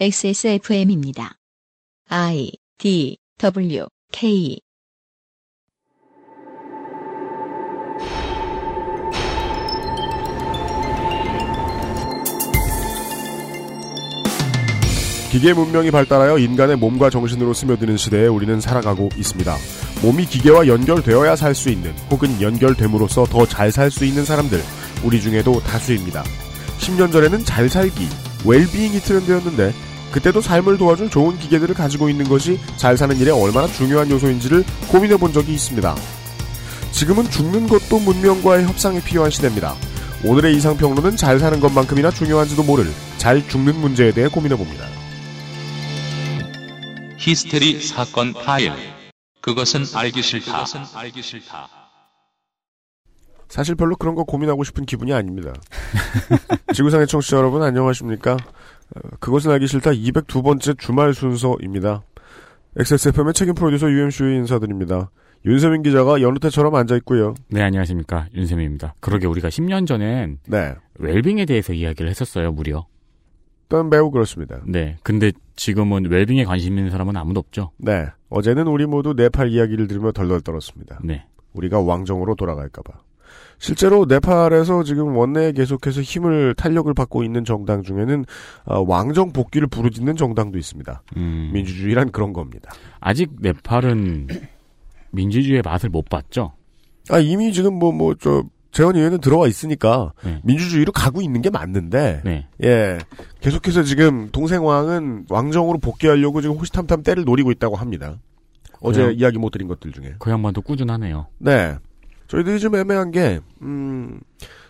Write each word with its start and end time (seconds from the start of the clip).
XSFM입니다. 0.00 1.36
I 2.08 2.50
D 2.78 3.16
W 3.38 3.86
K 4.10 4.58
기계 15.30 15.52
문명이 15.52 15.90
발달하여 15.90 16.38
인간의 16.38 16.76
몸과 16.76 17.10
정신으로 17.10 17.54
스며드는 17.54 17.96
시대에 17.96 18.26
우리는 18.28 18.60
살아가고 18.60 19.08
있습니다. 19.16 19.56
몸이 20.02 20.26
기계와 20.26 20.68
연결되어야 20.68 21.34
살 21.34 21.54
수 21.54 21.70
있는 21.70 21.92
혹은 22.10 22.40
연결됨으로써 22.40 23.24
더 23.24 23.44
잘 23.46 23.70
살 23.72 23.90
수 23.90 24.04
있는 24.04 24.24
사람들 24.24 24.60
우리 25.04 25.20
중에도 25.20 25.60
다수입니다. 25.60 26.22
10년 26.78 27.10
전에는 27.10 27.44
잘 27.44 27.68
살기, 27.68 28.06
웰비잉이 28.44 29.00
트렌드였는데 29.00 29.74
그때도 30.12 30.40
삶을 30.40 30.78
도와줄 30.78 31.10
좋은 31.10 31.38
기계들을 31.38 31.74
가지고 31.74 32.08
있는 32.08 32.28
것이 32.28 32.60
잘 32.76 32.96
사는 32.96 33.16
일에 33.16 33.30
얼마나 33.30 33.66
중요한 33.66 34.10
요소인지를 34.10 34.64
고민해 34.88 35.16
본 35.16 35.32
적이 35.32 35.54
있습니다. 35.54 35.96
지금은 36.92 37.28
죽는 37.28 37.66
것도 37.66 37.98
문명과의 37.98 38.64
협상이 38.64 39.00
필요한 39.00 39.30
시대입니다. 39.30 39.74
오늘의 40.24 40.54
이상평론은 40.56 41.16
잘 41.16 41.40
사는 41.40 41.58
것만큼이나 41.58 42.10
중요한지도 42.10 42.62
모를 42.62 42.86
잘 43.18 43.46
죽는 43.48 43.76
문제에 43.76 44.12
대해 44.12 44.28
고민해 44.28 44.56
봅니다. 44.56 44.86
히스테리 47.18 47.80
사건 47.80 48.32
파일. 48.32 48.72
그것은 49.40 49.84
알기 49.94 50.22
싫다. 50.22 51.83
사실 53.48 53.74
별로 53.74 53.96
그런 53.96 54.14
거 54.14 54.24
고민하고 54.24 54.64
싶은 54.64 54.84
기분이 54.84 55.12
아닙니다. 55.12 55.52
지구상의 56.72 57.06
청취자 57.06 57.36
여러분 57.36 57.62
안녕하십니까? 57.62 58.34
어, 58.34 59.00
그것은 59.20 59.50
알기 59.50 59.66
싫다 59.66 59.90
202번째 59.90 60.78
주말 60.78 61.14
순서입니다. 61.14 62.02
XSFM의 62.76 63.34
책임 63.34 63.54
프로듀서 63.54 63.90
UMC의 63.90 64.36
인사드립니다. 64.36 65.10
윤세민 65.46 65.82
기자가 65.82 66.22
여느 66.22 66.38
때처럼 66.38 66.74
앉아 66.74 66.96
있고요. 66.96 67.34
네, 67.48 67.62
안녕하십니까. 67.62 68.28
윤세민입니다. 68.34 68.94
그러게 69.00 69.26
우리가 69.26 69.48
10년 69.48 69.86
전엔 69.86 70.38
네. 70.48 70.74
웰빙에 70.98 71.44
대해서 71.44 71.74
이야기를 71.74 72.08
했었어요, 72.10 72.50
무려. 72.52 72.86
일단 73.64 73.90
매우 73.90 74.10
그렇습니다. 74.10 74.60
네. 74.66 74.96
근데 75.02 75.32
지금은 75.56 76.06
웰빙에 76.06 76.44
관심 76.44 76.78
있는 76.78 76.90
사람은 76.90 77.16
아무도 77.16 77.40
없죠. 77.40 77.72
네. 77.76 78.06
어제는 78.30 78.66
우리 78.66 78.86
모두 78.86 79.12
네팔 79.14 79.50
이야기를 79.50 79.86
들으며 79.86 80.12
덜덜 80.12 80.40
떨었습니다. 80.40 81.00
네. 81.04 81.26
우리가 81.52 81.80
왕정으로 81.80 82.34
돌아갈까봐. 82.36 82.92
실제로 83.64 84.04
네팔에서 84.04 84.84
지금 84.84 85.16
원내에 85.16 85.52
계속해서 85.52 86.02
힘을 86.02 86.54
탄력을 86.54 86.92
받고 86.92 87.24
있는 87.24 87.46
정당 87.46 87.82
중에는 87.82 88.26
어, 88.66 88.84
왕정 88.86 89.32
복귀를 89.32 89.68
부르짖는 89.68 90.16
정당도 90.16 90.58
있습니다. 90.58 91.02
음, 91.16 91.50
민주주의란 91.54 92.12
그런 92.12 92.34
겁니다. 92.34 92.70
아직 93.00 93.30
네팔은 93.40 94.28
민주주의의 95.12 95.62
맛을 95.64 95.88
못 95.88 96.10
봤죠. 96.10 96.52
아 97.08 97.18
이미 97.18 97.54
지금 97.54 97.78
뭐 97.78 97.90
뭐 97.90 98.14
저 98.20 98.42
재원 98.70 98.96
의회는 98.96 99.20
들어와 99.22 99.46
있으니까 99.46 100.12
네. 100.24 100.40
민주주의로 100.42 100.92
가고 100.92 101.22
있는 101.22 101.40
게 101.40 101.48
맞는데 101.48 102.20
네. 102.22 102.46
예 102.62 102.98
계속해서 103.40 103.82
지금 103.84 104.28
동생 104.30 104.62
왕은 104.62 105.24
왕정으로 105.30 105.78
복귀하려고 105.78 106.42
지금 106.42 106.56
호시탐탐 106.56 107.02
때를 107.02 107.24
노리고 107.24 107.50
있다고 107.50 107.76
합니다. 107.76 108.18
어제 108.80 109.00
그래요? 109.00 109.16
이야기 109.16 109.38
못 109.38 109.50
드린 109.52 109.68
것들 109.68 109.92
중에 109.92 110.16
그 110.18 110.30
양반도 110.30 110.60
꾸준하네요. 110.60 111.28
네 111.38 111.76
저희들이 112.28 112.60
좀 112.60 112.74
애매한 112.74 113.10
게 113.10 113.40
음, 113.62 114.20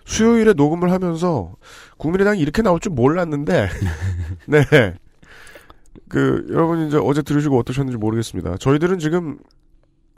수요일에 0.05 0.53
녹음을 0.53 0.91
하면서 0.93 1.55
국민의당이 1.97 2.41
이렇게 2.41 2.63
나올 2.63 2.81
줄 2.81 2.93
몰랐는데 2.93 3.69
네. 4.47 4.65
그 6.09 6.47
여러분 6.51 6.87
이제 6.87 6.99
어제 7.01 7.23
들으시고 7.23 7.59
어떠셨는지 7.59 7.97
모르겠습니다. 7.99 8.57
저희들은 8.59 8.99
지금 8.99 9.39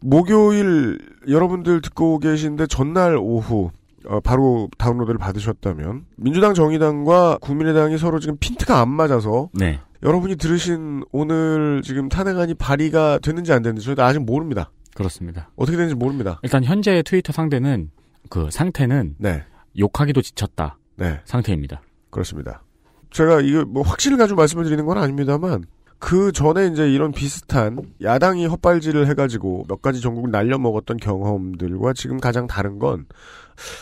목요일 0.00 0.98
여러분들 1.28 1.80
듣고 1.80 2.18
계신데 2.18 2.66
전날 2.66 3.16
오후 3.16 3.70
어, 4.06 4.20
바로 4.20 4.68
다운로드를 4.78 5.18
받으셨다면 5.18 6.04
민주당 6.16 6.54
정의당과 6.54 7.38
국민의당이 7.40 7.98
서로 7.98 8.20
지금 8.20 8.36
핀트가 8.38 8.80
안 8.80 8.88
맞아서 8.88 9.48
네. 9.52 9.80
여러분이 10.02 10.36
들으신 10.36 11.02
오늘 11.10 11.82
지금 11.82 12.08
탄핵안이 12.08 12.54
발의가 12.54 13.18
됐는지 13.18 13.52
안 13.52 13.62
됐는지 13.62 13.86
저희도 13.86 14.02
아직 14.02 14.20
모릅니다. 14.20 14.70
그렇습니다. 14.96 15.50
어떻게 15.56 15.76
되는지 15.76 15.94
모릅니다. 15.94 16.40
일단 16.42 16.64
현재 16.64 17.02
트위터 17.02 17.32
상대는 17.32 17.90
그 18.30 18.48
상태는 18.50 19.16
네, 19.18 19.44
욕하기도 19.78 20.22
지쳤다 20.22 20.78
네 20.96 21.20
상태입니다. 21.24 21.82
그렇습니다. 22.10 22.62
제가 23.10 23.40
이거 23.42 23.64
뭐 23.64 23.82
확신을 23.82 24.18
가지고 24.18 24.38
말씀을 24.38 24.64
드리는 24.64 24.84
건 24.84 24.98
아닙니다만 24.98 25.64
그 25.98 26.32
전에 26.32 26.66
이제 26.66 26.90
이런 26.90 27.12
비슷한 27.12 27.78
야당이 28.02 28.46
헛발질을 28.46 29.06
해가지고 29.08 29.64
몇 29.68 29.80
가지 29.80 30.00
전국을 30.00 30.30
날려먹었던 30.30 30.98
경험들과 30.98 31.92
지금 31.94 32.18
가장 32.18 32.46
다른 32.46 32.78
건 32.78 33.06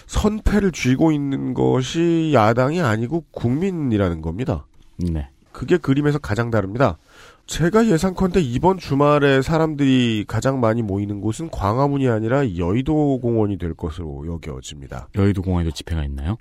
선패를 0.06 0.72
쥐고 0.72 1.12
있는 1.12 1.54
것이 1.54 2.32
야당이 2.32 2.80
아니고 2.80 3.24
국민이라는 3.32 4.22
겁니다. 4.22 4.66
네. 4.96 5.28
그게 5.52 5.76
그림에서 5.76 6.18
가장 6.18 6.50
다릅니다. 6.50 6.98
제가 7.46 7.86
예상컨대 7.86 8.40
이번 8.40 8.78
주말에 8.78 9.42
사람들이 9.42 10.24
가장 10.26 10.60
많이 10.60 10.82
모이는 10.82 11.20
곳은 11.20 11.50
광화문이 11.50 12.08
아니라 12.08 12.56
여의도 12.56 13.20
공원이 13.20 13.58
될 13.58 13.74
것으로 13.74 14.26
여겨집니다. 14.26 15.08
여의도 15.14 15.42
공원에도 15.42 15.70
집회가 15.70 16.04
있나요? 16.04 16.36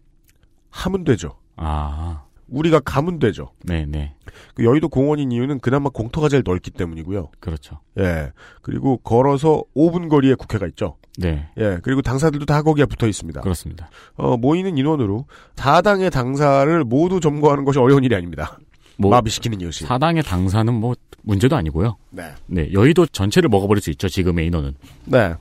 하면 0.70 1.04
되죠. 1.04 1.36
아, 1.58 2.24
우리가 2.48 2.80
가면 2.80 3.20
되죠. 3.20 3.52
네, 3.64 3.86
네. 3.86 4.16
그 4.56 4.64
여의도 4.64 4.88
공원인 4.90 5.32
이유는 5.32 5.60
그나마 5.60 5.90
공터가 5.90 6.30
제일 6.30 6.44
넓기 6.46 6.72
때문이고요. 6.72 7.32
그렇죠. 7.40 7.80
예. 8.00 8.32
그리고 8.62 8.98
걸어서 8.98 9.64
5분 9.76 10.10
거리에 10.10 10.36
국회가 10.36 10.66
있죠. 10.68 10.98
네. 11.18 11.50
예. 11.58 11.80
그리고 11.84 12.02
당사들도 12.02 12.46
다 12.46 12.62
거기에 12.62 12.86
붙어 12.86 13.08
있습니다. 13.08 13.42
그렇습니다. 13.42 13.90
어, 14.16 14.38
모이는 14.38 14.78
인원으로 14.78 15.26
4당의 15.56 16.12
당사를 16.12 16.84
모두 16.86 17.20
점거하는 17.20 17.66
것이 17.66 17.78
어려운 17.80 18.04
일이 18.04 18.16
아닙니다. 18.16 18.58
뭐 19.04 19.12
마비시키는 19.12 19.62
이것이. 19.62 19.86
사당의 19.86 20.24
당사는 20.24 20.74
뭐 20.74 20.96
문제도 21.22 21.56
아니고요. 21.56 21.98
네. 22.10 22.34
네, 22.48 22.72
여의도 22.74 23.06
전체를 23.08 23.50
먹어버릴 23.50 23.82
수 23.82 23.90
있죠. 23.92 24.10
지금의 24.10 24.48
인원은. 24.48 24.74
네. 25.06 25.36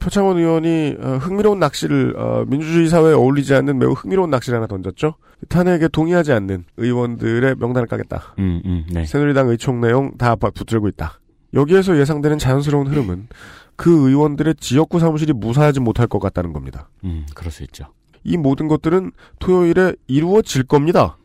표창원 0.00 0.38
의원이 0.38 0.96
어, 1.00 1.16
흥미로운 1.20 1.58
낚시를 1.58 2.14
어, 2.18 2.44
민주주의 2.46 2.88
사회에 2.88 3.14
어울리지 3.14 3.54
않는 3.54 3.78
매우 3.78 3.92
흥미로운 3.92 4.30
낚시를 4.30 4.56
하나 4.58 4.66
던졌죠. 4.66 5.14
탄핵에 5.48 5.88
동의하지 5.88 6.32
않는 6.32 6.64
의원들의 6.76 7.56
명단을 7.58 7.88
까겠다. 7.88 8.34
음, 8.38 8.60
음, 8.64 8.84
네. 8.90 9.04
새누리당 9.04 9.48
의총 9.48 9.80
내용 9.80 10.16
다 10.16 10.36
붙들고 10.36 10.88
있다. 10.88 11.20
여기에서 11.54 11.98
예상되는 11.98 12.38
자연스러운 12.38 12.86
흐름은 12.86 13.28
그 13.76 14.08
의원들의 14.08 14.56
지역구 14.60 14.98
사무실이 15.00 15.32
무사하지 15.34 15.80
못할 15.80 16.06
것 16.06 16.18
같다는 16.18 16.52
겁니다. 16.52 16.88
음, 17.04 17.26
그럴 17.34 17.50
수 17.50 17.62
있죠. 17.64 17.86
이 18.24 18.36
모든 18.36 18.68
것들은 18.68 19.12
토요일에 19.38 19.94
이루어질 20.06 20.64
겁니다. 20.64 21.16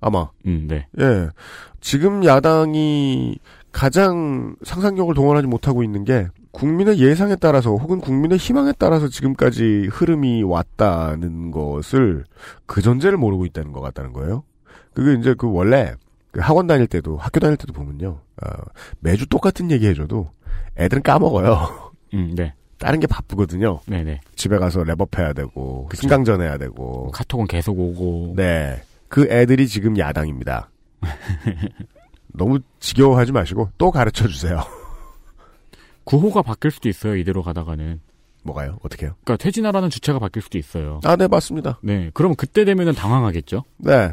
아마. 0.00 0.28
음, 0.46 0.66
네. 0.68 0.86
예. 1.00 1.28
지금 1.80 2.24
야당이 2.24 3.38
가장 3.72 4.56
상상력을 4.64 5.14
동원하지 5.14 5.46
못하고 5.46 5.82
있는 5.82 6.04
게 6.04 6.28
국민의 6.52 6.98
예상에 6.98 7.36
따라서 7.36 7.70
혹은 7.74 8.00
국민의 8.00 8.38
희망에 8.38 8.72
따라서 8.78 9.08
지금까지 9.08 9.88
흐름이 9.92 10.42
왔다는 10.42 11.50
것을 11.50 12.24
그 12.64 12.80
전제를 12.80 13.18
모르고 13.18 13.44
있다는 13.44 13.72
것 13.72 13.80
같다는 13.80 14.12
거예요. 14.14 14.44
그게 14.94 15.20
이제 15.20 15.34
그 15.36 15.50
원래 15.50 15.94
그 16.30 16.40
학원 16.40 16.66
다닐 16.66 16.86
때도 16.86 17.18
학교 17.18 17.40
다닐 17.40 17.56
때도 17.58 17.74
보면요. 17.74 18.20
어, 18.42 18.48
매주 19.00 19.26
똑같은 19.26 19.70
얘기 19.70 19.86
해줘도 19.86 20.30
애들은 20.78 21.02
까먹어요. 21.02 21.92
음, 22.14 22.32
네. 22.34 22.54
다른 22.78 23.00
게 23.00 23.06
바쁘거든요. 23.06 23.80
네, 23.86 24.04
네. 24.04 24.20
집에 24.34 24.58
가서 24.58 24.80
랩업 24.84 25.18
해야 25.18 25.32
되고 25.32 25.86
그쵸. 25.86 26.02
승강전 26.02 26.42
해야 26.42 26.56
되고 26.58 27.10
카톡은 27.10 27.46
계속 27.46 27.78
오고. 27.78 28.34
네. 28.36 28.82
그 29.16 29.26
애들이 29.30 29.66
지금 29.66 29.96
야당입니다. 29.96 30.68
너무 32.34 32.58
지겨워하지 32.80 33.32
마시고 33.32 33.70
또 33.78 33.90
가르쳐 33.90 34.28
주세요. 34.28 34.60
구호가 36.04 36.42
바뀔 36.42 36.70
수도 36.70 36.90
있어요. 36.90 37.16
이대로 37.16 37.42
가다가는. 37.42 38.02
뭐가요? 38.42 38.78
어떻게요? 38.82 39.14
그러니까 39.24 39.42
퇴진하라는 39.42 39.88
주체가 39.88 40.18
바뀔 40.18 40.42
수도 40.42 40.58
있어요. 40.58 41.00
아, 41.02 41.16
네, 41.16 41.28
맞습니다. 41.28 41.78
네. 41.82 42.10
그럼 42.12 42.34
그때 42.34 42.66
되면은 42.66 42.92
당황하겠죠. 42.92 43.64
네. 43.78 44.12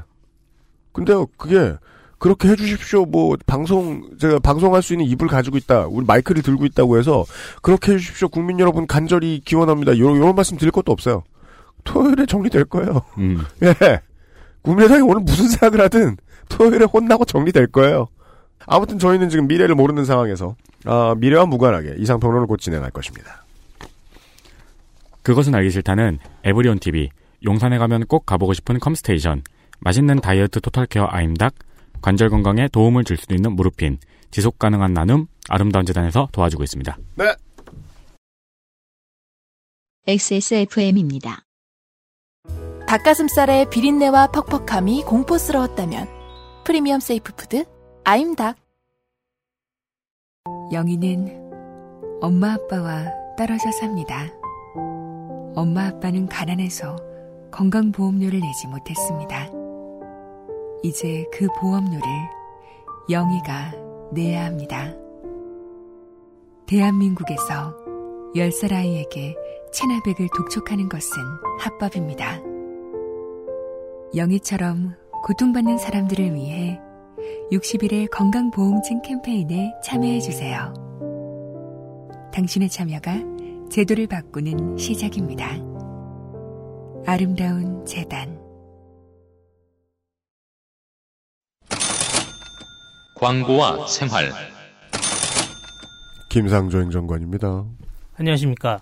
근데요, 0.93 1.25
그게 1.35 1.75
그렇게 2.17 2.47
해주십시오. 2.47 3.03
뭐 3.03 3.35
방송 3.45 4.09
제가 4.17 4.39
방송할 4.39 4.81
수 4.81 4.93
있는 4.93 5.05
입을 5.07 5.27
가지고 5.27 5.57
있다. 5.57 5.87
우리 5.87 6.05
마이크를 6.05 6.43
들고 6.43 6.65
있다고 6.65 6.97
해서 6.97 7.25
그렇게 7.61 7.91
해주십시오. 7.91 8.29
국민 8.29 8.57
여러분 8.61 8.87
간절히 8.87 9.41
기원합니다. 9.43 9.97
요런 9.97 10.15
요런 10.15 10.33
말씀 10.33 10.55
드릴 10.55 10.71
것도 10.71 10.93
없어요. 10.93 11.25
토요일에 11.83 12.25
정리될 12.25 12.63
거예요. 12.63 13.01
음. 13.17 13.43
예. 13.63 13.99
국민의당이 14.63 15.01
오늘 15.03 15.21
무슨 15.21 15.47
생각을 15.47 15.81
하든 15.85 16.17
토요일에 16.49 16.85
혼나고 16.85 17.25
정리될 17.25 17.67
거예요. 17.67 18.07
아무튼 18.65 18.97
저희는 18.97 19.29
지금 19.29 19.47
미래를 19.47 19.75
모르는 19.75 20.05
상황에서 20.05 20.55
아, 20.85 21.15
미래와 21.17 21.45
무관하게 21.45 21.95
이상 21.99 22.19
평론을 22.19 22.47
곧 22.47 22.57
진행할 22.57 22.91
것입니다. 22.91 23.43
그것은 25.21 25.55
알기 25.55 25.69
싫다는 25.69 26.19
에브리온 26.43 26.79
TV, 26.79 27.09
용산에 27.45 27.77
가면 27.77 28.05
꼭 28.07 28.25
가보고 28.25 28.53
싶은 28.53 28.79
컴스테이션, 28.79 29.43
맛있는 29.79 30.19
다이어트 30.19 30.59
토탈케어 30.59 31.07
아임닭, 31.09 31.55
관절 32.01 32.29
건강에 32.29 32.67
도움을 32.67 33.03
줄 33.05 33.17
수도 33.17 33.33
있는 33.33 33.53
무르핀, 33.53 33.97
지속 34.31 34.59
가능한 34.59 34.93
나눔, 34.93 35.27
아름다운 35.49 35.85
재단에서 35.85 36.27
도와주고 36.31 36.63
있습니다. 36.63 36.97
네. 37.15 37.33
XSFM입니다. 40.07 41.45
닭가슴살의 42.87 43.69
비린내와 43.69 44.27
퍽퍽함이 44.27 45.03
공포스러웠다면 45.03 46.07
프리미엄 46.63 46.99
safe 46.99 47.33
food 47.35 47.65
아임닭 48.03 48.57
영희는 50.71 51.51
엄마 52.21 52.53
아빠와 52.53 53.11
떨어져 53.37 53.71
삽니다. 53.71 54.27
엄마 55.55 55.87
아빠는 55.87 56.27
가난해서 56.27 56.95
건강보험료를 57.51 58.39
내지 58.39 58.67
못했습니다. 58.67 59.49
이제 60.83 61.25
그 61.31 61.47
보험료를 61.59 62.03
영희가 63.09 63.73
내야 64.11 64.45
합니다. 64.45 64.93
대한민국에서 66.65 67.75
10살 68.35 68.73
아이에게 68.73 69.35
체나백을 69.71 70.29
독촉하는 70.35 70.89
것은 70.89 71.11
합법입니다. 71.59 72.52
영희처럼 74.15 74.95
고통받는 75.23 75.79
사람들을 75.79 76.35
위해 76.35 76.79
60일의 77.51 78.11
건강보험증 78.11 79.01
캠페인에 79.01 79.73
참여해주세요. 79.83 80.73
당신의 82.31 82.69
참여가 82.69 83.15
제도를 83.71 84.05
바꾸는 84.05 84.77
시작입니다. 84.77 85.49
아름다운 87.07 87.83
재단 87.85 88.39
광고와 93.15 93.87
생활 93.87 94.31
김상조 96.29 96.81
행정관입니다. 96.81 97.65
안녕하십니까. 98.15 98.79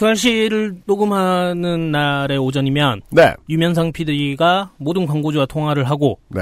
그 0.00 0.06
알씨를 0.06 0.76
녹음하는 0.86 1.92
날의 1.92 2.38
오전이면 2.38 3.02
네. 3.10 3.34
유면상 3.50 3.92
PD가 3.92 4.72
모든 4.78 5.04
광고주와 5.04 5.44
통화를 5.44 5.90
하고 5.90 6.18
네. 6.28 6.40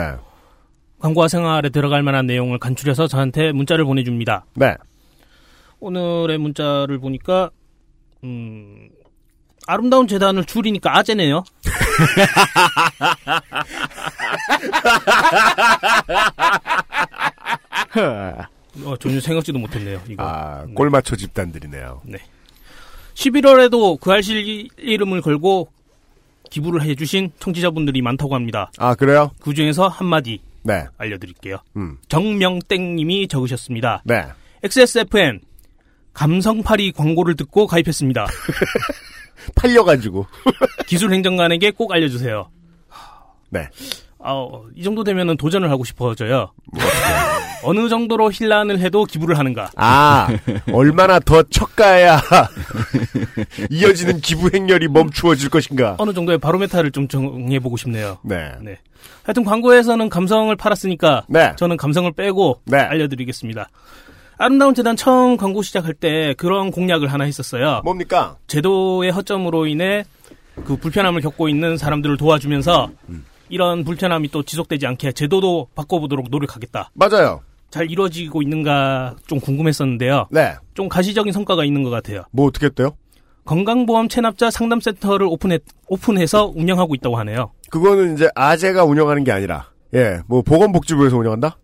광고와 1.00 1.26
생활에 1.26 1.68
들어갈 1.68 2.04
만한 2.04 2.26
내용을 2.26 2.60
간추려서 2.60 3.08
저한테 3.08 3.50
문자를 3.50 3.84
보내줍니다. 3.84 4.46
네. 4.54 4.76
오늘의 5.80 6.38
문자를 6.38 7.00
보니까 7.00 7.50
음, 8.22 8.90
아름다운 9.66 10.06
재단을 10.06 10.44
줄이니까 10.44 10.96
아재네요. 10.96 11.42
어, 18.84 18.96
전혀 18.98 19.18
생각지도 19.18 19.58
못했네요. 19.58 20.00
이거. 20.08 20.22
아, 20.22 20.64
네. 20.64 20.74
꼴맞춰 20.74 21.16
집단들이네요. 21.16 22.02
11월에도 23.18 24.00
그 24.00 24.12
알실 24.12 24.68
이름을 24.78 25.22
걸고 25.22 25.68
기부를 26.50 26.82
해주신 26.82 27.32
청취자분들이 27.40 28.00
많다고 28.00 28.34
합니다. 28.34 28.70
아, 28.78 28.94
그래요? 28.94 29.32
그 29.40 29.52
중에서 29.54 29.88
한마디 29.88 30.40
네. 30.62 30.84
알려드릴게요. 30.96 31.58
음. 31.76 31.98
정명땡님이 32.08 33.28
적으셨습니다. 33.28 34.02
네. 34.04 34.24
XSFM 34.62 35.40
감성파리 36.14 36.92
광고를 36.92 37.34
듣고 37.36 37.66
가입했습니다. 37.66 38.26
팔려가지고. 39.56 40.26
기술행정관에게 40.86 41.72
꼭 41.72 41.92
알려주세요. 41.92 42.48
네. 43.50 43.68
아, 44.20 44.48
이 44.74 44.82
정도 44.82 45.04
되면 45.04 45.36
도전을 45.36 45.70
하고 45.70 45.84
싶어져요. 45.84 46.52
어느 47.62 47.88
정도로 47.88 48.30
힐난을 48.32 48.78
해도 48.80 49.04
기부를 49.04 49.38
하는가? 49.38 49.70
아, 49.76 50.28
얼마나 50.72 51.18
더 51.18 51.42
척가야 51.42 52.20
이어지는 53.70 54.20
기부 54.20 54.50
행렬이 54.52 54.88
멈추어질 54.88 55.50
것인가. 55.50 55.96
어느 55.98 56.12
정도의 56.12 56.38
바로메타를 56.38 56.90
좀 56.90 57.08
정해보고 57.08 57.76
싶네요. 57.76 58.18
네. 58.22 58.52
네. 58.62 58.78
하여튼 59.22 59.44
광고에서는 59.44 60.08
감성을 60.08 60.54
팔았으니까 60.56 61.24
네. 61.28 61.52
저는 61.56 61.76
감성을 61.76 62.10
빼고 62.12 62.60
네. 62.64 62.78
알려드리겠습니다. 62.78 63.68
아름다운 64.38 64.74
재단 64.74 64.96
처음 64.96 65.36
광고 65.36 65.62
시작할 65.62 65.94
때 65.94 66.34
그런 66.38 66.70
공약을 66.70 67.12
하나 67.12 67.24
했었어요. 67.24 67.82
뭡니까? 67.84 68.36
제도의 68.46 69.10
허점으로 69.10 69.66
인해 69.66 70.04
그 70.64 70.76
불편함을 70.76 71.20
겪고 71.20 71.48
있는 71.48 71.76
사람들을 71.76 72.16
도와주면서 72.16 72.90
음. 73.08 73.24
이런 73.48 73.84
불편함이 73.84 74.28
또 74.28 74.42
지속되지 74.42 74.86
않게 74.86 75.12
제도도 75.12 75.68
바꿔보도록 75.74 76.28
노력하겠다. 76.30 76.90
맞아요. 76.94 77.40
잘 77.70 77.90
이루어지고 77.90 78.42
있는가 78.42 79.16
좀 79.26 79.40
궁금했었는데요. 79.40 80.28
네. 80.30 80.54
좀 80.74 80.88
가시적인 80.88 81.32
성과가 81.32 81.64
있는 81.64 81.82
것 81.82 81.90
같아요. 81.90 82.22
뭐 82.30 82.46
어떻게 82.46 82.66
했대요? 82.66 82.96
건강보험 83.44 84.08
체납자 84.08 84.50
상담센터를 84.50 85.26
오픈해, 85.26 85.58
오픈해서 85.86 86.52
운영하고 86.54 86.94
있다고 86.94 87.16
하네요. 87.18 87.52
그거는 87.70 88.14
이제 88.14 88.28
아재가 88.34 88.84
운영하는 88.84 89.24
게 89.24 89.32
아니라, 89.32 89.70
예, 89.94 90.20
뭐 90.26 90.42
보건복지부에서 90.42 91.16
운영한다? 91.16 91.58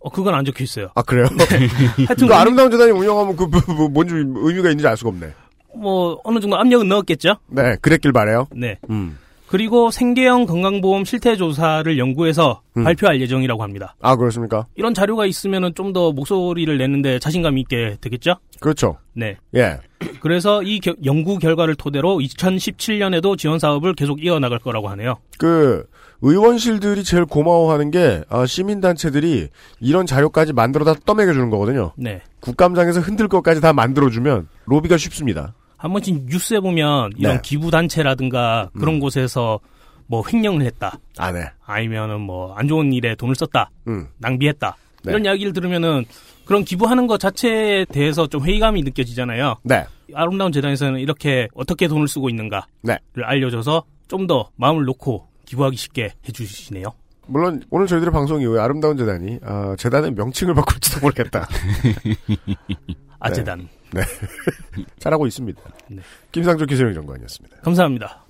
어, 0.00 0.10
그건 0.10 0.34
안 0.34 0.44
적혀 0.44 0.64
있어요. 0.64 0.88
아, 0.94 1.02
그래요? 1.02 1.26
하여튼 2.06 2.26
그 2.28 2.34
아름다운 2.34 2.70
재단이 2.70 2.90
운영하면 2.90 3.36
그, 3.36 3.44
뭐, 3.44 3.60
뭐, 3.74 3.88
뭔지 3.88 4.14
의미가 4.14 4.70
있는지 4.70 4.86
알 4.86 4.96
수가 4.96 5.10
없네. 5.10 5.32
뭐 5.74 6.20
어느 6.24 6.38
정도 6.40 6.56
압력은 6.58 6.88
넣었겠죠. 6.88 7.36
네, 7.48 7.76
그랬길 7.80 8.12
바래요 8.12 8.46
네. 8.54 8.78
음. 8.90 9.18
그리고 9.52 9.90
생계형 9.90 10.46
건강보험 10.46 11.04
실태 11.04 11.36
조사를 11.36 11.98
연구해서 11.98 12.62
음. 12.78 12.84
발표할 12.84 13.20
예정이라고 13.20 13.62
합니다. 13.62 13.94
아, 14.00 14.16
그렇습니까? 14.16 14.64
이런 14.76 14.94
자료가 14.94 15.26
있으면 15.26 15.74
좀 15.74 15.92
더 15.92 16.10
목소리를 16.10 16.78
내는데 16.78 17.18
자신감 17.18 17.58
있게 17.58 17.98
되겠죠? 18.00 18.36
그렇죠. 18.60 18.96
네. 19.12 19.36
예. 19.54 19.76
그래서 20.20 20.62
이 20.62 20.80
겨- 20.80 20.94
연구 21.04 21.38
결과를 21.38 21.74
토대로 21.74 22.16
2017년에도 22.20 23.36
지원 23.36 23.58
사업을 23.58 23.94
계속 23.94 24.24
이어나갈 24.24 24.58
거라고 24.58 24.88
하네요. 24.88 25.16
그, 25.38 25.84
의원실들이 26.22 27.04
제일 27.04 27.26
고마워하는 27.26 27.90
게, 27.90 28.22
아, 28.30 28.46
시민단체들이 28.46 29.48
이런 29.80 30.06
자료까지 30.06 30.54
만들어다 30.54 30.94
떠먹여주는 31.04 31.50
거거든요. 31.50 31.92
네. 31.98 32.22
국감장에서 32.40 33.00
흔들 33.00 33.28
것까지 33.28 33.60
다 33.60 33.74
만들어주면, 33.74 34.48
로비가 34.64 34.96
쉽습니다. 34.96 35.52
한 35.82 35.92
번씩 35.92 36.26
뉴스에 36.26 36.60
보면 36.60 37.10
이런 37.18 37.34
네. 37.36 37.40
기부 37.42 37.70
단체라든가 37.72 38.70
그런 38.78 38.94
음. 38.96 39.00
곳에서 39.00 39.58
뭐 40.06 40.22
횡령을 40.32 40.62
했다. 40.62 40.98
아, 41.18 41.32
네. 41.32 41.44
아니면은 41.64 42.20
뭐 42.20 42.54
안 42.56 42.68
좋은 42.68 42.92
일에 42.92 43.14
돈을 43.16 43.34
썼다. 43.34 43.70
음. 43.88 44.06
낭비했다. 44.18 44.76
네. 45.04 45.10
이런 45.10 45.24
이야기를 45.24 45.52
들으면은 45.52 46.04
그런 46.44 46.64
기부하는 46.64 47.06
것 47.08 47.18
자체에 47.18 47.84
대해서 47.86 48.26
좀 48.28 48.44
회의감이 48.44 48.82
느껴지잖아요. 48.82 49.56
네. 49.64 49.84
아름다운 50.14 50.52
재단에서는 50.52 51.00
이렇게 51.00 51.48
어떻게 51.54 51.88
돈을 51.88 52.06
쓰고 52.08 52.28
있는가를 52.28 52.64
네. 52.82 52.98
알려줘서 53.22 53.82
좀 54.08 54.26
더 54.28 54.50
마음을 54.56 54.84
놓고 54.84 55.26
기부하기 55.46 55.76
쉽게 55.76 56.12
해주시네요. 56.28 56.86
물론, 57.26 57.62
오늘 57.70 57.86
저희들의 57.86 58.12
방송 58.12 58.40
이후에 58.42 58.60
아름다운 58.60 58.96
재단이, 58.96 59.38
아, 59.42 59.74
재단의 59.78 60.12
명칭을 60.12 60.54
바꿀지도 60.54 61.00
모르겠다. 61.00 61.48
아재단. 63.22 63.68
잘하고 64.98 65.26
있습니다. 65.26 65.60
네. 65.88 66.02
김상조 66.32 66.66
기술행정관이었습니다. 66.66 67.56
감사합니다. 67.60 68.24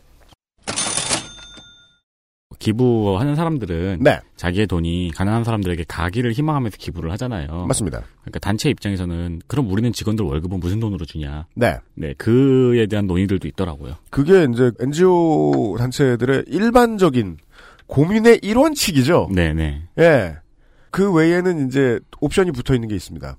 기부하는 2.58 3.34
사람들은 3.34 3.98
네. 4.02 4.20
자기의 4.36 4.68
돈이 4.68 5.10
가난한 5.16 5.42
사람들에게 5.42 5.84
가기를 5.88 6.32
희망하면서 6.32 6.76
기부를 6.76 7.10
하잖아요. 7.12 7.66
맞습니다. 7.66 8.02
그러니까 8.20 8.38
단체 8.38 8.70
입장에서는 8.70 9.42
그럼 9.48 9.68
우리는 9.68 9.92
직원들 9.92 10.24
월급은 10.24 10.60
무슨 10.60 10.78
돈으로 10.78 11.04
주냐. 11.04 11.46
네. 11.56 11.78
네, 11.94 12.14
그에 12.14 12.86
대한 12.86 13.08
논의들도 13.08 13.48
있더라고요. 13.48 13.96
그게 14.10 14.46
이제 14.52 14.70
NGO 14.78 15.74
단체들의 15.76 16.44
일반적인 16.46 17.38
고민의 17.88 18.40
일원칙이죠. 18.42 19.30
네, 19.32 19.52
네. 19.52 19.82
예. 19.98 20.36
그 20.90 21.12
외에는 21.12 21.66
이제 21.66 21.98
옵션이 22.20 22.52
붙어 22.52 22.74
있는 22.74 22.88
게 22.88 22.94
있습니다. 22.94 23.36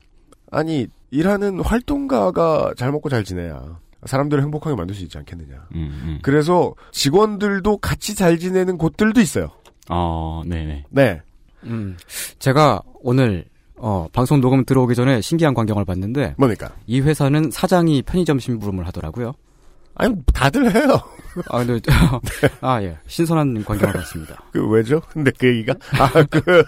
아니, 0.51 0.87
일하는 1.13 1.59
활동가가 1.59 2.73
잘 2.75 2.91
먹고 2.91 3.07
잘 3.07 3.23
지내야 3.23 3.77
사람들을 4.05 4.41
행복하게 4.43 4.75
만들 4.75 4.95
수 4.95 5.03
있지 5.03 5.17
않겠느냐. 5.19 5.67
음, 5.75 6.01
음. 6.03 6.19
그래서 6.23 6.73
직원들도 6.91 7.77
같이 7.77 8.15
잘 8.15 8.39
지내는 8.39 8.77
곳들도 8.79 9.21
있어요. 9.21 9.51
어, 9.89 10.41
네, 10.45 10.65
네. 10.65 10.85
네. 10.89 11.21
음, 11.65 11.95
제가 12.39 12.81
오늘 13.01 13.45
어, 13.75 14.07
방송 14.11 14.41
녹음 14.41 14.65
들어오기 14.65 14.95
전에 14.95 15.21
신기한 15.21 15.53
광경을 15.53 15.85
봤는데 15.85 16.33
뭡니까? 16.37 16.71
이 16.87 16.99
회사는 16.99 17.51
사장이 17.51 18.01
편의점 18.01 18.39
심부름을 18.39 18.87
하더라고요. 18.87 19.33
아니, 19.95 20.15
다들 20.33 20.73
해요. 20.73 20.99
아, 21.49 21.63
근데 21.63 21.79
아 22.61 22.81
예, 22.81 22.97
신선한 23.05 23.63
광경을 23.63 23.93
봤습니다. 23.93 24.43
그, 24.51 24.67
왜죠? 24.67 24.99
근데 25.11 25.31
그 25.37 25.47
얘기가? 25.47 25.75
아, 25.99 26.23
그, 26.23 26.63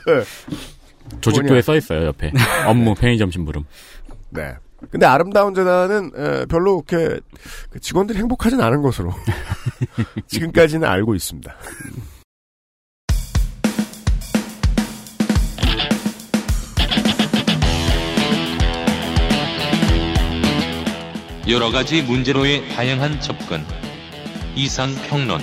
조직도에. 1.22 1.62
써 1.62 1.75
있어요, 1.75 2.08
옆에. 2.08 2.32
업무 2.68 2.94
편의점 2.96 3.32
심부름. 3.32 3.64
네. 4.36 4.56
근데 4.92 5.06
아름다운 5.06 5.56
재단은 5.56 6.12
별로 6.48 6.84
이렇게 6.88 7.20
그 7.72 7.80
직원들이 7.80 8.20
행복하진 8.20 8.62
않은 8.62 8.82
것으로 8.82 9.12
지금까지는 10.27 10.88
알고 10.88 11.15
있습니다. 11.15 11.56
여러 21.48 21.72
가지 21.72 22.01
문제로의 22.01 22.68
다양한 22.70 23.22
접근. 23.22 23.63
이상 24.56 24.89
평론. 25.08 25.39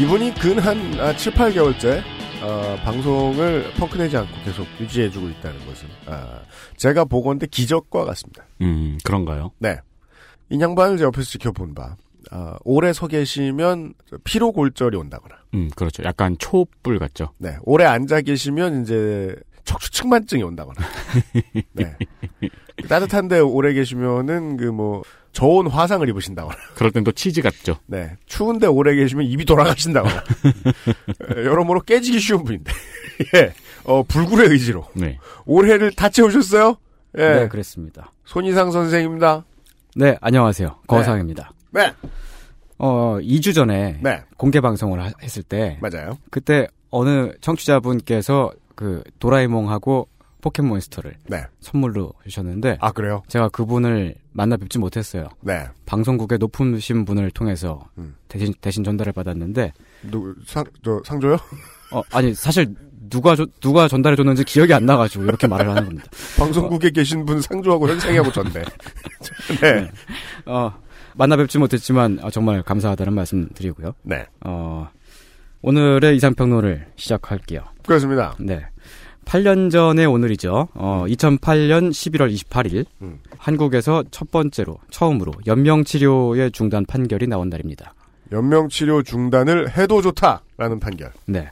이분이 0.00 0.34
근 0.34 0.58
한 0.58 0.78
아, 0.98 1.14
7, 1.14 1.32
8개월째 1.34 2.02
어, 2.42 2.76
방송을 2.84 3.70
펑크내지 3.78 4.16
않고 4.16 4.30
계속 4.44 4.66
유지해주고 4.80 5.28
있다는 5.28 5.66
것은 5.66 5.88
아, 6.06 6.40
제가 6.76 7.04
보건대 7.04 7.46
기적과 7.46 8.04
같습니다. 8.06 8.44
음, 8.62 8.98
그런가요? 9.04 9.50
네. 9.58 9.78
이 10.48 10.58
양반을 10.58 10.96
제 10.96 11.04
옆에서 11.04 11.28
지켜본 11.28 11.74
바 11.74 11.96
아, 12.30 12.56
오래 12.64 12.92
서 12.92 13.06
계시면 13.08 13.92
피로 14.24 14.52
골절이 14.52 14.96
온다거나 14.96 15.36
음, 15.54 15.68
그렇죠. 15.76 16.02
약간 16.04 16.36
초불 16.38 16.98
같죠. 16.98 17.32
네. 17.38 17.56
오래 17.62 17.84
앉아 17.84 18.22
계시면 18.22 18.82
이제 18.82 19.36
척추 19.64 19.90
측만증이 19.90 20.42
온다거나 20.42 20.78
네. 21.74 21.96
따뜻한데 22.88 23.40
오래 23.40 23.74
계시면은 23.74 24.56
그 24.56 24.72
뭐 24.72 25.02
저온 25.32 25.68
화상을 25.68 26.08
입으신다거나 26.08 26.56
그럴 26.74 26.90
땐 26.90 27.04
또 27.04 27.12
치즈 27.12 27.42
같죠. 27.42 27.76
네. 27.86 28.16
추운데 28.26 28.66
오래 28.66 28.94
계시면 28.94 29.26
입이 29.26 29.44
돌아가신다거나. 29.44 30.24
에, 31.36 31.44
여러모로 31.44 31.80
깨지기 31.82 32.18
쉬운 32.20 32.44
분인데. 32.44 32.72
예. 33.36 33.52
어, 33.84 34.02
불굴의 34.02 34.48
의지로. 34.50 34.86
네. 34.94 35.18
올해를 35.46 35.92
다 35.92 36.08
채우셨어요? 36.08 36.76
예. 37.18 37.28
네, 37.34 37.48
그랬습니다. 37.48 38.12
손이상 38.24 38.70
선생입니다. 38.70 39.44
네, 39.96 40.16
안녕하세요. 40.20 40.76
거상입니다. 40.86 41.52
네. 41.70 41.92
어, 42.78 43.18
2주 43.20 43.54
전에 43.54 43.98
네. 44.02 44.22
공개 44.36 44.60
방송을 44.60 45.02
하- 45.02 45.10
했을 45.22 45.42
때 45.42 45.78
맞아요. 45.80 46.18
그때 46.30 46.66
어느 46.90 47.30
청취자분께서 47.40 48.52
그 48.74 49.02
도라에몽하고 49.18 50.08
포켓몬스터를 50.40 51.14
네. 51.28 51.44
선물로 51.60 52.12
주셨는데 52.24 52.78
아, 52.80 52.92
그래요? 52.92 53.22
제가 53.28 53.48
그분을 53.50 54.14
만나 54.32 54.56
뵙지 54.56 54.78
못했어요. 54.78 55.28
네. 55.40 55.66
방송국의 55.86 56.38
높으신 56.38 57.04
분을 57.04 57.30
통해서 57.30 57.88
음. 57.98 58.14
대신 58.28 58.52
대신 58.60 58.82
전달을 58.84 59.12
받았는데 59.12 59.72
누, 60.10 60.34
상, 60.46 60.64
저, 60.84 61.00
상조요? 61.04 61.36
어 61.92 62.02
아니 62.12 62.34
사실 62.34 62.74
누가 63.10 63.34
줘- 63.34 63.46
누가 63.60 63.88
전달해 63.88 64.14
줬는지 64.16 64.44
기억이 64.44 64.72
안 64.72 64.86
나가지고 64.86 65.24
이렇게 65.24 65.46
말을 65.48 65.68
하는 65.68 65.84
겁니다. 65.84 66.04
방송국에 66.38 66.90
계신 66.90 67.24
분 67.24 67.40
상조하고 67.40 67.88
현상이하고 67.88 68.30
전대. 68.32 68.62
네. 69.60 69.90
어 70.46 70.72
만나 71.16 71.36
뵙지 71.36 71.58
못했지만 71.58 72.20
어, 72.22 72.30
정말 72.30 72.62
감사하다는 72.62 73.12
말씀 73.12 73.48
드리고요. 73.54 73.94
네. 74.02 74.26
어 74.44 74.88
오늘의 75.62 76.16
이상평론을 76.16 76.86
시작할게요. 76.96 77.62
그렇습니다. 77.84 78.34
네. 78.38 78.64
8년 79.24 79.70
전의 79.70 80.06
오늘이죠. 80.06 80.68
어, 80.74 81.04
2008년 81.06 81.90
11월 81.90 82.34
28일 82.34 82.84
음. 83.02 83.20
한국에서 83.38 84.04
첫 84.10 84.30
번째로 84.30 84.78
처음으로 84.90 85.32
연명 85.46 85.84
치료의 85.84 86.50
중단 86.52 86.84
판결이 86.84 87.26
나온 87.26 87.48
날입니다. 87.48 87.94
연명 88.32 88.68
치료 88.68 89.02
중단을 89.02 89.76
해도 89.76 90.02
좋다라는 90.02 90.80
판결. 90.80 91.12
네. 91.26 91.50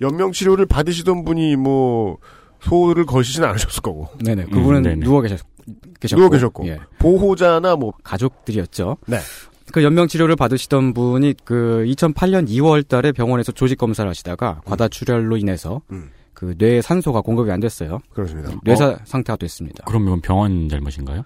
연명 0.00 0.32
치료를 0.32 0.66
받으시던 0.66 1.24
분이 1.24 1.56
뭐, 1.56 2.18
소를 2.60 3.04
거시진 3.06 3.44
않으셨을 3.44 3.82
거고. 3.82 4.08
네네. 4.24 4.44
그분은 4.46 4.80
음, 4.80 4.82
네네. 4.82 5.04
누워 5.04 5.20
계셨, 5.22 5.40
계셨고. 6.00 6.20
누워 6.20 6.30
계셨고. 6.30 6.68
예. 6.68 6.78
보호자나 6.98 7.76
뭐, 7.76 7.92
가족들이었죠. 8.02 8.98
네. 9.06 9.18
그 9.72 9.82
연명 9.82 10.08
치료를 10.08 10.36
받으시던 10.36 10.94
분이 10.94 11.34
그 11.44 11.84
2008년 11.86 12.48
2월 12.48 12.86
달에 12.86 13.12
병원에서 13.12 13.52
조직 13.52 13.76
검사를 13.76 14.08
하시다가 14.08 14.62
과다출혈로 14.64 15.36
인해서 15.36 15.82
음. 15.90 16.10
그 16.38 16.54
뇌에 16.56 16.80
산소가 16.82 17.20
공급이 17.20 17.50
안 17.50 17.58
됐어요. 17.58 17.98
그렇습니다. 18.12 18.52
뇌사 18.62 18.96
상태가 19.04 19.36
됐습니다. 19.38 19.82
그럼 19.86 20.06
이건 20.06 20.20
병원 20.20 20.68
잘못인가요? 20.68 21.24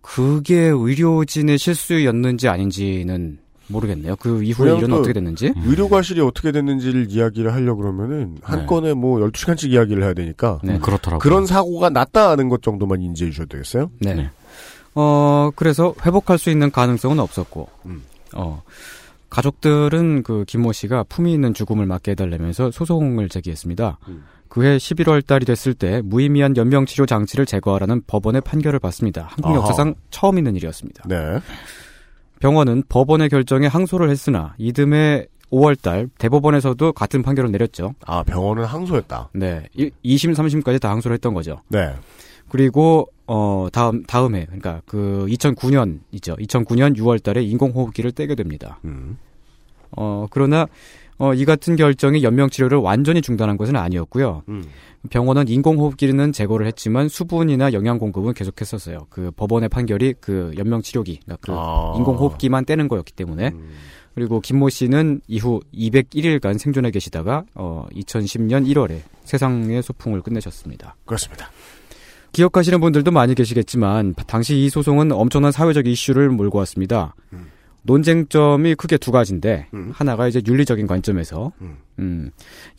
그게 0.00 0.56
의료진의 0.56 1.58
실수였는지 1.58 2.48
아닌지는 2.48 3.38
모르겠네요. 3.68 4.16
그 4.16 4.42
이후에 4.42 4.76
일은 4.76 4.88
또 4.88 4.96
어떻게 4.96 5.12
됐는지. 5.12 5.52
음. 5.56 5.62
의료과실이 5.64 6.20
어떻게 6.22 6.50
됐는지를 6.50 7.06
이야기를 7.08 7.52
하려고 7.52 7.82
그러면은 7.82 8.38
한 8.42 8.60
네. 8.60 8.66
건에 8.66 8.94
뭐 8.94 9.20
12시간씩 9.20 9.70
이야기를 9.70 10.02
해야 10.02 10.12
되니까 10.12 10.58
네. 10.64 10.74
음, 10.74 10.80
그렇더라고요. 10.80 11.20
그런 11.20 11.46
사고가 11.46 11.90
났다는 11.90 12.48
것 12.48 12.60
정도만 12.60 13.00
인지해 13.00 13.30
주셔도 13.30 13.50
되겠어요? 13.50 13.92
네. 14.00 14.14
네. 14.14 14.30
어, 14.96 15.52
그래서 15.54 15.94
회복할 16.04 16.38
수 16.38 16.50
있는 16.50 16.72
가능성은 16.72 17.20
없었고, 17.20 17.68
음. 17.86 18.02
어, 18.34 18.62
가족들은 19.30 20.24
그 20.24 20.44
김모 20.48 20.72
씨가 20.72 21.04
품위 21.04 21.32
있는 21.32 21.54
죽음을 21.54 21.86
맞게 21.86 22.12
해달라면서 22.12 22.72
소송을 22.72 23.28
제기했습니다. 23.28 23.98
음. 24.08 24.24
그해 24.48 24.76
11월 24.76 25.24
달이 25.26 25.44
됐을 25.44 25.74
때 25.74 26.00
무의미한 26.04 26.56
연명치료 26.56 27.06
장치를 27.06 27.46
제거하라는 27.46 28.02
법원의 28.06 28.40
판결을 28.42 28.78
받습니다. 28.78 29.28
한국 29.30 29.48
아하. 29.48 29.56
역사상 29.58 29.94
처음 30.10 30.38
있는 30.38 30.56
일이었습니다. 30.56 31.04
네. 31.08 31.40
병원은 32.40 32.84
법원의 32.88 33.28
결정에 33.28 33.66
항소를 33.66 34.10
했으나 34.10 34.54
이듬해 34.58 35.26
5월 35.50 35.80
달 35.80 36.08
대법원에서도 36.18 36.92
같은 36.92 37.22
판결을 37.22 37.50
내렸죠. 37.50 37.94
아, 38.06 38.22
병원은 38.22 38.64
항소했다. 38.64 39.30
네. 39.32 39.64
2심, 39.76 40.34
3심까지 40.34 40.80
다 40.80 40.90
항소를 40.90 41.14
했던 41.14 41.34
거죠. 41.34 41.62
네. 41.68 41.94
그리고 42.48 43.06
어 43.26 43.68
다음 43.72 44.02
다음해 44.04 44.46
그러니까 44.46 44.80
그 44.86 45.26
2009년 45.28 46.00
있죠. 46.12 46.34
2009년 46.36 46.96
6월 46.96 47.22
달에 47.22 47.42
인공호흡기를 47.42 48.12
떼게 48.12 48.34
됩니다. 48.34 48.78
음. 48.84 49.18
어 49.90 50.26
그러나 50.30 50.66
어 51.18 51.34
이 51.34 51.44
같은 51.44 51.76
결정이 51.76 52.22
연명 52.22 52.48
치료를 52.48 52.78
완전히 52.78 53.22
중단한 53.22 53.56
것은 53.56 53.76
아니었고요. 53.76 54.42
음. 54.48 54.64
병원은 55.10 55.48
인공호흡기는 55.48 56.32
제거를 56.32 56.66
했지만 56.66 57.08
수분이나 57.08 57.72
영양 57.72 57.98
공급은 57.98 58.34
계속했었어요. 58.34 59.06
그 59.10 59.30
법원의 59.32 59.68
판결이 59.68 60.14
그 60.20 60.52
연명 60.58 60.82
치료기, 60.82 61.20
그러니까 61.24 61.38
그 61.40 61.52
아. 61.56 61.94
인공호흡기만 61.96 62.64
떼는 62.64 62.88
거였기 62.88 63.12
때문에 63.12 63.48
음. 63.48 63.70
그리고 64.14 64.40
김모 64.40 64.68
씨는 64.68 65.20
이후 65.28 65.60
201일간 65.72 66.58
생존해 66.58 66.90
계시다가 66.90 67.44
어 67.54 67.86
2010년 67.94 68.66
1월에 68.66 69.00
세상의 69.24 69.82
소풍을 69.82 70.22
끝내셨습니다. 70.22 70.96
그렇습니다. 71.04 71.50
기억하시는 72.32 72.80
분들도 72.80 73.10
많이 73.10 73.34
계시겠지만 73.34 74.14
당시 74.26 74.56
이 74.56 74.70
소송은 74.70 75.12
엄청난 75.12 75.52
사회적 75.52 75.86
이슈를 75.86 76.30
몰고 76.30 76.58
왔습니다. 76.58 77.14
음. 77.32 77.46
논쟁점이 77.82 78.74
크게 78.74 78.98
두 78.98 79.10
가지인데 79.12 79.68
음. 79.74 79.90
하나가 79.94 80.28
이제 80.28 80.40
윤리적인 80.46 80.86
관점에서 80.86 81.52
음. 81.60 81.78
음, 81.98 82.30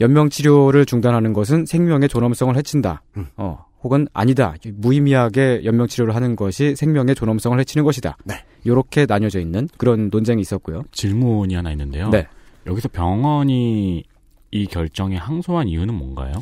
연명 0.02 0.30
치료를 0.30 0.86
중단하는 0.86 1.34
것은 1.34 1.66
생명의 1.66 2.10
존엄성을 2.10 2.56
해친다. 2.58 3.02
음. 3.18 3.28
어, 3.38 3.66
혹은 3.82 4.08
아니다. 4.14 4.54
무의미하게 4.74 5.62
연명 5.64 5.88
치료를 5.88 6.14
하는 6.16 6.36
것이 6.36 6.76
생명의 6.76 7.16
존엄성을 7.16 7.58
해치는 7.60 7.86
것이다. 7.86 8.18
네. 8.26 8.44
이렇게 8.66 9.06
나뉘어져 9.08 9.40
있는 9.40 9.68
그런 9.78 10.10
논쟁이 10.12 10.42
있었고요. 10.42 10.84
질문이 10.92 11.56
하나 11.56 11.72
있는데요. 11.72 12.10
네. 12.10 12.28
여기서 12.68 12.90
병원이 12.90 14.04
이 14.52 14.66
결정에 14.68 15.16
항소한 15.16 15.68
이유는 15.70 15.94
뭔가요? 15.94 16.34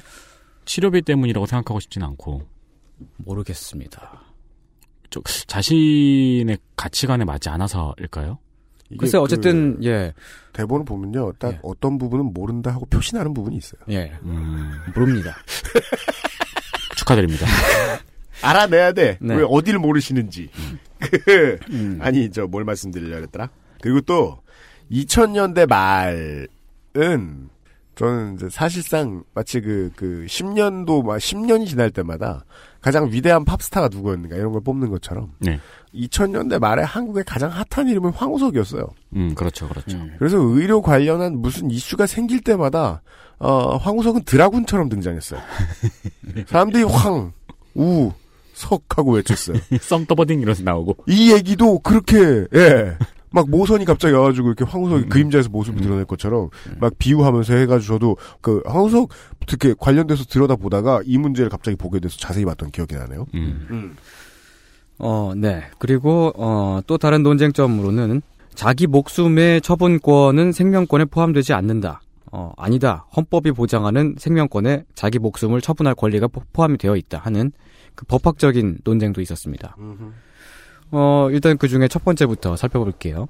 치료비 0.65 1.03
때문이라고 1.03 1.45
생각하고 1.45 1.79
싶진 1.79 2.01
않고 2.03 2.41
모르겠습니다. 3.17 4.23
저- 5.09 5.21
자신의 5.45 6.57
가치관에 6.75 7.23
맞지 7.23 7.49
않아서일까요? 7.49 8.39
글쎄 8.98 9.17
그 9.17 9.24
어쨌든 9.24 9.77
예. 9.84 10.13
대본을 10.53 10.86
보면요. 10.86 11.34
딱 11.39 11.53
예. 11.53 11.60
어떤 11.63 11.98
부분은 11.98 12.34
모른다 12.34 12.72
하고 12.72 12.86
표시나는 12.86 13.34
부분이 13.34 13.58
있어요. 13.58 13.82
예. 13.89 14.13
음, 14.24 14.72
모릅니다. 14.96 15.36
축하드립니다. 16.96 17.46
알아내야 18.41 18.91
돼. 18.94 19.17
네. 19.20 19.36
왜 19.36 19.44
어디를 19.48 19.79
모르시는지. 19.79 20.50
그 21.00 21.58
음. 21.72 22.00
아니 22.01 22.29
저 22.32 22.48
뭘 22.48 22.63
말씀드리려 22.63 23.15
그랬더라. 23.17 23.50
그리고 23.82 24.01
또 24.01 24.41
2000년대 24.91 25.67
말은 25.67 27.50
저는 27.96 28.36
이제 28.36 28.48
사실상 28.50 29.24
마치 29.34 29.60
그, 29.60 29.91
그 29.96 30.25
10년도, 30.27 31.03
막 31.03 31.17
10년이 31.17 31.65
지날 31.67 31.89
때마다 31.89 32.46
가장 32.88 33.12
위대한 33.12 33.44
팝스타가 33.44 33.89
누구였는가 33.89 34.38
이런 34.38 34.53
걸 34.53 34.62
뽑는 34.62 34.89
것처럼 34.89 35.34
네. 35.39 35.60
2000년대 35.94 36.58
말에 36.58 36.84
한국의 36.84 37.25
가장 37.25 37.51
핫한 37.51 37.89
이름은 37.89 38.12
황우석이었어요. 38.12 38.88
음, 39.17 39.36
그렇죠, 39.36 39.67
그렇죠. 39.67 39.98
음. 39.98 40.15
그래서 40.17 40.38
의료 40.38 40.82
관련한 40.82 41.41
무슨 41.41 41.70
이슈가 41.70 42.08
생길 42.08 42.39
때마다 42.39 43.01
어, 43.39 43.75
황우석은 43.75 44.24
드라군처럼 44.24 44.88
등장했어요. 44.88 45.41
사람들이 46.48 46.84
황, 46.84 47.34
우, 47.75 48.13
석 48.53 48.98
하고 48.98 49.15
외쳤어요. 49.15 49.58
썸더버딩 49.82 50.39
이러면서 50.39 50.63
나오고. 50.63 50.96
이 51.08 51.34
얘기도 51.34 51.79
그렇게 51.79 52.46
예. 52.56 52.98
막 53.38 53.50
모선이 53.51 53.86
갑자기 53.86 54.13
와가지고 54.15 54.48
이렇게 54.48 54.65
황우석이 54.65 55.10
그림자에서 55.10 55.50
모습을 55.50 55.82
드러낼 55.82 56.06
것처럼 56.06 56.50
막 56.79 56.94
비유하면서 56.98 57.53
해가지고 57.53 57.94
저도 57.94 58.17
그 58.41 58.62
황우석 58.65 59.10
특히 59.46 59.75
관련돼서 59.77 60.24
들여다 60.25 60.56
보다가 60.56 61.01
이 61.06 61.17
문제를 61.20 61.50
갑자기 61.50 61.77
보게 61.77 62.00
돼서 62.00 62.17
자세히 62.17 62.46
봤던 62.46 62.72
기억이 62.72 62.96
나네요. 62.96 63.25
음. 63.36 63.96
어, 65.00 65.34
네. 65.36 65.63
그리고 65.77 66.34
어, 66.36 66.79
또 66.88 66.98
다른 66.98 67.22
논쟁점으로는 67.22 68.22
자기 68.56 68.88
목숨의 68.88 69.62
처분권은 69.62 70.51
생명권에 70.51 71.06
포함되지 71.06 71.53
않는다. 71.53 72.01
어, 72.32 72.51
아니다. 72.58 73.06
헌법이 73.15 73.51
보장하는 73.51 74.15
생명권에 74.17 74.84
자기 74.96 75.20
목숨을 75.20 75.62
처분할 75.62 75.94
권리가 75.94 76.27
포- 76.27 76.41
포함이 76.53 76.77
되어 76.79 76.96
있다 76.96 77.20
하는 77.20 77.51
그 77.94 78.06
법학적인 78.06 78.79
논쟁도 78.84 79.22
있었습니다. 79.22 79.75
어, 80.91 81.27
일단 81.32 81.58
그 81.58 81.67
중에 81.67 81.88
첫 81.88 82.03
번째부터 82.03 82.56
살펴볼게요. 82.56 83.27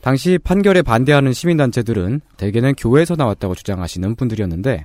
당시 0.00 0.38
판결에 0.38 0.82
반대하는 0.82 1.32
시민단체들은 1.32 2.20
대개는 2.36 2.74
교회에서 2.76 3.16
나왔다고 3.16 3.56
주장하시는 3.56 4.14
분들이었는데, 4.14 4.84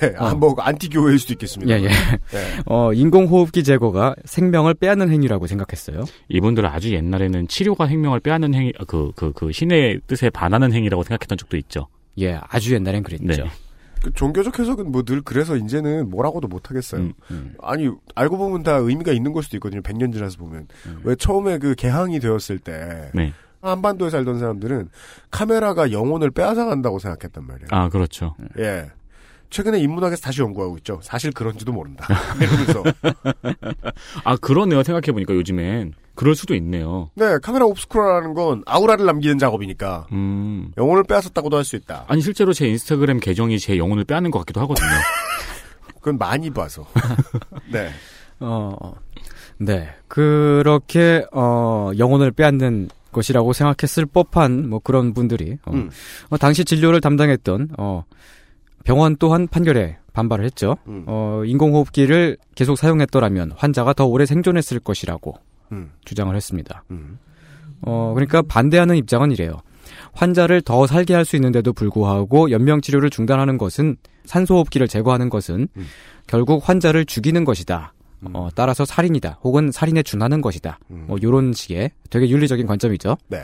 네, 0.00 0.14
아, 0.18 0.34
뭐 0.34 0.56
안티교회일 0.58 1.20
수도 1.20 1.34
있겠습니다. 1.34 1.72
예, 1.72 1.84
예. 1.84 1.88
네. 1.88 2.62
어, 2.66 2.92
인공호흡기 2.92 3.62
제거가 3.62 4.16
생명을 4.24 4.74
빼앗는 4.74 5.08
행위라고 5.10 5.46
생각했어요. 5.46 6.04
이분들은 6.28 6.68
아주 6.68 6.92
옛날에는 6.92 7.46
치료가 7.46 7.86
생명을 7.86 8.18
빼앗는 8.18 8.54
행위, 8.54 8.72
그, 8.88 9.12
그, 9.14 9.30
그 9.32 9.52
신의 9.52 10.00
뜻에 10.08 10.30
반하는 10.30 10.72
행위라고 10.72 11.04
생각했던 11.04 11.38
적도 11.38 11.56
있죠. 11.58 11.86
예, 12.18 12.40
아주 12.48 12.74
옛날엔 12.74 13.04
그랬죠. 13.04 13.24
네. 13.44 13.50
그 14.02 14.12
종교적 14.12 14.58
해석은 14.58 14.92
뭐 14.92 15.02
늘 15.02 15.22
그래서 15.22 15.56
이제는 15.56 16.10
뭐라고도 16.10 16.48
못 16.48 16.70
하겠어요. 16.70 17.00
음, 17.02 17.12
음. 17.30 17.54
아니 17.62 17.88
알고 18.14 18.36
보면 18.38 18.62
다 18.62 18.76
의미가 18.76 19.12
있는 19.12 19.32
걸 19.32 19.42
수도 19.42 19.56
있거든요. 19.56 19.80
100년 19.82 20.12
지나서 20.12 20.36
보면 20.38 20.68
왜 21.04 21.14
처음에 21.16 21.58
그 21.58 21.74
개항이 21.74 22.18
되었을 22.20 22.58
때 22.58 23.10
네. 23.14 23.32
한반도에 23.62 24.10
살던 24.10 24.38
사람들은 24.38 24.90
카메라가 25.30 25.90
영혼을 25.92 26.30
빼앗아간다고 26.30 26.98
생각했단 26.98 27.46
말이에요. 27.46 27.66
아, 27.70 27.88
그렇죠. 27.88 28.34
예. 28.58 28.90
최근에 29.50 29.78
인문학에서 29.78 30.22
다시 30.22 30.42
연구하고 30.42 30.76
있죠. 30.78 30.98
사실 31.02 31.30
그런지도 31.32 31.72
모른다. 31.72 32.06
이러면서 32.40 32.82
아, 34.24 34.36
그러네요. 34.36 34.82
생각해보니까 34.82 35.34
요즘엔. 35.34 35.94
그럴 36.16 36.34
수도 36.34 36.54
있네요. 36.56 37.10
네 37.14 37.38
카메라 37.42 37.66
옵스쿠라라는 37.66 38.34
건 38.34 38.62
아우라를 38.66 39.06
남기는 39.06 39.38
작업이니까 39.38 40.06
음. 40.12 40.72
영혼을 40.76 41.04
빼앗았다고도 41.04 41.56
할 41.56 41.64
수 41.64 41.76
있다. 41.76 42.04
아니, 42.08 42.20
실제로 42.22 42.52
제 42.52 42.66
인스타그램 42.68 43.20
계정이 43.20 43.58
제 43.58 43.76
영혼을 43.76 44.04
빼앗는 44.04 44.30
것 44.30 44.38
같기도 44.40 44.60
하거든요. 44.62 44.88
그건 46.00 46.16
많이 46.18 46.48
봐서. 46.50 46.86
네. 47.72 47.90
어, 48.38 48.92
네. 49.58 49.88
그렇게, 50.08 51.24
어, 51.32 51.90
영혼을 51.98 52.30
빼앗는 52.30 52.88
것이라고 53.12 53.52
생각했을 53.52 54.06
법한, 54.06 54.68
뭐 54.68 54.78
그런 54.78 55.12
분들이, 55.14 55.58
어, 55.64 55.72
음. 55.72 55.90
어, 56.28 56.36
당시 56.36 56.64
진료를 56.64 57.00
담당했던, 57.00 57.70
어, 57.78 58.04
병원 58.84 59.16
또한 59.16 59.48
판결에 59.48 59.98
반발을 60.12 60.44
했죠. 60.44 60.76
음. 60.86 61.04
어, 61.08 61.42
인공호흡기를 61.44 62.36
계속 62.54 62.78
사용했더라면 62.78 63.52
환자가 63.56 63.92
더 63.94 64.06
오래 64.06 64.24
생존했을 64.26 64.78
것이라고 64.78 65.34
음. 65.72 65.92
주장을 66.04 66.34
했습니다. 66.34 66.84
음. 66.90 67.18
어, 67.82 68.12
그러니까 68.14 68.42
반대하는 68.42 68.96
입장은 68.96 69.30
이래요. 69.32 69.58
환자를 70.12 70.62
더 70.62 70.86
살게 70.86 71.14
할 71.14 71.24
수 71.24 71.36
있는데도 71.36 71.72
불구하고 71.72 72.50
연명 72.50 72.80
치료를 72.80 73.10
중단하는 73.10 73.58
것은 73.58 73.96
산소호흡기를 74.24 74.88
제거하는 74.88 75.28
것은 75.28 75.68
음. 75.76 75.86
결국 76.26 76.68
환자를 76.68 77.04
죽이는 77.04 77.44
것이다. 77.44 77.92
음. 78.20 78.30
어, 78.32 78.48
따라서 78.54 78.84
살인이다. 78.84 79.40
혹은 79.42 79.70
살인에 79.70 80.02
준하는 80.02 80.40
것이다. 80.40 80.78
음. 80.90 81.04
뭐 81.08 81.18
요런 81.22 81.52
식의 81.52 81.90
되게 82.10 82.28
윤리적인 82.30 82.66
관점이죠. 82.66 83.16
네. 83.28 83.42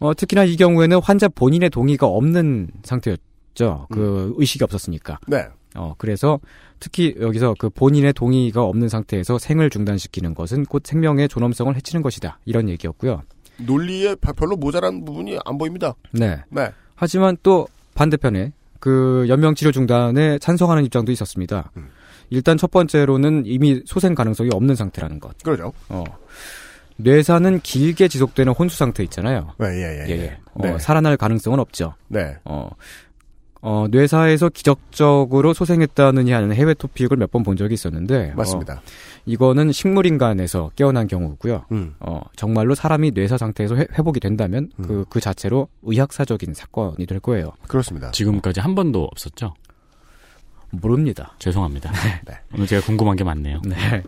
어, 0.00 0.12
특히나 0.12 0.44
이 0.44 0.56
경우에는 0.56 1.00
환자 1.02 1.28
본인의 1.28 1.70
동의가 1.70 2.06
없는 2.06 2.68
상태였죠. 2.82 3.86
그 3.90 4.34
의식이 4.36 4.62
없었으니까. 4.64 5.18
네. 5.26 5.44
어, 5.74 5.94
그래서 5.98 6.40
특히 6.80 7.14
여기서 7.20 7.54
그 7.58 7.68
본인의 7.70 8.12
동의가 8.12 8.62
없는 8.62 8.88
상태에서 8.88 9.38
생을 9.38 9.70
중단시키는 9.70 10.34
것은 10.34 10.64
곧 10.66 10.82
생명의 10.84 11.28
존엄성을 11.28 11.74
해치는 11.76 12.02
것이다. 12.02 12.38
이런 12.44 12.68
얘기였고요. 12.68 13.22
논리에 13.58 14.14
바- 14.16 14.32
별로 14.32 14.56
모자란 14.56 15.04
부분이 15.04 15.38
안 15.44 15.58
보입니다. 15.58 15.94
네. 16.12 16.42
네. 16.50 16.70
하지만 16.96 17.36
또 17.42 17.66
반대편에 17.94 18.52
그 18.80 19.24
연명치료 19.28 19.72
중단에 19.72 20.38
찬성하는 20.38 20.84
입장도 20.84 21.10
있었습니다. 21.12 21.70
음. 21.76 21.88
일단 22.30 22.56
첫 22.56 22.70
번째로는 22.70 23.44
이미 23.46 23.82
소생 23.86 24.14
가능성이 24.14 24.50
없는 24.52 24.74
상태라는 24.74 25.20
것. 25.20 25.36
그러죠. 25.42 25.72
어. 25.88 26.04
뇌사는 26.96 27.60
길게 27.60 28.06
지속되는 28.08 28.52
혼수 28.52 28.76
상태 28.76 29.02
있잖아요. 29.04 29.52
네, 29.58 29.66
예, 29.66 30.04
예. 30.04 30.06
예, 30.08 30.10
예. 30.16 30.22
예. 30.22 30.38
어, 30.54 30.62
네. 30.62 30.78
살아날 30.78 31.16
가능성은 31.16 31.58
없죠. 31.58 31.94
네. 32.08 32.36
어, 32.44 32.70
어, 33.66 33.86
뇌사에서 33.90 34.50
기적적으로 34.50 35.54
소생했다느니 35.54 36.32
하는 36.32 36.52
해외 36.54 36.74
토픽을 36.74 37.16
몇 37.16 37.30
번 37.30 37.42
본 37.42 37.56
적이 37.56 37.72
있었는데. 37.74 38.32
어, 38.32 38.36
맞습니다. 38.36 38.82
이거는 39.24 39.72
식물 39.72 40.04
인간에서 40.06 40.70
깨어난 40.76 41.06
경우고요. 41.08 41.64
음. 41.72 41.94
어, 41.98 42.20
정말로 42.36 42.74
사람이 42.74 43.12
뇌사 43.12 43.38
상태에서 43.38 43.74
회, 43.76 43.86
복이 43.86 44.20
된다면 44.20 44.70
음. 44.78 44.84
그, 44.86 45.04
그 45.08 45.18
자체로 45.18 45.68
의학사적인 45.82 46.52
사건이 46.52 47.06
될 47.06 47.20
거예요. 47.20 47.52
그렇습니다. 47.66 48.10
지금까지 48.10 48.60
한 48.60 48.74
번도 48.74 49.04
없었죠? 49.04 49.54
모릅니다. 50.70 51.32
죄송합니다. 51.38 51.90
네. 52.26 52.34
오늘 52.54 52.66
제가 52.66 52.84
궁금한 52.84 53.16
게 53.16 53.24
많네요. 53.24 53.62
네. 53.64 54.02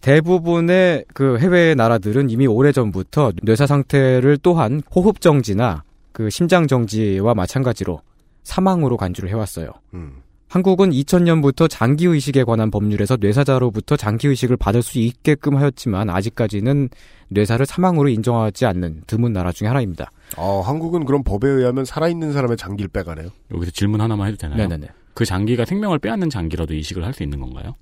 대부분의 0.00 1.04
그 1.14 1.38
해외 1.38 1.74
나라들은 1.74 2.28
이미 2.28 2.46
오래전부터 2.46 3.32
뇌사 3.42 3.66
상태를 3.66 4.38
또한 4.42 4.82
호흡 4.94 5.20
정지나 5.20 5.84
그 6.12 6.28
심장 6.30 6.66
정지와 6.66 7.34
마찬가지로 7.34 8.00
사망으로 8.44 8.96
간주를 8.96 9.28
해왔어요. 9.30 9.70
음. 9.94 10.22
한국은 10.48 10.90
2000년부터 10.90 11.68
장기 11.68 12.06
의식에 12.06 12.44
관한 12.44 12.70
법률에서 12.70 13.16
뇌사자로부터 13.20 13.96
장기 13.96 14.28
의식을 14.28 14.56
받을 14.56 14.82
수 14.82 15.00
있게끔 15.00 15.56
하였지만 15.56 16.08
아직까지는 16.10 16.90
뇌사를 17.28 17.66
사망으로 17.66 18.08
인정하지 18.08 18.64
않는 18.66 19.02
드문 19.08 19.32
나라 19.32 19.50
중에 19.50 19.66
하나입니다. 19.66 20.10
어, 20.36 20.60
한국은 20.60 21.06
그런 21.06 21.24
법에 21.24 21.48
의하면 21.48 21.84
살아있는 21.84 22.32
사람의 22.32 22.56
장기를 22.56 22.88
빼가네요. 22.90 23.30
여기서 23.52 23.72
질문 23.72 24.00
하나만 24.00 24.28
해도 24.28 24.36
되나요? 24.36 24.58
네네네. 24.58 24.86
그 25.14 25.24
장기가 25.24 25.64
생명을 25.64 25.98
빼앗는 25.98 26.30
장기라도 26.30 26.74
이식을 26.74 27.04
할 27.04 27.12
수 27.12 27.24
있는 27.24 27.40
건가요? 27.40 27.74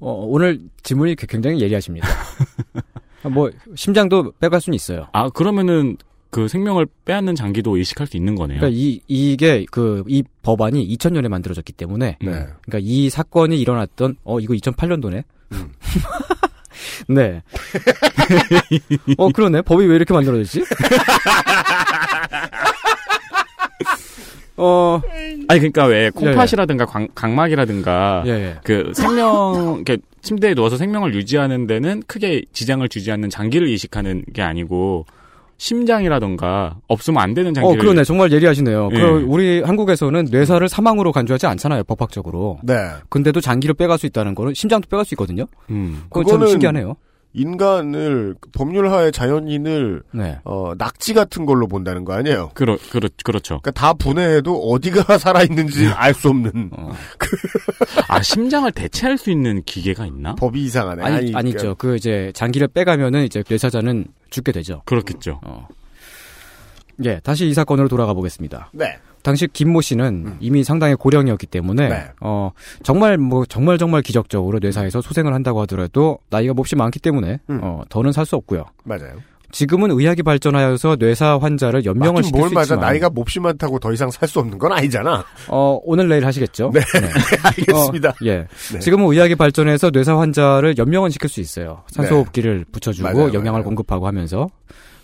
어, 0.00 0.12
오늘 0.12 0.60
질문이 0.84 1.16
굉장히 1.16 1.60
예리하십니다. 1.60 2.06
뭐 3.30 3.50
심장도 3.74 4.32
빼갈 4.38 4.60
수는 4.60 4.76
있어요. 4.76 5.08
아, 5.12 5.28
그러면은 5.28 5.96
그 6.30 6.46
생명을 6.48 6.86
빼앗는 7.06 7.34
장기도 7.34 7.76
이식할 7.78 8.06
수 8.06 8.16
있는 8.16 8.34
거네요. 8.34 8.60
그러니까 8.60 8.78
이 8.78 9.00
이게 9.08 9.64
그 9.70 10.04
이 10.08 10.22
법안이 10.42 10.86
2000년에 10.96 11.28
만들어졌기 11.28 11.72
때문에 11.72 12.18
음. 12.22 12.26
네. 12.26 12.32
그러니까 12.62 12.78
이 12.80 13.08
사건이 13.10 13.58
일어났던 13.60 14.16
어 14.24 14.38
이거 14.40 14.52
2008년도네. 14.54 15.24
음. 15.52 15.72
네. 17.08 17.42
어 19.16 19.28
그러네. 19.30 19.62
법이 19.62 19.86
왜 19.86 19.96
이렇게 19.96 20.12
만들어졌지? 20.14 20.64
어 24.56 25.00
아니 25.48 25.60
그러니까 25.60 25.84
왜 25.86 26.10
콩팥이라든가 26.10 26.84
광- 26.86 27.06
각막이라든가 27.14 28.24
예, 28.26 28.30
예. 28.30 28.56
그 28.64 28.90
생명 28.92 29.82
이렇게 29.86 30.02
침대에 30.20 30.54
누워서 30.54 30.76
생명을 30.76 31.14
유지하는 31.14 31.68
데는 31.68 32.02
크게 32.08 32.42
지장을 32.52 32.86
주지 32.88 33.12
않는 33.12 33.30
장기를 33.30 33.68
이식하는 33.68 34.24
게 34.32 34.42
아니고 34.42 35.06
심장이라던가 35.58 36.76
없으면 36.86 37.22
안 37.22 37.34
되는 37.34 37.50
어 37.50 37.54
장기를 37.54 37.78
그러네. 37.82 38.04
정말 38.04 38.32
예리하시네요. 38.32 38.90
예. 38.92 38.98
그 39.00 39.24
우리 39.28 39.60
한국에서는 39.62 40.28
뇌사를 40.30 40.66
사망으로 40.68 41.12
간주하지 41.12 41.46
않잖아요. 41.46 41.84
법학적으로. 41.84 42.58
네. 42.62 42.74
근데도 43.08 43.40
장기를 43.40 43.74
빼갈 43.74 43.98
수 43.98 44.06
있다는 44.06 44.34
거는 44.34 44.54
심장도 44.54 44.88
빼갈 44.88 45.04
수 45.04 45.14
있거든요. 45.14 45.44
음. 45.70 46.02
그건 46.10 46.26
참 46.26 46.40
그거는- 46.40 46.48
신기하네요. 46.50 46.94
인간을 47.38 48.34
법률하의 48.52 49.12
자연인을 49.12 50.02
네. 50.12 50.38
어, 50.44 50.72
낙지 50.76 51.14
같은 51.14 51.46
걸로 51.46 51.66
본다는 51.66 52.04
거 52.04 52.12
아니에요? 52.14 52.50
그렇 52.54 52.76
그렇 52.90 53.08
그렇죠. 53.24 53.60
그러니까 53.60 53.70
다 53.70 53.92
분해해도 53.92 54.54
어디가 54.70 55.16
살아 55.18 55.42
있는지 55.42 55.86
알 55.88 56.12
수 56.18 56.28
없는 56.30 56.70
어. 56.76 56.90
아 58.08 58.20
심장을 58.22 58.70
대체할 58.72 59.16
수 59.18 59.30
있는 59.30 59.62
기계가 59.64 60.04
있나? 60.06 60.34
법이 60.34 60.64
이상하네. 60.64 61.02
아니, 61.02 61.14
그러니까 61.16 61.38
아니죠. 61.38 61.74
그 61.76 61.94
이제 61.94 62.32
장기를 62.34 62.68
빼가면은 62.68 63.24
이제 63.24 63.44
뇌사자는 63.48 64.06
죽게 64.30 64.50
되죠. 64.52 64.82
그렇겠죠. 64.84 65.40
어. 65.44 65.68
예, 67.04 67.20
다시 67.22 67.46
이 67.46 67.54
사건으로 67.54 67.86
돌아가 67.88 68.12
보겠습니다. 68.14 68.70
네. 68.72 68.98
당시 69.22 69.46
김모 69.52 69.80
씨는 69.80 70.24
음. 70.26 70.36
이미 70.40 70.64
상당히 70.64 70.94
고령이었기 70.94 71.46
때문에 71.46 71.88
네. 71.88 72.04
어 72.20 72.50
정말 72.82 73.18
뭐 73.18 73.44
정말 73.46 73.78
정말 73.78 74.02
기적적으로 74.02 74.58
뇌사에서 74.60 75.00
소생을 75.00 75.34
한다고 75.34 75.60
하더라도 75.62 76.18
나이가 76.30 76.54
몹시 76.54 76.76
많기 76.76 76.98
때문에 77.00 77.40
음. 77.50 77.60
어 77.62 77.82
더는 77.88 78.12
살 78.12 78.24
수 78.26 78.36
없고요. 78.36 78.64
맞아요. 78.84 79.12
지금은 79.50 79.90
의학이 79.90 80.22
발전하여서 80.24 80.96
뇌사 80.96 81.38
환자를 81.38 81.86
연명을 81.86 82.22
시킬 82.22 82.38
뭘수 82.38 82.54
맞아. 82.54 82.74
있지만 82.74 82.80
나이가 82.80 83.08
몹시 83.08 83.40
많다고 83.40 83.78
더 83.78 83.90
이상 83.94 84.10
살 84.10 84.28
수 84.28 84.40
없는 84.40 84.58
건 84.58 84.72
아니잖아. 84.72 85.24
어 85.48 85.80
오늘 85.84 86.06
내일 86.08 86.26
하시겠죠? 86.26 86.70
네. 86.74 86.80
알겠습니다. 87.42 88.10
어, 88.10 88.14
예. 88.26 88.46
네. 88.72 88.78
지금은 88.78 89.06
의학이 89.06 89.36
발전해서 89.36 89.90
뇌사 89.90 90.18
환자를 90.18 90.76
연명은 90.76 91.08
시킬 91.10 91.30
수 91.30 91.40
있어요. 91.40 91.82
산소호흡기를 91.92 92.66
붙여주고 92.70 93.08
네. 93.08 93.14
맞아요, 93.14 93.28
영양을 93.28 93.52
맞아요. 93.60 93.64
공급하고 93.64 94.06
하면서 94.06 94.48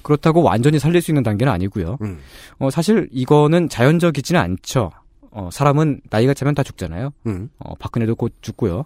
그렇다고 0.04 0.42
완전히 0.42 0.78
살릴 0.78 1.02
수 1.02 1.10
있는 1.10 1.24
단계는 1.24 1.52
아니고요. 1.52 1.98
음. 2.02 2.20
어, 2.58 2.70
사실 2.70 3.08
이거는 3.10 3.68
자연적이지는 3.68 4.40
않죠. 4.40 4.92
어, 5.32 5.48
사람은 5.52 6.02
나이가 6.10 6.32
차면 6.34 6.54
다 6.54 6.62
죽잖아요. 6.62 7.10
음. 7.26 7.48
어, 7.58 7.74
박근혜도 7.74 8.14
곧 8.14 8.32
죽고요. 8.40 8.84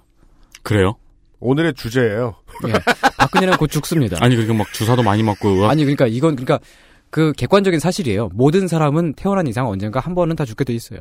그래요? 0.62 0.94
오늘의 1.40 1.74
주제예요. 1.74 2.35
예. 2.68 2.72
박근혜는 3.18 3.59
곧 3.59 3.66
죽습니다. 3.68 4.16
아니 4.20 4.35
그러니까 4.35 4.54
막 4.57 4.72
주사도 4.72 5.02
많이 5.02 5.22
맞고 5.22 5.48
의학 5.50 5.70
아니 5.70 5.83
그러니까 5.85 6.07
이건 6.07 6.35
그러니까 6.37 6.59
그 7.11 7.33
객관적인 7.37 7.78
사실이에요. 7.78 8.31
모든 8.33 8.66
사람은 8.66 9.14
태어난 9.14 9.46
이상 9.46 9.68
언젠가 9.68 10.00
한 10.00 10.14
번은 10.14 10.35
다 10.37 10.44
죽게 10.44 10.64
돼 10.64 10.72
있어요. 10.74 11.00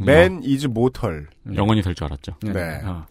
Man 0.00 0.42
is 0.44 0.66
mortal. 0.66 1.26
영원히 1.54 1.82
될 1.82 1.94
줄 1.94 2.04
알았죠. 2.06 2.32
네. 2.42 2.80
어, 2.84 3.04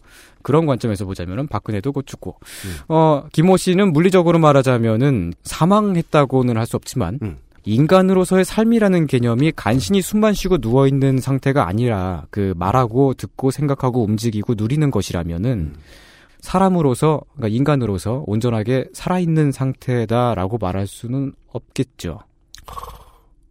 그런 0.44 0.66
관점에서 0.66 1.04
보자면은 1.04 1.48
박근혜도 1.48 1.90
곧 1.90 2.06
죽고, 2.06 2.38
어, 2.86 3.24
김호 3.32 3.56
씨는 3.56 3.92
물리적으로 3.92 4.38
말하자면은 4.38 5.32
사망했다고는 5.42 6.56
할 6.56 6.66
수 6.66 6.76
없지만, 6.76 7.18
음. 7.22 7.38
인간으로서의 7.64 8.44
삶이라는 8.44 9.06
개념이 9.06 9.52
간신히 9.56 10.02
숨만 10.02 10.34
쉬고 10.34 10.58
누워 10.58 10.86
있는 10.86 11.18
상태가 11.18 11.66
아니라, 11.66 12.26
그 12.30 12.54
말하고 12.56 13.14
듣고 13.14 13.50
생각하고 13.50 14.04
움직이고 14.04 14.54
누리는 14.56 14.90
것이라면은, 14.90 15.74
사람으로서, 16.40 17.22
그러니까 17.34 17.56
인간으로서 17.56 18.22
온전하게 18.26 18.88
살아있는 18.92 19.50
상태다라고 19.50 20.58
말할 20.58 20.86
수는 20.86 21.32
없겠죠. 21.52 22.20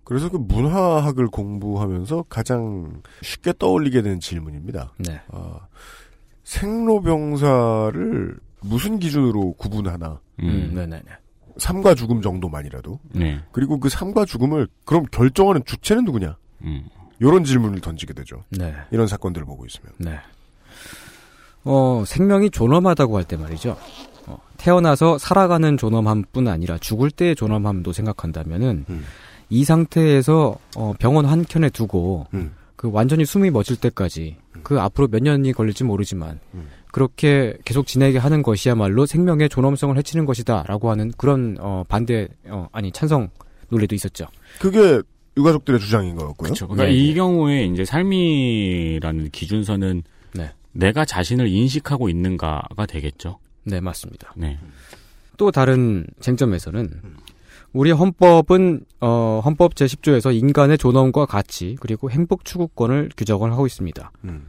그래서 0.03 0.29
그 0.29 0.37
문화학을 0.37 1.27
공부하면서 1.27 2.25
가장 2.29 3.01
쉽게 3.21 3.53
떠올리게 3.57 4.01
되는 4.01 4.19
질문입니다. 4.19 4.93
네. 4.97 5.21
아, 5.31 5.59
생로병사를 6.43 8.35
무슨 8.61 8.99
기준으로 8.99 9.53
구분하나? 9.53 10.19
음, 10.41 10.71
네네네. 10.73 11.03
삶과 11.57 11.95
죽음 11.95 12.21
정도만이라도. 12.21 12.99
네. 13.13 13.39
그리고 13.51 13.79
그 13.79 13.89
삶과 13.89 14.25
죽음을 14.25 14.67
그럼 14.85 15.05
결정하는 15.11 15.63
주체는 15.65 16.05
누구냐? 16.05 16.37
음. 16.63 16.85
이런 17.19 17.43
질문을 17.43 17.79
던지게 17.81 18.13
되죠. 18.13 18.43
네. 18.49 18.73
이런 18.91 19.07
사건들을 19.07 19.45
보고 19.45 19.65
있으면. 19.65 19.93
네. 19.97 20.17
어, 21.63 22.03
생명이 22.05 22.49
존엄하다고 22.49 23.17
할 23.17 23.23
때 23.25 23.37
말이죠. 23.37 23.77
어, 24.27 24.37
태어나서 24.57 25.17
살아가는 25.17 25.77
존엄함뿐 25.77 26.47
아니라 26.47 26.77
죽을 26.79 27.11
때의 27.11 27.35
존엄함도 27.35 27.93
생각한다면은 27.93 28.85
음. 28.89 29.05
이 29.49 29.63
상태에서 29.63 30.57
어, 30.75 30.93
병원 30.99 31.25
한 31.25 31.45
켠에 31.45 31.69
두고 31.69 32.27
음. 32.33 32.53
그 32.83 32.89
완전히 32.91 33.23
숨이 33.23 33.49
멎을 33.49 33.77
때까지 33.79 34.35
그 34.61 34.77
앞으로 34.77 35.07
몇 35.07 35.23
년이 35.23 35.53
걸릴지 35.53 35.85
모르지만 35.85 36.41
음. 36.53 36.67
그렇게 36.91 37.55
계속 37.63 37.87
지내게 37.87 38.17
하는 38.17 38.43
것이야말로 38.43 39.05
생명의 39.05 39.47
존엄성을 39.47 39.97
해치는 39.97 40.25
것이다라고 40.25 40.91
하는 40.91 41.13
그런 41.15 41.55
어, 41.61 41.85
반대 41.87 42.27
어, 42.45 42.67
아니 42.73 42.91
찬성 42.91 43.29
논리도 43.69 43.95
있었죠. 43.95 44.25
그게 44.59 45.01
유가족들의 45.37 45.79
주장인 45.79 46.17
거였고요. 46.17 46.35
그렇죠. 46.35 46.67
그러니까 46.67 46.87
네. 46.87 46.93
이 46.93 47.13
경우에 47.13 47.63
이제 47.67 47.85
삶이라는 47.85 49.29
기준선은 49.29 50.03
네. 50.33 50.51
내가 50.73 51.05
자신을 51.05 51.47
인식하고 51.47 52.09
있는가가 52.09 52.85
되겠죠. 52.85 53.39
네, 53.63 53.79
맞습니다. 53.79 54.33
네. 54.35 54.59
또 55.37 55.51
다른 55.51 56.05
쟁점에서는 56.19 56.89
우리 57.73 57.91
헌법은 57.91 58.85
어, 59.01 59.41
헌법 59.43 59.73
제10조에서 59.75 60.33
인간의 60.33 60.77
존엄과 60.77 61.25
가치 61.25 61.75
그리고 61.79 62.09
행복 62.09 62.45
추구권을 62.45 63.09
규정을 63.17 63.51
하고 63.51 63.65
있습니다. 63.65 64.11
음. 64.25 64.47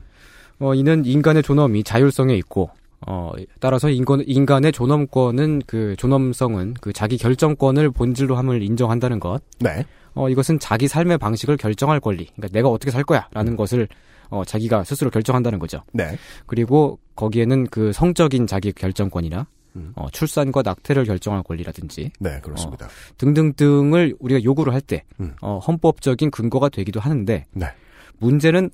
어, 0.61 0.75
이는 0.75 1.05
인간의 1.05 1.43
존엄이 1.43 1.83
자율성에 1.85 2.35
있고 2.37 2.71
어, 3.07 3.33
따라서 3.61 3.91
인간, 3.91 4.23
인간의 4.27 4.73
존엄권은 4.73 5.63
그 5.67 5.95
존엄성은 5.99 6.75
그 6.81 6.93
자기 6.93 7.19
결정권을 7.19 7.91
본질로 7.91 8.37
함을 8.37 8.63
인정한다는 8.63 9.21
것. 9.21 9.43
네. 9.59 9.85
어, 10.15 10.29
이것은 10.29 10.59
자기 10.59 10.87
삶의 10.87 11.19
방식을 11.19 11.57
결정할 11.57 12.01
권리. 12.01 12.27
그러니까 12.27 12.49
내가 12.53 12.69
어떻게 12.69 12.91
살 12.91 13.05
거야라는 13.05 13.57
것을 13.57 13.89
어, 14.31 14.45
자기가 14.45 14.85
스스로 14.85 15.11
결정한다는 15.11 15.59
거죠. 15.59 15.83
네. 15.93 16.17
그리고 16.47 16.99
거기에는 17.17 17.67
그 17.67 17.93
성적인 17.93 18.47
자기 18.47 18.73
결정권이나 18.73 19.41
음. 19.41 19.64
어, 19.97 20.07
출산과 20.13 20.63
낙태를 20.63 21.05
결정할 21.05 21.43
권리라든지 21.43 22.13
네, 22.21 22.41
그렇습니다. 22.41 22.89
등등등을 23.19 24.15
우리가 24.21 24.45
요구를 24.45 24.73
할때 24.73 25.03
음. 25.21 25.35
어, 25.43 25.59
헌법적인 25.59 26.31
근거가 26.31 26.69
되기도 26.69 27.01
하는데 27.01 27.45
네. 27.53 27.67
문제는 28.19 28.71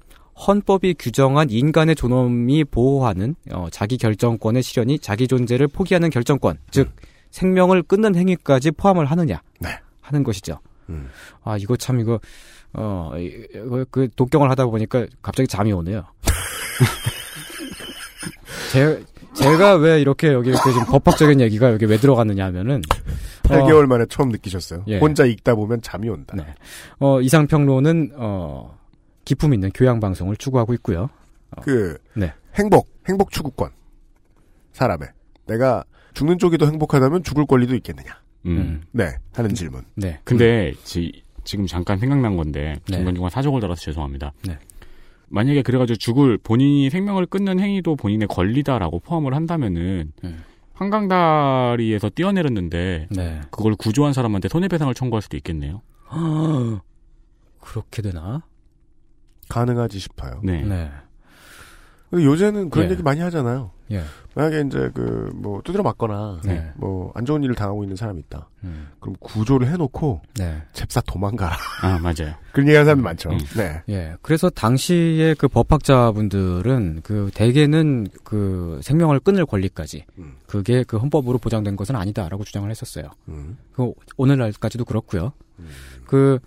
헌법이 0.46 0.94
규정한 0.98 1.50
인간의 1.50 1.94
존엄이 1.96 2.64
보호하는 2.64 3.34
어, 3.52 3.68
자기 3.70 3.96
결정권의 3.98 4.62
실현이 4.62 4.98
자기 4.98 5.26
존재를 5.28 5.68
포기하는 5.68 6.10
결정권, 6.10 6.58
즉 6.70 6.90
생명을 7.30 7.82
끊는 7.82 8.14
행위까지 8.16 8.70
포함을 8.72 9.06
하느냐 9.06 9.40
네. 9.60 9.68
하는 10.00 10.22
것이죠. 10.22 10.58
음. 10.88 11.08
아 11.44 11.56
이거 11.56 11.76
참 11.76 12.00
이거 12.00 12.18
어 12.72 13.12
이- 13.16 13.46
이거 13.54 13.84
그 13.90 14.08
독경을 14.16 14.50
하다 14.50 14.66
보니까 14.66 15.06
갑자기 15.22 15.46
잠이 15.46 15.72
오네요. 15.72 16.04
제 18.72 19.02
제가 19.34 19.76
왜 19.76 20.00
이렇게 20.00 20.32
여기 20.32 20.50
이렇게 20.50 20.72
지금 20.72 20.86
법학적인 20.86 21.40
얘기가 21.40 21.72
여기 21.72 21.86
왜 21.86 21.96
들어갔느냐 21.96 22.44
하면은 22.46 22.82
8개월 23.44 23.86
만에 23.86 24.06
처음 24.08 24.30
느끼셨어요. 24.30 24.84
예. 24.88 24.98
혼자 24.98 25.24
읽다 25.24 25.54
보면 25.54 25.82
잠이 25.82 26.08
온다. 26.08 26.34
네. 26.36 26.44
어, 26.98 27.20
이상평론은, 27.20 28.12
어, 28.16 28.78
기품 29.24 29.54
있는 29.54 29.70
교양 29.72 30.00
방송을 30.00 30.36
추구하고 30.36 30.74
있고요. 30.74 31.08
그 31.62 31.98
네. 32.14 32.32
행복, 32.54 32.88
행복 33.08 33.30
추구권. 33.30 33.70
사람의 34.72 35.08
내가 35.46 35.84
죽는 36.14 36.38
쪽이 36.38 36.58
더 36.58 36.66
행복하다면 36.66 37.22
죽을 37.22 37.46
권리도 37.46 37.74
있겠느냐? 37.76 38.20
음. 38.46 38.82
네, 38.92 39.12
하는 39.32 39.54
질문. 39.54 39.82
네. 39.94 40.18
근데 40.24 40.72
지, 40.84 41.22
지금 41.44 41.66
잠깐 41.66 41.98
생각난 41.98 42.36
건데 42.36 42.76
네. 42.88 42.96
중간중간 42.96 43.30
사족을 43.30 43.60
들어서 43.60 43.80
죄송합니다. 43.80 44.32
네. 44.46 44.58
만약에 45.30 45.62
그래가지고 45.62 45.96
죽을 45.96 46.38
본인이 46.38 46.90
생명을 46.90 47.26
끊는 47.26 47.60
행위도 47.60 47.96
본인의 47.96 48.28
권리다라고 48.28 48.98
포함을 49.00 49.34
한다면은 49.34 50.12
음. 50.24 50.44
한강다리에서 50.74 52.10
뛰어내렸는데 52.10 53.08
네. 53.10 53.40
그걸 53.50 53.74
구조한 53.76 54.12
사람한테 54.12 54.48
손해배상을 54.48 54.92
청구할 54.94 55.22
수도 55.22 55.36
있겠네요. 55.36 55.82
그렇게 57.60 58.02
되나? 58.02 58.42
가능하지 59.48 59.98
싶어요. 59.98 60.40
네. 60.42 60.62
네. 60.62 60.90
요새는 62.12 62.70
그런 62.70 62.86
예. 62.88 62.92
얘기 62.92 63.02
많이 63.02 63.20
하잖아요. 63.20 63.70
예. 63.92 64.02
만약에 64.34 64.62
이제 64.66 64.90
그 64.94 65.30
뭐 65.40 65.60
두드려 65.62 65.82
맞거나 65.82 66.40
네. 66.44 66.70
뭐안 66.76 67.24
좋은 67.24 67.42
일을 67.42 67.54
당하고 67.54 67.82
있는 67.82 67.96
사람이 67.96 68.20
있다. 68.20 68.48
음. 68.64 68.88
그럼 69.00 69.16
구조를 69.20 69.68
해놓고 69.68 70.20
네. 70.34 70.62
잽싸 70.72 71.00
도망가라. 71.00 71.56
아 71.82 71.98
맞아요. 71.98 72.34
그런 72.52 72.68
얘기하는 72.68 72.84
사람들 72.84 73.02
많죠. 73.02 73.30
음. 73.30 73.38
네. 73.56 73.82
예. 73.88 74.14
그래서 74.22 74.50
당시에 74.50 75.34
그 75.38 75.48
법학자분들은 75.48 77.00
그 77.02 77.30
대개는 77.34 78.08
그 78.22 78.80
생명을 78.82 79.20
끊을 79.20 79.46
권리까지 79.46 80.04
음. 80.18 80.36
그게 80.46 80.84
그 80.84 80.98
헌법으로 80.98 81.38
보장된 81.38 81.76
것은 81.76 81.96
아니다라고 81.96 82.44
주장을 82.44 82.68
했었어요. 82.70 83.04
음. 83.28 83.56
그 83.72 83.92
오늘날까지도 84.16 84.84
그렇고요. 84.84 85.32
그 86.06 86.38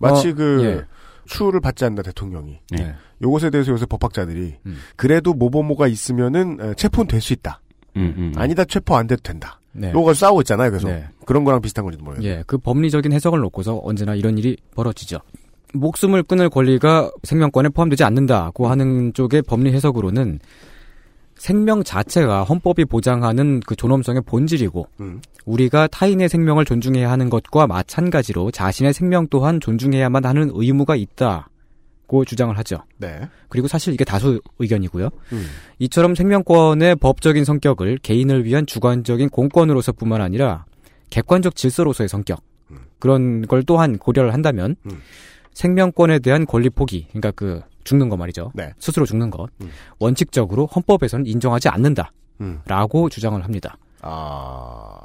마치 0.00 0.30
어, 0.30 0.34
그 0.34 0.64
예. 0.64 0.84
추후를 1.26 1.60
받지 1.60 1.84
않는다 1.84 2.02
대통령이. 2.02 2.60
네. 2.70 2.94
네. 3.22 3.26
요것에 3.28 3.50
대해서 3.50 3.72
요새 3.72 3.86
법학자들이 3.86 4.54
음. 4.66 4.76
그래도 4.96 5.32
모모모가 5.32 5.86
있으면은 5.86 6.58
에, 6.60 6.74
체포는 6.74 7.08
될 7.08 7.20
수 7.20 7.32
있다. 7.32 7.60
음, 7.96 8.14
음. 8.16 8.32
아니다 8.36 8.64
체포 8.64 8.96
안 8.96 9.06
돼도 9.06 9.22
된다. 9.22 9.60
네. 9.72 9.92
요걸 9.92 10.14
싸우고 10.14 10.40
있잖아요. 10.42 10.70
그래서 10.70 10.88
네. 10.88 11.06
그런 11.24 11.44
거랑 11.44 11.60
비슷한 11.60 11.84
건지도 11.84 12.04
모르겠어요. 12.04 12.30
예, 12.30 12.44
그 12.46 12.58
법리적인 12.58 13.12
해석을 13.12 13.38
놓고서 13.40 13.80
언제나 13.84 14.14
이런 14.14 14.36
일이 14.38 14.56
벌어지죠. 14.74 15.18
목숨을 15.74 16.24
끊을 16.24 16.50
권리가 16.50 17.10
생명권에 17.22 17.70
포함되지 17.70 18.04
않는다고 18.04 18.68
하는 18.68 19.14
쪽의 19.14 19.42
법리 19.42 19.72
해석으로는 19.72 20.40
생명 21.36 21.82
자체가 21.82 22.44
헌법이 22.44 22.84
보장하는 22.84 23.60
그 23.66 23.74
존엄성의 23.74 24.22
본질이고 24.26 24.86
음. 25.00 25.20
우리가 25.44 25.86
타인의 25.88 26.28
생명을 26.28 26.64
존중해야 26.64 27.10
하는 27.10 27.30
것과 27.30 27.66
마찬가지로 27.66 28.50
자신의 28.50 28.92
생명 28.92 29.26
또한 29.28 29.58
존중해야만 29.60 30.24
하는 30.24 30.50
의무가 30.54 30.94
있다 30.94 31.48
고 32.12 32.26
주장을 32.26 32.56
하죠. 32.58 32.76
네. 32.98 33.26
그리고 33.48 33.68
사실 33.68 33.94
이게 33.94 34.04
다수 34.04 34.38
의견이고요. 34.58 35.08
음. 35.32 35.46
이처럼 35.78 36.14
생명권의 36.14 36.96
법적인 36.96 37.46
성격을 37.46 38.00
개인을 38.02 38.44
위한 38.44 38.66
주관적인 38.66 39.30
공권으로서뿐만 39.30 40.20
아니라 40.20 40.66
객관적 41.08 41.56
질서로서의 41.56 42.10
성격 42.10 42.42
음. 42.70 42.80
그런 42.98 43.46
걸 43.46 43.62
또한 43.62 43.96
고려를 43.96 44.34
한다면 44.34 44.76
음. 44.84 45.00
생명권에 45.54 46.18
대한 46.18 46.44
권리 46.44 46.68
포기 46.68 47.06
그러니까 47.08 47.30
그 47.30 47.62
죽는 47.84 48.10
거 48.10 48.18
말이죠. 48.18 48.52
네. 48.54 48.74
스스로 48.78 49.06
죽는 49.06 49.30
것 49.30 49.48
음. 49.62 49.70
원칙적으로 49.98 50.66
헌법에서는 50.66 51.24
인정하지 51.24 51.70
않는다라고 51.70 53.04
음. 53.04 53.08
주장을 53.08 53.42
합니다. 53.42 53.78
아. 54.02 54.98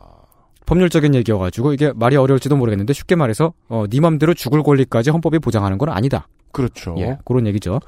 법률적인 0.65 1.15
얘기여가지고 1.15 1.72
이게 1.72 1.93
말이 1.96 2.17
어려울지도 2.17 2.58
모르겠는데 2.58 2.91
쉽게 2.91 3.15
말해서 3.15 3.54
어, 3.70 3.86
네 3.89 4.02
맘대로 4.02 4.34
죽을 4.34 4.62
권리까지 4.62 5.12
헌법이 5.12 5.39
보장하는 5.39 5.78
건 5.78 5.88
아니다. 5.88 6.28
그렇죠. 6.58 6.96
예, 6.98 7.20
그런 7.24 7.46
얘기죠. 7.46 7.80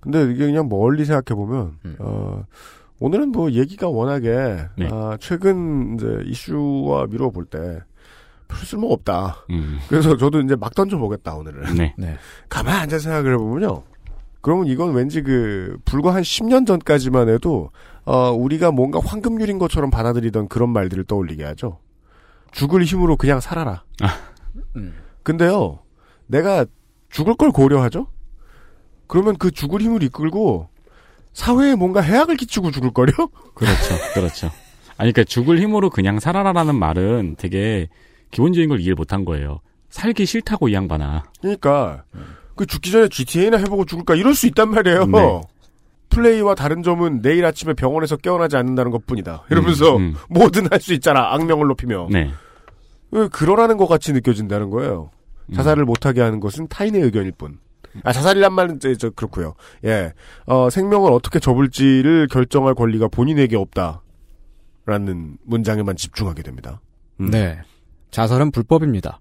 근데 0.00 0.24
이게 0.24 0.44
그냥 0.44 0.68
멀리 0.68 1.06
생각해 1.06 1.34
보면 1.34 1.78
음. 1.86 1.96
어, 1.98 2.44
오늘은 3.00 3.32
뭐 3.32 3.50
얘기가 3.52 3.88
워낙에 3.88 4.66
네. 4.76 4.88
아, 4.92 5.16
최근 5.18 5.94
이제 5.94 6.22
이슈와 6.26 7.06
미뤄 7.06 7.30
볼때 7.30 7.80
별 8.46 8.58
쓸모 8.58 8.92
없다. 8.92 9.46
음. 9.48 9.78
그래서 9.88 10.14
저도 10.18 10.42
이제 10.42 10.56
막 10.56 10.74
던져 10.74 10.98
보겠다 10.98 11.36
오늘은. 11.36 11.74
네. 11.74 11.94
네. 11.96 12.18
가만 12.50 12.74
앉아 12.82 12.98
생각을 12.98 13.32
해보면요. 13.32 13.82
그러면 14.42 14.66
이건 14.66 14.92
왠지 14.92 15.22
그 15.22 15.78
불과 15.86 16.14
한 16.14 16.20
10년 16.20 16.66
전까지만 16.66 17.30
해도 17.30 17.70
어, 18.04 18.30
우리가 18.30 18.72
뭔가 18.72 19.00
황금률인 19.02 19.58
것처럼 19.58 19.90
받아들이던 19.90 20.48
그런 20.48 20.68
말들을 20.68 21.04
떠올리게 21.04 21.44
하죠. 21.44 21.78
죽을 22.52 22.82
힘으로 22.82 23.16
그냥 23.16 23.40
살아라. 23.40 23.84
아. 24.02 24.08
음. 24.76 24.94
근데요, 25.22 25.78
내가 26.26 26.66
죽을 27.08 27.34
걸 27.34 27.50
고려하죠? 27.52 28.06
그러면 29.08 29.36
그 29.36 29.50
죽을 29.50 29.80
힘을 29.80 30.02
이끌고 30.04 30.68
사회에 31.32 31.74
뭔가 31.74 32.00
해악을 32.00 32.36
끼치고 32.36 32.70
죽을 32.70 32.92
거려? 32.92 33.12
그렇죠, 33.54 33.94
그렇죠. 34.14 34.46
아니, 34.96 35.12
그러니까 35.12 35.24
죽을 35.24 35.60
힘으로 35.60 35.90
그냥 35.90 36.18
살아라라는 36.20 36.74
말은 36.74 37.36
되게 37.38 37.88
기본적인 38.30 38.68
걸 38.68 38.80
이해 38.80 38.94
못한 38.94 39.24
거예요. 39.24 39.60
살기 39.90 40.26
싫다고 40.26 40.68
이 40.68 40.74
양반아. 40.74 41.24
그러니까 41.40 42.04
그 42.56 42.66
죽기 42.66 42.90
전에 42.90 43.08
GTA나 43.08 43.56
해보고 43.58 43.84
죽을까 43.84 44.14
이럴 44.16 44.34
수 44.34 44.46
있단 44.48 44.70
말이에요. 44.70 45.06
네. 45.06 45.40
플레이와 46.10 46.54
다른 46.54 46.82
점은 46.82 47.22
내일 47.22 47.44
아침에 47.46 47.74
병원에서 47.74 48.16
깨어나지 48.16 48.56
않는다는 48.56 48.90
것뿐이다. 48.90 49.44
이러면서 49.50 49.96
음, 49.96 50.02
음. 50.02 50.14
뭐든 50.28 50.68
할 50.72 50.80
수 50.80 50.92
있잖아. 50.94 51.32
악명을 51.34 51.66
높이며. 51.68 52.08
네. 52.10 52.30
왜 53.10 53.28
그러라는 53.28 53.76
것 53.76 53.86
같이 53.86 54.12
느껴진다는 54.12 54.70
거예요. 54.70 55.10
음. 55.46 55.54
자살을 55.54 55.84
못하게 55.84 56.20
하는 56.22 56.40
것은 56.40 56.68
타인의 56.68 57.00
의견일 57.02 57.32
뿐. 57.32 57.58
아, 58.04 58.12
자살이란 58.12 58.52
말은 58.52 58.76
이제 58.76 58.94
저 58.96 59.10
그렇고요. 59.10 59.54
예, 59.84 60.12
어, 60.46 60.70
생명을 60.70 61.12
어떻게 61.12 61.38
접을지를 61.38 62.28
결정할 62.28 62.74
권리가 62.74 63.08
본인에게 63.08 63.56
없다라는 63.56 65.38
문장에만 65.44 65.96
집중하게 65.96 66.42
됩니다. 66.42 66.80
음. 67.20 67.30
네. 67.30 67.58
자살은 68.10 68.50
불법입니다. 68.50 69.20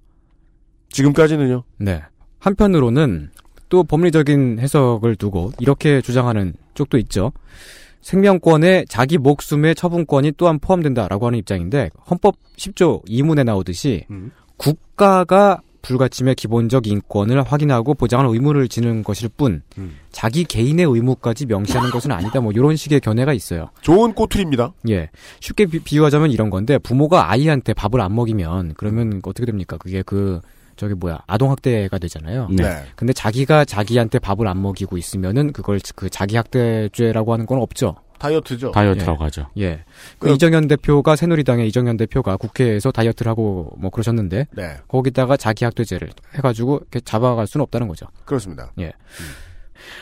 지금까지는요. 0.90 1.64
네. 1.78 2.04
한편으로는 2.40 3.32
또 3.70 3.84
법리적인 3.84 4.60
해석을 4.60 5.16
두고 5.16 5.52
이렇게 5.60 6.02
주장하는 6.02 6.54
쪽도 6.74 6.98
있죠. 7.00 7.34
생명권에 8.02 8.86
자기 8.88 9.18
목숨의 9.18 9.76
처분권이 9.76 10.34
또한 10.38 10.60
포함된다라고 10.60 11.26
하는 11.28 11.40
입장인데 11.40 11.90
헌법 12.10 12.36
10조 12.56 13.06
2문에 13.06 13.44
나오듯이 13.44 14.06
음. 14.10 14.32
국가가 14.56 15.62
불가침의 15.82 16.36
기본적 16.36 16.88
인권을 16.88 17.44
확인하고 17.44 17.94
보장할 17.94 18.28
의무를 18.28 18.68
지는 18.68 19.04
것일 19.04 19.30
뿐 19.30 19.62
음. 19.78 19.98
자기 20.12 20.44
개인의 20.44 20.86
의무까지 20.86 21.46
명시하는 21.46 21.92
것은 21.92 22.12
아니다. 22.12 22.40
뭐 22.42 22.52
이런 22.52 22.76
식의 22.76 23.00
견해가 23.00 23.34
있어요. 23.34 23.70
좋은 23.82 24.13
꼬투리입니다. 24.13 24.74
예. 24.90 25.10
쉽게 25.40 25.66
비, 25.66 25.80
비유하자면 25.80 26.32
이런 26.32 26.50
건데 26.50 26.78
부모가 26.78 27.32
아이한테 27.32 27.74
밥을 27.74 28.02
안 28.02 28.16
먹이면 28.16 28.74
그러면 28.78 29.22
어떻게 29.24 29.46
됩니까? 29.46 29.78
그게 29.78 30.02
그 30.02 30.42
저기 30.78 30.94
뭐야 30.94 31.20
아동 31.28 31.52
학대가 31.52 31.98
되잖아요. 31.98 32.48
네. 32.52 32.84
근데 32.96 33.12
자기가 33.12 33.66
자기한테 33.66 34.20
밥을 34.20 34.48
안 34.48 34.62
먹이고 34.62 34.98
있으면은 34.98 35.52
그걸 35.52 35.80
그 35.96 36.10
자기 36.10 36.38
학대죄라고 36.38 37.34
하는 37.34 37.46
건 37.46 37.60
없죠. 37.60 37.96
다이어트죠. 38.20 38.72
다이어트라고 38.72 39.24
하죠. 39.26 39.48
예. 39.58 39.84
그 40.20 40.28
그- 40.28 40.34
이정현 40.34 40.68
대표가 40.68 41.16
새누리당의 41.16 41.68
이정현 41.68 41.98
대표가 41.98 42.38
국회에서 42.38 42.92
다이어트를 42.92 43.30
하고 43.30 43.72
뭐 43.78 43.90
그러셨는데 43.90 44.48
네, 44.56 44.78
거기다가 44.88 45.38
자기 45.38 45.66
학대죄를 45.66 46.10
해가지고 46.36 46.78
이렇게 46.82 47.00
잡아갈 47.02 47.48
수는 47.48 47.64
없다는 47.64 47.88
거죠. 47.88 48.08
그렇습니다. 48.26 48.72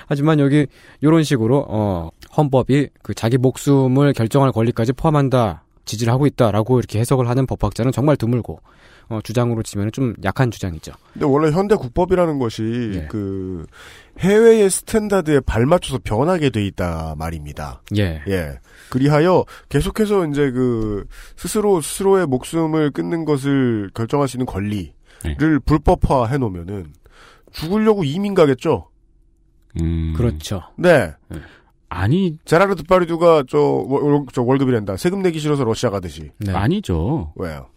하지만 0.08 0.40
여기 0.40 0.68
이런 1.02 1.24
식으로 1.24 1.66
어 1.68 2.10
헌법이 2.38 2.90
그 3.02 3.14
자기 3.14 3.38
목숨을 3.38 4.14
결정할 4.14 4.52
권리까지 4.52 4.94
포함한다 4.94 5.64
지지를 5.86 6.12
하고 6.14 6.26
있다라고 6.26 6.80
이렇게 6.80 7.00
해석을 7.00 7.28
하는 7.30 7.46
법학자는 7.46 7.92
정말 7.92 8.18
드물고 8.18 8.60
어 9.10 9.20
주장으로 9.24 9.62
치면 9.64 9.92
좀 9.92 10.14
약한 10.24 10.50
주장이죠. 10.52 10.92
근데 11.14 11.26
원래 11.26 11.52
현대 11.52 11.76
국법이라는 11.76 12.40
것이 12.40 12.92
예. 12.96 13.08
그 13.10 13.66
해외의 14.20 14.70
standard에 14.70 15.42
발맞춰서 15.42 16.00
변하게 16.04 16.50
돼 16.50 16.66
있다 16.66 17.16
말입니다. 17.18 17.82
예. 17.98 18.22
예. 18.28 18.60
그리하여 18.90 19.46
계속해서 19.70 20.28
이제 20.28 20.52
그 20.52 21.06
스스로 21.36 21.82
스스로의 21.82 22.26
목숨을 22.28 22.92
끊는 22.92 23.26
것을 23.26 23.92
결정할 23.94 24.28
수 24.28 24.38
있는 24.38 24.46
권리를 24.46 24.92
네. 25.24 25.36
불법화 25.66 26.28
해 26.28 26.38
놓으면은 26.38 26.88
죽으려고 27.52 28.04
이민 28.04 28.34
가겠죠. 28.34 28.90
음. 29.82 30.14
그렇죠. 30.16 30.64
네. 30.78 31.14
아니, 31.90 32.38
제라르드 32.46 32.84
파리두가 32.84 33.44
저, 33.48 33.60
월- 33.60 34.26
저 34.34 34.42
월급이란다. 34.42 34.98
세금 34.98 35.22
내기 35.22 35.40
싫어서 35.40 35.64
러시아 35.64 35.90
가듯이. 35.90 36.32
네. 36.40 36.52
아니죠. 36.54 37.34
왜요? 37.36 37.68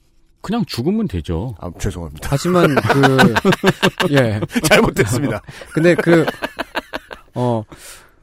그냥 0.40 0.64
죽으면 0.66 1.08
되죠. 1.08 1.54
아, 1.60 1.70
죄송합니다. 1.78 2.28
하지만 2.30 2.74
그 2.74 3.34
예. 4.12 4.40
잘못됐습니다. 4.64 5.42
근데 5.72 5.94
그 5.94 6.24
어. 7.34 7.64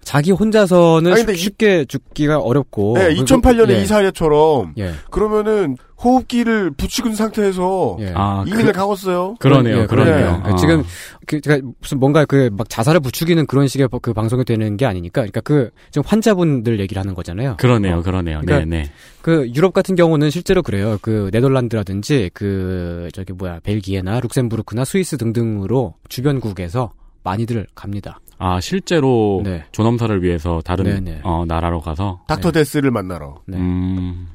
자기 0.05 0.31
혼자서는 0.31 1.11
아니, 1.11 1.21
근데 1.25 1.33
쉽- 1.35 1.45
쉽게 1.45 1.83
죽기가 1.85 2.37
어렵고. 2.39 2.93
네, 2.97 3.07
그리고- 3.07 3.25
2008년에 3.25 3.71
예. 3.71 3.81
이사례처럼 3.81 4.75
예. 4.77 4.91
그러면은 5.09 5.75
호흡기를 6.01 6.71
있는 6.77 7.15
상태에서 7.15 7.97
예. 8.01 8.11
아, 8.15 8.43
이민을 8.47 8.71
가겠어요. 8.73 9.35
그러네요, 9.39 9.81
예, 9.81 9.85
그러네요. 9.87 10.41
네. 10.43 10.51
아. 10.51 10.55
지금 10.55 10.83
그 11.25 11.41
제가 11.41 11.59
무슨 11.81 11.99
뭔가 11.99 12.23
그 12.25 12.49
막 12.55 12.69
자살을 12.69 12.99
부추기는 12.99 13.45
그런 13.47 13.67
식의 13.67 13.89
그 14.01 14.13
방송이 14.13 14.45
되는 14.45 14.77
게 14.77 14.85
아니니까, 14.85 15.21
그러니까 15.21 15.41
그 15.41 15.71
지금 15.89 16.03
환자분들 16.05 16.79
얘기를 16.79 16.99
하는 16.99 17.15
거잖아요. 17.15 17.55
그러네요, 17.57 17.97
어. 17.97 18.01
그러네요. 18.01 18.41
그러니까 18.45 18.59
네, 18.69 18.83
네. 18.83 18.91
그 19.23 19.49
유럽 19.55 19.73
같은 19.73 19.95
경우는 19.95 20.29
실제로 20.29 20.61
그래요. 20.61 20.99
그 21.01 21.29
네덜란드라든지 21.33 22.29
그 22.33 23.09
저기 23.13 23.33
뭐야 23.33 23.59
벨기에나 23.63 24.19
룩셈부르크나 24.19 24.85
스위스 24.85 25.17
등등으로 25.17 25.95
주변국에서 26.09 26.91
많이들 27.23 27.65
갑니다. 27.73 28.19
아, 28.37 28.59
실제로 28.59 29.41
네. 29.43 29.63
존엄사를 29.71 30.21
위해서 30.23 30.61
다른 30.65 30.83
네, 30.85 30.99
네. 30.99 31.19
어, 31.23 31.45
나라로 31.47 31.81
가서 31.81 32.21
닥터 32.27 32.51
데스를 32.51 32.91
만나러. 32.91 33.35
네. 33.47 33.57
음. 33.57 34.27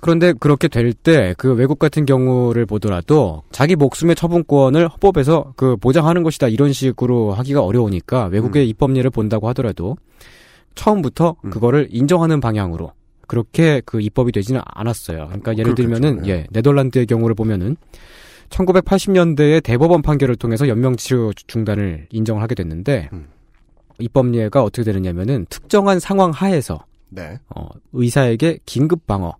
그런데 0.00 0.34
그렇게 0.34 0.68
될 0.68 0.92
때 0.92 1.34
그 1.38 1.54
외국 1.54 1.78
같은 1.78 2.04
경우를 2.04 2.66
보더라도 2.66 3.42
자기 3.52 3.74
목숨의 3.74 4.14
처분권을 4.16 4.88
헌법에서 4.88 5.54
그 5.56 5.76
보장하는 5.76 6.22
것이다 6.22 6.48
이런 6.48 6.72
식으로 6.74 7.32
하기가 7.32 7.62
어려우니까 7.62 8.26
외국의 8.26 8.68
입법례를 8.68 9.10
본다고 9.10 9.48
하더라도 9.48 9.96
처음부터 10.74 11.36
음. 11.44 11.50
그거를 11.50 11.88
인정하는 11.90 12.40
방향으로 12.40 12.92
그렇게 13.26 13.80
그 13.86 14.02
입법이 14.02 14.32
되지는 14.32 14.60
않았어요. 14.66 15.26
그러니까 15.28 15.52
예를 15.52 15.74
그렇겠죠. 15.74 15.88
들면은 16.00 16.22
네. 16.24 16.28
예 16.30 16.46
네덜란드의 16.50 17.06
경우를 17.06 17.34
보면은 17.34 17.76
1980년대에 18.54 19.62
대법원 19.62 20.02
판결을 20.02 20.36
통해서 20.36 20.68
연명 20.68 20.96
치료 20.96 21.32
중단을 21.32 22.06
인정을 22.10 22.42
하게 22.42 22.54
됐는데 22.54 23.08
음. 23.12 23.26
입법례가 23.98 24.62
어떻게 24.62 24.84
되느냐면은 24.84 25.46
특정한 25.48 26.00
상황 26.00 26.30
하에서 26.30 26.84
네. 27.10 27.38
어, 27.54 27.68
의사에게 27.92 28.58
긴급 28.66 29.06
방어, 29.06 29.36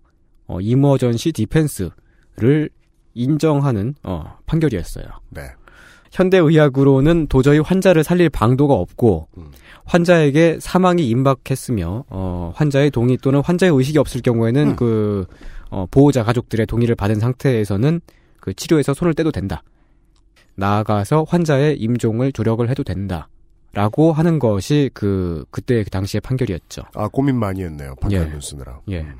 어, 0.47 0.61
이머전시 0.61 1.31
디펜스를 1.33 2.69
인정하는 3.13 3.95
어, 4.03 4.37
판결이었어요. 4.45 5.05
네. 5.29 5.41
현대 6.11 6.37
의학으로는 6.37 7.27
도저히 7.27 7.59
환자를 7.59 8.05
살릴 8.05 8.29
방도가 8.29 8.73
없고 8.73 9.27
음. 9.37 9.51
환자에게 9.83 10.59
사망이 10.61 11.07
임박했으며 11.09 12.05
어, 12.09 12.53
환자의 12.55 12.91
동의 12.91 13.17
또는 13.17 13.41
환자의 13.43 13.73
의식이 13.73 13.97
없을 13.97 14.21
경우에는 14.21 14.69
음. 14.69 14.75
그 14.77 15.25
어, 15.69 15.85
보호자 15.91 16.23
가족들의 16.23 16.65
동의를 16.67 16.95
받은 16.95 17.19
상태에서는 17.19 17.99
그 18.45 18.53
치료에서 18.53 18.93
손을 18.93 19.15
떼도 19.15 19.31
된다. 19.31 19.63
나아가서 20.53 21.25
환자의 21.27 21.77
임종을 21.77 22.31
조력을 22.31 22.69
해도 22.69 22.83
된다. 22.83 23.27
라고 23.73 24.13
하는 24.13 24.37
것이 24.37 24.91
그 24.93 25.43
그때 25.49 25.83
그 25.83 25.89
당시의 25.89 26.21
판결이었죠. 26.21 26.83
아, 26.93 27.07
고민 27.07 27.37
많이 27.37 27.63
했네요. 27.63 27.95
판결문 27.99 28.35
예. 28.35 28.39
쓰느라. 28.39 28.79
예. 28.89 29.01
음. 29.01 29.15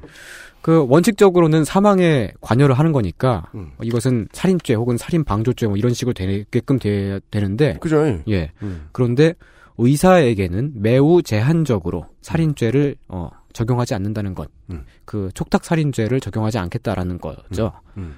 그 0.61 0.85
원칙적으로는 0.87 1.65
사망에 1.65 2.31
관여를 2.39 2.77
하는 2.77 2.91
거니까 2.91 3.47
음. 3.55 3.71
이것은 3.81 4.27
살인죄 4.31 4.75
혹은 4.75 4.95
살인 4.95 5.23
방조죄 5.23 5.67
뭐 5.67 5.75
이런 5.75 5.93
식으로 5.93 6.13
되게끔 6.13 6.77
돼, 6.77 7.19
되는데 7.31 7.77
그죠? 7.79 8.05
예 8.29 8.51
음. 8.61 8.87
그런데 8.91 9.33
의사에게는 9.77 10.73
매우 10.75 11.23
제한적으로 11.23 12.05
살인죄를 12.21 12.95
어, 13.07 13.29
적용하지 13.53 13.95
않는다는 13.95 14.35
것, 14.35 14.49
음. 14.69 14.85
그 15.03 15.31
촉탁 15.33 15.65
살인죄를 15.65 16.19
적용하지 16.21 16.59
않겠다라는 16.59 17.17
거죠. 17.19 17.73
음. 17.97 18.15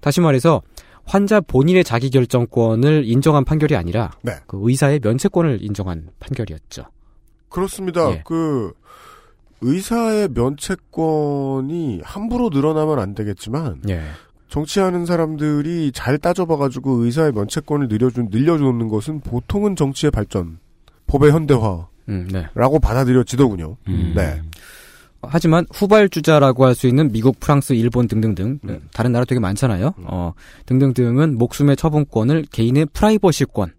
다시 0.00 0.20
말해서 0.20 0.62
환자 1.04 1.40
본인의 1.40 1.84
자기 1.84 2.10
결정권을 2.10 3.04
인정한 3.04 3.44
판결이 3.44 3.74
아니라 3.76 4.10
네. 4.22 4.32
그 4.46 4.58
의사의 4.62 5.00
면책권을 5.02 5.58
인정한 5.62 6.08
판결이었죠. 6.20 6.84
그렇습니다. 7.48 8.10
예. 8.12 8.22
그 8.24 8.72
의사의 9.60 10.28
면책권이 10.32 12.00
함부로 12.04 12.48
늘어나면 12.50 12.98
안 12.98 13.14
되겠지만 13.14 13.82
예. 13.88 14.02
정치하는 14.48 15.06
사람들이 15.06 15.92
잘 15.92 16.18
따져봐가지고 16.18 17.04
의사의 17.04 17.32
면책권을 17.32 17.88
늘려준 17.88 18.28
늘려주는 18.30 18.88
것은 18.88 19.20
보통은 19.20 19.76
정치의 19.76 20.10
발전, 20.10 20.58
법의 21.06 21.30
현대화라고 21.32 21.88
음, 22.08 22.28
네. 22.32 22.46
받아들여지더군요. 22.82 23.76
음. 23.88 24.12
네. 24.16 24.42
하지만 25.22 25.66
후발주자라고 25.72 26.64
할 26.64 26.74
수 26.74 26.86
있는 26.86 27.12
미국, 27.12 27.38
프랑스, 27.40 27.72
일본 27.74 28.08
등등등 28.08 28.58
음. 28.64 28.88
다른 28.94 29.12
나라 29.12 29.24
되게 29.24 29.38
많잖아요. 29.40 29.94
음. 29.98 30.04
어, 30.06 30.32
등등등은 30.66 31.36
목숨의 31.36 31.76
처분권을 31.76 32.46
개인의 32.50 32.86
프라이버시권, 32.92 33.72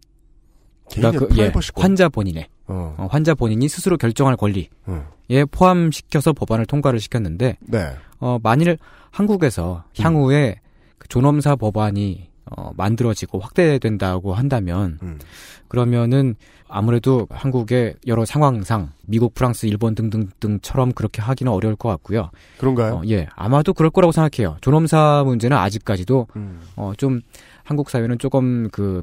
개인의 0.91 1.12
그러니까 1.12 1.19
그, 1.19 1.32
예, 1.32 1.36
프라이버시권. 1.36 1.84
환자 1.84 2.10
본인의 2.10 2.47
어. 2.67 2.95
어, 2.97 3.08
환자 3.10 3.34
본인이 3.34 3.67
스스로 3.67 3.97
결정할 3.97 4.36
권리에 4.38 4.67
어. 4.86 5.06
포함시켜서 5.51 6.34
법안을 6.34 6.65
통과를 6.65 6.99
시켰는데 6.99 7.58
네. 7.62 7.91
어, 8.19 8.38
만일 8.43 8.77
한국에서 9.10 9.84
향후에 9.99 10.60
그 10.97 11.08
존엄사 11.08 11.56
법안이 11.56 12.30
어, 12.45 12.71
만들어지고 12.75 13.39
확대된다고 13.39 14.34
한다면 14.34 14.97
음. 15.04 15.19
그러면은 15.67 16.36
아무래도 16.67 17.27
한국의 17.30 17.95
여러 18.08 18.25
상황상 18.25 18.91
미국, 19.06 19.34
프랑스, 19.34 19.65
일본 19.65 19.93
등등등처럼 19.93 20.93
그렇게 20.93 21.21
하기는 21.21 21.51
어려울 21.51 21.75
것 21.75 21.89
같고요. 21.89 22.32
그런가요? 22.58 22.95
어, 22.95 23.01
예, 23.08 23.27
아마도 23.36 23.73
그럴 23.73 23.89
거라고 23.91 24.12
생각해요. 24.12 24.58
존엄사 24.62 25.23
문제는 25.25 25.56
아직까지도 25.56 26.27
음. 26.36 26.62
어, 26.75 26.93
좀 26.97 27.21
한국 27.63 27.89
사회는 27.89 28.19
조금 28.19 28.69
그 28.71 29.01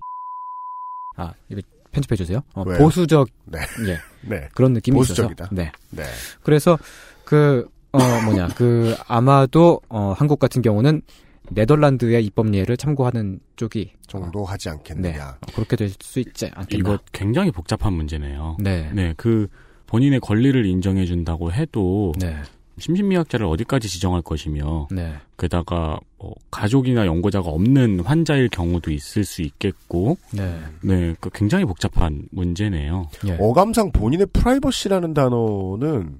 아, 1.17 1.33
이거 1.49 1.61
편집해 1.93 2.17
주세요. 2.17 2.41
어? 2.55 2.65
보수적 2.65 3.29
네. 3.45 3.59
예. 3.87 3.99
네. 4.29 4.49
그런 4.55 4.73
느낌이 4.73 4.97
보수적이다. 4.97 5.45
있어서. 5.45 5.55
네. 5.55 5.73
네. 5.91 6.05
그래서 6.43 6.79
그 7.25 7.69
어, 7.93 7.99
뭐냐 8.25 8.49
그 8.57 8.95
아마도 9.07 9.81
어, 9.89 10.15
한국 10.17 10.39
같은 10.39 10.63
경우는 10.63 11.03
네덜란드의 11.51 12.25
입법 12.25 12.53
예를 12.55 12.77
참고하는 12.77 13.41
쪽이 13.57 13.93
정도 14.07 14.45
하지 14.45 14.69
네, 14.69 14.71
않겠느냐. 14.75 15.29
어, 15.41 15.47
그렇게 15.55 15.77
될 15.77 15.91
수 16.01 16.21
있지 16.21 16.51
않겠나. 16.55 16.79
이거 16.95 16.99
굉장히 17.13 17.51
복잡한 17.51 17.93
문제네요. 17.95 18.57
네. 18.61 18.91
네, 18.95 19.15
그 19.17 19.49
본인의 19.87 20.21
권리를 20.21 20.65
인정해 20.67 21.05
준다고 21.07 21.53
해도 21.53 22.13
네. 22.19 22.37
심신미약자를 22.79 23.45
어디까지 23.47 23.89
지정할 23.89 24.23
것이며 24.23 24.87
네. 24.93 25.15
게다가 25.37 25.99
뭐 26.19 26.35
가족이나 26.51 27.07
연고자가 27.07 27.49
없는 27.49 28.01
환자일 28.01 28.49
경우도 28.51 28.93
있을 28.93 29.25
수 29.25 29.43
있겠고 29.43 30.17
네. 30.33 30.61
네, 30.83 31.15
그 31.19 31.29
굉장히 31.31 31.65
복잡한 31.65 32.29
문제네요. 32.31 33.09
예. 33.27 33.37
어감상 33.41 33.91
본인의 33.91 34.29
프라이버시라는 34.33 35.13
단어는 35.15 36.19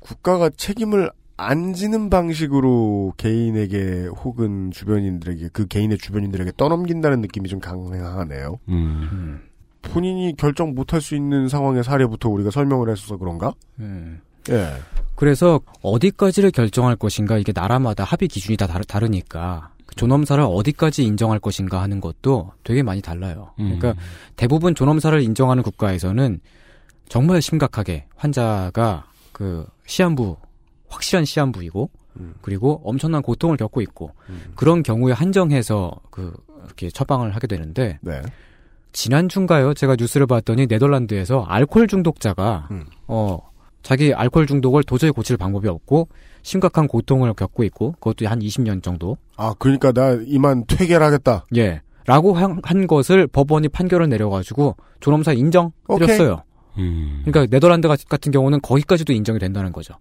국가가 0.00 0.48
책임을 0.48 1.10
안 1.40 1.72
지는 1.72 2.10
방식으로 2.10 3.14
개인에게 3.16 4.06
혹은 4.06 4.72
주변인들에게 4.72 5.50
그 5.52 5.68
개인의 5.68 5.96
주변인들에게 5.98 6.52
떠넘긴다는 6.56 7.20
느낌이 7.20 7.48
좀 7.48 7.60
강하네요. 7.60 8.58
음. 8.68 9.08
음. 9.12 9.40
본인이 9.80 10.34
결정 10.36 10.74
못할 10.74 11.00
수 11.00 11.14
있는 11.14 11.48
상황의 11.48 11.84
사례부터 11.84 12.28
우리가 12.28 12.50
설명을 12.50 12.90
했어서 12.90 13.16
그런가? 13.16 13.54
음. 13.78 14.20
예. 14.50 14.68
그래서 15.14 15.60
어디까지를 15.80 16.50
결정할 16.50 16.96
것인가 16.96 17.38
이게 17.38 17.52
나라마다 17.54 18.02
합의 18.02 18.26
기준이 18.26 18.56
다 18.56 18.66
다르, 18.66 18.84
다르니까 18.84 19.70
그 19.86 19.94
존엄사를 19.94 20.42
어디까지 20.42 21.04
인정할 21.04 21.38
것인가 21.38 21.80
하는 21.80 22.00
것도 22.00 22.50
되게 22.64 22.82
많이 22.82 23.00
달라요. 23.00 23.52
음. 23.60 23.78
그러니까 23.78 23.94
대부분 24.34 24.74
존엄사를 24.74 25.22
인정하는 25.22 25.62
국가에서는 25.62 26.40
정말 27.08 27.40
심각하게 27.40 28.06
환자가 28.16 29.04
그 29.30 29.64
시한부 29.86 30.36
확실한 30.88 31.24
시한부이고 31.24 31.90
음. 32.20 32.34
그리고 32.42 32.80
엄청난 32.84 33.22
고통을 33.22 33.56
겪고 33.56 33.80
있고 33.82 34.12
음. 34.28 34.52
그런 34.56 34.82
경우에 34.82 35.12
한정해서 35.12 35.92
그 36.10 36.34
이렇게 36.64 36.90
처방을 36.90 37.34
하게 37.34 37.46
되는데 37.46 37.98
네. 38.02 38.20
지난 38.92 39.28
주인가요? 39.28 39.74
제가 39.74 39.96
뉴스를 39.98 40.26
봤더니 40.26 40.66
네덜란드에서 40.66 41.44
알코올 41.44 41.86
중독자가 41.86 42.68
음. 42.70 42.86
어 43.06 43.38
자기 43.82 44.12
알코올 44.12 44.46
중독을 44.46 44.82
도저히 44.82 45.10
고칠 45.10 45.36
방법이 45.36 45.68
없고 45.68 46.08
심각한 46.42 46.88
고통을 46.88 47.32
겪고 47.34 47.62
있고 47.64 47.92
그것도 47.92 48.26
한 48.28 48.40
20년 48.40 48.82
정도 48.82 49.16
아, 49.36 49.54
그러니까 49.58 49.92
나 49.92 50.18
이만 50.26 50.64
퇴계를 50.66 51.04
하겠다. 51.04 51.44
예 51.56 51.82
라고 52.06 52.32
한, 52.32 52.58
한 52.64 52.86
것을 52.86 53.26
법원이 53.26 53.68
판결을 53.68 54.08
내려가지고 54.08 54.76
존엄사 55.00 55.32
인정해줬어요. 55.34 56.42
음. 56.78 57.22
그러니까 57.24 57.46
네덜란드 57.50 57.86
같- 57.86 58.08
같은 58.08 58.32
경우는 58.32 58.60
거기까지도 58.62 59.12
인정이 59.12 59.38
된다는 59.38 59.72
거죠. 59.72 59.94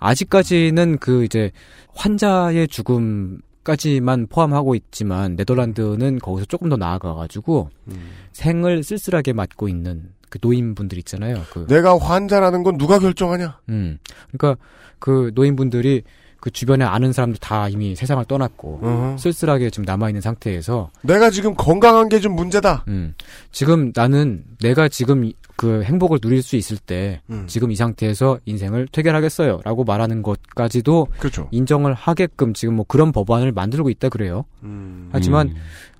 아직까지는 0.00 0.98
그 0.98 1.24
이제 1.24 1.52
환자의 1.94 2.68
죽음 2.68 3.40
까지만 3.62 4.26
포함하고 4.26 4.74
있지만 4.74 5.36
네덜란드는 5.36 6.18
거기서 6.18 6.46
조금 6.46 6.70
더 6.70 6.76
나아가가지고 6.76 7.68
음. 7.88 8.10
생을 8.32 8.82
쓸쓸하게 8.82 9.34
맞고 9.34 9.68
있는 9.68 10.12
그 10.30 10.38
노인분들 10.40 10.96
있잖아요. 10.98 11.42
그 11.52 11.66
내가 11.66 11.98
환자라는 11.98 12.62
건 12.62 12.78
누가 12.78 12.98
결정하냐? 12.98 13.60
음. 13.68 13.98
그러니까 14.30 14.62
그 14.98 15.30
노인분들이 15.34 16.02
그 16.40 16.50
주변에 16.50 16.84
아는 16.84 17.12
사람들 17.12 17.38
다 17.38 17.68
이미 17.68 17.94
세상을 17.94 18.24
떠났고 18.24 18.80
어허. 18.82 19.16
쓸쓸하게 19.18 19.70
지금 19.70 19.84
남아 19.84 20.08
있는 20.08 20.20
상태에서 20.22 20.90
내가 21.02 21.30
지금 21.30 21.54
건강한 21.54 22.08
게 22.08 22.20
좀 22.20 22.34
문제다. 22.34 22.84
음. 22.88 23.14
지금 23.52 23.92
나는 23.94 24.44
내가 24.60 24.88
지금 24.88 25.24
이- 25.24 25.34
그 25.56 25.82
행복을 25.82 26.20
누릴 26.20 26.42
수 26.42 26.56
있을 26.56 26.78
때 26.78 27.20
음. 27.28 27.44
지금 27.46 27.70
이 27.70 27.76
상태에서 27.76 28.38
인생을 28.46 28.88
퇴결하겠어요라고 28.92 29.84
말하는 29.84 30.22
것까지도 30.22 31.08
그렇죠. 31.18 31.48
인정을 31.50 31.92
하게끔 31.94 32.54
지금 32.54 32.74
뭐 32.76 32.84
그런 32.88 33.12
법안을 33.12 33.52
만들고 33.52 33.90
있다 33.90 34.08
그래요. 34.08 34.44
음. 34.62 35.08
하지만 35.12 35.48
음. 35.48 35.54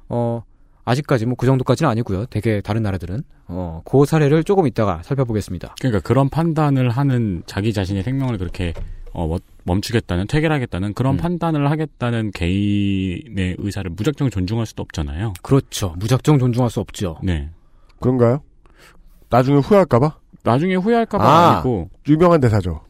어 0.09 0.43
아직까지 0.87 1.27
뭐 1.27 1.37
그 1.37 1.45
정도까지는 1.47 1.91
아니고요. 1.91 2.25
되게 2.27 2.61
다른 2.63 2.83
나라들은 2.83 3.23
어 3.49 3.83
그 3.85 4.05
사례를 4.07 4.45
조금 4.45 4.67
이따가 4.67 5.03
살펴보겠습니다. 5.05 5.75
그러니까 5.79 6.01
그런 6.01 6.29
판단을 6.31 6.89
하는 6.91 7.43
자기 7.47 7.73
자신의 7.75 8.03
생명을 8.03 8.39
그렇게 8.39 8.73
어, 9.13 9.27
뭐- 9.27 9.41
멈추겠다는 9.65 10.27
퇴결하겠다는 10.27 10.95
그런 10.95 11.15
음. 11.15 11.17
판단을 11.17 11.71
하겠다는 11.71 12.31
개인의 12.33 13.57
의사를 13.59 13.91
무작정 13.91 14.31
존중할 14.31 14.67
수도 14.67 14.83
없잖아요. 14.83 15.35
그렇죠. 15.43 15.95
무작정 15.99 16.39
존중할 16.39 16.71
수 16.71 16.81
없죠. 16.81 17.19
네. 17.23 17.51
그런가요? 18.01 18.43
나중에 19.29 19.59
후회할까봐? 19.59 20.17
나중에 20.43 20.75
후회할까봐 20.75 21.25
아. 21.25 21.55
아니고 21.55 21.91
유명한 22.09 22.41
대사죠. 22.41 22.81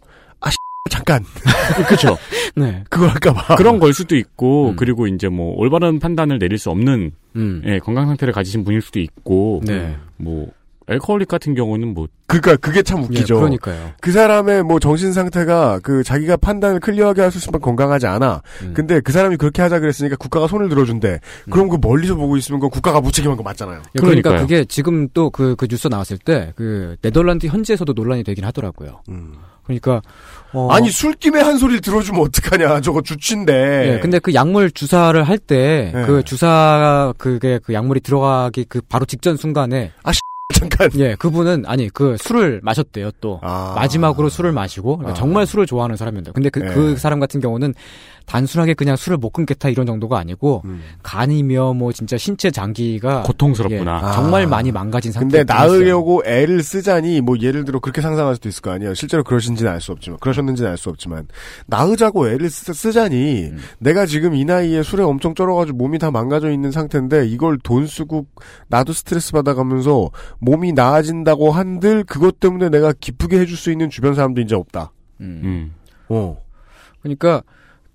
아, 0.41 0.51
잠깐. 0.91 1.25
그렇죠. 1.87 2.17
네. 2.57 2.85
그거 2.89 3.07
할까봐. 3.09 3.57
그런 3.57 3.79
걸 3.79 3.93
수도 3.93 4.17
있고 4.17 4.71
음. 4.71 4.77
그리고 4.77 5.07
이제 5.07 5.29
뭐 5.29 5.55
올바른 5.57 5.99
판단을 5.99 6.39
내릴 6.39 6.59
수 6.59 6.71
없는 6.71 7.13
음. 7.37 7.63
예, 7.67 7.79
건강 7.79 8.07
상태를 8.07 8.33
가지신 8.33 8.65
분일 8.65 8.81
수도 8.81 9.01
있고 9.01 9.61
네. 9.65 9.97
뭐 10.17 10.49
알코올릭 10.91 11.29
같은 11.29 11.55
경우는 11.55 11.95
뭐 11.95 12.07
그니까 12.27 12.57
그게 12.57 12.83
참 12.83 13.01
예, 13.01 13.05
웃기죠. 13.05 13.37
그러니까요. 13.37 13.93
그 14.01 14.13
사람의 14.13 14.63
뭐 14.65 14.79
정신 14.79 15.13
상태가 15.13 15.81
그 15.83 16.03
자기가 16.05 16.37
판단을 16.37 16.81
클리어하게 16.81 17.23
할 17.23 17.31
수 17.31 17.39
있으면 17.39 17.61
건강하지 17.61 18.07
않아. 18.07 18.43
음. 18.63 18.75
근데 18.75 19.01
그 19.01 19.13
사람이 19.13 19.37
그렇게 19.37 19.63
하자 19.63 19.79
그랬으니까 19.81 20.17
국가가 20.17 20.47
손을 20.49 20.69
들어준대. 20.69 21.21
그럼 21.51 21.69
그 21.69 21.79
멀리서 21.81 22.15
보고 22.17 22.37
있으면 22.37 22.61
그 22.61 22.69
국가가 22.69 23.01
무책임한 23.01 23.37
거 23.37 23.43
맞잖아요. 23.43 23.79
예, 23.79 23.99
그러니까 24.01 24.31
그러니까요. 24.31 24.41
그게 24.47 24.65
지금 24.65 25.09
또그그 25.11 25.67
뉴스 25.69 25.89
나왔을 25.89 26.19
때 26.19 26.53
그 26.57 26.97
네덜란드 27.03 27.47
현지에서도 27.47 27.93
논란이 27.93 28.25
되긴 28.25 28.45
하더라고요. 28.45 29.01
음. 29.09 29.35
그러니까 29.65 30.03
어, 30.53 30.69
아니 30.73 30.91
술김에 30.91 31.41
한 31.41 31.57
소리를 31.59 31.81
들어주면 31.81 32.21
어떡하냐. 32.23 32.81
저거 32.81 33.03
주치인데. 33.03 33.95
예, 33.97 34.01
근데 34.01 34.19
그 34.19 34.35
약물 34.35 34.73
주사를 34.73 35.23
할때 35.23 35.93
예. 35.95 36.03
그 36.07 36.25
주사 36.25 37.13
그게 37.19 37.61
그 37.63 37.73
약물이 37.73 38.01
들어가기 38.01 38.65
그 38.69 38.81
바로 38.89 39.05
직전 39.05 39.37
순간에 39.37 39.93
잠깐. 40.61 40.91
예 40.97 41.15
그분은 41.15 41.65
아니 41.67 41.89
그 41.89 42.17
술을 42.21 42.61
마셨대요 42.63 43.11
또 43.21 43.41
아. 43.43 43.73
마지막으로 43.77 44.29
술을 44.29 44.53
마시고 44.53 44.99
그러니까 44.99 45.13
아. 45.13 45.15
정말 45.15 45.47
술을 45.47 45.67
좋아하는 45.67 45.97
사람이었는데 45.97 46.33
근데 46.33 46.51
그, 46.51 46.61
예. 46.61 46.75
그 46.75 46.97
사람 46.97 47.21
같은 47.21 47.41
경우는 47.41 47.75
단순하게 48.31 48.75
그냥 48.75 48.95
술을 48.95 49.19
못 49.19 49.31
끊겠다 49.31 49.69
이런 49.71 49.87
정도가 49.87 50.17
아니고 50.17 50.63
음. 50.65 50.83
간이며 51.03 51.75
뭐 51.75 51.93
진짜 51.93 52.17
신체 52.17 52.49
장기가 52.53 53.23
고통스럽구나. 53.25 53.91
예, 53.91 54.07
아. 54.07 54.13
정말 54.13 54.47
많이 54.47 54.71
망가진 54.71 55.11
상태. 55.11 55.39
근데 55.39 55.53
낳으려고 55.53 56.23
애를 56.25 56.63
쓰자니 56.63 57.23
뭐 57.23 57.37
예를 57.41 57.65
들어 57.65 57.81
그렇게 57.81 58.01
상상할 58.01 58.37
수도 58.37 58.49
있을 58.49 58.63
거 58.63 58.71
아니에요. 58.71 58.95
실제로 58.95 59.25
그러신지는 59.25 59.73
알 59.73 59.81
수 59.81 59.91
없지만 59.91 60.19
그러셨는지는 60.21 60.71
알 60.71 60.77
수 60.77 60.91
없지만 60.91 61.27
낳으자고 61.67 62.29
애를 62.29 62.51
쓰, 62.51 62.93
자니 62.93 63.47
음. 63.47 63.59
내가 63.79 64.07
지금 64.07 64.35
이 64.35 64.45
나이에 64.45 64.85
술에 64.85 65.03
엄청 65.03 65.35
쩔어가지고 65.35 65.77
몸이 65.77 65.99
다 65.99 66.13
망가져 66.13 66.51
있는 66.51 66.71
상태인데 66.71 67.27
이걸 67.27 67.59
돈 67.59 67.89
쓰고 67.89 68.27
나도 68.69 68.93
스트레스 68.93 69.33
받아가면서 69.33 70.11
몸이 70.39 70.73
나아진다고 70.73 71.51
한들 71.51 72.05
그것 72.05 72.39
때문에 72.39 72.69
내가 72.69 72.93
기쁘게 72.93 73.41
해줄 73.41 73.57
수 73.57 73.73
있는 73.73 73.91
주변 73.91 74.15
사람도 74.15 74.41
이제 74.41 74.55
없다. 74.55 74.93
음. 75.21 75.41
음. 75.43 75.75
어. 76.09 76.39
그러니까 77.03 77.43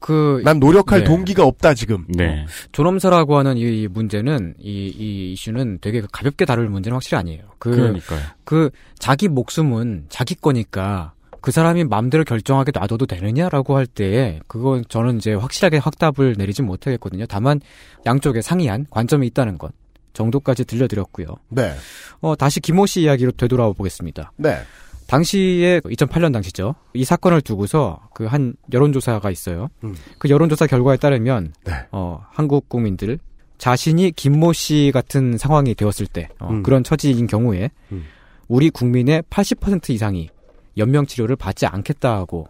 그 0.06 0.39
난 0.43 0.60
노력할 0.60 0.99
네. 0.99 1.06
동기가 1.06 1.43
없다 1.45 1.74
지금. 1.74 2.06
네. 2.08 2.45
존엄사라고 2.72 3.38
하는 3.39 3.58
이, 3.58 3.82
이 3.82 3.88
문제는 3.88 4.53
이, 4.60 4.93
이 4.95 5.34
이슈는 5.34 5.80
되게 5.82 6.03
가볍게 6.12 6.45
다룰 6.45 6.70
문제는 6.70 6.93
확실히 6.93 7.18
아니에요. 7.18 7.41
그, 7.58 7.72
그러니까요. 7.72 8.20
그 8.43 8.70
자기 8.99 9.28
목숨은 9.28 10.06
자기 10.10 10.36
거니까 10.36 11.14
그 11.41 11.49
사람이 11.49 11.86
마음대로 11.86 12.24
결정하게 12.24 12.72
놔둬도 12.76 13.08
되느냐라고 13.08 13.76
할 13.76 13.88
때에 13.88 14.41
그건 14.47 14.84
저는 14.89 15.18
이제 15.18 15.34
확실하게 15.34 15.78
확답을 15.78 16.36
내리지 16.38 16.62
못하겠거든요. 16.62 17.26
다만 17.26 17.60
양쪽에 18.06 18.43
상이한 18.43 18.86
관점이 18.91 19.26
있다는 19.26 19.58
것 19.58 19.72
정도까지 20.14 20.66
들려드렸고요. 20.66 21.28
네. 21.49 21.74
어, 22.22 22.36
다시 22.36 22.60
김호 22.60 22.86
씨 22.86 23.01
이야기로 23.01 23.32
되돌아 23.32 23.72
보겠습니다. 23.72 24.32
네. 24.38 24.60
당시에 25.08 25.80
2008년 25.82 26.34
당시죠. 26.34 26.76
이 26.93 27.03
사건을 27.06 27.41
두고서 27.41 27.99
그 28.14 28.26
한 28.28 28.56
여론조사가 28.74 29.30
있어요. 29.32 29.70
음. 29.84 29.95
그 30.18 30.30
여론조사 30.30 30.68
결과에 30.68 30.97
따르면 30.97 31.53
네. 31.64 31.74
어, 31.91 32.24
한국 32.32 32.68
국민들 32.70 33.20
자신이 33.58 34.12
김모 34.12 34.51
씨 34.53 34.91
같은 34.93 35.38
상황이 35.38 35.76
되었을 35.76 36.08
때 36.08 36.30
어, 36.39 36.49
음. 36.49 36.64
그런 36.64 36.84
처지인 36.84 37.28
경우에 37.28 37.70
음. 37.91 38.06
우리 38.47 38.70
국민의 38.70 39.24
80% 39.30 39.91
이상이 39.91 40.30
연명 40.78 41.06
치료를 41.06 41.36
받지 41.36 41.66
않겠다고 41.66 42.47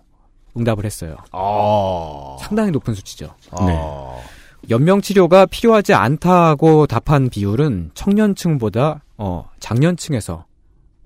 응답을 0.58 0.86
했어요. 0.86 1.18
아. 1.32 2.38
상당히 2.40 2.72
높은 2.72 2.94
수치죠. 2.94 3.36
아. 3.52 3.66
네. 3.66 3.78
연명 4.72 5.02
치료가 5.02 5.46
필요하지 5.46 5.94
않다고 5.94 6.88
답한 6.88 7.30
비율은 7.30 7.92
청년층보다 7.94 9.04
어, 9.18 9.50
장년층에서 9.60 10.46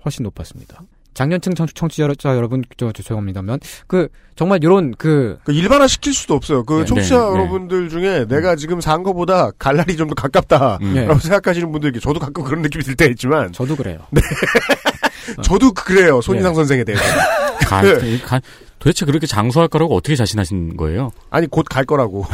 훨씬 0.05 0.23
높았습니다. 0.23 0.81
장년층 1.19 1.53
청, 1.53 1.67
청취자 1.67 2.07
여러분, 2.35 2.63
저, 2.77 2.93
죄송합니다만, 2.93 3.59
그, 3.87 4.07
정말 4.37 4.63
요런, 4.63 4.93
그, 4.97 5.37
그 5.43 5.51
일반화 5.51 5.85
시킬 5.87 6.13
수도 6.13 6.33
없어요. 6.33 6.63
그 6.63 6.79
네, 6.79 6.85
청취자 6.85 7.15
네, 7.17 7.21
네. 7.25 7.27
여러분들 7.31 7.89
중에 7.89 8.25
내가 8.29 8.55
지금 8.55 8.79
산 8.79 9.03
거보다 9.03 9.51
갈날이 9.59 9.97
좀 9.97 10.07
더 10.07 10.15
가깝다라고 10.15 10.85
음. 10.85 10.93
네. 10.93 11.05
생각하시는 11.19 11.69
분들, 11.73 11.91
저도 11.99 12.21
가끔 12.21 12.45
그런 12.45 12.61
느낌이 12.61 12.85
들때 12.85 13.07
있지만, 13.07 13.51
저도 13.51 13.75
그래요. 13.75 13.99
저도 15.43 15.73
그래요. 15.73 16.21
손희상 16.21 16.53
네. 16.53 16.55
선생에 16.55 16.83
대해서. 16.85 17.03
가, 17.67 17.81
가- 18.25 18.41
도대체 18.79 19.05
그렇게 19.05 19.27
장수할 19.27 19.67
거라고 19.67 19.93
어떻게 19.97 20.15
자신하신 20.15 20.77
거예요? 20.77 21.11
아니, 21.31 21.47
곧 21.47 21.65
갈 21.69 21.83
거라고. 21.83 22.25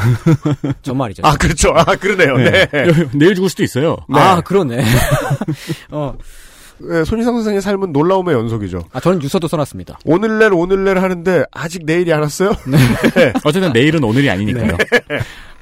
저 0.84 0.94
말이죠. 0.94 1.24
아, 1.26 1.36
그렇죠. 1.38 1.74
아, 1.76 1.84
그러네요. 1.96 2.38
네. 2.38 2.68
내일 3.16 3.34
죽을 3.34 3.50
수도 3.50 3.64
있어요. 3.64 3.98
아, 4.14 4.42
그러네. 4.42 4.84
어, 5.90 6.16
네, 6.80 7.04
손희상 7.04 7.34
선생의 7.36 7.62
삶은 7.62 7.92
놀라움의 7.92 8.36
연속이죠. 8.36 8.84
아, 8.92 9.00
저는 9.00 9.22
유서도 9.22 9.48
써놨습니다. 9.48 10.00
오늘 10.06 10.40
낼 10.40 10.52
오늘 10.54 10.84
낼 10.84 11.02
하는데 11.02 11.44
아직 11.52 11.86
내일이 11.86 12.12
안 12.14 12.22
왔어요? 12.22 12.52
어쨌든 13.46 13.72
내일은 13.72 14.04
오늘이 14.04 14.30
아니니까요. 14.30 14.78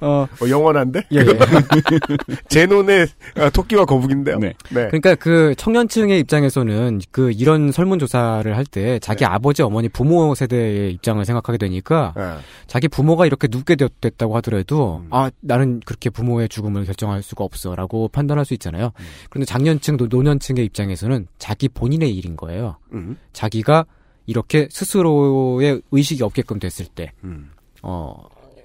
어, 0.04 0.28
어, 0.41 0.49
영원한데? 0.49 1.04
예, 1.14 1.18
예. 1.20 1.24
제논의 2.49 3.08
아, 3.38 3.49
토끼와 3.49 3.86
거북인데요. 3.86 4.38
네. 4.39 4.54
네. 4.70 4.88
그러니까 4.88 5.16
그 5.16 5.54
청년층의 5.58 6.20
입장에서는 6.20 7.01
그 7.12 7.32
이런 7.32 7.72
설문조사를 7.72 8.56
할 8.56 8.64
때 8.66 8.97
자기 8.99 9.24
아버지, 9.26 9.62
어머니, 9.62 9.89
부모 9.89 10.34
세대의 10.36 10.93
입장을 10.93 11.24
생각하게 11.26 11.58
되니까 11.58 12.14
아, 12.16 12.39
자기 12.66 12.88
부모가 12.88 13.26
이렇게 13.26 13.47
눕게 13.51 13.76
되었, 13.76 13.91
됐다고 14.01 14.36
하더라도 14.38 15.01
음. 15.04 15.08
아 15.12 15.30
나는 15.41 15.80
그렇게 15.86 16.10
부모의 16.10 16.49
죽음을 16.49 16.86
결정할 16.86 17.22
수가 17.22 17.43
없어라고 17.43 18.08
판단할 18.08 18.45
수 18.45 18.54
있잖아요. 18.56 18.91
그런데 19.30 19.45
장년층, 19.45 19.97
노- 19.97 20.08
노년층의 20.08 20.64
입장에서는 20.66 21.28
자기 21.38 21.68
본인의 21.70 22.16
일인 22.16 22.36
거예요. 22.36 22.78
음, 22.93 23.18
자기가 23.34 23.86
이렇게 24.26 24.68
스스로의 24.72 25.82
의식이 25.91 26.24
없게끔 26.24 26.58
됐을 26.60 26.86
때, 26.86 27.12
음, 27.26 27.51
어, 27.82 28.16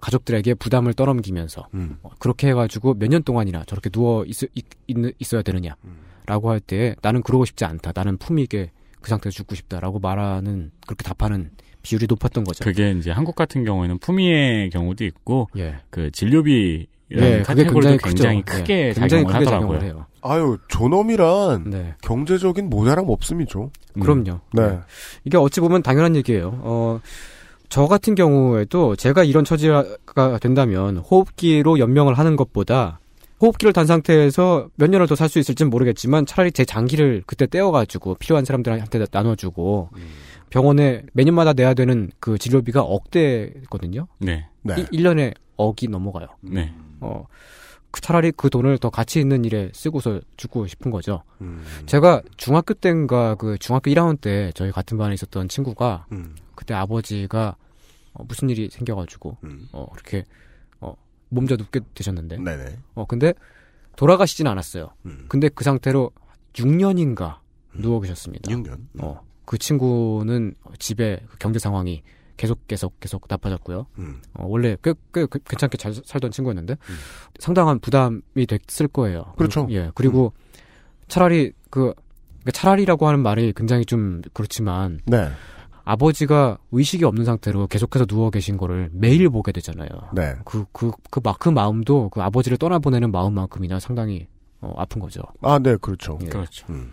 가족들에게 0.01 0.55
부담을 0.55 0.95
떠넘기면서 0.95 1.69
음. 1.75 1.99
어, 2.03 2.11
그렇게 2.19 2.49
해가지고 2.49 2.95
몇 2.95 3.09
년 3.09 3.23
동안이나 3.23 3.65
저렇게 3.67 3.91
누워 3.91 4.25
있, 4.25 4.37
있, 4.55 5.35
어야 5.35 5.43
되느냐라고 5.43 6.51
할때 6.51 6.95
나는 7.03 7.23
그러고 7.23 7.45
싶지 7.45 7.65
않다. 7.65 7.93
나는 7.95 8.17
품위 8.19 8.43
있게 8.43 8.71
그 9.01 9.09
상태에서 9.11 9.35
죽고 9.37 9.55
싶다라고 9.55 9.99
말하는 9.99 10.71
그렇게 10.87 11.03
답하는 11.05 11.51
비율이 11.83 12.07
높았던 12.09 12.45
거죠. 12.45 12.65
그게 12.65 12.91
이제 12.93 13.11
한국 13.11 13.35
같은 13.37 13.65
경우에는 13.65 13.99
품위의 13.99 14.71
경우도 14.71 15.05
있고 15.05 15.49
예. 15.57 15.77
그 15.91 16.11
진료비라는 16.11 16.87
예, 17.13 17.43
그게 17.43 17.43
카테고리도 17.45 17.97
굉장히 17.99 17.99
굉장히, 18.03 18.43
크죠. 18.43 18.59
크게 18.59 18.75
예, 18.75 18.93
굉장히 18.93 19.09
작용을 19.25 19.35
하더라고요. 19.35 19.79
작용을 19.79 19.83
해요. 19.83 20.07
아유, 20.21 20.59
존엄이란 20.69 21.71
네, 21.71 21.95
경제적인 22.03 22.69
모자람 22.69 23.09
없음이죠. 23.09 23.71
음. 23.97 24.01
그럼요. 24.01 24.41
네. 24.53 24.81
이게 25.25 25.37
어찌 25.39 25.61
보면 25.61 25.83
당연한 25.83 26.17
얘기예요. 26.17 26.59
어, 26.63 27.01
저 27.69 27.87
같은 27.87 28.15
경우에도 28.15 28.97
제가 28.97 29.25
이런 29.25 29.45
처지가 29.45 30.39
된다면 30.41 30.99
호흡기로 30.99 31.79
연명을 31.79 32.15
하는 32.15 32.37
것보다 32.37 32.99
호흡기를 33.41 33.73
단 33.73 33.87
상태에서 33.87 34.69
몇 34.77 34.91
년을 34.91 35.07
더 35.07 35.15
살 35.15 35.29
수 35.29 35.39
있을지는 35.39 35.71
모르겠지만 35.71 36.27
차라리 36.27 36.51
제 36.51 36.65
장기를 36.65 37.23
그때 37.27 37.47
떼어가지고 37.47 38.17
필요한 38.17 38.45
사람들한테 38.45 39.07
나눠주고 39.13 39.91
병원에 40.51 41.03
매년마다 41.13 41.53
내야 41.53 41.75
되는 41.75 42.11
그 42.21 42.39
진료비가 42.39 42.81
억대거든요. 42.83 44.07
네, 44.19 44.47
네. 44.63 44.75
일 44.79 44.87
1년에 45.03 45.35
억이 45.57 45.89
넘어가요. 45.89 46.27
네. 46.41 46.73
어, 47.01 47.27
그 47.29 47.35
차라리 47.93 48.33
그 48.33 48.51
돈을 48.51 48.79
더 48.79 48.91
가치 48.91 49.21
있는 49.21 49.45
일에 49.45 49.71
쓰고서 49.75 50.21
죽고 50.37 50.67
싶은 50.67 50.91
거죠. 50.91 51.23
음, 51.41 51.65
제가 51.87 52.23
중학교 52.37 52.75
때인가 52.75 53.35
그 53.35 53.57
중학교 53.59 53.91
1학년 53.91 54.21
때 54.21 54.53
저희 54.55 54.71
같은 54.71 54.99
반에 54.99 55.15
있었던 55.15 55.49
친구가 55.49 56.07
음, 56.13 56.37
그때 56.55 56.75
아버지가 56.75 57.57
어, 58.13 58.25
무슨 58.25 58.51
일이 58.51 58.69
생겨가지고 58.71 59.39
음. 59.45 59.69
어 59.73 59.87
이렇게 59.95 60.25
어 60.81 60.95
몸져 61.29 61.57
눕게 61.57 61.81
되셨는데 61.95 62.39
네네. 62.39 62.79
어 62.95 63.07
근데 63.07 63.33
돌아가시진 63.97 64.47
않았어요. 64.47 64.91
음. 65.07 65.25
근데 65.29 65.49
그 65.49 65.65
상태로 65.65 66.11
6년인가 66.55 67.39
누워 67.75 68.01
계셨습니다. 68.01 68.51
6년. 68.51 68.79
어그 69.01 69.59
친구는 69.59 70.55
집에 70.79 71.21
그 71.29 71.39
경제 71.39 71.59
상황이 71.59 72.03
계속 72.39 72.67
계속 72.67 72.99
계속 73.01 73.27
나빠졌고요. 73.29 73.87
음. 73.99 74.23
어 74.35 74.47
원래 74.47 74.77
꽤, 74.83 74.95
꽤 75.13 75.27
그- 75.27 75.39
괜찮게 75.41 75.77
잘 75.77 75.93
살던 75.93 76.31
친구였는데 76.31 76.77
상당한 77.39 77.79
부담이 77.81 78.47
됐을 78.49 78.89
거예요. 78.89 79.35
그렇죠. 79.37 79.67
그리고- 79.67 79.73
예 79.79 79.91
그리고 79.95 80.33
차라리 81.09 81.53
그 81.69 81.93
그러니까 82.41 82.51
차라리라고 82.53 83.07
하는 83.07 83.21
말이 83.21 83.53
굉장히 83.55 83.85
좀 83.85 84.23
그렇지만 84.33 85.01
네. 85.05 85.29
아버지가 85.85 86.59
의식이 86.71 87.05
없는 87.05 87.25
상태로 87.25 87.67
계속해서 87.67 88.05
누워 88.07 88.31
계신 88.31 88.57
거를 88.59 88.91
매일 88.93 89.29
보게 89.31 89.53
되잖아요. 89.53 89.89
네. 90.15 90.35
그, 90.45 90.67
그, 90.73 90.91
그, 91.11 91.21
마, 91.25 91.33
그 91.39 91.49
마음도 91.49 92.11
그 92.11 92.21
아버지를 92.21 92.59
떠나보내는 92.59 93.11
마음만큼이나 93.11 93.81
상당히 93.81 94.27
어, 94.61 94.75
아픈 94.77 95.01
거죠. 95.01 95.23
아, 95.41 95.59
네, 95.59 95.77
그렇죠. 95.77 96.19
예. 96.23 96.27
그렇죠. 96.27 96.67
음. 96.71 96.93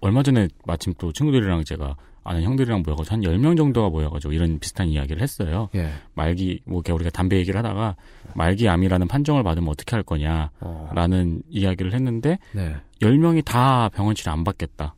얼마 0.00 0.22
전에 0.24 0.48
마침 0.66 0.92
또 0.98 1.12
친구들이랑 1.12 1.64
제가 1.64 1.96
아는 2.24 2.42
형들이랑 2.42 2.82
모여가지고 2.84 3.14
한 3.14 3.20
10명 3.22 3.56
정도가 3.56 3.90
모여가지고 3.90 4.32
이런 4.32 4.58
비슷한 4.58 4.88
이야기를 4.88 5.22
했어요. 5.22 5.68
예. 5.74 5.90
말기, 6.14 6.60
뭐, 6.64 6.82
우리가 6.86 7.10
담배 7.10 7.36
얘기를 7.36 7.58
하다가 7.58 7.96
말기암이라는 8.34 9.06
판정을 9.08 9.42
받으면 9.42 9.68
어떻게 9.68 9.94
할 9.94 10.02
거냐, 10.02 10.50
어, 10.60 10.90
라는 10.94 11.42
이야기를 11.50 11.92
했는데, 11.92 12.38
네. 12.52 12.74
10명이 13.02 13.44
다 13.44 13.90
병원 13.90 14.14
치료 14.14 14.32
안 14.32 14.42
받겠다. 14.42 14.94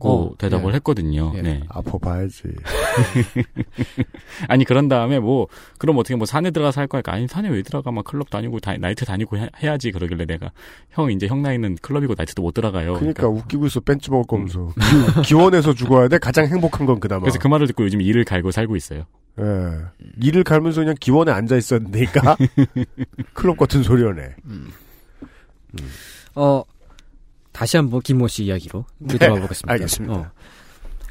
고 0.00 0.32
어, 0.32 0.34
대답을 0.38 0.72
예. 0.72 0.76
했거든요. 0.76 1.32
예. 1.36 1.42
네. 1.42 1.62
아파 1.68 1.98
봐야지. 1.98 2.42
아니 4.48 4.64
그런 4.64 4.88
다음에 4.88 5.20
뭐 5.20 5.46
그럼 5.78 5.98
어떻게 5.98 6.16
뭐 6.16 6.26
산에 6.26 6.50
들어가서 6.50 6.80
할 6.80 6.88
거니까 6.88 7.12
아니 7.12 7.28
산에 7.28 7.48
왜 7.50 7.62
들어가 7.62 7.92
막 7.92 8.04
클럽 8.04 8.30
다니고 8.30 8.58
다, 8.60 8.76
나이트 8.76 9.04
다니고 9.04 9.36
해, 9.38 9.48
야지 9.62 9.92
그러길래 9.92 10.24
내가 10.24 10.50
형 10.90 11.12
이제 11.12 11.26
형 11.26 11.42
나이는 11.42 11.76
클럽이고 11.82 12.14
나이트도 12.16 12.42
못 12.42 12.54
들어가요. 12.54 12.94
그러니까 12.94 13.28
웃기고 13.28 13.66
있어. 13.66 13.80
벤치 13.80 14.10
먹을 14.10 14.26
거면서. 14.26 14.72
기- 15.22 15.28
기원해서 15.28 15.74
죽어야 15.74 16.08
돼. 16.08 16.18
가장 16.18 16.46
행복한 16.46 16.86
건 16.86 16.98
그나마. 16.98 17.20
그래서 17.20 17.38
그 17.38 17.46
말을 17.46 17.66
듣고 17.68 17.84
요즘 17.84 18.00
일을 18.00 18.24
갈고 18.24 18.50
살고 18.50 18.74
있어요. 18.76 19.04
예. 19.38 19.44
이를 20.20 20.42
갈면서 20.44 20.80
그냥 20.80 20.94
기원에 20.98 21.30
앉아 21.30 21.56
있었는데니까. 21.56 22.36
클럽 23.34 23.58
같은 23.58 23.82
소리였네. 23.82 24.34
어, 26.34 26.62
다시 27.60 27.76
한번 27.76 28.00
김모 28.00 28.26
씨 28.26 28.44
이야기로 28.44 28.86
들어가 29.06 29.38
보겠습니다. 29.38 29.70
알겠습니다. 29.74 30.14
어. 30.14 30.30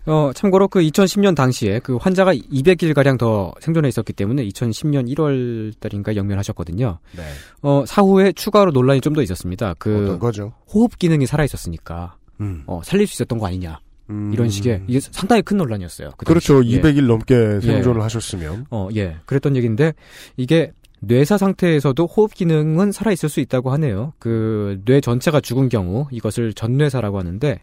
어, 0.07 0.31
참고로 0.33 0.67
그 0.67 0.79
2010년 0.79 1.35
당시에 1.35 1.77
그 1.77 1.97
환자가 1.97 2.33
200일 2.33 2.95
가량 2.95 3.19
더 3.19 3.53
생존해 3.59 3.87
있었기 3.89 4.13
때문에 4.13 4.43
2010년 4.47 5.07
1월 5.13 5.79
달인가 5.79 6.15
영면하셨거든요. 6.15 6.97
네. 7.15 7.23
어, 7.61 7.83
사후에 7.85 8.31
추가로 8.31 8.71
논란이 8.71 8.99
좀 9.01 9.13
더 9.13 9.21
있었습니다. 9.21 9.75
그 9.77 10.05
어떤 10.05 10.17
거죠? 10.17 10.53
호흡 10.73 10.97
기능이 10.97 11.27
살아 11.27 11.43
있었으니까 11.43 12.15
음. 12.41 12.63
어, 12.65 12.81
살릴 12.83 13.05
수 13.05 13.13
있었던 13.13 13.37
거 13.37 13.45
아니냐. 13.45 13.79
음. 14.09 14.31
이런 14.33 14.49
식의 14.49 14.85
이게 14.87 14.99
상당히 14.99 15.43
큰 15.43 15.57
논란이었어요. 15.57 16.09
그. 16.17 16.25
그렇죠. 16.25 16.65
예. 16.65 16.81
200일 16.81 17.05
넘게 17.05 17.59
생존을 17.61 18.01
하셨으면. 18.01 18.65
어, 18.71 18.89
예. 18.95 19.17
그랬던 19.27 19.55
얘기인데 19.55 19.93
이게 20.35 20.71
뇌사 21.01 21.37
상태에서도 21.37 22.05
호흡 22.05 22.33
기능은 22.33 22.91
살아 22.91 23.11
있을 23.11 23.29
수 23.29 23.39
있다고 23.39 23.71
하네요. 23.73 24.13
그 24.19 24.79
뇌 24.85 24.99
전체가 25.01 25.39
죽은 25.41 25.69
경우 25.69 26.07
이것을 26.11 26.53
전뇌사라고 26.53 27.19
하는데 27.19 27.61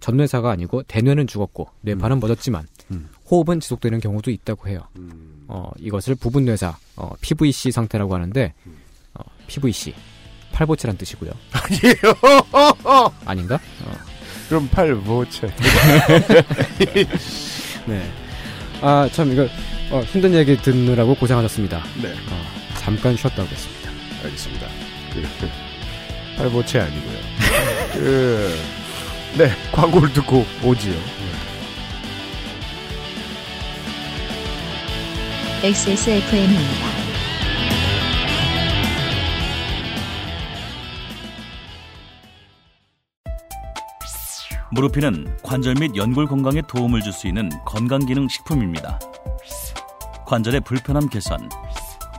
전뇌사가 0.00 0.50
아니고 0.50 0.82
대뇌는 0.84 1.26
죽었고 1.26 1.68
뇌파는 1.82 2.20
멎었지만 2.20 2.66
음. 2.92 3.08
호흡은 3.30 3.60
지속되는 3.60 3.98
경우도 4.00 4.30
있다고 4.30 4.68
해요. 4.68 4.80
어, 5.48 5.70
이것을 5.78 6.14
부분 6.14 6.44
뇌사 6.44 6.76
어, 6.96 7.12
PVC 7.20 7.70
상태라고 7.72 8.14
하는데 8.14 8.52
어, 9.14 9.22
PVC 9.48 9.94
팔보채란 10.52 10.96
뜻이고요. 10.96 11.30
아니에요. 11.52 12.14
아닌가? 13.26 13.56
어, 13.84 13.92
그럼 14.48 14.68
팔보채. 14.68 15.48
네. 17.86 18.02
아, 18.80 19.08
참 19.12 19.32
이거 19.32 19.46
어, 19.90 20.00
힘든 20.02 20.32
얘기 20.34 20.56
듣느라고 20.56 21.14
고생하셨습니다. 21.16 21.82
네. 22.02 22.12
어, 22.12 22.55
잠깐 22.86 23.16
쉬었다 23.16 23.42
오겠습니다. 23.42 23.90
알겠습니다. 24.22 24.68
그, 25.12 25.24
팔보채 26.36 26.78
아니고요. 26.78 27.18
그, 27.94 28.54
네. 29.36 29.50
광고를 29.72 30.12
듣고 30.12 30.46
오지요. 30.62 30.94
XSFM입니다. 35.64 36.86
무르피는 44.72 45.38
관절 45.42 45.74
및 45.80 45.96
연골 45.96 46.26
건강에 46.26 46.60
도움을 46.68 47.00
줄 47.00 47.12
수 47.12 47.26
있는 47.26 47.48
건강기능 47.64 48.28
식품입니다. 48.28 48.98
관절의 50.26 50.60
불편함 50.62 51.08
개선, 51.08 51.48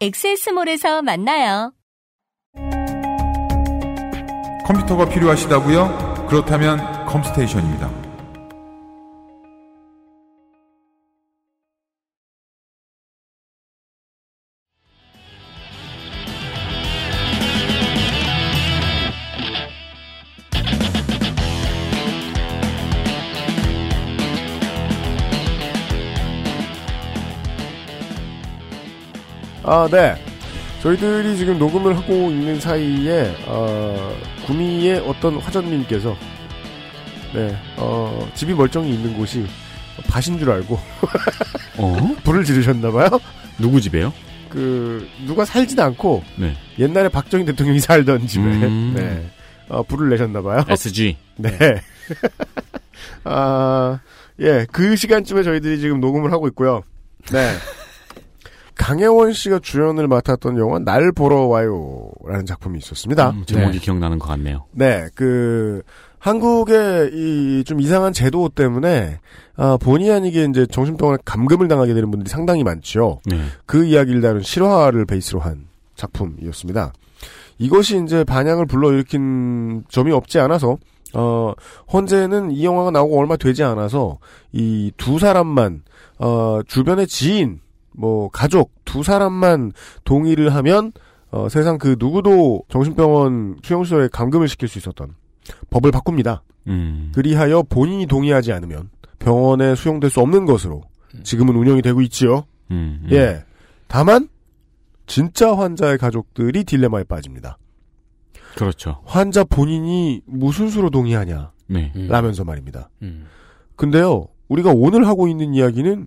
엑세스몰에서 0.00 1.02
만나요. 1.02 1.72
컴퓨터가 4.66 5.08
필요하시다고요? 5.08 6.26
그렇다면 6.28 7.06
컴스테이션입니다. 7.06 8.05
아, 29.66 29.88
네. 29.90 30.14
저희들이 30.80 31.36
지금 31.36 31.58
녹음을 31.58 31.96
하고 31.96 32.12
있는 32.30 32.60
사이에 32.60 33.34
어, 33.46 34.16
구미의 34.46 35.00
어떤 35.00 35.38
화전님께서 35.38 36.16
네, 37.34 37.56
어, 37.76 38.30
집이 38.34 38.54
멀쩡히 38.54 38.94
있는 38.94 39.16
곳이 39.16 39.44
밭인 40.08 40.38
줄 40.38 40.52
알고 40.52 40.78
어? 41.78 41.96
불을 42.22 42.44
지르셨나봐요. 42.44 43.08
누구 43.58 43.80
집에요? 43.80 44.12
그 44.48 45.08
누가 45.26 45.44
살진 45.44 45.80
않고 45.80 46.22
네. 46.36 46.54
옛날에 46.78 47.08
박정희 47.08 47.44
대통령이 47.46 47.80
살던 47.80 48.28
집에 48.28 48.44
음. 48.44 48.94
네, 48.96 49.28
어, 49.68 49.82
불을 49.82 50.10
내셨나봐요. 50.10 50.66
SG. 50.68 51.16
네. 51.36 51.50
아, 53.24 53.98
예, 54.38 54.64
그 54.70 54.94
시간쯤에 54.94 55.42
저희들이 55.42 55.80
지금 55.80 56.00
녹음을 56.00 56.30
하고 56.30 56.46
있고요. 56.46 56.84
네. 57.32 57.50
강혜원 58.76 59.32
씨가 59.32 59.58
주연을 59.60 60.06
맡았던 60.08 60.58
영화 60.58 60.78
날 60.78 61.10
보러 61.12 61.42
와요라는 61.46 62.46
작품이 62.46 62.78
있었습니다. 62.78 63.30
음, 63.30 63.44
제목이 63.46 63.78
기억나는 63.78 64.18
것 64.18 64.28
같네요. 64.28 64.64
네, 64.72 65.06
그 65.14 65.82
한국의 66.18 67.10
이 67.12 67.64
좀 67.64 67.80
이상한 67.80 68.12
제도 68.12 68.48
때문에 68.48 69.18
아, 69.56 69.76
본의 69.80 70.10
아니게 70.12 70.44
이제 70.44 70.66
정신병원에 70.66 71.18
감금을 71.24 71.68
당하게 71.68 71.94
되는 71.94 72.10
분들이 72.10 72.28
상당히 72.30 72.62
많죠. 72.64 73.20
네. 73.26 73.40
그 73.64 73.84
이야기를 73.84 74.20
다룬 74.20 74.42
실화를 74.42 75.04
베이스로 75.06 75.40
한 75.40 75.66
작품이었습니다. 75.94 76.92
이것이 77.58 78.02
이제 78.04 78.22
반향을 78.24 78.66
불러일으킨 78.66 79.84
점이 79.88 80.12
없지 80.12 80.38
않아서 80.40 80.76
어 81.14 81.52
현재는 81.88 82.50
이 82.50 82.64
영화가 82.64 82.90
나오고 82.90 83.18
얼마 83.18 83.36
되지 83.36 83.62
않아서 83.62 84.18
이 84.52 84.92
두 84.98 85.18
사람만 85.18 85.82
어 86.18 86.60
주변의 86.66 87.06
지인 87.06 87.60
뭐 87.96 88.28
가족 88.28 88.72
두 88.84 89.02
사람만 89.02 89.72
동의를 90.04 90.54
하면 90.54 90.92
어 91.30 91.48
세상 91.48 91.78
그 91.78 91.96
누구도 91.98 92.62
정신병원 92.68 93.58
수용소에 93.62 94.08
감금을 94.12 94.48
시킬 94.48 94.68
수 94.68 94.78
있었던 94.78 95.14
법을 95.70 95.90
바꿉니다. 95.90 96.42
음. 96.68 97.12
그리하여 97.14 97.62
본인이 97.62 98.06
동의하지 98.06 98.52
않으면 98.52 98.90
병원에 99.18 99.74
수용될 99.74 100.10
수 100.10 100.20
없는 100.20 100.44
것으로 100.46 100.82
지금은 101.22 101.56
운영이 101.56 101.82
되고 101.82 102.00
있지요. 102.02 102.44
음, 102.70 103.00
음. 103.04 103.08
예. 103.12 103.44
다만 103.88 104.28
진짜 105.06 105.56
환자의 105.56 105.98
가족들이 105.98 106.64
딜레마에 106.64 107.04
빠집니다. 107.04 107.58
그렇죠. 108.56 109.00
환자 109.04 109.44
본인이 109.44 110.22
무슨 110.26 110.68
수로 110.68 110.90
동의하냐 110.90 111.52
네. 111.68 111.92
라면서 111.94 112.44
말입니다. 112.44 112.90
음. 113.02 113.26
근데요. 113.76 114.28
우리가 114.48 114.72
오늘 114.74 115.06
하고 115.06 115.28
있는 115.28 115.54
이야기는 115.54 116.06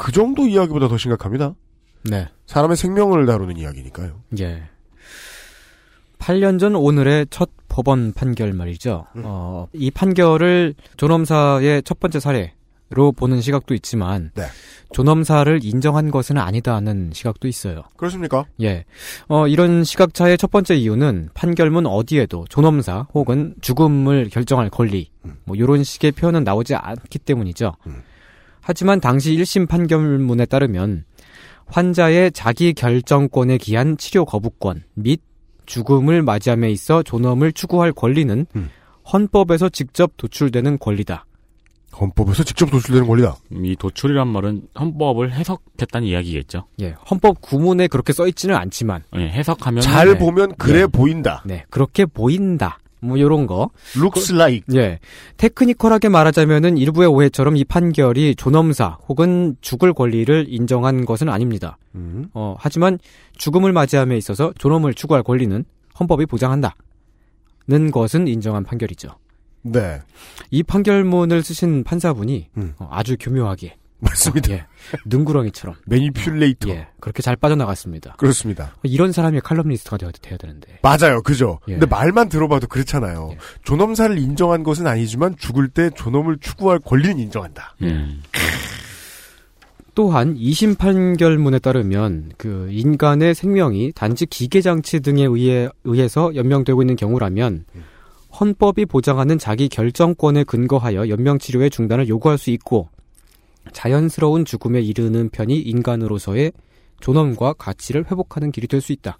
그 0.00 0.12
정도 0.12 0.46
이야기보다 0.46 0.88
더 0.88 0.96
심각합니다. 0.96 1.54
네. 2.04 2.26
사람의 2.46 2.78
생명을 2.78 3.26
다루는 3.26 3.58
이야기니까요. 3.58 4.22
예. 4.40 4.62
8년 6.18 6.58
전 6.58 6.74
오늘의 6.74 7.26
첫 7.28 7.50
법원 7.68 8.14
판결 8.14 8.54
말이죠. 8.54 9.04
어, 9.16 9.68
이 9.74 9.90
판결을 9.90 10.74
존엄사의 10.96 11.82
첫 11.82 12.00
번째 12.00 12.18
사례로 12.18 13.12
보는 13.14 13.42
시각도 13.42 13.74
있지만 13.74 14.30
네. 14.34 14.44
존엄사를 14.94 15.60
인정한 15.62 16.10
것은 16.10 16.38
아니다는 16.38 17.10
시각도 17.12 17.46
있어요. 17.46 17.82
그렇습니까? 17.98 18.46
예. 18.62 18.86
어, 19.28 19.48
이런 19.48 19.84
시각차의 19.84 20.38
첫 20.38 20.50
번째 20.50 20.76
이유는 20.76 21.28
판결문 21.34 21.84
어디에도 21.84 22.46
존엄사 22.48 23.06
혹은 23.12 23.54
죽음을 23.60 24.30
결정할 24.30 24.70
권리, 24.70 25.10
뭐, 25.44 25.58
요런 25.58 25.84
식의 25.84 26.12
표현은 26.12 26.42
나오지 26.42 26.74
않기 26.74 27.18
때문이죠. 27.18 27.74
하지만 28.60 29.00
당시 29.00 29.36
1심 29.36 29.68
판결문에 29.68 30.46
따르면 30.46 31.04
환자의 31.66 32.32
자기 32.32 32.72
결정권에 32.72 33.58
기한 33.58 33.96
치료 33.96 34.24
거부권 34.24 34.82
및 34.94 35.20
죽음을 35.66 36.22
맞이함에 36.22 36.70
있어 36.72 37.02
존엄을 37.02 37.52
추구할 37.52 37.92
권리는 37.92 38.46
헌법에서 39.12 39.68
직접 39.68 40.16
도출되는 40.16 40.78
권리다. 40.78 41.26
헌법에서 41.98 42.44
직접 42.44 42.70
도출되는 42.70 43.06
권리다. 43.06 43.36
이 43.64 43.76
도출이란 43.76 44.28
말은 44.28 44.62
헌법을 44.78 45.32
해석했다는 45.32 46.06
이야기겠죠. 46.08 46.66
예. 46.80 46.94
헌법 47.10 47.40
구문에 47.40 47.88
그렇게 47.88 48.12
써 48.12 48.26
있지는 48.28 48.54
않지만 48.56 49.02
예, 49.16 49.28
해석하면 49.28 49.82
잘 49.82 50.18
보면 50.18 50.54
그래 50.56 50.86
보인다. 50.86 51.42
네, 51.44 51.64
그렇게 51.70 52.06
보인다. 52.06 52.78
뭐 53.00 53.18
요런 53.18 53.46
거. 53.46 53.70
looks 53.96 54.32
like. 54.32 54.62
예. 54.74 54.98
테크니컬하게 55.36 56.08
말하자면은 56.08 56.78
일부의 56.78 57.08
오해처럼 57.08 57.56
이 57.56 57.64
판결이 57.64 58.34
존엄사 58.36 58.98
혹은 59.08 59.56
죽을 59.60 59.92
권리를 59.92 60.46
인정한 60.48 61.04
것은 61.04 61.28
아닙니다. 61.28 61.78
음. 61.94 62.28
어, 62.34 62.56
하지만 62.58 62.98
죽음을 63.36 63.72
맞이함에 63.72 64.16
있어서 64.16 64.52
존엄을 64.58 64.94
추구할 64.94 65.22
권리는 65.22 65.64
헌법이 65.98 66.26
보장한다. 66.26 66.74
는 67.66 67.90
것은 67.90 68.26
인정한 68.26 68.64
판결이죠. 68.64 69.10
네. 69.62 70.00
이 70.50 70.62
판결문을 70.62 71.42
쓰신 71.42 71.84
판사분이 71.84 72.48
음. 72.56 72.74
어, 72.78 72.88
아주 72.90 73.16
교묘하게 73.18 73.76
맞습니다. 74.00 74.50
예, 74.52 74.66
능구렁이처럼 75.04 75.76
매니퓰레이터. 75.86 76.68
예, 76.70 76.88
그렇게 77.00 77.22
잘 77.22 77.36
빠져나갔습니다. 77.36 78.14
그렇습니다. 78.18 78.74
이런 78.82 79.12
사람이 79.12 79.40
칼럼니스트가 79.40 79.98
되어야, 79.98 80.12
돼야 80.20 80.36
되는데. 80.36 80.78
맞아요. 80.82 81.22
그죠? 81.22 81.60
예. 81.68 81.72
근데 81.72 81.86
말만 81.86 82.28
들어봐도 82.28 82.66
그렇잖아요. 82.66 83.34
존엄사를 83.64 84.18
인정한 84.18 84.62
것은 84.62 84.86
아니지만 84.86 85.36
죽을 85.36 85.68
때 85.68 85.90
존엄을 85.90 86.38
추구할 86.40 86.78
권리는 86.78 87.18
인정한다. 87.18 87.76
음. 87.82 88.22
또한 89.94 90.36
2심 90.36 90.78
판결문에 90.78 91.58
따르면 91.58 92.32
그 92.38 92.68
인간의 92.70 93.34
생명이 93.34 93.92
단지 93.94 94.24
기계 94.24 94.60
장치 94.60 95.00
등에 95.00 95.24
의해 95.24 95.68
의해서 95.84 96.34
연명되고 96.34 96.82
있는 96.82 96.96
경우라면 96.96 97.64
헌법이 98.38 98.86
보장하는 98.86 99.38
자기 99.38 99.68
결정권에 99.68 100.44
근거하여 100.44 101.08
연명 101.08 101.38
치료의 101.38 101.70
중단을 101.70 102.08
요구할 102.08 102.38
수 102.38 102.50
있고 102.50 102.88
자연스러운 103.72 104.44
죽음에 104.44 104.80
이르는 104.80 105.30
편이 105.30 105.58
인간으로서의 105.58 106.52
존엄과 107.00 107.54
가치를 107.54 108.06
회복하는 108.10 108.52
길이 108.52 108.66
될 108.66 108.80
수 108.80 108.92
있다. 108.92 109.18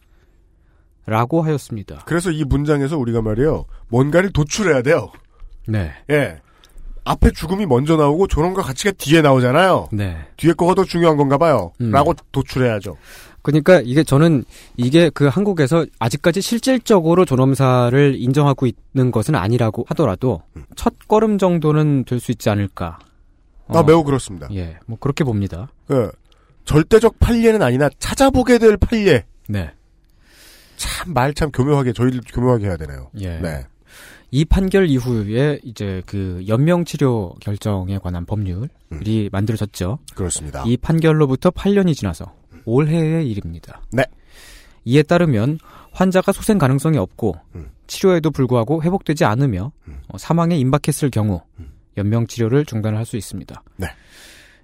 라고 1.06 1.42
하였습니다. 1.42 2.02
그래서 2.06 2.30
이 2.30 2.44
문장에서 2.44 2.96
우리가 2.98 3.22
말이에요. 3.22 3.64
뭔가를 3.88 4.30
도출해야 4.30 4.82
돼요. 4.82 5.10
네. 5.66 5.90
예. 6.10 6.38
앞에 7.04 7.30
죽음이 7.32 7.66
먼저 7.66 7.96
나오고 7.96 8.26
존엄과 8.28 8.62
가치가 8.62 8.92
뒤에 8.96 9.22
나오잖아요. 9.22 9.88
네. 9.92 10.18
뒤에 10.36 10.52
거가 10.52 10.74
더 10.74 10.84
중요한 10.84 11.16
건가 11.16 11.38
봐요. 11.38 11.72
음. 11.80 11.90
라고 11.90 12.14
도출해야죠. 12.30 12.96
그러니까 13.42 13.80
이게 13.82 14.04
저는 14.04 14.44
이게 14.76 15.10
그 15.10 15.26
한국에서 15.26 15.86
아직까지 15.98 16.42
실질적으로 16.42 17.24
존엄사를 17.24 18.14
인정하고 18.18 18.66
있는 18.66 19.10
것은 19.10 19.34
아니라고 19.34 19.86
하더라도 19.88 20.42
첫 20.76 20.92
걸음 21.08 21.38
정도는 21.38 22.04
될 22.04 22.20
수 22.20 22.30
있지 22.32 22.50
않을까. 22.50 22.98
아, 23.78 23.82
매우 23.82 24.02
그렇습니다. 24.04 24.48
예, 24.52 24.78
뭐 24.86 24.98
그렇게 24.98 25.24
봅니다. 25.24 25.68
그, 25.86 26.10
절대적 26.64 27.18
판례는 27.20 27.62
아니나 27.62 27.88
찾아보게 27.98 28.58
될 28.58 28.76
판례. 28.76 29.24
네. 29.48 29.70
참, 30.76 31.12
말 31.12 31.34
참 31.34 31.50
교묘하게, 31.50 31.92
저희들 31.92 32.20
교묘하게 32.32 32.66
해야 32.66 32.76
되나요? 32.76 33.10
예. 33.18 33.38
네. 33.38 33.66
이 34.30 34.44
판결 34.44 34.86
이후에 34.88 35.58
이제 35.64 36.02
그 36.06 36.44
연명 36.46 36.84
치료 36.84 37.34
결정에 37.40 37.98
관한 37.98 38.24
법률이 38.24 39.28
만들어졌죠. 39.32 39.98
그렇습니다. 40.14 40.62
이 40.66 40.76
판결로부터 40.76 41.50
8년이 41.50 41.94
지나서 41.96 42.32
올해의 42.64 43.28
일입니다. 43.28 43.82
네. 43.90 44.04
이에 44.84 45.02
따르면 45.02 45.58
환자가 45.92 46.30
소생 46.32 46.58
가능성이 46.58 46.96
없고 46.98 47.34
치료에도 47.88 48.30
불구하고 48.30 48.82
회복되지 48.84 49.24
않으며 49.24 49.72
어, 50.08 50.16
사망에 50.18 50.56
임박했을 50.58 51.10
경우 51.10 51.42
연명 52.00 52.26
치료를 52.26 52.64
중단할 52.64 53.06
수 53.06 53.16
있습니다. 53.16 53.62
네. 53.76 53.86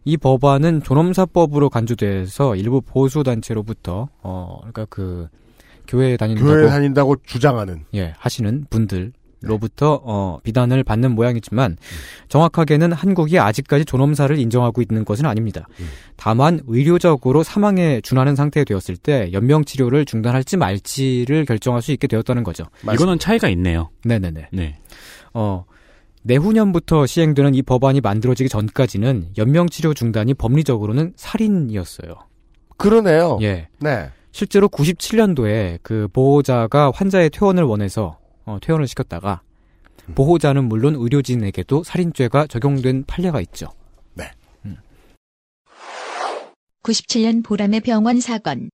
이 0.05 0.17
법안은 0.17 0.83
존엄사법으로 0.83 1.69
간주돼서 1.69 2.55
일부 2.57 2.81
보수 2.81 3.23
단체로부터 3.25 4.09
어 4.23 4.59
그러니까 4.61 4.87
그 4.89 5.29
교회에 5.89 6.17
다닌다고 6.17 6.49
교회 6.49 6.69
다닌다고 6.69 7.17
주장하는 7.25 7.85
예 7.95 8.15
하시는 8.17 8.67
분들로부터 8.71 10.01
어 10.05 10.39
비난을 10.45 10.85
받는 10.85 11.13
모양이지만 11.13 11.77
정확하게는 12.29 12.93
한국이 12.93 13.41
아직까지 13.41 13.85
존엄사를 13.85 14.39
인정하고 14.39 14.81
있는 14.81 15.05
것은 15.05 15.27
아닙니다. 15.27 15.67
다만 16.15 16.61
의료적으로 16.69 17.43
사망에 17.43 18.01
준하는 18.01 18.37
상태에 18.37 18.63
되었을 18.63 18.97
때 18.97 19.31
연명 19.33 19.65
치료를 19.65 20.05
중단할지 20.05 20.57
말지를 20.57 21.45
결정할 21.47 21.83
수 21.83 21.91
있게 21.91 22.07
되었다는 22.07 22.45
거죠. 22.45 22.65
이거는 22.95 23.19
차이가 23.19 23.49
있네요. 23.49 23.91
네네네. 24.05 24.51
네. 24.53 24.79
어, 25.35 25.65
내후년부터 26.27 27.07
시행되는 27.07 27.55
이 27.55 27.63
법안이 27.63 28.01
만들어지기 28.01 28.49
전까지는 28.49 29.31
연명치료 29.39 29.95
중단이 29.95 30.35
법리적으로는 30.35 31.13
살인이었어요. 31.17 32.15
그러네요. 32.77 33.39
예. 33.43 33.69
네. 33.79 34.11
실제로 34.33 34.69
97년도에 34.69 35.79
그 35.83 36.09
보호자가 36.13 36.91
환자의 36.95 37.31
퇴원을 37.31 37.63
원해서 37.63 38.19
어, 38.45 38.59
퇴원을 38.61 38.87
시켰다가 38.87 39.41
보호자는 40.15 40.65
물론 40.65 40.95
의료진에게도 40.95 41.85
살인죄가 41.85 42.47
적용된 42.49 43.05
판례가 43.07 43.41
있죠. 43.43 43.69
97년 46.87 47.43
보람의 47.43 47.81
병원 47.81 48.21
사건. 48.21 48.71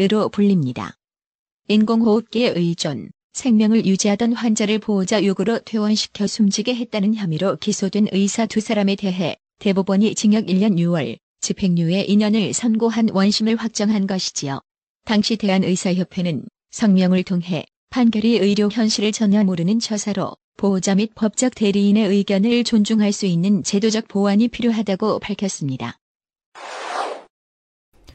으로 0.00 0.30
불립니다. 0.30 0.94
인공호흡기에 1.68 2.54
의존, 2.56 3.10
생명을 3.34 3.84
유지하던 3.84 4.32
환자를 4.32 4.78
보호자 4.78 5.24
요구로 5.24 5.58
퇴원시켜 5.60 6.28
숨지게 6.28 6.76
했다는 6.76 7.14
혐의로 7.16 7.56
기소된 7.56 8.06
의사 8.12 8.46
두 8.46 8.60
사람에 8.60 8.94
대해 8.94 9.36
대법원이 9.58 10.14
징역 10.14 10.46
1년 10.46 10.78
6월, 10.78 11.18
집행유예 11.40 12.06
2년을 12.06 12.52
선고한 12.52 13.08
원심을 13.12 13.56
확정한 13.56 14.06
것이지요. 14.06 14.60
당시 15.04 15.36
대한의사협회는 15.36 16.44
성명을 16.70 17.24
통해 17.24 17.66
판결이 17.90 18.38
의료 18.38 18.70
현실을 18.70 19.10
전혀 19.10 19.42
모르는 19.42 19.80
처사로 19.80 20.36
보호자 20.56 20.94
및 20.94 21.10
법적 21.16 21.56
대리인의 21.56 22.08
의견을 22.08 22.62
존중할 22.62 23.12
수 23.12 23.26
있는 23.26 23.64
제도적 23.64 24.06
보완이 24.06 24.46
필요하다고 24.46 25.18
밝혔습니다. 25.18 25.98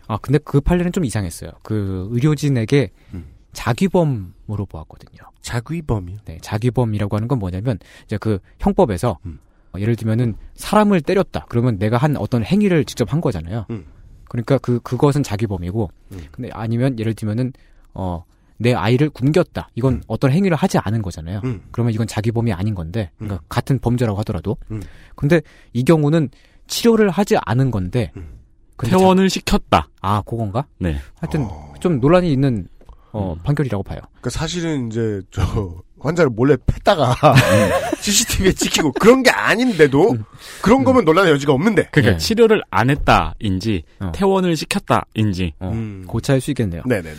아, 0.08 0.18
근데 0.18 0.40
그 0.40 0.62
판례는 0.62 0.94
좀 0.94 1.04
이상했어요. 1.04 1.52
그 1.62 2.08
의료진에게 2.12 2.92
음. 3.14 3.39
자귀범으로 3.54 4.66
보았거든요. 4.68 5.20
자귀범이요? 5.42 6.18
네, 6.26 6.38
자귀범이라고 6.42 7.16
하는 7.16 7.28
건 7.28 7.40
뭐냐면 7.40 7.80
이제 8.06 8.18
그 8.18 8.40
형법에서 8.60 9.18
음. 9.26 9.40
어, 9.74 9.80
예를 9.80 9.96
들면은 9.96 10.36
사람을 10.56 11.02
때렸다. 11.02 11.46
그러면 11.50 11.78
내가 11.80 11.98
한 11.98 12.18
어떤 12.18 12.44
행위를 12.44 12.86
직접 12.86 13.12
한 13.14 13.22
거잖아요. 13.22 13.66
음. 13.70 13.86
그러니까 14.28 14.58
그 14.60 14.80
그것은 14.82 15.24
자귀범이고 15.24 15.90
음. 16.12 16.20
근데 16.32 16.50
아니면 16.54 16.98
예를 17.00 17.14
들면은 17.14 17.54
어 17.94 18.24
내 18.62 18.74
아이를 18.74 19.10
굶겼다. 19.10 19.70
이건 19.76 19.94
음. 19.94 20.02
어떤 20.08 20.32
행위를 20.34 20.58
하지 20.58 20.78
않은 20.80 21.02
거잖아요. 21.02 21.40
음. 21.46 21.62
그러면 21.72 21.94
이건 21.94 22.08
자기범이 22.08 22.52
아닌 22.52 22.76
건데, 22.76 23.10
그러니까 23.16 23.42
음. 23.42 23.46
같은 23.48 23.80
범죄라고 23.80 24.20
하더라도. 24.20 24.58
음. 24.70 24.82
근데 25.16 25.40
이 25.72 25.86
경우는 25.86 26.28
치료를 26.68 27.10
하지 27.10 27.38
않은 27.46 27.72
건데, 27.72 28.12
음. 28.18 28.38
퇴원을 28.84 29.30
시켰다. 29.30 29.84
자- 29.84 29.88
아, 30.02 30.22
그건가? 30.24 30.66
네. 30.78 30.98
하여튼 31.22 31.46
어. 31.50 31.74
좀 31.80 32.02
논란이 32.02 32.34
있는 32.34 32.68
어, 33.12 33.34
음. 33.34 33.44
판결이라고 33.44 33.84
봐요. 33.84 34.00
그러니까 34.22 34.30
사실은 34.30 34.88
이제 34.88 35.22
저 35.32 35.42
환자를 36.00 36.30
몰래 36.30 36.56
팼다가 36.66 37.16
CCTV에 38.00 38.54
찍히고 38.54 38.94
그런 38.94 39.22
게 39.22 39.32
아닌데도 39.32 40.16
그런 40.62 40.84
거면 40.84 41.04
논란의 41.06 41.34
여지가 41.34 41.54
없는데. 41.54 41.90
그러니까 41.92 42.14
네. 42.14 42.18
치료를 42.18 42.64
안 42.70 42.90
했다인지 42.90 43.84
어. 44.00 44.12
퇴원을 44.14 44.56
시켰다인지 44.56 45.54
어, 45.60 45.72
음. 45.74 46.06
고차일 46.08 46.40
수 46.42 46.52
있겠네요. 46.52 46.84
네네네. 46.86 47.18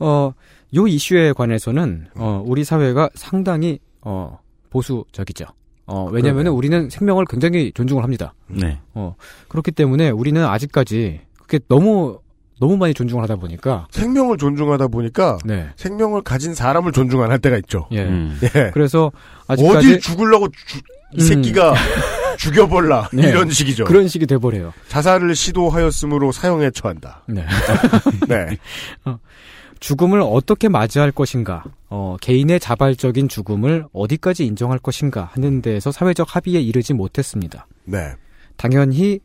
어, 0.00 0.32
요 0.74 0.86
이슈에 0.86 1.32
관해서는 1.32 2.06
어, 2.16 2.42
우리 2.44 2.64
사회가 2.64 3.10
상당히 3.14 3.78
어, 4.00 4.38
보수적이죠. 4.70 5.44
어, 5.86 6.04
왜냐면은 6.10 6.44
그러네요. 6.44 6.54
우리는 6.54 6.90
생명을 6.90 7.26
굉장히 7.28 7.70
존중을 7.74 8.02
합니다. 8.02 8.34
네. 8.48 8.80
어, 8.94 9.14
그렇기 9.48 9.72
때문에 9.72 10.10
우리는 10.10 10.44
아직까지 10.44 11.20
그게 11.36 11.60
너무 11.68 12.18
너무 12.62 12.76
많이 12.76 12.94
존중을 12.94 13.20
하다 13.24 13.34
보니까 13.36 13.88
생명을 13.90 14.38
존중하다 14.38 14.86
보니까 14.86 15.36
네. 15.44 15.66
생명을 15.74 16.22
가진 16.22 16.54
사람을 16.54 16.92
존중 16.92 17.20
안 17.20 17.32
할 17.32 17.40
때가 17.40 17.56
있죠. 17.58 17.88
예. 17.90 18.04
음. 18.04 18.38
예. 18.44 18.70
그래서 18.72 19.10
아직까지 19.48 19.76
어딜 19.78 20.00
죽으려고 20.00 20.48
주- 20.48 20.78
이 21.14 21.16
음. 21.16 21.20
새끼가 21.20 21.74
죽여볼라 22.38 23.10
네. 23.12 23.28
이런 23.30 23.50
식이죠. 23.50 23.84
그런 23.84 24.06
식이 24.06 24.26
돼 24.26 24.38
버려요. 24.38 24.72
자살을 24.88 25.34
시도하였으므로 25.34 26.30
사형에 26.30 26.70
처한다. 26.70 27.22
네. 27.26 27.44
네. 28.28 28.56
죽음을 29.80 30.20
어떻게 30.22 30.68
맞이할 30.68 31.10
것인가, 31.10 31.64
어, 31.90 32.16
개인의 32.20 32.60
자발적인 32.60 33.28
죽음을 33.28 33.86
어디까지 33.92 34.46
인정할 34.46 34.78
것인가 34.78 35.30
하는 35.32 35.60
데에서 35.62 35.90
사회적 35.90 36.36
합의에 36.36 36.60
이르지 36.60 36.94
못했습니다. 36.94 37.66
네. 37.84 38.12
당연히 38.56 39.18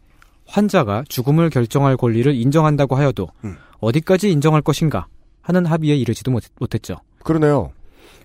환자가 0.47 1.03
죽음을 1.09 1.49
결정할 1.49 1.97
권리를 1.97 2.33
인정한다고 2.33 2.95
하여도 2.95 3.27
음. 3.43 3.55
어디까지 3.79 4.31
인정할 4.31 4.61
것인가 4.61 5.07
하는 5.41 5.65
합의에 5.65 5.95
이르지도 5.95 6.31
못, 6.31 6.43
못했죠. 6.59 6.95
그러네요. 7.23 7.71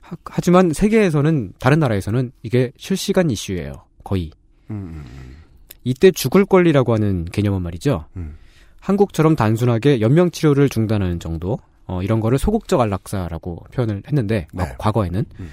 하, 0.01 0.17
하지만 0.27 0.73
세계에서는 0.73 1.53
다른 1.59 1.79
나라에서는 1.79 2.33
이게 2.43 2.73
실시간 2.77 3.31
이슈예요. 3.31 3.73
거의. 4.05 4.31
음, 4.71 5.05
음, 5.07 5.37
이때 5.85 6.11
죽을 6.11 6.45
권리라고 6.45 6.95
하는 6.95 7.25
개념은 7.27 7.63
말이죠. 7.63 8.07
음. 8.17 8.37
한국처럼 8.81 9.37
단순하게 9.37 10.01
연명 10.01 10.31
치료를 10.31 10.69
중단하는 10.69 11.21
정도 11.21 11.59
어, 11.87 12.03
이런 12.03 12.21
거를 12.21 12.39
소극적 12.39 12.81
안락사라고 12.81 13.65
표현을 13.75 14.03
했는데 14.07 14.47
네. 14.53 14.65
과- 14.65 14.77
과거에는 14.79 15.25
음. 15.41 15.49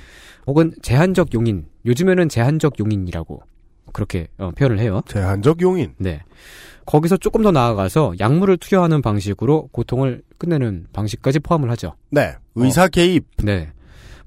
혹은 0.47 0.73
제한적 0.81 1.33
용인 1.33 1.65
요즘에는 1.85 2.29
제한적 2.29 2.79
용인이라고 2.79 3.41
그렇게 3.93 4.27
어, 4.37 4.51
표현을 4.55 4.79
해요. 4.79 5.01
제한적 5.07 5.61
용인. 5.61 5.93
네. 5.97 6.21
거기서 6.85 7.17
조금 7.17 7.43
더 7.43 7.51
나아가서 7.51 8.15
약물을 8.19 8.57
투여하는 8.57 9.01
방식으로 9.01 9.69
고통을 9.71 10.23
끝내는 10.37 10.87
방식까지 10.91 11.39
포함을 11.39 11.69
하죠. 11.71 11.93
네. 12.09 12.33
의사 12.55 12.87
개입. 12.87 13.25
네. 13.43 13.71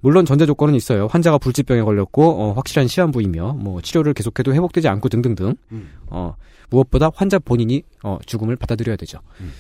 물론 0.01 0.25
전제 0.25 0.47
조건은 0.47 0.75
있어요. 0.75 1.07
환자가 1.07 1.39
불치병에 1.39 1.83
걸렸고 1.83 2.43
어, 2.43 2.53
확실한 2.53 2.89
시한부이며 2.89 3.55
뭐 3.55 3.81
치료를 3.81 4.15
계속해도 4.15 4.53
회복되지 4.55 4.89
않고 4.89 5.09
등등등. 5.09 5.55
음. 5.73 5.91
어, 6.07 6.35
무엇보다 6.71 7.11
환자 7.15 7.39
본인이 7.39 7.83
어, 8.03 8.19
죽음을 8.27 8.57
받아들여야 8.57 8.97
되죠. 8.97 9.19
음. 9.41 9.53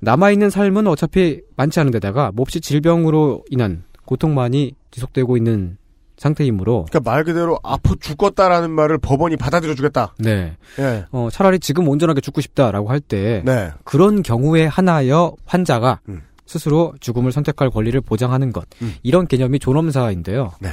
남아 0.00 0.30
있는 0.30 0.50
삶은 0.50 0.86
어차피 0.86 1.40
많지 1.56 1.80
않은 1.80 1.92
데다가 1.92 2.32
몹시 2.34 2.60
질병으로 2.60 3.44
인한 3.50 3.84
고통만이 4.04 4.74
지속되고 4.90 5.36
있는 5.36 5.78
상태이므로 6.16 6.86
그러니까 6.88 7.10
말 7.10 7.24
그대로 7.24 7.58
아파 7.62 7.94
죽겠다라는 8.00 8.70
말을 8.70 8.98
법원이 8.98 9.36
받아들여 9.36 9.74
주겠다. 9.74 10.14
네. 10.18 10.56
예. 10.78 11.04
어, 11.10 11.28
차라리 11.32 11.58
지금 11.58 11.88
온전하게 11.88 12.20
죽고 12.20 12.40
싶다라고 12.40 12.88
할때 12.88 13.42
네. 13.44 13.70
그런 13.84 14.22
경우에 14.22 14.66
하나여 14.66 15.34
환자가 15.44 16.00
음. 16.08 16.22
스스로 16.46 16.94
죽음을 17.00 17.32
선택할 17.32 17.70
권리를 17.70 18.00
보장하는 18.00 18.52
것 18.52 18.66
음. 18.82 18.94
이런 19.02 19.26
개념이 19.26 19.58
존엄사인데요. 19.58 20.52
네. 20.60 20.70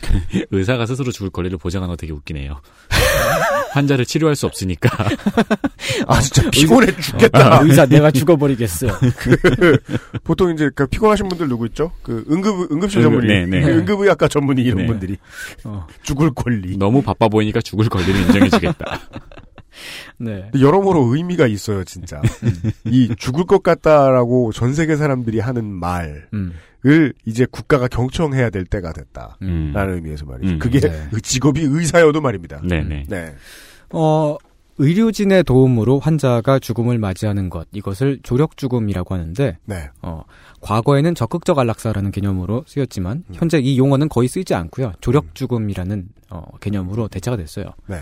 의사가 0.50 0.86
스스로 0.86 1.10
죽을 1.10 1.30
권리를 1.30 1.56
보장하는 1.58 1.92
거 1.92 1.96
되게 1.96 2.12
웃기네요. 2.12 2.60
환자를 3.70 4.04
치료할 4.04 4.36
수 4.36 4.46
없으니까. 4.46 4.90
아 6.06 6.20
진짜 6.20 6.50
피곤해 6.50 6.94
죽겠다. 6.96 7.60
의사 7.62 7.86
내가 7.86 8.10
죽어버리겠어. 8.10 8.86
보통 10.24 10.52
이제 10.52 10.70
그 10.74 10.86
피곤하신 10.86 11.28
분들 11.28 11.48
누구 11.48 11.66
있죠? 11.66 11.92
그 12.02 12.24
응급 12.30 12.72
응급실 12.72 13.00
응급, 13.00 13.12
전문의, 13.12 13.46
네, 13.46 13.60
네. 13.60 13.66
응급의학과 13.72 14.28
전문의 14.28 14.64
이런 14.64 14.78
네. 14.78 14.86
분들이 14.86 15.16
어, 15.64 15.86
죽을 16.02 16.30
권리. 16.34 16.76
너무 16.76 17.02
바빠 17.02 17.28
보이니까 17.28 17.60
죽을 17.60 17.88
권리를 17.88 18.20
인정해주겠다. 18.22 19.00
네. 20.18 20.50
여러모로 20.58 21.14
의미가 21.14 21.46
있어요, 21.46 21.84
진짜. 21.84 22.20
이 22.84 23.14
죽을 23.16 23.44
것 23.44 23.62
같다라고 23.62 24.52
전 24.52 24.72
세계 24.74 24.96
사람들이 24.96 25.40
하는 25.40 25.64
말을 25.66 26.28
음. 26.34 26.52
이제 27.24 27.46
국가가 27.50 27.88
경청해야 27.88 28.50
될 28.50 28.64
때가 28.64 28.92
됐다. 28.92 29.38
음. 29.42 29.72
라는 29.74 29.94
의미에서 29.96 30.24
말이죠. 30.26 30.54
음. 30.54 30.58
그게 30.58 30.80
네. 30.80 30.88
의- 31.12 31.20
직업이 31.20 31.62
의사여도 31.62 32.20
말입니다. 32.20 32.60
네네. 32.62 33.04
네. 33.08 33.34
어, 33.90 34.36
의료진의 34.78 35.44
도움으로 35.44 35.98
환자가 36.00 36.58
죽음을 36.58 36.98
맞이하는 36.98 37.48
것 37.48 37.66
이것을 37.72 38.18
조력 38.22 38.58
죽음이라고 38.58 39.14
하는데 39.14 39.56
네. 39.64 39.88
어, 40.02 40.22
과거에는 40.60 41.14
적극적 41.14 41.58
안락사라는 41.58 42.10
개념으로 42.10 42.62
쓰였지만 42.66 43.24
음. 43.28 43.34
현재 43.34 43.58
이 43.58 43.78
용어는 43.78 44.08
거의 44.10 44.28
쓰이지 44.28 44.54
않고요. 44.54 44.92
조력 45.00 45.34
죽음이라는 45.34 46.08
어, 46.28 46.42
개념으로 46.60 47.08
대체가 47.08 47.38
됐어요. 47.38 47.64
네. 47.86 48.00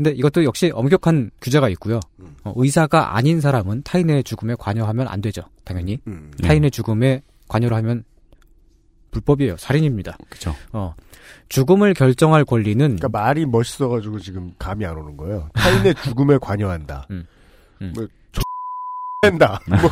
근데 0.00 0.12
이것도 0.12 0.44
역시 0.44 0.72
엄격한 0.74 1.30
규제가 1.42 1.68
있고요. 1.70 2.00
음. 2.20 2.34
어, 2.42 2.54
의사가 2.56 3.16
아닌 3.16 3.42
사람은 3.42 3.82
타인의 3.82 4.24
죽음에 4.24 4.54
관여하면 4.58 5.06
안 5.06 5.20
되죠. 5.20 5.42
당연히 5.62 5.98
음. 6.06 6.30
타인의 6.42 6.70
죽음에 6.70 7.20
관여를 7.48 7.76
하면 7.76 8.04
불법이에요. 9.10 9.58
살인입니다. 9.58 10.16
그렇죠. 10.30 10.56
어, 10.72 10.94
죽음을 11.50 11.92
결정할 11.92 12.46
권리는 12.46 12.78
그러니까 12.96 13.10
말이 13.10 13.44
멋있어가지고 13.44 14.20
지금 14.20 14.54
감이 14.58 14.86
안 14.86 14.96
오는 14.96 15.18
거예요. 15.18 15.50
타인의 15.52 15.94
죽음에 16.02 16.38
관여한다. 16.40 17.06
음. 17.10 17.26
음. 17.82 17.92
뭐 17.94 18.08
낸다. 19.20 19.60
뭐 19.68 19.90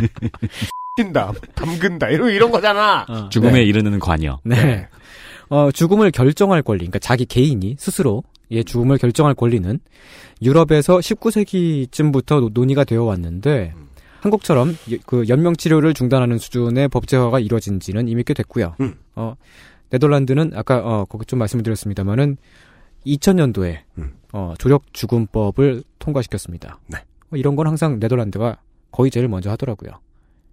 킨다. 0.96 1.32
담근다. 1.54 2.08
이런 2.08 2.30
이런 2.30 2.50
거잖아. 2.50 3.04
어, 3.10 3.28
죽음에 3.28 3.52
네. 3.52 3.64
이르는 3.64 3.98
관여. 3.98 4.40
네. 4.42 4.88
어, 5.50 5.70
죽음을 5.70 6.10
결정할 6.12 6.62
권리, 6.62 6.78
그러니까 6.78 6.98
자기 6.98 7.26
개인이 7.26 7.76
스스로 7.78 8.22
의 8.50 8.64
죽음을 8.64 8.98
결정할 8.98 9.34
권리는 9.34 9.78
유럽에서 10.42 10.98
19세기쯤부터 10.98 12.40
노- 12.40 12.50
논의가 12.52 12.84
되어 12.84 13.04
왔는데 13.04 13.72
음. 13.76 13.88
한국처럼 14.20 14.70
여- 14.92 14.96
그 15.06 15.24
연명 15.28 15.54
치료를 15.56 15.94
중단하는 15.94 16.38
수준의 16.38 16.88
법제화가 16.88 17.40
이루어진 17.40 17.80
지는 17.80 18.08
이미 18.08 18.22
꽤 18.24 18.34
됐고요. 18.34 18.74
음. 18.80 18.94
어, 19.16 19.34
네덜란드는 19.90 20.52
아까 20.54 20.78
어, 20.78 21.04
거기 21.06 21.24
좀 21.26 21.38
말씀을 21.38 21.62
드렸습니다만은 21.62 22.36
2000년도에 23.06 23.78
음. 23.98 24.12
어, 24.32 24.54
조력 24.58 24.92
죽음법을 24.92 25.82
통과시켰습니다. 25.98 26.78
네. 26.88 26.98
어, 27.30 27.36
이런 27.36 27.54
건 27.56 27.66
항상 27.66 27.98
네덜란드가 27.98 28.58
거의 28.90 29.10
제일 29.10 29.28
먼저 29.28 29.50
하더라고요. 29.50 29.90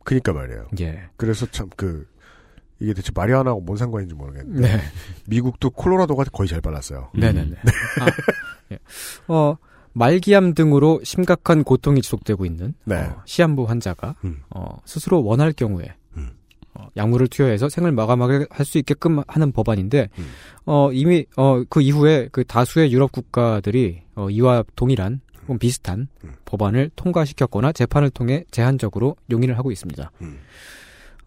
그니까 0.04 0.34
말이에요. 0.34 0.68
예. 0.82 1.00
그래서 1.16 1.46
참 1.52 1.70
그 1.78 2.08
이게 2.82 2.94
대체 2.94 3.12
마리아나하고 3.14 3.62
뭔 3.62 3.78
상관인지 3.78 4.16
모르겠는데 4.16 4.62
네. 4.62 4.82
미국도 5.28 5.70
콜로라도가 5.70 6.24
거의 6.34 6.48
제일 6.50 6.62
빨랐어요. 6.62 7.10
네네네. 7.14 7.56
아, 8.00 8.06
예. 8.74 8.80
어, 9.28 9.56
말기암 9.94 10.54
등으로 10.56 11.00
심각한 11.04 11.64
고통이 11.64 12.02
지속되고 12.02 12.46
있는 12.46 12.74
네. 12.86 12.96
어, 12.96 13.22
시한부 13.26 13.66
환자가 13.66 14.16
음. 14.24 14.42
어, 14.50 14.78
스스로 14.86 15.24
원할 15.24 15.52
경우에 15.54 15.94
음. 16.18 16.32
어, 16.74 16.88
약물을 16.98 17.28
투여해서 17.28 17.70
생을 17.70 17.92
마감하게 17.92 18.48
할 18.50 18.66
수 18.66 18.78
있게끔 18.78 19.22
하는 19.28 19.52
법안인데 19.52 20.10
음. 20.18 20.28
어, 20.66 20.92
이미 20.92 21.26
어, 21.38 21.64
그 21.70 21.82
이후에 21.82 22.30
그 22.32 22.44
다수의 22.46 22.92
유럽 22.92 23.12
국가들이 23.12 24.02
어, 24.16 24.30
이와 24.30 24.64
동일한 24.76 25.22
혹은 25.44 25.60
비슷한 25.60 26.08
음. 26.24 26.34
법안을 26.46 26.92
통과시켰거나 26.96 27.74
재판을 27.74 28.10
통해 28.10 28.46
제한적으로 28.52 29.16
용인을 29.30 29.58
하고 29.58 29.72
있습니다. 29.72 30.12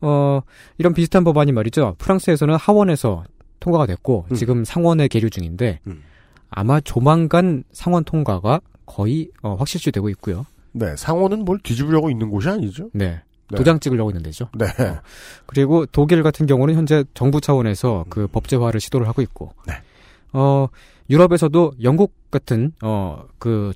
음. 0.03 0.07
어, 0.07 0.42
이런 0.78 0.95
비슷한 0.95 1.24
법안이 1.24 1.53
말이죠. 1.53 1.95
프랑스에서는 1.99 2.55
하원에서 2.57 3.24
통과가 3.61 3.86
됐고 3.86 4.26
음. 4.30 4.34
지금 4.34 4.64
상원에 4.64 5.09
계류 5.09 5.30
중인데 5.30 5.80
음. 5.86 6.03
아마 6.51 6.80
조만간 6.80 7.64
상원 7.72 8.05
통과가 8.05 8.61
거의 8.86 9.30
어, 9.42 9.55
확실시 9.55 9.90
되고 9.90 10.09
있고요. 10.11 10.47
네, 10.72 10.95
상원은 10.97 11.45
뭘 11.45 11.59
뒤집으려고 11.62 12.11
있는 12.11 12.30
곳이 12.30 12.49
아니죠. 12.49 12.90
네. 12.92 13.20
네. 13.51 13.57
도장 13.57 13.78
찍으려고 13.78 14.11
있는 14.11 14.22
데죠. 14.22 14.49
네. 14.55 14.66
어. 14.66 15.01
그리고 15.47 15.86
독일 15.86 16.22
같은 16.22 16.47
경우는 16.47 16.74
현재 16.74 17.05
정부 17.14 17.40
차원에서 17.40 18.07
그 18.09 18.26
법제화를 18.26 18.80
시도를 18.80 19.07
하고 19.07 19.22
있고, 19.22 19.53
네. 19.66 19.74
어 20.32 20.66
유럽에서도 21.11 21.74
영국 21.82 22.12
같은 22.30 22.72
어 22.82 23.24
그 23.38 23.72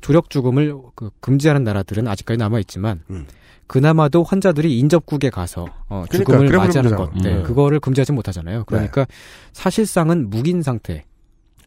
조력 0.00 0.30
죽음을 0.30 0.74
그 0.94 1.10
금지하는 1.20 1.64
나라들은 1.64 2.08
아직까지 2.08 2.38
남아 2.38 2.60
있지만, 2.60 3.02
음. 3.10 3.26
그나마도 3.70 4.24
환자들이 4.24 4.80
인접국에 4.80 5.30
가서 5.30 5.66
어, 5.88 6.04
그러니까, 6.10 6.32
죽음을 6.32 6.56
맞이하는 6.56 6.96
것. 6.96 7.12
네, 7.14 7.36
음. 7.36 7.42
그거를 7.44 7.78
금지하지 7.78 8.10
못하잖아요. 8.10 8.64
그러니까 8.64 9.06
사실상은 9.52 10.28
묵인 10.28 10.62
상태. 10.62 11.04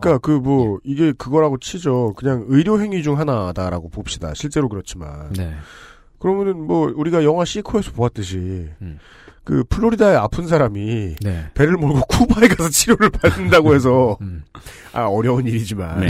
그러니까 0.02 0.20
그뭐 0.20 0.80
이게 0.84 1.14
그거라고 1.14 1.60
치죠. 1.60 2.14
그냥 2.18 2.44
의료 2.50 2.82
행위 2.82 3.04
중 3.04 3.18
하나다라고 3.20 3.88
봅시다. 3.88 4.34
실제로 4.34 4.68
그렇지만. 4.68 5.32
네. 5.32 5.54
그러면은 6.20 6.68
뭐 6.68 6.92
우리가 6.94 7.24
영화 7.24 7.46
시코에서 7.46 7.94
보았듯이 7.94 8.36
음. 8.82 9.00
그 9.46 9.64
플로리다에 9.70 10.18
아픈 10.18 10.46
사람이 10.46 11.16
네. 11.22 11.46
배를 11.54 11.78
몰고 11.78 12.02
쿠바에 12.02 12.50
가서 12.50 12.70
치료를 12.70 13.12
받는다고 13.12 13.76
해서 13.76 14.18
음. 14.20 14.44
아 14.92 15.06
어려운 15.06 15.48
일이지만 15.48 16.02
네. 16.02 16.08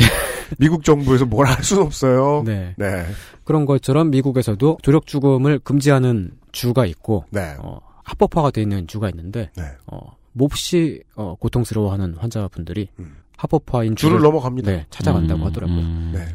미국 0.60 0.84
정부에서 0.84 1.26
뭘 1.26 1.48
할 1.48 1.64
수는 1.64 1.84
없어요. 1.84 2.44
네. 2.46 2.74
네. 2.78 3.06
그런 3.44 3.66
것처럼 3.66 4.10
미국에서도 4.12 4.78
조력 4.82 5.06
죽음을 5.06 5.60
금지하는 5.60 6.32
주가 6.52 6.86
있고 6.86 7.26
네. 7.30 7.56
어, 7.60 7.80
합법화가 8.04 8.52
되어 8.52 8.64
있는 8.64 8.88
주가 8.88 9.10
있는데 9.10 9.52
네. 9.56 9.64
어, 9.88 10.00
몹시 10.34 11.02
어, 11.16 11.36
고통스러워하는 11.40 12.16
환자분들이 12.18 12.90
음. 13.00 13.18
합법화인 13.38 13.96
줄을 13.96 14.18
주를 14.18 14.24
넘어갑니다. 14.24 14.72
네, 14.72 14.86
찾아간다고 14.90 15.42
음, 15.42 15.46
하더라고요. 15.48 15.80
음. 15.80 16.12
네. 16.14 16.26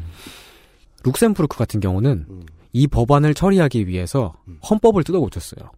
룩셈부르크 1.03 1.57
같은 1.57 1.79
경우는 1.79 2.25
음. 2.29 2.45
이 2.73 2.87
법안을 2.87 3.33
처리하기 3.33 3.87
위해서 3.87 4.35
음. 4.47 4.59
헌법을 4.69 5.03
뜯어 5.03 5.19
고쳤어요. 5.19 5.71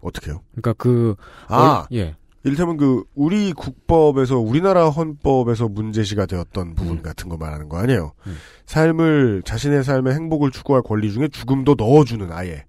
어떻게요? 0.00 0.40
그러니까 0.52 0.72
그 0.74 1.14
아, 1.48 1.62
어, 1.62 1.86
예. 1.92 2.14
이를테면 2.44 2.76
그 2.76 3.04
우리 3.14 3.52
국법에서 3.52 4.38
우리나라 4.38 4.90
헌법에서 4.90 5.68
문제시가 5.68 6.26
되었던 6.26 6.74
부분 6.74 6.98
음. 6.98 7.02
같은 7.02 7.28
거 7.28 7.36
말하는 7.36 7.68
거 7.68 7.78
아니에요. 7.78 8.12
음. 8.26 8.36
삶을 8.66 9.42
자신의 9.44 9.82
삶의 9.82 10.14
행복을 10.14 10.50
추구할 10.50 10.82
권리 10.82 11.10
중에 11.10 11.28
죽음도 11.28 11.74
넣어주는 11.76 12.30
아예. 12.30 12.64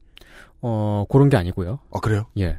어, 0.62 1.06
그런 1.10 1.30
게 1.30 1.38
아니고요. 1.38 1.80
아 1.92 2.00
그래요? 2.00 2.26
예. 2.40 2.58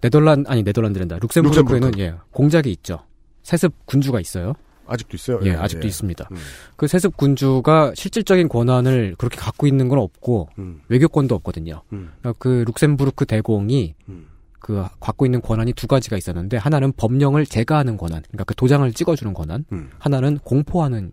네덜란 0.00 0.44
아니 0.48 0.62
네덜란드랜다. 0.62 1.18
룩셈부르크에는 1.20 1.98
예. 1.98 2.14
공작이 2.30 2.70
있죠. 2.72 3.00
세습 3.42 3.72
군주가 3.86 4.20
있어요. 4.20 4.54
아직도 4.88 5.16
있어요? 5.16 5.40
예, 5.42 5.52
아직도 5.52 5.86
있습니다. 5.86 6.28
음. 6.30 6.36
그 6.76 6.86
세습 6.86 7.16
군주가 7.16 7.92
실질적인 7.94 8.48
권한을 8.48 9.16
그렇게 9.18 9.36
갖고 9.36 9.66
있는 9.66 9.88
건 9.88 9.98
없고 9.98 10.48
음. 10.58 10.80
외교권도 10.88 11.34
없거든요. 11.34 11.82
음. 11.92 12.12
그러니까 12.20 12.34
그 12.38 12.64
룩셈부르크 12.66 13.26
대공이 13.26 13.94
음. 14.08 14.26
그 14.66 14.84
갖고 14.98 15.26
있는 15.26 15.40
권한이 15.40 15.74
두 15.74 15.86
가지가 15.86 16.16
있었는데 16.16 16.56
하나는 16.56 16.90
법령을 16.96 17.46
제거하는 17.46 17.96
권한, 17.96 18.22
그러니까 18.26 18.42
그 18.42 18.56
도장을 18.56 18.92
찍어주는 18.92 19.32
권한, 19.32 19.64
음. 19.70 19.90
하나는 20.00 20.38
공포하는 20.38 21.12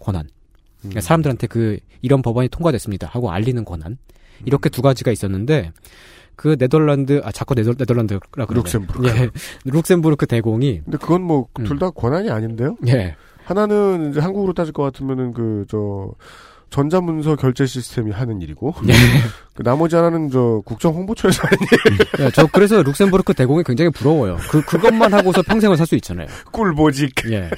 권한. 0.00 0.24
음. 0.24 0.30
그러니까 0.78 1.02
사람들한테 1.02 1.48
그 1.48 1.80
이런 2.00 2.22
법안이 2.22 2.48
통과됐습니다 2.48 3.06
하고 3.08 3.30
알리는 3.30 3.62
권한. 3.66 3.98
이렇게 4.46 4.70
두 4.70 4.80
가지가 4.80 5.10
있었는데 5.10 5.72
그 6.34 6.56
네덜란드 6.56 7.20
아 7.24 7.30
자꾸 7.30 7.54
네덜, 7.54 7.74
네덜란드라 7.74 8.20
그러네. 8.30 8.54
룩셈부르크. 8.54 9.06
예, 9.06 9.28
룩셈부르크 9.70 10.24
대공이 10.26 10.80
근데 10.84 10.96
그건 10.96 11.20
뭐 11.20 11.48
음. 11.58 11.64
둘다 11.64 11.90
권한이 11.90 12.30
아닌데요? 12.30 12.78
예, 12.86 13.16
하나는 13.44 14.12
이제 14.12 14.20
한국으로 14.20 14.54
따질 14.54 14.72
것 14.72 14.82
같으면은 14.84 15.34
그 15.34 15.66
저 15.68 16.14
전자문서 16.70 17.36
결제 17.36 17.66
시스템이 17.66 18.10
하는 18.12 18.40
일이고 18.42 18.74
예. 18.88 18.92
그 19.54 19.62
나머지 19.62 19.96
하나는 19.96 20.30
저 20.30 20.62
국정 20.64 20.94
홍보처에서 20.94 21.42
하는 21.42 21.58
일. 21.60 22.24
예, 22.26 22.30
저 22.32 22.46
그래서 22.46 22.82
룩셈부르크 22.82 23.34
대공이 23.34 23.64
굉장히 23.64 23.90
부러워요. 23.90 24.36
그 24.50 24.62
그것만 24.62 25.12
하고서 25.14 25.42
평생을 25.42 25.76
살 25.76 25.86
수 25.86 25.94
있잖아요. 25.96 26.26
꿀보직. 26.52 27.12
예. 27.30 27.48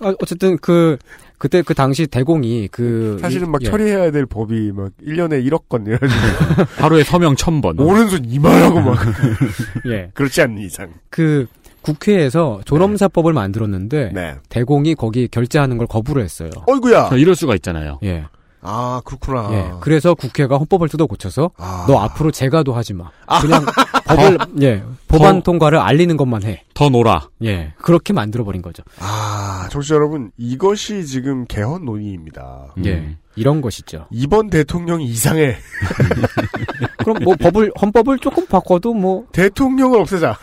아, 0.00 0.14
어쨌든 0.20 0.56
그 0.58 0.96
그때 1.38 1.60
그 1.60 1.74
당시 1.74 2.06
대공이 2.06 2.68
그 2.70 3.18
사실은 3.20 3.50
막 3.50 3.60
예. 3.62 3.66
처리해야 3.68 4.10
될 4.12 4.26
법이 4.26 4.72
막 4.72 4.90
1년에 5.04 5.44
1억 5.46 5.68
건 5.68 5.84
이래가지고 5.86 6.64
하루에 6.76 7.02
서명 7.02 7.34
천 7.36 7.60
번. 7.60 7.78
오른손 7.80 8.24
이만하고 8.24 8.80
막 8.80 8.96
예. 9.86 10.10
그렇지 10.14 10.40
않는 10.42 10.62
이상. 10.62 10.88
그 11.10 11.46
국회에서 11.82 12.60
존엄사법을 12.64 13.32
만들었는데 13.32 14.10
네. 14.14 14.34
대공이 14.48 14.94
거기 14.94 15.28
결제하는 15.28 15.78
걸 15.78 15.86
거부를 15.86 16.22
했어요. 16.22 16.50
어이구야. 16.66 17.08
아, 17.10 17.16
이럴 17.16 17.34
수가 17.34 17.54
있잖아요. 17.56 17.98
예. 18.04 18.24
아 18.64 19.00
그렇구나. 19.04 19.48
예. 19.52 19.70
그래서 19.80 20.14
국회가 20.14 20.56
헌법을 20.56 20.88
뜯어 20.88 21.06
고쳐서 21.06 21.50
아. 21.56 21.84
너 21.88 21.98
앞으로 21.98 22.30
제가도 22.30 22.72
하지 22.72 22.94
마. 22.94 23.10
그냥 23.40 23.64
법을 24.06 24.38
예 24.62 24.84
법안 25.08 25.38
더- 25.38 25.42
통과를 25.52 25.78
알리는 25.78 26.16
것만 26.16 26.44
해. 26.44 26.62
더 26.72 26.88
놀아. 26.88 27.28
예 27.42 27.72
그렇게 27.78 28.12
만들어 28.12 28.44
버린 28.44 28.62
거죠. 28.62 28.84
아, 29.00 29.66
청취자 29.70 29.96
여러분, 29.96 30.30
이것이 30.38 31.04
지금 31.06 31.44
개헌 31.46 31.84
논의입니다. 31.84 32.74
음. 32.78 33.16
예 33.36 33.40
이런 33.40 33.60
것이죠. 33.60 34.06
이번 34.10 34.50
대통령이 34.50 35.04
이상해. 35.06 35.56
그럼 36.98 37.16
뭐 37.24 37.34
법을 37.36 37.72
헌법을 37.80 38.18
조금 38.18 38.46
바꿔도 38.46 38.94
뭐 38.94 39.26
대통령을 39.32 40.00
없애자. 40.00 40.38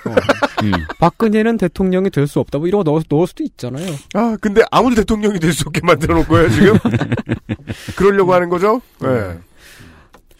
음. 0.63 0.71
박근혜는 0.99 1.57
대통령이 1.57 2.09
될 2.09 2.27
수 2.27 2.39
없다. 2.39 2.57
뭐 2.59 2.67
이런 2.67 2.83
거 2.83 2.91
넣을, 2.91 3.03
넣을 3.09 3.27
수도 3.27 3.43
있잖아요. 3.43 3.87
아, 4.13 4.35
근데 4.41 4.61
아무도 4.71 4.95
대통령이 4.97 5.39
될 5.39 5.53
수 5.53 5.63
없게 5.67 5.81
만들어 5.83 6.15
놓은 6.15 6.25
거예요, 6.27 6.49
지금? 6.49 6.77
그러려고 7.95 8.33
하는 8.33 8.49
거죠? 8.49 8.81
네. 9.01 9.37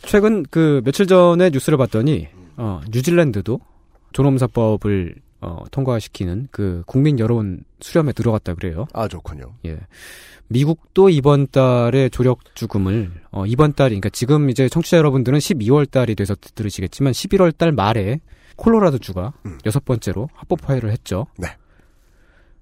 최근 0.04 0.44
그 0.50 0.82
며칠 0.84 1.08
전에 1.08 1.50
뉴스를 1.52 1.78
봤더니 1.78 2.28
어, 2.58 2.82
뉴질랜드도 2.90 3.60
존엄사법을 4.14 5.16
어, 5.42 5.64
통과시키는 5.72 6.50
그 6.52 6.84
국민 6.86 7.18
여론 7.20 7.64
수렴에 7.80 8.12
들어갔다 8.12 8.56
그래요. 8.56 8.88
아 8.94 9.08
좋군요. 9.08 9.54
예. 9.66 9.78
미국도 10.50 11.10
이번 11.10 11.48
달에 11.48 12.10
조력 12.10 12.40
죽음을 12.56 13.12
어, 13.32 13.46
이번 13.46 13.74
달이 13.74 13.90
그러니까 13.92 14.10
지금 14.10 14.50
이제 14.50 14.68
청취자 14.68 14.98
여러분들은 14.98 15.40
12월 15.40 15.90
달이 15.90 16.16
돼서 16.16 16.36
들으시겠지만 16.56 17.14
11월 17.14 17.56
달 17.58 17.72
말에 17.72 18.20
콜로라도 18.56 18.98
주가 18.98 19.32
여섯 19.66 19.86
번째로 19.86 20.28
합법 20.34 20.68
화해를 20.68 20.92
했죠. 20.92 21.28
네. 21.38 21.48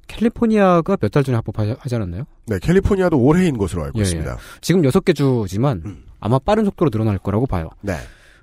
캘리포니아가 0.08 0.98
몇 1.02 1.10
달 1.12 1.24
전에 1.24 1.36
합법하지 1.36 1.96
않았나요? 1.96 2.24
네, 2.46 2.60
캘리포니아도 2.60 3.20
올해인 3.20 3.58
것으로 3.58 3.84
알고 3.86 4.00
예, 4.00 4.04
있습니다. 4.04 4.32
예. 4.32 4.38
지금 4.62 4.86
여섯 4.86 5.04
개 5.04 5.12
주지만 5.14 6.04
아마 6.20 6.40
빠른 6.40 6.64
속도로 6.66 6.92
늘어날 6.92 7.18
거라고 7.18 7.46
봐요. 7.46 7.70
네. 7.82 7.94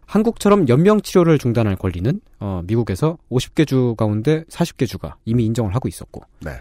한국처럼 0.06 0.68
연명 0.68 1.00
치료를 1.00 1.38
중단할 1.38 1.76
권리는 1.76 2.20
어, 2.38 2.60
미국에서 2.64 3.16
50개 3.30 3.66
주 3.66 3.94
가운데 3.96 4.44
40개 4.50 4.86
주가 4.86 5.16
이미 5.24 5.46
인정을 5.46 5.74
하고 5.74 5.88
있었고. 5.88 6.22
네. 6.40 6.52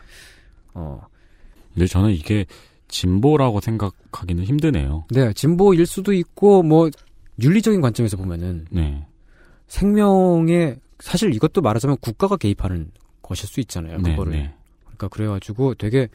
어, 0.73 1.01
근데 1.73 1.85
저는 1.87 2.11
이게 2.11 2.45
진보라고 2.93 3.59
생각하기는 3.59 4.43
힘드네요. 4.43 5.05
네, 5.09 5.33
진보일 5.33 5.85
수도 5.85 6.13
있고 6.13 6.61
뭐 6.61 6.89
윤리적인 7.41 7.81
관점에서 7.81 8.15
보면은 8.15 8.65
네. 8.69 9.05
생명에 9.67 10.77
사실 10.99 11.33
이것도 11.33 11.61
말하자면 11.61 11.97
국가가 11.99 12.37
개입하는 12.37 12.91
것일 13.23 13.47
수 13.47 13.59
있잖아요. 13.61 13.97
네, 13.97 14.11
그거를. 14.11 14.33
네. 14.33 14.53
그러니까 14.83 15.07
그래가지고 15.07 15.73
되게 15.73 16.07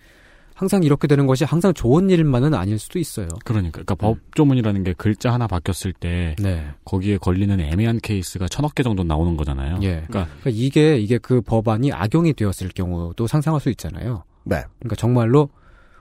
항상 0.55 0.83
이렇게 0.83 1.07
되는 1.09 1.27
것이 1.27 1.45
항상 1.45 1.75
좋은 1.75 2.11
일만은 2.11 2.55
아닐 2.55 2.79
수도 2.79 2.99
있어요. 2.99 3.29
그러니까, 3.45 3.83
그러니까 3.83 3.95
법조문이라는 3.97 4.85
게 4.85 4.93
글자 4.93 5.33
하나 5.33 5.47
바뀌었을 5.47 5.93
때 5.93 6.37
네. 6.39 6.65
거기에 6.85 7.19
걸리는 7.19 7.59
애매한 7.61 7.99
케이스가 8.01 8.49
천억 8.49 8.75
개 8.75 8.83
정도 8.83 9.03
나오는 9.03 9.37
거잖아요. 9.37 9.79
예. 9.83 10.05
그러니까 10.07 10.27
그러니까 10.41 10.51
이게 10.51 10.99
이게 10.99 11.19
그 11.19 11.41
법안이 11.41 11.93
악용이 11.93 12.35
되었을 12.35 12.71
경우도 12.75 13.27
상상할 13.27 13.61
수 13.61 13.69
있잖아요. 13.71 14.25
네. 14.45 14.63
그러니까 14.79 14.97
정말로 14.97 15.49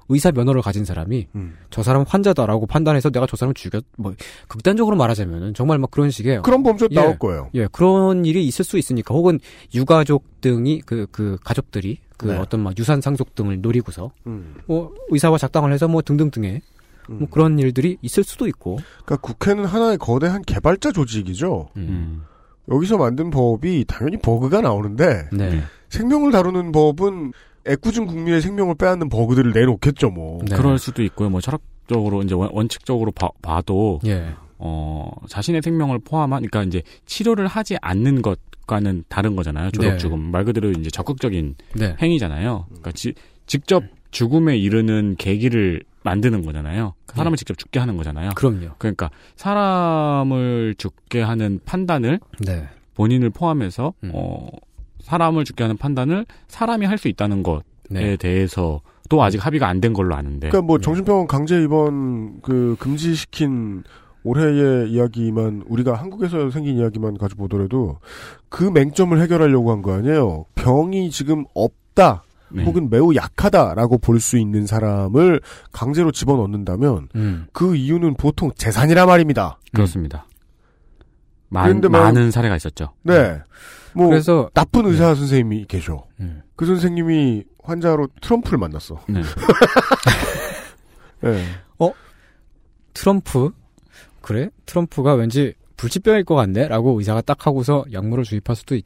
의사 0.09 0.31
면허를 0.31 0.61
가진 0.61 0.85
사람이 0.85 1.27
저 1.69 1.83
사람 1.83 2.03
환자다라고 2.07 2.65
판단해서 2.65 3.09
내가 3.09 3.25
저 3.27 3.35
사람을 3.35 3.53
죽였 3.53 3.83
뭐 3.97 4.13
극단적으로 4.47 4.95
말하자면은 4.95 5.53
정말 5.53 5.77
막 5.79 5.91
그런 5.91 6.11
식의 6.11 6.41
그런 6.43 6.63
범죄 6.63 6.87
예, 6.91 6.95
나올 6.95 7.19
거예요. 7.19 7.49
예, 7.53 7.67
그런 7.71 8.25
일이 8.25 8.45
있을 8.45 8.63
수 8.63 8.77
있으니까 8.77 9.13
혹은 9.13 9.39
유가족 9.73 10.41
등이 10.41 10.81
그그 10.81 11.37
가족들이 11.43 11.99
그 12.17 12.27
네. 12.27 12.37
어떤 12.37 12.61
막 12.61 12.77
유산 12.79 13.01
상속 13.01 13.35
등을 13.35 13.61
노리고서 13.61 14.11
음. 14.25 14.55
뭐 14.65 14.93
의사와 15.09 15.37
작당을 15.37 15.71
해서 15.73 15.87
뭐 15.87 16.01
등등등의 16.01 16.61
뭐 17.09 17.27
그런 17.29 17.57
일들이 17.59 17.97
있을 18.01 18.23
수도 18.23 18.47
있고. 18.47 18.79
그러니까 19.05 19.17
국회는 19.17 19.65
하나의 19.65 19.97
거대한 19.97 20.41
개발자 20.41 20.91
조직이죠. 20.91 21.69
음. 21.77 22.23
여기서 22.69 22.97
만든 22.97 23.29
법이 23.29 23.85
당연히 23.87 24.17
버그가 24.17 24.61
나오는데 24.61 25.29
네. 25.31 25.61
생명을 25.89 26.31
다루는 26.31 26.71
법은 26.73 27.31
애꿎은 27.67 28.05
국민의 28.07 28.41
생명을 28.41 28.75
빼앗는 28.75 29.09
버그들을 29.09 29.51
내놓겠죠, 29.51 30.09
뭐. 30.09 30.39
네. 30.47 30.55
그럴 30.55 30.77
수도 30.77 31.03
있고요. 31.03 31.29
뭐 31.29 31.41
철학적으로 31.41 32.21
이제 32.23 32.33
원- 32.35 32.49
원칙적으로 32.53 33.11
봐, 33.11 33.61
도 33.61 33.99
예. 34.05 34.27
어, 34.59 35.11
자신의 35.27 35.61
생명을 35.63 35.99
포함한 35.99 36.43
그러니까 36.47 36.63
이제 36.63 36.81
치료를 37.05 37.47
하지 37.47 37.75
않는 37.81 38.21
것과는 38.21 39.03
다른 39.09 39.35
거잖아요. 39.35 39.71
조력 39.71 39.91
네. 39.93 39.97
죽음 39.97 40.31
말 40.31 40.45
그대로 40.45 40.71
이제 40.71 40.89
적극적인 40.89 41.55
네. 41.75 41.95
행위잖아요. 42.01 42.65
그러니까 42.69 42.91
지- 42.93 43.13
직접 43.45 43.83
죽음에 44.11 44.57
이르는 44.57 45.15
계기를 45.17 45.83
만드는 46.03 46.43
거잖아요. 46.43 46.93
사람을 47.07 47.37
직접 47.37 47.57
죽게 47.57 47.79
하는 47.79 47.97
거잖아요. 47.97 48.29
그럼요. 48.35 48.69
그러니까 48.77 49.09
사람을 49.35 50.75
죽게 50.77 51.21
하는 51.21 51.59
판단을 51.65 52.19
네. 52.39 52.67
본인을 52.95 53.29
포함해서 53.31 53.93
음. 54.03 54.11
어 54.13 54.47
사람을 55.07 55.45
죽게 55.45 55.63
하는 55.63 55.77
판단을 55.77 56.25
사람이 56.47 56.85
할 56.85 56.97
수 56.97 57.07
있다는 57.07 57.41
것에 57.43 57.61
네. 57.89 58.17
대해서 58.17 58.81
또 59.09 59.23
아직 59.23 59.45
합의가 59.45 59.67
안 59.67 59.79
된 59.79 59.93
걸로 59.93 60.15
아는데. 60.15 60.49
그러니까 60.49 60.65
뭐 60.67 60.79
정신병원 60.79 61.27
강제 61.27 61.61
입원 61.63 62.41
그 62.41 62.75
금지시킨 62.79 63.83
올해의 64.23 64.91
이야기만 64.91 65.63
우리가 65.67 65.93
한국에서 65.93 66.49
생긴 66.49 66.77
이야기만 66.77 67.17
가지고 67.17 67.43
보더라도 67.47 67.99
그 68.49 68.63
맹점을 68.65 69.17
해결하려고 69.21 69.71
한 69.71 69.81
거 69.81 69.93
아니에요. 69.93 70.45
병이 70.55 71.09
지금 71.11 71.45
없다. 71.53 72.23
네. 72.49 72.63
혹은 72.65 72.89
매우 72.89 73.13
약하다라고 73.15 73.97
볼 73.99 74.19
수 74.19 74.37
있는 74.37 74.65
사람을 74.65 75.39
강제로 75.71 76.11
집어넣는다면 76.11 77.07
음. 77.15 77.47
그 77.53 77.75
이유는 77.75 78.15
보통 78.15 78.51
재산이라 78.55 79.05
말입니다. 79.05 79.59
그렇습니다. 79.73 80.25
많, 81.49 81.65
그런데 81.65 81.87
뭐- 81.87 82.01
많은 82.01 82.31
사례가 82.31 82.55
있었죠. 82.57 82.89
네. 83.03 83.39
뭐 83.97 84.09
그래서 84.09 84.49
나쁜 84.53 84.85
의사 84.85 85.15
선생님이 85.15 85.65
계셔. 85.67 86.05
음. 86.19 86.41
그 86.55 86.65
선생님이 86.65 87.43
환자로 87.63 88.07
트럼프를 88.21 88.57
만났어. 88.57 88.99
네. 89.07 89.21
네. 91.21 91.43
트럼프 92.97 93.51
그래? 94.21 94.49
트럼프가 94.65 95.13
왠지 95.13 95.53
불치병일 95.77 96.25
것 96.25 96.35
같네라고 96.35 96.97
의사가 96.97 97.21
딱 97.21 97.45
하고서 97.45 97.85
약물을 97.93 98.23
주입할 98.23 98.55
수도 98.55 98.75
있. 98.75 98.83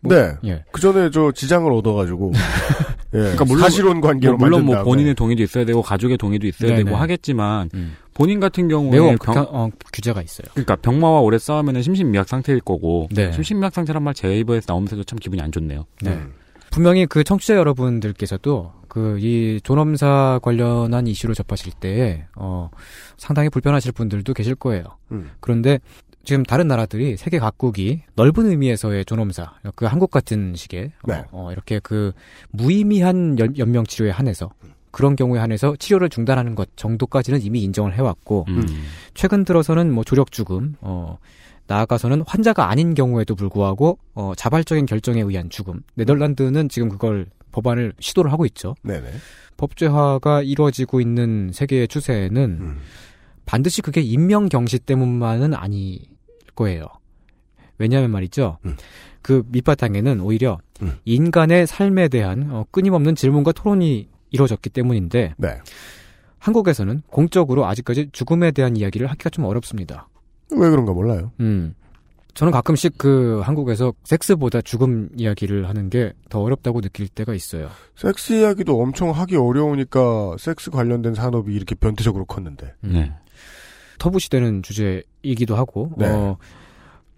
뭐, 0.00 0.14
네. 0.14 0.34
예. 0.44 0.64
그 0.72 0.80
전에 0.80 1.10
저 1.10 1.30
지장을 1.32 1.70
얻어가지고. 1.70 2.32
예. 3.14 3.18
그러니까 3.18 3.44
물론 3.44 3.62
사실혼 3.62 4.00
관계로 4.00 4.36
뭐 4.36 4.46
물론 4.46 4.50
만든 4.60 4.66
뭐 4.66 4.74
다음에. 4.76 4.84
본인의 4.84 5.14
동의도 5.14 5.42
있어야 5.42 5.64
되고 5.64 5.82
가족의 5.82 6.18
동의도 6.18 6.46
있어야 6.46 6.70
네네. 6.72 6.84
되고 6.84 6.96
하겠지만 6.96 7.70
음. 7.74 7.96
본인 8.14 8.40
같은 8.40 8.68
경우에 8.68 8.90
매우 8.92 9.04
병, 9.04 9.12
엄격한 9.36 9.46
어, 9.50 9.68
규제가 9.92 10.22
있어요. 10.22 10.46
그러니까 10.52 10.76
병마와 10.76 11.20
오래 11.20 11.38
싸우면 11.38 11.82
심신미약 11.82 12.28
상태일 12.28 12.60
거고 12.60 13.08
네. 13.12 13.30
심신미약 13.32 13.72
상태란 13.74 14.02
말 14.02 14.14
제 14.14 14.38
입에서 14.38 14.64
나오면서도 14.68 15.04
참 15.04 15.18
기분이 15.18 15.40
안 15.42 15.52
좋네요. 15.52 15.84
네. 16.02 16.10
음. 16.10 16.32
분명히 16.70 17.06
그 17.06 17.22
청취자 17.24 17.54
여러분들께서도 17.56 18.72
그 18.88 19.18
이 19.20 19.60
존엄사 19.62 20.40
관련한 20.42 21.06
이슈를 21.06 21.34
접하실 21.34 21.72
때 21.78 22.26
어, 22.34 22.70
상당히 23.18 23.50
불편하실 23.50 23.92
분들도 23.92 24.32
계실 24.32 24.54
거예요. 24.54 24.84
음. 25.12 25.30
그런데 25.40 25.80
지금 26.26 26.42
다른 26.42 26.66
나라들이 26.66 27.16
세계 27.16 27.38
각국이 27.38 28.02
넓은 28.16 28.46
의미에서의 28.46 29.04
존엄사, 29.04 29.54
그 29.76 29.84
한국 29.84 30.10
같은 30.10 30.56
식의 30.56 30.90
어, 31.02 31.06
네. 31.06 31.24
어, 31.30 31.52
이렇게 31.52 31.78
그 31.78 32.12
무의미한 32.50 33.38
연, 33.38 33.56
연명 33.56 33.84
치료에 33.84 34.10
한해서 34.10 34.50
그런 34.90 35.14
경우에 35.14 35.38
한해서 35.38 35.76
치료를 35.76 36.08
중단하는 36.08 36.56
것 36.56 36.68
정도까지는 36.76 37.42
이미 37.42 37.62
인정을 37.62 37.94
해왔고 37.94 38.46
음. 38.48 38.66
최근 39.14 39.44
들어서는 39.44 39.92
뭐 39.92 40.02
조력 40.02 40.32
죽음, 40.32 40.74
어, 40.80 41.16
나아가서는 41.68 42.24
환자가 42.26 42.68
아닌 42.70 42.94
경우에도 42.94 43.36
불구하고 43.36 43.98
어, 44.14 44.32
자발적인 44.36 44.84
결정에 44.86 45.20
의한 45.20 45.48
죽음. 45.48 45.82
네덜란드는 45.94 46.68
지금 46.68 46.88
그걸 46.88 47.26
법안을 47.52 47.92
시도를 48.00 48.32
하고 48.32 48.44
있죠. 48.46 48.74
네네. 48.82 49.06
법제화가 49.58 50.42
이루어지고 50.42 51.00
있는 51.00 51.50
세계의 51.52 51.86
추세는 51.86 52.58
음. 52.60 52.78
반드시 53.44 53.80
그게 53.80 54.00
인명 54.00 54.48
경시 54.48 54.80
때문만은 54.80 55.54
아닐 55.54 56.00
거예요. 56.56 56.86
왜냐하면 57.78 58.10
말이죠. 58.10 58.58
음. 58.64 58.76
그 59.22 59.44
밑바탕에는 59.48 60.20
오히려 60.20 60.58
음. 60.82 60.96
인간의 61.04 61.66
삶에 61.66 62.08
대한 62.08 62.48
어, 62.50 62.64
끊임없는 62.70 63.14
질문과 63.14 63.52
토론이 63.52 64.08
이루어졌기 64.30 64.70
때문인데 64.70 65.34
네. 65.36 65.48
한국에서는 66.38 67.02
공적으로 67.08 67.66
아직까지 67.66 68.10
죽음에 68.12 68.50
대한 68.50 68.76
이야기를 68.76 69.06
하기가 69.08 69.30
좀 69.30 69.44
어렵습니다. 69.44 70.08
왜 70.52 70.70
그런가 70.70 70.92
몰라요. 70.92 71.32
음. 71.40 71.74
저는 72.34 72.52
가끔씩 72.52 72.98
그 72.98 73.40
한국에서 73.44 73.94
섹스보다 74.04 74.60
죽음 74.60 75.08
이야기를 75.16 75.68
하는 75.68 75.88
게 75.88 76.12
더 76.28 76.42
어렵다고 76.42 76.82
느낄 76.82 77.08
때가 77.08 77.32
있어요. 77.34 77.68
섹스 77.96 78.34
이야기도 78.34 78.80
엄청 78.80 79.10
하기 79.10 79.36
어려우니까 79.36 80.36
섹스 80.38 80.70
관련된 80.70 81.14
산업이 81.14 81.54
이렇게 81.54 81.74
변태적으로 81.74 82.26
컸는데. 82.26 82.74
네. 82.82 83.12
터부시되는 83.98 84.62
주제이기도 84.62 85.56
하고, 85.56 85.92
네. 85.96 86.06
어, 86.08 86.36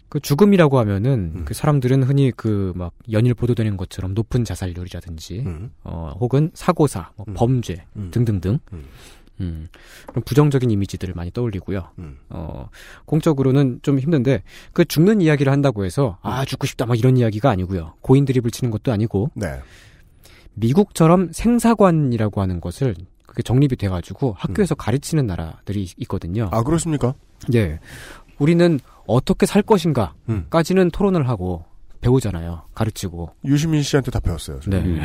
그 0.09 0.19
죽음이라고 0.19 0.79
하면은 0.79 1.33
음. 1.35 1.45
그 1.45 1.53
사람들은 1.53 2.01
흔히 2.03 2.31
그 2.31 2.73
막 2.75 2.93
연일 3.11 3.33
보도되는 3.35 3.77
것처럼 3.77 4.13
높은 4.13 4.43
자살률이라든지, 4.43 5.43
음. 5.45 5.71
어, 5.83 6.15
혹은 6.19 6.51
사고사, 6.53 7.11
뭐 7.15 7.25
음. 7.27 7.33
범죄 7.35 7.85
음. 7.95 8.09
등등등, 8.11 8.59
음. 8.73 8.85
음, 9.41 9.67
그런 10.07 10.23
부정적인 10.23 10.69
이미지들을 10.69 11.13
많이 11.13 11.31
떠올리고요. 11.31 11.91
음. 11.99 12.17
어, 12.29 12.69
공적으로는 13.05 13.79
좀 13.83 13.99
힘든데, 13.99 14.43
그 14.73 14.83
죽는 14.83 15.21
이야기를 15.21 15.51
한다고 15.51 15.85
해서, 15.85 16.17
아, 16.21 16.43
죽고 16.43 16.67
싶다, 16.67 16.85
막 16.85 16.97
이런 16.97 17.15
이야기가 17.15 17.49
아니고요. 17.49 17.93
고인 18.01 18.25
드립을 18.25 18.51
치는 18.51 18.71
것도 18.71 18.91
아니고, 18.91 19.31
네. 19.35 19.59
미국처럼 20.55 21.31
생사관이라고 21.31 22.41
하는 22.41 22.59
것을 22.59 22.95
정립이 23.43 23.75
돼가지고 23.75 24.29
음. 24.29 24.33
학교에서 24.37 24.75
가르치는 24.75 25.27
나라들이 25.27 25.87
있거든요. 25.97 26.49
아, 26.51 26.63
그렇습니까? 26.63 27.13
예. 27.53 27.79
우리는 28.37 28.79
어떻게 29.05 29.45
살 29.45 29.61
음. 29.61 29.65
것인가까지는 29.65 30.91
토론을 30.91 31.27
하고, 31.27 31.65
배우잖아요. 32.01 32.63
가르치고. 32.73 33.35
유시민 33.45 33.83
씨한테 33.83 34.11
다 34.11 34.19
배웠어요. 34.19 34.59
네. 34.67 34.77
음. 34.77 35.01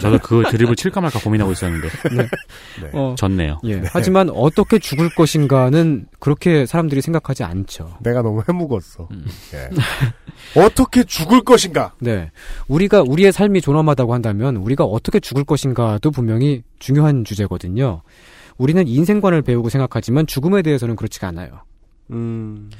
저도 0.00 0.18
그 0.18 0.44
드립을 0.50 0.76
칠까 0.76 1.00
말까 1.00 1.20
고민하고 1.20 1.52
있었는데 1.52 1.88
네. 2.16 2.28
네. 2.82 2.90
어, 2.92 3.14
졌네요. 3.16 3.60
예. 3.64 3.82
하지만 3.86 4.30
어떻게 4.30 4.78
죽을 4.78 5.14
것인가는 5.14 6.06
그렇게 6.18 6.66
사람들이 6.66 7.00
생각하지 7.02 7.44
않죠. 7.44 7.98
내가 8.00 8.22
너무 8.22 8.42
해묵었어. 8.48 9.08
음. 9.10 9.26
예. 9.54 9.70
어떻게 10.60 11.04
죽을 11.04 11.42
것인가? 11.42 11.92
네. 11.98 12.30
우리가 12.68 13.02
우리의 13.02 13.32
삶이 13.32 13.60
존엄하다고 13.60 14.14
한다면 14.14 14.56
우리가 14.56 14.84
어떻게 14.84 15.20
죽을 15.20 15.44
것인가도 15.44 16.10
분명히 16.10 16.62
중요한 16.78 17.24
주제거든요. 17.24 18.02
우리는 18.56 18.86
인생관을 18.88 19.42
배우고 19.42 19.68
생각하지만 19.68 20.26
죽음에 20.26 20.62
대해서는 20.62 20.96
그렇지가 20.96 21.28
않아요. 21.28 21.62
음, 22.10 22.70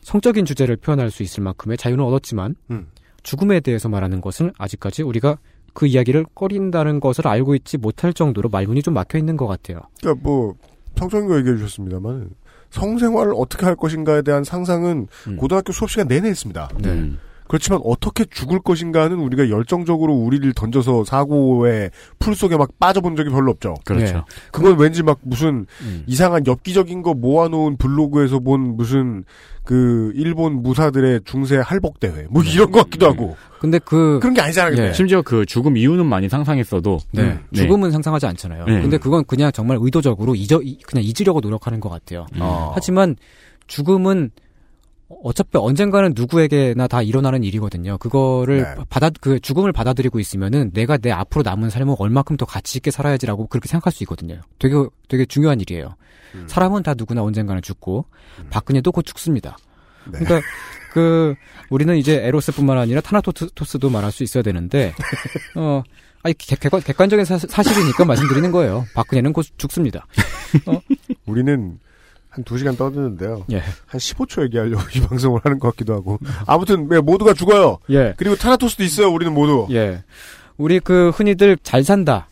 성적인 0.00 0.44
주제를 0.44 0.76
표현할 0.76 1.10
수 1.10 1.22
있을 1.22 1.42
만큼의 1.42 1.76
자유는 1.76 2.04
얻었지만 2.04 2.56
음. 2.70 2.88
죽음에 3.24 3.58
대해서 3.58 3.88
말하는 3.88 4.20
것은 4.20 4.52
아직까지 4.56 5.02
우리가 5.02 5.38
그 5.72 5.86
이야기를 5.86 6.26
꺼린다는 6.36 7.00
것을 7.00 7.26
알고 7.26 7.56
있지 7.56 7.76
못할 7.76 8.12
정도로 8.12 8.48
말문이 8.48 8.82
좀 8.82 8.94
막혀 8.94 9.18
있는 9.18 9.36
것 9.36 9.48
같아요. 9.48 9.80
그러니까 10.00 10.22
뭐 10.22 10.54
평소인가 10.94 11.36
얘기해 11.38 11.56
주셨습니다만 11.56 12.30
성생활을 12.70 13.32
어떻게 13.36 13.66
할 13.66 13.74
것인가에 13.74 14.22
대한 14.22 14.44
상상은 14.44 15.08
음. 15.26 15.36
고등학교 15.36 15.72
수업 15.72 15.90
시간 15.90 16.06
내내 16.06 16.28
했습니다. 16.28 16.68
네. 16.78 16.90
음. 16.90 17.18
그렇지만 17.54 17.80
어떻게 17.84 18.24
죽을 18.24 18.58
것인가는 18.58 19.16
우리가 19.16 19.48
열정적으로 19.48 20.12
우리를 20.12 20.52
던져서 20.54 21.04
사고의 21.04 21.92
풀 22.18 22.34
속에 22.34 22.56
막 22.56 22.68
빠져본 22.80 23.14
적이 23.14 23.30
별로 23.30 23.52
없죠. 23.52 23.74
그렇죠. 23.84 24.12
네. 24.12 24.20
그건 24.50 24.76
왠지 24.76 25.04
막 25.04 25.20
무슨 25.22 25.64
음. 25.82 26.02
이상한 26.08 26.44
엽기적인 26.48 27.02
거 27.02 27.14
모아놓은 27.14 27.76
블로그에서 27.76 28.40
본 28.40 28.76
무슨 28.76 29.22
그 29.62 30.10
일본 30.16 30.64
무사들의 30.64 31.20
중세 31.24 31.58
할복 31.58 32.00
대회 32.00 32.26
뭐 32.28 32.42
이런 32.42 32.72
것 32.72 32.82
같기도 32.82 33.06
하고 33.06 33.36
근데 33.60 33.78
그 33.78 34.18
그런 34.20 34.34
게 34.34 34.40
아니잖아요. 34.40 34.88
예. 34.88 34.92
심지어 34.92 35.22
그 35.22 35.46
죽음 35.46 35.76
이유는 35.76 36.06
많이 36.06 36.28
상상했어도 36.28 36.98
네. 37.12 37.22
음, 37.22 37.40
네. 37.50 37.60
죽음은 37.62 37.92
상상하지 37.92 38.26
않잖아요. 38.26 38.64
네. 38.64 38.82
근데 38.82 38.98
그건 38.98 39.24
그냥 39.26 39.52
정말 39.52 39.78
의도적으로 39.80 40.34
잊어 40.34 40.60
이- 40.60 40.78
그냥 40.80 41.04
잊으려고 41.04 41.38
노력하는 41.38 41.78
것 41.78 41.88
같아요. 41.88 42.26
음. 42.34 42.40
어. 42.42 42.72
하지만 42.74 43.14
죽음은 43.68 44.32
어차피 45.08 45.50
언젠가는 45.58 46.12
누구에게나 46.14 46.86
다 46.86 47.02
일어나는 47.02 47.44
일이거든요. 47.44 47.98
그거를 47.98 48.62
네. 48.62 48.84
받아 48.88 49.10
그 49.20 49.38
죽음을 49.38 49.72
받아들이고 49.72 50.18
있으면은 50.18 50.70
내가 50.72 50.96
내 50.96 51.10
앞으로 51.10 51.42
남은 51.42 51.70
삶을 51.70 51.96
얼마큼 51.98 52.36
더 52.36 52.46
가치 52.46 52.78
있게 52.78 52.90
살아야지라고 52.90 53.46
그렇게 53.48 53.68
생각할 53.68 53.92
수 53.92 54.02
있거든요. 54.04 54.40
되게 54.58 54.74
되게 55.08 55.26
중요한 55.26 55.60
일이에요. 55.60 55.94
음. 56.34 56.46
사람은 56.48 56.82
다 56.82 56.94
누구나 56.94 57.22
언젠가는 57.22 57.60
죽고 57.62 58.06
박근혜도 58.50 58.92
곧 58.92 59.02
죽습니다. 59.02 59.56
네. 60.10 60.18
그러니까 60.18 60.46
그 60.92 61.34
우리는 61.70 61.96
이제 61.96 62.24
에로스뿐만 62.24 62.78
아니라 62.78 63.00
타나토스도 63.00 63.90
말할 63.90 64.10
수 64.10 64.22
있어야 64.22 64.42
되는데 64.42 64.94
어 65.56 65.82
아니 66.22 66.34
객, 66.34 66.58
객관, 66.58 66.80
객관적인 66.80 67.24
사, 67.24 67.36
사실이니까 67.36 68.04
말씀드리는 68.06 68.50
거예요. 68.50 68.86
박근혜는 68.94 69.32
곧 69.32 69.44
죽습니다. 69.58 70.06
우리는 71.26 71.78
한두 72.34 72.58
시간 72.58 72.76
떠드는데요. 72.76 73.44
예. 73.52 73.58
한 73.86 73.98
15초 73.98 74.42
얘기하려고 74.44 74.82
이 74.94 75.00
방송을 75.06 75.40
하는 75.44 75.58
것 75.60 75.68
같기도 75.70 75.94
하고. 75.94 76.18
아무튼 76.46 76.88
네, 76.88 77.00
모두가 77.00 77.32
죽어요. 77.32 77.78
예. 77.90 78.14
그리고 78.16 78.34
타나토스도 78.34 78.82
있어요. 78.82 79.08
우리는 79.10 79.32
모두. 79.32 79.68
예. 79.70 80.02
우리 80.56 80.80
그 80.80 81.10
흔히들 81.10 81.56
잘 81.62 81.84
산다. 81.84 82.26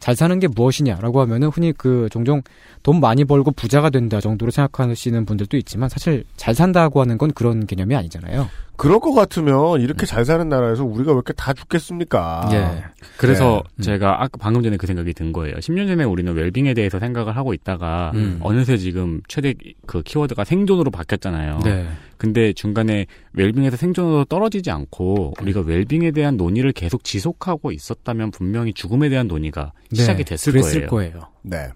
잘 0.00 0.16
사는 0.16 0.38
게 0.38 0.48
무엇이냐라고 0.48 1.20
하면은 1.22 1.48
흔히 1.48 1.72
그 1.72 2.08
종종 2.10 2.42
돈 2.82 3.00
많이 3.00 3.24
벌고 3.24 3.52
부자가 3.52 3.88
된다 3.90 4.20
정도로 4.20 4.50
생각하시는 4.50 5.24
분들도 5.24 5.56
있지만 5.58 5.88
사실 5.88 6.24
잘 6.36 6.54
산다고 6.54 7.00
하는 7.00 7.16
건 7.16 7.32
그런 7.32 7.64
개념이 7.66 7.94
아니잖아요. 7.94 8.50
그럴 8.76 8.98
것 8.98 9.12
같으면 9.12 9.80
이렇게 9.80 10.04
잘 10.04 10.24
사는 10.24 10.48
나라에서 10.48 10.84
우리가 10.84 11.12
왜 11.12 11.16
이렇게 11.16 11.32
다 11.32 11.52
죽겠습니까? 11.52 12.48
예. 12.52 12.84
그래서 13.18 13.62
네. 13.76 13.84
제가 13.84 14.22
아까 14.22 14.36
방금 14.38 14.62
전에 14.62 14.76
그 14.76 14.86
생각이 14.86 15.14
든 15.14 15.32
거예요. 15.32 15.54
10년 15.56 15.86
전에 15.86 16.04
우리는 16.04 16.32
웰빙에 16.32 16.74
대해서 16.74 16.98
생각을 16.98 17.36
하고 17.36 17.54
있다가 17.54 18.12
음. 18.14 18.38
어느새 18.40 18.76
지금 18.76 19.20
최대 19.28 19.54
그 19.86 20.02
키워드가 20.02 20.44
생존으로 20.44 20.90
바뀌었잖아요. 20.90 21.60
네. 21.64 21.86
근데 22.16 22.52
중간에 22.52 23.06
웰빙에서 23.34 23.76
생존으로 23.76 24.24
떨어지지 24.24 24.70
않고 24.70 25.34
우리가 25.40 25.60
웰빙에 25.60 26.10
대한 26.10 26.36
논의를 26.36 26.72
계속 26.72 27.04
지속하고 27.04 27.70
있었다면 27.70 28.30
분명히 28.30 28.72
죽음에 28.72 29.08
대한 29.08 29.28
논의가 29.28 29.72
시작이 29.92 30.24
됐을 30.24 30.52
네. 30.52 30.60
그랬을 30.60 30.86
거예요. 30.86 31.10
거예요. 31.12 31.28
네. 31.42 31.68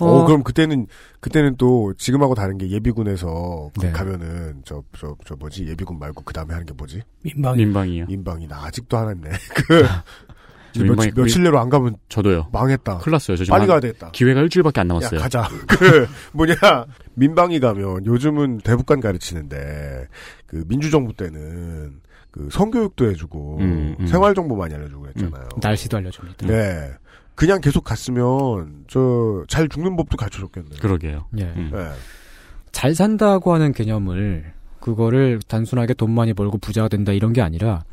어. 0.00 0.06
어, 0.06 0.24
그럼 0.26 0.42
그때는, 0.42 0.86
그때는 1.20 1.56
또 1.56 1.92
지금하고 1.94 2.34
다른 2.34 2.56
게 2.58 2.68
예비군에서 2.70 3.70
그 3.78 3.86
네. 3.86 3.92
가면은 3.92 4.62
저, 4.64 4.82
저, 4.96 5.16
저 5.26 5.34
뭐지? 5.36 5.66
예비군 5.66 5.98
말고 5.98 6.22
그 6.24 6.32
다음에 6.32 6.52
하는 6.54 6.66
게 6.66 6.72
뭐지? 6.74 7.02
민방 7.24 7.56
민방이요. 7.56 8.06
민방이. 8.06 8.46
나 8.46 8.64
아직도 8.64 8.96
안 8.96 9.08
했네. 9.10 9.30
그, 9.54 9.84
저 10.74 10.84
며칠, 10.84 11.12
며칠 11.16 11.42
내로 11.42 11.58
안 11.58 11.68
가면 11.70 11.96
저도요. 12.08 12.48
망했다. 12.52 12.98
큰일 12.98 13.12
났어요. 13.12 13.36
저 13.36 13.44
지금 13.44 13.54
빨리 13.54 13.62
한- 13.62 13.68
가야 13.68 13.80
되겠다. 13.80 14.10
기회가 14.12 14.40
일주일밖에 14.42 14.80
안 14.80 14.88
남았어요. 14.88 15.18
야, 15.18 15.22
가자. 15.22 15.48
그, 15.66 16.06
뭐냐, 16.32 16.56
민방위 17.14 17.58
가면 17.58 18.06
요즘은 18.06 18.58
대북관 18.58 19.00
가르치는데, 19.00 20.06
그, 20.46 20.64
민주정부 20.68 21.14
때는, 21.14 22.00
그, 22.30 22.48
성교육도 22.52 23.10
해주고, 23.10 23.58
음, 23.60 23.96
음. 23.98 24.06
생활 24.06 24.34
정보 24.34 24.54
많이 24.54 24.74
알려주고 24.74 25.02
그랬잖아요. 25.02 25.48
날씨도 25.60 25.96
알려줍니다. 25.96 26.46
네. 26.46 26.92
그냥 27.38 27.60
계속 27.60 27.84
갔으면, 27.84 28.84
저, 28.88 29.44
잘 29.46 29.68
죽는 29.68 29.94
법도 29.94 30.16
가르쳐줬겠네요. 30.16 30.80
그러게요. 30.80 31.26
예. 31.38 31.44
음. 31.44 31.70
네. 31.72 31.88
잘 32.72 32.96
산다고 32.96 33.54
하는 33.54 33.72
개념을 33.72 34.52
그거를 34.80 35.38
단순하게 35.46 35.94
돈 35.94 36.10
많이 36.10 36.34
벌고 36.34 36.58
부자가 36.58 36.88
된다 36.88 37.12
이런 37.12 37.32
게 37.32 37.40
아니라 37.40 37.84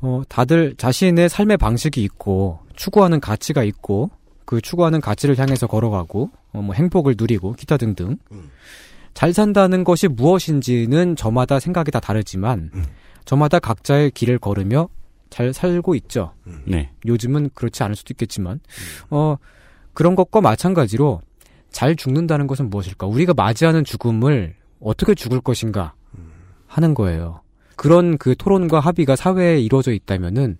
어 0.00 0.22
다들 0.28 0.74
자신의 0.76 1.28
삶의 1.28 1.56
방식이 1.56 2.02
있고 2.02 2.60
추구하는 2.76 3.20
가치가 3.20 3.64
있고 3.64 4.10
그 4.44 4.60
추구하는 4.60 5.00
가치를 5.00 5.38
향해서 5.38 5.66
걸어가고 5.66 6.30
어, 6.52 6.62
뭐 6.62 6.74
행복을 6.74 7.14
누리고 7.18 7.52
기타 7.52 7.76
등등 7.76 8.18
음. 8.32 8.50
잘 9.14 9.32
산다는 9.32 9.84
것이 9.84 10.08
무엇인지는 10.08 11.16
저마다 11.16 11.58
생각이 11.58 11.90
다 11.90 12.00
다르지만 12.00 12.70
음. 12.74 12.84
저마다 13.24 13.58
각자의 13.58 14.10
길을 14.10 14.38
걸으며 14.38 14.88
잘 15.34 15.52
살고 15.52 15.96
있죠. 15.96 16.32
네. 16.64 16.92
요즘은 17.06 17.50
그렇지 17.54 17.82
않을 17.82 17.96
수도 17.96 18.12
있겠지만 18.12 18.60
어 19.10 19.34
그런 19.92 20.14
것과 20.14 20.40
마찬가지로 20.40 21.22
잘 21.72 21.96
죽는다는 21.96 22.46
것은 22.46 22.70
무엇일까? 22.70 23.08
우리가 23.08 23.34
맞이하는 23.34 23.82
죽음을 23.82 24.54
어떻게 24.78 25.16
죽을 25.16 25.40
것인가 25.40 25.94
하는 26.68 26.94
거예요. 26.94 27.40
그런 27.74 28.16
그 28.16 28.36
토론과 28.36 28.78
합의가 28.78 29.16
사회에 29.16 29.58
이루어져 29.58 29.92
있다면은 29.92 30.56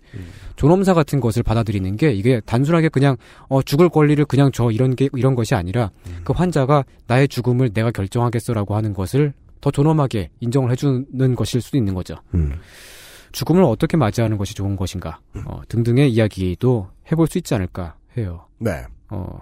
존엄사 0.57 0.93
같은 0.93 1.21
것을 1.21 1.45
받아들이는 1.45 1.97
게 1.97 2.13
이게 2.13 2.41
단순하게 2.45 2.89
그냥 2.89 3.17
어 3.47 3.63
죽을 3.63 3.89
권리를 3.89 4.25
그냥 4.25 4.51
줘 4.51 4.73
이런 4.73 4.97
게 4.97 5.09
이런 5.15 5.37
것이 5.37 5.55
아니라 5.55 5.93
그 6.25 6.33
환자가 6.33 6.85
나의 7.07 7.29
죽음을 7.29 7.73
내가 7.73 7.93
결정하겠어라고 7.93 8.75
하는 8.75 8.93
것을 8.93 9.35
더 9.61 9.71
존엄하게 9.71 10.31
인정을 10.41 10.73
해주는 10.73 11.37
것일 11.37 11.61
수도 11.61 11.77
있는 11.77 11.95
거죠. 11.95 12.17
음. 12.35 12.55
죽음을 13.35 13.65
어떻게 13.65 13.97
맞이하는 13.97 14.39
것이 14.39 14.55
좋은 14.55 14.77
것인가 14.77 15.19
어, 15.45 15.61
등등의 15.69 16.11
이야기도 16.13 16.89
해볼 17.11 17.27
수 17.27 17.39
있지 17.39 17.53
않을까 17.55 17.97
해요. 18.17 18.47
네. 18.59 18.85
어, 19.11 19.41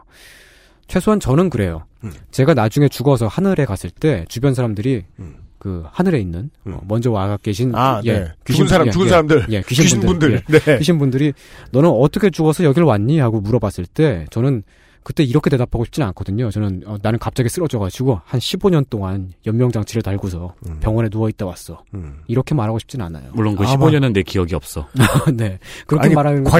최소한 0.88 1.20
저는 1.20 1.50
그래요. 1.50 1.84
음. 2.02 2.10
제가 2.30 2.54
나중에 2.54 2.88
죽어서 2.88 3.28
하늘에 3.28 3.66
갔을 3.66 3.90
때 3.90 4.24
주변 4.28 4.54
사람들이 4.54 5.04
음. 5.18 5.36
그 5.58 5.84
하늘에 5.92 6.18
있는 6.18 6.50
어, 6.64 6.80
먼저 6.88 7.12
와 7.12 7.36
계신 7.36 7.74
아, 7.74 8.00
예, 8.04 8.12
네. 8.12 8.32
죽은 8.46 8.66
사람, 8.66 8.90
죽은 8.90 9.08
사람들. 9.08 9.46
예, 9.50 9.62
귀신, 9.62 9.84
귀신분들. 9.84 10.42
예, 10.50 10.58
네. 10.58 10.78
귀신 10.78 10.98
분들이 10.98 11.34
너는 11.70 11.90
어떻게 11.90 12.30
죽어서 12.30 12.64
여길 12.64 12.82
왔니 12.82 13.20
하고 13.20 13.40
물어봤을 13.40 13.84
때 13.86 14.26
저는 14.30 14.62
그때 15.04 15.24
이렇게 15.24 15.50
대답하고 15.50 15.84
싶지는 15.84 16.06
않거든요. 16.08 16.50
저는 16.50 16.82
어, 16.86 16.96
나는 17.02 17.18
갑자기 17.18 17.48
쓰러져가지고 17.48 18.20
한 18.24 18.38
15년 18.40 18.88
동안 18.88 19.32
연명장치를 19.46 20.02
달고서 20.02 20.54
음. 20.68 20.78
병원에 20.80 21.08
누워 21.08 21.28
있다 21.28 21.44
왔어. 21.46 21.82
음. 21.94 22.20
이렇게 22.28 22.54
말하고 22.54 22.78
싶지는 22.78 23.04
않아요. 23.06 23.30
물론 23.34 23.56
그 23.56 23.64
아마- 23.64 23.74
15년은 23.86 24.12
내 24.12 24.22
기억이 24.22 24.54
없어. 24.54 24.88
네. 25.34 25.58
그렇게 25.86 26.06
아니, 26.06 26.14
말하는 26.14 26.44
싫고. 26.44 26.50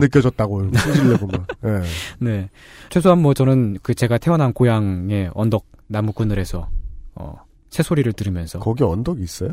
느껴졌다고. 0.00 0.70
승질내고 0.74 1.26
막. 1.26 1.46
네. 1.62 1.80
네. 2.20 2.50
최소한 2.90 3.20
뭐 3.22 3.34
저는 3.34 3.78
그 3.82 3.94
제가 3.94 4.18
태어난 4.18 4.52
고향의 4.52 5.30
언덕 5.34 5.64
나무 5.86 6.12
그늘에서 6.12 6.68
어 7.14 7.36
새소리를 7.70 8.12
들으면서 8.12 8.58
거기 8.58 8.84
언덕이 8.84 9.22
있어요? 9.22 9.50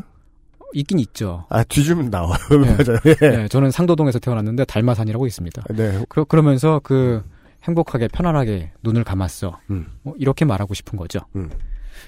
있긴 0.76 0.98
있죠. 0.98 1.44
아, 1.50 1.62
뒤주면 1.62 2.10
나와요. 2.10 2.36
네. 2.50 2.56
맞아요. 2.76 2.98
예. 3.06 3.14
네, 3.36 3.48
저는 3.48 3.70
상도동에서 3.70 4.18
태어났는데 4.18 4.64
달마산이라고 4.64 5.24
있습니다. 5.26 5.62
네. 5.70 6.04
그러, 6.08 6.24
그러면서 6.24 6.80
그 6.82 7.22
행복하게 7.64 8.08
편안하게 8.08 8.72
눈을 8.82 9.04
감았어. 9.04 9.58
음. 9.70 9.86
뭐 10.02 10.14
이렇게 10.18 10.44
말하고 10.44 10.74
싶은 10.74 10.98
거죠. 10.98 11.20
음. 11.36 11.50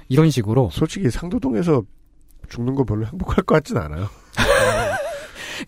이런 0.09 0.31
식으로 0.31 0.71
솔직히 0.73 1.11
상도동에서 1.11 1.83
죽는 2.49 2.75
거 2.75 2.85
별로 2.85 3.07
행복할 3.07 3.37
것 3.45 3.55
같진 3.55 3.77
않아요. 3.79 4.09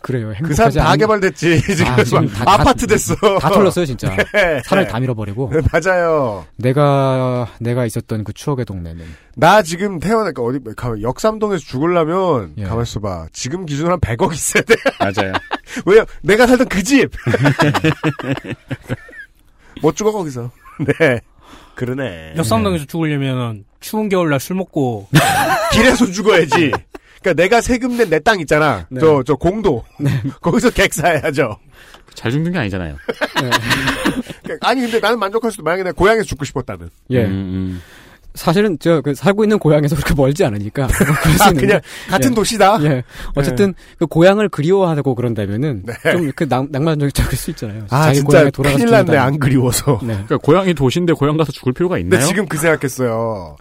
그래요. 0.02 0.34
그 0.44 0.52
산 0.52 0.70
다 0.70 0.94
개발됐지. 0.96 1.62
지금, 1.62 1.86
아, 1.92 2.04
지금 2.04 2.28
다- 2.28 2.44
다- 2.44 2.52
아파트 2.52 2.86
됐어. 2.86 3.14
다 3.40 3.48
털렸어요, 3.48 3.86
진짜. 3.86 4.14
네. 4.34 4.60
산을 4.66 4.86
다 4.86 5.00
밀어버리고. 5.00 5.50
네, 5.50 5.60
맞아요. 5.72 6.44
내가 6.56 7.48
내가 7.58 7.86
있었던 7.86 8.22
그 8.22 8.34
추억의 8.34 8.66
동네는 8.66 9.02
나 9.36 9.62
지금 9.62 9.98
태어나니까 9.98 10.42
어디 10.42 10.60
가만 10.76 11.00
역삼동에서 11.00 11.64
죽으려면 11.64 12.52
예. 12.58 12.64
가만 12.64 12.82
있어봐. 12.82 13.28
지금 13.32 13.64
기준 13.64 13.90
한 13.90 13.98
100억 13.98 14.30
있어야 14.34 14.62
돼. 14.62 14.74
맞아요. 15.00 15.32
왜요? 15.86 16.04
내가 16.22 16.46
살던 16.46 16.68
그 16.68 16.82
집. 16.82 17.10
못 19.82 19.96
죽어 19.96 20.12
거기서. 20.12 20.50
네. 21.00 21.20
그러네. 21.74 22.34
역삼동에서 22.36 22.86
죽으려면 22.86 23.64
추운 23.80 24.08
겨울날 24.08 24.40
술 24.40 24.56
먹고 24.56 25.08
길에서 25.72 26.06
죽어야지. 26.06 26.72
그러니까 27.20 27.32
내가 27.42 27.60
세금 27.60 27.96
낸 27.96 28.08
내 28.10 28.18
땅 28.20 28.40
있잖아. 28.40 28.86
네. 28.90 29.00
저 29.00 29.22
저 29.24 29.34
공도. 29.34 29.84
거기서 30.40 30.70
객사해야죠. 30.70 31.56
잘 32.14 32.32
죽는 32.32 32.50
게 32.52 32.58
아니잖아요. 32.58 32.96
그러니까 34.42 34.68
아니 34.68 34.80
근데 34.80 34.98
나는 35.00 35.18
만족할 35.18 35.50
수도 35.52 35.62
만약에 35.62 35.84
내가 35.84 35.94
고향에서 35.94 36.24
죽고 36.24 36.44
싶었다면. 36.44 36.90
예. 37.10 37.24
음, 37.24 37.30
음. 37.30 37.82
사실은 38.38 38.78
저 38.78 39.02
그 39.02 39.14
살고 39.14 39.44
있는 39.44 39.58
고향에서 39.58 39.96
그렇게 39.96 40.14
멀지 40.14 40.44
않으니까 40.44 40.82
뭐 40.82 40.90
아. 41.46 41.52
그냥 41.52 41.80
같은 42.10 42.30
예. 42.30 42.34
도시다. 42.34 42.78
예. 42.82 43.02
어쨌든 43.34 43.74
그 43.98 44.06
고향을 44.06 44.48
그리워하고 44.48 45.14
그런다면은 45.14 45.84
네. 45.84 45.94
좀그 46.12 46.44
낭만적일 46.48 47.36
수 47.36 47.50
있잖아요. 47.50 47.84
아 47.90 48.04
자기 48.04 48.16
진짜 48.18 48.30
고향에 48.30 48.50
돌아가서 48.50 48.84
큰일 48.84 48.90
났네. 48.90 49.16
안 49.16 49.38
그리워서. 49.38 49.98
네. 50.02 50.12
그러니까 50.14 50.38
고향이 50.38 50.74
도시인데 50.74 51.12
고향 51.14 51.36
가서 51.36 51.52
죽을 51.52 51.72
필요가 51.72 51.98
있나요? 51.98 52.20
근데 52.20 52.26
지금 52.26 52.46
그 52.46 52.58
생각했어요. 52.58 53.56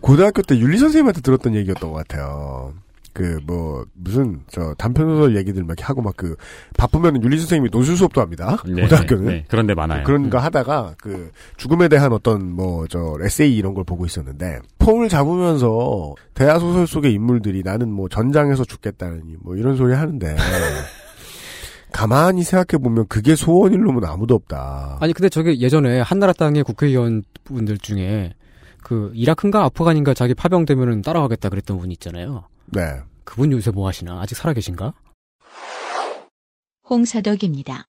고등학교 0.00 0.42
때 0.42 0.56
윤리 0.58 0.78
선생님한테 0.78 1.20
들었던 1.20 1.54
얘기였던 1.54 1.90
것 1.90 1.96
같아요. 1.96 2.72
그 3.12 3.40
뭐 3.46 3.84
무슨 3.94 4.40
저 4.50 4.74
단편 4.74 5.08
소설 5.08 5.36
얘기들 5.36 5.64
막 5.64 5.76
하고 5.82 6.02
막 6.02 6.14
그 6.16 6.36
바쁘면 6.76 7.22
윤리 7.22 7.38
선생님이 7.38 7.70
논술 7.70 7.96
수업도 7.96 8.20
합니다. 8.20 8.58
네, 8.66 8.82
고등학교는 8.82 9.24
네, 9.24 9.32
네. 9.32 9.44
그런 9.48 9.66
데 9.66 9.74
많아요. 9.74 10.04
그런 10.04 10.28
거 10.28 10.38
하다가 10.38 10.94
그 10.98 11.30
죽음에 11.56 11.88
대한 11.88 12.12
어떤 12.12 12.52
뭐 12.52 12.86
저 12.90 13.16
에세이 13.22 13.56
이런 13.56 13.74
걸 13.74 13.84
보고 13.84 14.04
있었는데 14.06 14.58
폼을 14.78 15.08
잡으면서 15.08 16.14
대하 16.34 16.58
소설 16.58 16.86
속의 16.86 17.12
인물들이 17.12 17.62
나는 17.64 17.90
뭐 17.90 18.08
전장에서 18.08 18.64
죽겠다느니 18.64 19.36
뭐 19.40 19.56
이런 19.56 19.76
소리 19.76 19.94
하는데 19.94 20.36
가만히 21.92 22.42
생각해 22.44 22.82
보면 22.82 23.06
그게 23.08 23.34
소원일 23.34 23.80
놈은 23.80 24.04
아무도 24.04 24.34
없다. 24.34 24.98
아니 25.00 25.12
근데 25.12 25.28
저게 25.28 25.58
예전에 25.58 26.00
한나라 26.00 26.32
땅의 26.32 26.62
국회의원 26.64 27.22
분들 27.44 27.78
중에 27.78 28.34
그 28.82 29.10
이라크인가 29.14 29.64
아프간인가 29.64 30.14
자기 30.14 30.34
파병되면은 30.34 31.02
따라가겠다 31.02 31.48
그랬던 31.48 31.78
분 31.78 31.90
있잖아요. 31.92 32.44
네. 32.72 33.02
그분 33.24 33.52
요새 33.52 33.70
뭐 33.70 33.86
하시나? 33.88 34.20
아직 34.20 34.34
살아 34.36 34.52
계신가? 34.52 34.94
홍사덕입니다. 36.88 37.84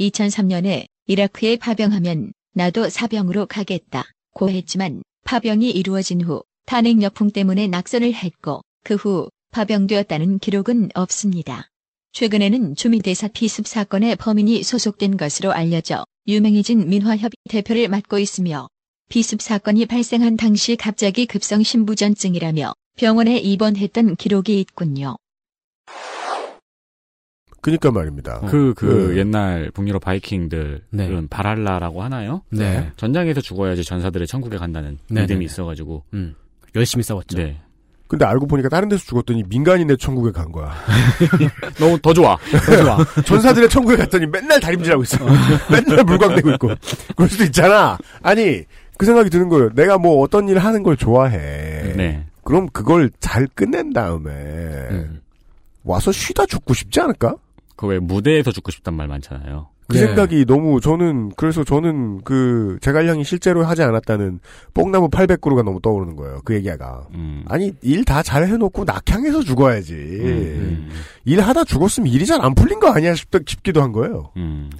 2003년에 0.00 0.86
이라크에 1.06 1.56
파병하면 1.56 2.32
나도 2.54 2.88
사병으로 2.88 3.46
가겠다 3.46 4.04
고 4.34 4.48
했지만 4.48 5.02
파병이 5.24 5.70
이루어진 5.70 6.22
후 6.22 6.42
탄핵 6.66 7.02
여풍 7.02 7.30
때문에 7.30 7.66
낙선을 7.66 8.14
했고 8.14 8.62
그 8.84 8.94
후 8.94 9.28
파병되었다는 9.52 10.38
기록은 10.38 10.90
없습니다. 10.94 11.68
최근에는 12.12 12.74
주미대사 12.74 13.28
피습 13.28 13.66
사건에 13.66 14.14
범인이 14.16 14.62
소속된 14.62 15.16
것으로 15.18 15.52
알려져 15.52 16.04
유명해진 16.26 16.88
민화협의 16.88 17.32
대표를 17.50 17.88
맡고 17.88 18.18
있으며 18.18 18.68
피습 19.10 19.42
사건이 19.42 19.86
발생한 19.86 20.36
당시 20.36 20.76
갑자기 20.76 21.26
급성 21.26 21.62
신부전증이라며 21.62 22.72
병원에 22.96 23.38
입원했던 23.38 24.16
기록이 24.16 24.60
있군요. 24.60 25.16
그니까 27.60 27.92
말입니다. 27.92 28.40
그, 28.40 28.74
그, 28.74 28.74
그- 28.74 29.18
옛날 29.18 29.70
북유럽 29.72 30.02
바이킹들은 30.02 30.80
네. 30.90 31.26
바랄라라고 31.30 32.02
하나요? 32.02 32.42
네. 32.50 32.90
전장에서 32.96 33.40
죽어야지 33.40 33.84
전사들의 33.84 34.26
천국에 34.26 34.56
간다는 34.56 34.98
네, 35.08 35.22
믿음이 35.22 35.38
네, 35.38 35.38
네. 35.40 35.44
있어가지고. 35.44 36.02
음. 36.14 36.34
열심히 36.74 37.04
싸웠죠. 37.04 37.36
네. 37.38 37.60
근데 38.08 38.24
알고 38.26 38.46
보니까 38.46 38.68
다른 38.68 38.88
데서 38.88 39.04
죽었더니 39.04 39.44
민간인의 39.48 39.96
천국에 39.96 40.32
간 40.32 40.50
거야. 40.52 40.74
너무 41.78 41.98
더 42.00 42.12
좋아. 42.12 42.36
더 42.66 42.76
좋아. 42.82 42.98
전사들의 43.24 43.68
천국에 43.70 43.96
갔더니 43.96 44.26
맨날 44.26 44.60
다림질하고 44.60 45.02
있어. 45.04 45.18
맨날 45.70 46.04
물광대고 46.04 46.50
있고. 46.54 46.70
그럴 47.16 47.28
수도 47.30 47.44
있잖아. 47.44 47.96
아니, 48.22 48.64
그 48.98 49.06
생각이 49.06 49.30
드는 49.30 49.48
거예요. 49.48 49.70
내가 49.74 49.96
뭐 49.98 50.20
어떤 50.20 50.48
일을 50.48 50.62
하는 50.62 50.82
걸 50.82 50.96
좋아해. 50.96 51.94
네. 51.96 52.26
그럼 52.44 52.68
그걸 52.72 53.10
잘 53.20 53.46
끝낸 53.54 53.92
다음에 53.92 54.30
음. 54.32 55.20
와서 55.84 56.12
쉬다 56.12 56.46
죽고 56.46 56.74
싶지 56.74 57.00
않을까? 57.00 57.36
그 57.76 57.86
왜 57.86 57.98
무대에서 57.98 58.52
죽고 58.52 58.70
싶단 58.70 58.94
말 58.94 59.08
많잖아요. 59.08 59.68
그 59.88 59.96
네. 59.96 60.06
생각이 60.06 60.44
너무 60.46 60.80
저는 60.80 61.32
그래서 61.36 61.64
저는 61.64 62.20
그 62.22 62.78
제갈량이 62.80 63.24
실제로 63.24 63.64
하지 63.64 63.82
않았다는 63.82 64.38
뽕나무 64.72 65.08
800그루가 65.10 65.64
너무 65.64 65.80
떠오르는 65.82 66.14
거예요. 66.16 66.40
그 66.44 66.54
얘기가. 66.54 67.08
음. 67.14 67.44
아니 67.48 67.74
일 67.82 68.04
다 68.04 68.22
잘 68.22 68.46
해놓고 68.46 68.84
낙향해서 68.84 69.42
죽어야지. 69.42 69.94
음, 69.94 70.88
일 71.24 71.40
하다 71.40 71.64
죽었으면 71.64 72.06
일이 72.12 72.24
잘 72.24 72.40
안 72.40 72.54
풀린 72.54 72.78
거 72.78 72.88
아니야 72.92 73.14
싶, 73.16 73.28
싶기도 73.46 73.82
한 73.82 73.90
거예요. 73.92 74.30
음. 74.36 74.70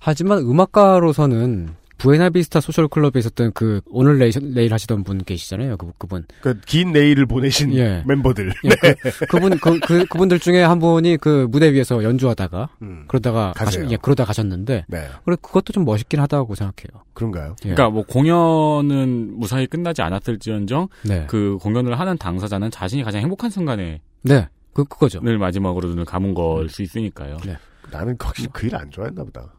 하지만 0.00 0.38
음악가로서는 0.38 1.70
부에나비스타 2.00 2.60
소셜 2.60 2.88
클럽에 2.88 3.18
있었던 3.18 3.52
그 3.52 3.82
오늘 3.90 4.18
레이, 4.18 4.32
레일 4.54 4.72
하시던 4.72 5.04
분 5.04 5.18
계시잖아요. 5.22 5.76
그 5.76 5.92
그분. 5.98 6.24
그러니까 6.40 6.64
긴 6.66 6.92
내일을 6.92 7.26
보내신 7.26 7.74
예. 7.74 8.02
멤버들. 8.06 8.52
예, 8.64 8.94
그, 9.10 9.26
그분 9.26 9.58
그, 9.58 9.78
그 9.80 10.06
그분들 10.06 10.38
중에 10.38 10.62
한 10.62 10.78
분이 10.78 11.18
그 11.18 11.46
무대 11.50 11.72
위에서 11.72 12.02
연주하다가 12.02 12.70
음, 12.82 13.04
그러다가. 13.06 13.52
가시, 13.54 13.86
예, 13.90 13.96
그러다 13.96 14.24
가셨는데 14.24 14.86
네. 14.88 15.08
그래 15.24 15.36
그것도 15.40 15.72
좀 15.72 15.84
멋있긴 15.84 16.20
하다고 16.20 16.54
생각해요. 16.54 17.04
그런가요? 17.12 17.56
예. 17.64 17.74
그러니까 17.74 17.90
뭐 17.90 18.02
공연은 18.04 19.38
무사히 19.38 19.66
끝나지 19.66 20.00
않았을지언정 20.00 20.88
네. 21.04 21.26
그 21.28 21.58
공연을 21.60 22.00
하는 22.00 22.16
당사자는 22.16 22.70
자신이 22.70 23.02
가장 23.04 23.20
행복한 23.20 23.50
순간에 23.50 24.00
네. 24.22 24.48
그 24.72 24.84
그거죠. 24.84 25.20
늘 25.20 25.36
마지막으로 25.38 25.88
눈을 25.88 26.04
감은 26.06 26.32
걸수 26.32 26.82
있으니까요. 26.82 27.36
네. 27.44 27.56
나는 27.90 28.16
확실히 28.18 28.48
그일 28.52 28.76
안 28.76 28.90
좋아했나 28.90 29.24
보다. 29.24 29.52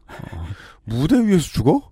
무대 0.84 1.16
위에서 1.20 1.42
죽어? 1.42 1.91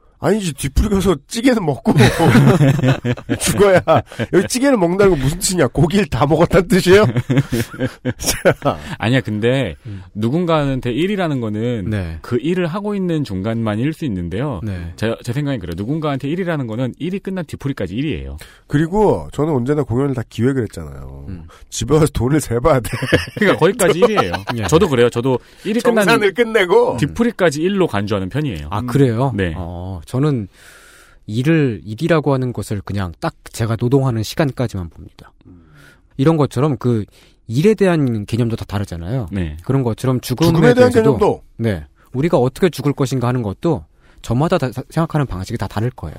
아니지 0.21 0.53
뒤풀이 0.53 0.89
가서 0.89 1.15
찌개는 1.27 1.65
먹고 1.65 1.93
죽어야 3.41 3.81
여기 4.33 4.47
찌개를 4.47 4.77
먹는다는 4.77 5.13
건 5.13 5.19
무슨 5.19 5.39
뜻이냐 5.39 5.67
고기를 5.67 6.05
다 6.05 6.25
먹었다는 6.27 6.67
뜻이에요? 6.67 7.05
자, 8.17 8.77
아니야, 8.97 9.19
근데 9.21 9.75
음. 9.85 10.03
누군가한테 10.13 10.91
일이라는 10.91 11.41
거는 11.41 11.89
네. 11.89 12.17
그 12.21 12.37
일을 12.41 12.67
하고 12.67 12.95
있는 12.95 13.23
중간만 13.23 13.79
일 13.79 13.91
수 13.91 14.05
있는데요. 14.05 14.61
네. 14.63 14.93
제, 14.95 15.13
제 15.21 15.33
생각엔 15.33 15.59
그래요. 15.59 15.73
누군가한테 15.75 16.29
일이라는 16.29 16.65
거는 16.65 16.93
일이 16.97 17.19
끝난 17.19 17.43
뒤풀이까지 17.45 17.93
일이에요. 17.93 18.37
그리고 18.67 19.27
저는 19.33 19.53
언제나 19.53 19.83
공연을 19.83 20.13
다 20.15 20.21
기획을 20.29 20.63
했잖아요. 20.63 21.25
음. 21.27 21.43
집에 21.69 21.93
와서 21.95 22.05
돈을 22.13 22.39
세봐야 22.39 22.79
돼. 22.79 22.89
그러니까 23.35 23.59
거기까지 23.59 23.99
일이에요. 23.99 24.31
예. 24.55 24.63
저도 24.67 24.87
그래요. 24.87 25.09
저도 25.09 25.39
일이 25.65 25.81
끝난 25.81 26.05
정산을 26.05 26.33
끝내고 26.33 26.95
뒤풀이까지 26.97 27.61
일로 27.61 27.85
간주하는 27.87 28.29
편이에요. 28.29 28.67
아 28.69 28.81
그래요? 28.83 29.33
네. 29.35 29.53
어, 29.57 29.99
저는 30.11 30.49
일을 31.25 31.81
일이라고 31.85 32.33
하는 32.33 32.51
것을 32.51 32.81
그냥 32.83 33.13
딱 33.21 33.33
제가 33.45 33.77
노동하는 33.77 34.23
시간까지만 34.23 34.89
봅니다. 34.89 35.31
이런 36.17 36.35
것처럼 36.35 36.75
그 36.77 37.05
일에 37.47 37.73
대한 37.75 38.25
개념도 38.25 38.57
다 38.57 38.65
다르잖아요. 38.65 39.27
네. 39.31 39.55
그런 39.63 39.83
것처럼 39.83 40.19
죽음에, 40.19 40.49
죽음에 40.49 40.73
대한 40.73 40.91
개념도 40.91 41.43
네. 41.57 41.85
우리가 42.11 42.37
어떻게 42.37 42.69
죽을 42.69 42.91
것인가 42.91 43.29
하는 43.29 43.41
것도 43.41 43.85
저마다 44.21 44.57
다 44.57 44.69
생각하는 44.89 45.25
방식이 45.25 45.57
다 45.57 45.67
다를 45.67 45.89
거예요. 45.91 46.17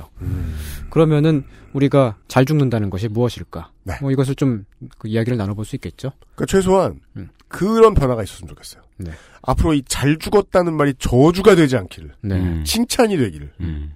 그러면은 0.88 1.44
우리가 1.74 2.16
잘 2.28 2.46
죽는다는 2.46 2.88
것이 2.88 3.08
무엇일까? 3.08 3.70
네. 3.84 3.94
뭐 4.00 4.10
이것을 4.10 4.34
좀 4.34 4.64
그 4.98 5.08
이야기를 5.08 5.36
나눠볼 5.36 5.64
수 5.66 5.76
있겠죠. 5.76 6.12
그러니까 6.34 6.46
최소한 6.46 7.00
음. 7.16 7.28
그런 7.48 7.92
변화가 7.94 8.22
있었으면 8.22 8.48
좋겠어요. 8.48 8.81
네. 8.98 9.10
앞으로 9.42 9.74
이 9.74 9.82
잘 9.86 10.18
죽었다는 10.18 10.74
말이 10.74 10.94
저주가 10.98 11.54
되지 11.54 11.76
않기를 11.76 12.12
네. 12.22 12.34
음. 12.36 12.64
칭찬이 12.64 13.16
되기를 13.16 13.52
음. 13.60 13.94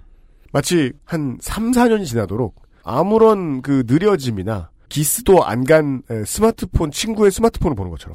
마치 0.51 0.91
한 1.05 1.37
3, 1.41 1.71
4년이 1.71 2.05
지나도록 2.05 2.61
아무런 2.83 3.61
그 3.61 3.83
느려짐이나 3.87 4.69
기스도 4.89 5.45
안 5.45 5.63
간 5.65 6.01
스마트폰 6.25 6.91
친구의 6.91 7.31
스마트폰을 7.31 7.75
보는 7.75 7.91
것처럼 7.91 8.13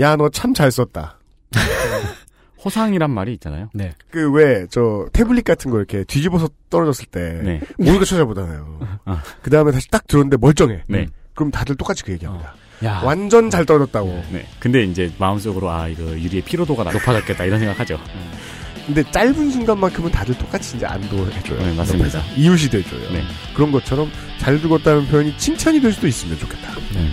야 0.00 0.16
너 0.16 0.28
참 0.30 0.54
잘 0.54 0.70
썼다. 0.70 1.18
호상이란 2.64 3.10
말이 3.10 3.32
있잖아요. 3.34 3.68
네. 3.74 3.92
그 4.10 4.30
왜 4.32 4.66
저 4.70 5.06
태블릿 5.12 5.44
같은 5.44 5.70
거 5.70 5.78
이렇게 5.78 6.04
뒤집어서 6.04 6.48
떨어졌을 6.70 7.06
때 7.06 7.40
네. 7.42 7.60
모르고 7.78 8.04
찾아보잖아요. 8.04 9.00
아. 9.04 9.22
그 9.42 9.50
다음에 9.50 9.72
다시 9.72 9.88
딱 9.90 10.06
들었는데 10.06 10.36
멀쩡해. 10.36 10.84
네. 10.88 11.06
그럼 11.34 11.50
다들 11.50 11.76
똑같이 11.76 12.04
그 12.04 12.12
얘기합니다. 12.12 12.54
야. 12.84 13.00
완전 13.04 13.50
잘 13.50 13.64
떨어졌다고. 13.64 14.24
네. 14.30 14.46
근데 14.58 14.82
이제 14.84 15.10
마음속으로 15.18 15.70
아 15.70 15.88
이거 15.88 16.02
유리의 16.02 16.42
피로도가 16.42 16.84
높아졌겠다 16.84 17.44
이런 17.44 17.58
생각하죠. 17.58 17.98
근데 18.86 19.04
짧은 19.12 19.50
순간만큼은 19.50 20.10
다들 20.10 20.36
똑같이 20.36 20.76
이제 20.76 20.86
안도해줘요. 20.86 21.58
네, 21.60 21.72
맞습니다. 21.74 22.18
옆에서. 22.18 22.20
이웃이 22.36 22.68
돼줘요. 22.68 23.12
네. 23.12 23.22
그런 23.54 23.70
것처럼 23.70 24.10
잘 24.38 24.60
죽었다는 24.60 25.06
표현이 25.06 25.36
칭찬이 25.38 25.80
될 25.80 25.92
수도 25.92 26.08
있으면 26.08 26.36
좋겠다. 26.38 26.72
네. 26.92 27.08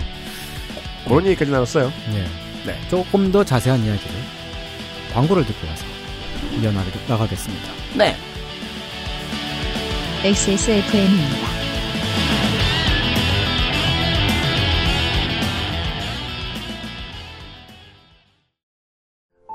그런 1.06 1.24
얘기까지 1.26 1.50
나눴어요. 1.50 1.92
예. 2.12 2.26
네. 2.66 2.76
조금 2.88 3.30
더 3.30 3.44
자세한 3.44 3.78
이야기를 3.84 4.14
광고를 5.14 5.46
듣고 5.46 5.66
와서 5.66 5.84
이어나가, 6.60 6.86
나가겠습니다. 7.08 7.68
네. 7.96 8.16
XSFM입니다. 10.24 11.69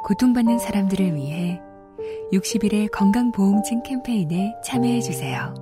고통받는 0.06 0.60
사람들을 0.60 1.15
위해 1.15 1.60
60일의 2.32 2.91
건강보험증 2.91 3.82
캠페인에 3.82 4.53
참여해주세요. 4.64 5.56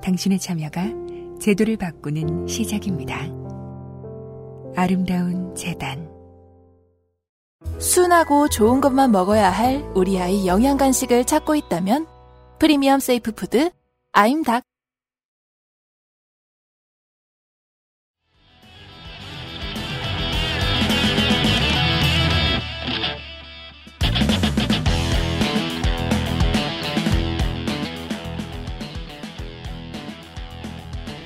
당신의 0.00 0.38
참여가 0.38 0.84
제도를 1.40 1.76
바꾸는 1.76 2.46
시작입니다. 2.46 3.18
아름다운 4.76 5.52
재단 5.56 6.08
순하고 7.80 8.48
좋은 8.48 8.80
것만 8.80 9.10
먹어야 9.10 9.50
할 9.50 9.84
우리 9.96 10.20
아이 10.20 10.46
영양 10.46 10.76
간식을 10.76 11.24
찾고 11.24 11.56
있다면 11.56 12.06
프리미엄 12.60 13.00
safe 13.00 13.32
food 13.32 13.70
아임닭 14.12 14.62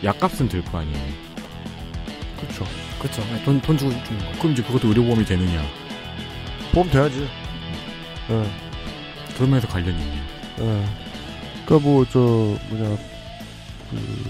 약값은 0.05 0.49
들 0.49 0.62
거 0.65 0.79
아니에요. 0.79 1.12
그렇죠. 2.41 2.65
그렇죠. 3.01 3.23
돈, 3.45 3.61
돈 3.61 3.77
주고 3.79 3.91
주는 4.05 4.19
거. 4.20 4.39
그럼 4.39 4.53
이제 4.53 4.62
그것도 4.62 4.89
의료보험이 4.89 5.25
되느냐? 5.25 5.62
보험 6.73 6.89
돼야지. 6.91 7.29
예. 8.31 8.51
그런 9.35 9.51
면에서 9.51 9.66
관련이 9.69 9.97
있네요. 9.99 10.23
예. 10.61 10.85
그니까 11.66 11.85
뭐, 11.89 12.05
저, 12.11 12.19
뭐냐, 12.20 12.97
그, 13.91 14.25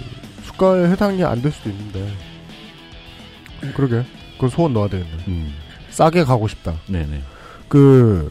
수가에 0.44 0.90
해당이 0.90 1.22
안 1.24 1.40
될 1.42 1.52
수도 1.52 1.70
있는데. 1.70 2.10
그러게. 3.74 4.04
그건 4.34 4.50
소원 4.50 4.72
넣어야 4.72 4.88
되겠네. 4.88 5.24
음. 5.28 5.54
싸게 5.90 6.24
가고 6.24 6.46
싶다. 6.48 6.74
네네. 6.86 7.22
그, 7.68 8.30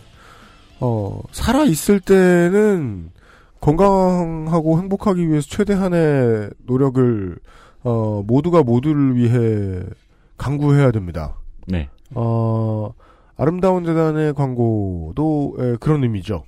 어, 0.80 1.19
살아있을 1.31 1.99
때는 1.99 3.09
건강하고 3.59 4.79
행복하기 4.79 5.27
위해서 5.29 5.47
최대한의 5.47 6.51
노력을, 6.65 7.38
어, 7.84 8.23
모두가 8.25 8.63
모두를 8.63 9.15
위해 9.15 9.84
강구해야 10.38 10.91
됩니다. 10.91 11.38
네. 11.67 11.89
어, 12.13 12.93
아름다운 13.35 13.85
재단의 13.85 14.34
광고도 14.34 15.57
예, 15.59 15.77
그런 15.79 16.03
의미죠. 16.03 16.43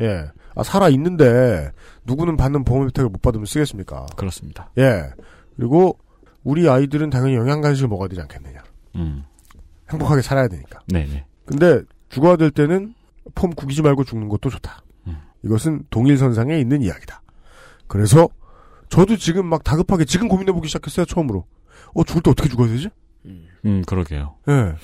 예. 0.00 0.26
아, 0.54 0.62
살아 0.62 0.88
있는데, 0.88 1.70
누구는 2.04 2.36
받는 2.36 2.64
보험 2.64 2.86
혜택을 2.86 3.10
못 3.10 3.22
받으면 3.22 3.46
쓰겠습니까? 3.46 4.06
그렇습니다. 4.16 4.70
예. 4.78 5.10
그리고, 5.56 5.98
우리 6.42 6.68
아이들은 6.68 7.10
당연히 7.10 7.36
영양간식을 7.36 7.88
먹어야 7.88 8.08
되지 8.08 8.20
않겠느냐. 8.22 8.62
음. 8.96 9.24
행복하게 9.90 10.22
살아야 10.22 10.48
되니까. 10.48 10.80
네네. 10.88 11.24
근데, 11.44 11.82
죽어야 12.08 12.36
될 12.36 12.50
때는, 12.50 12.94
폼 13.34 13.50
구기지 13.50 13.82
말고 13.82 14.04
죽는 14.04 14.28
것도 14.28 14.48
좋다. 14.50 14.82
음. 15.42 15.46
이것은 15.46 15.84
동일선상에 15.90 16.58
있는 16.58 16.82
이야기다. 16.82 17.22
그래서, 17.86 18.28
저도 18.88 19.16
지금 19.16 19.46
막 19.46 19.62
다급하게 19.64 20.04
지금 20.04 20.28
고민해보기 20.28 20.68
시작했어요, 20.68 21.06
처음으로. 21.06 21.46
어, 21.94 22.04
죽을 22.04 22.22
때 22.22 22.30
어떻게 22.30 22.48
죽어야 22.48 22.68
되지? 22.68 22.88
음, 23.64 23.82
그러게요. 23.86 24.36
예. 24.48 24.74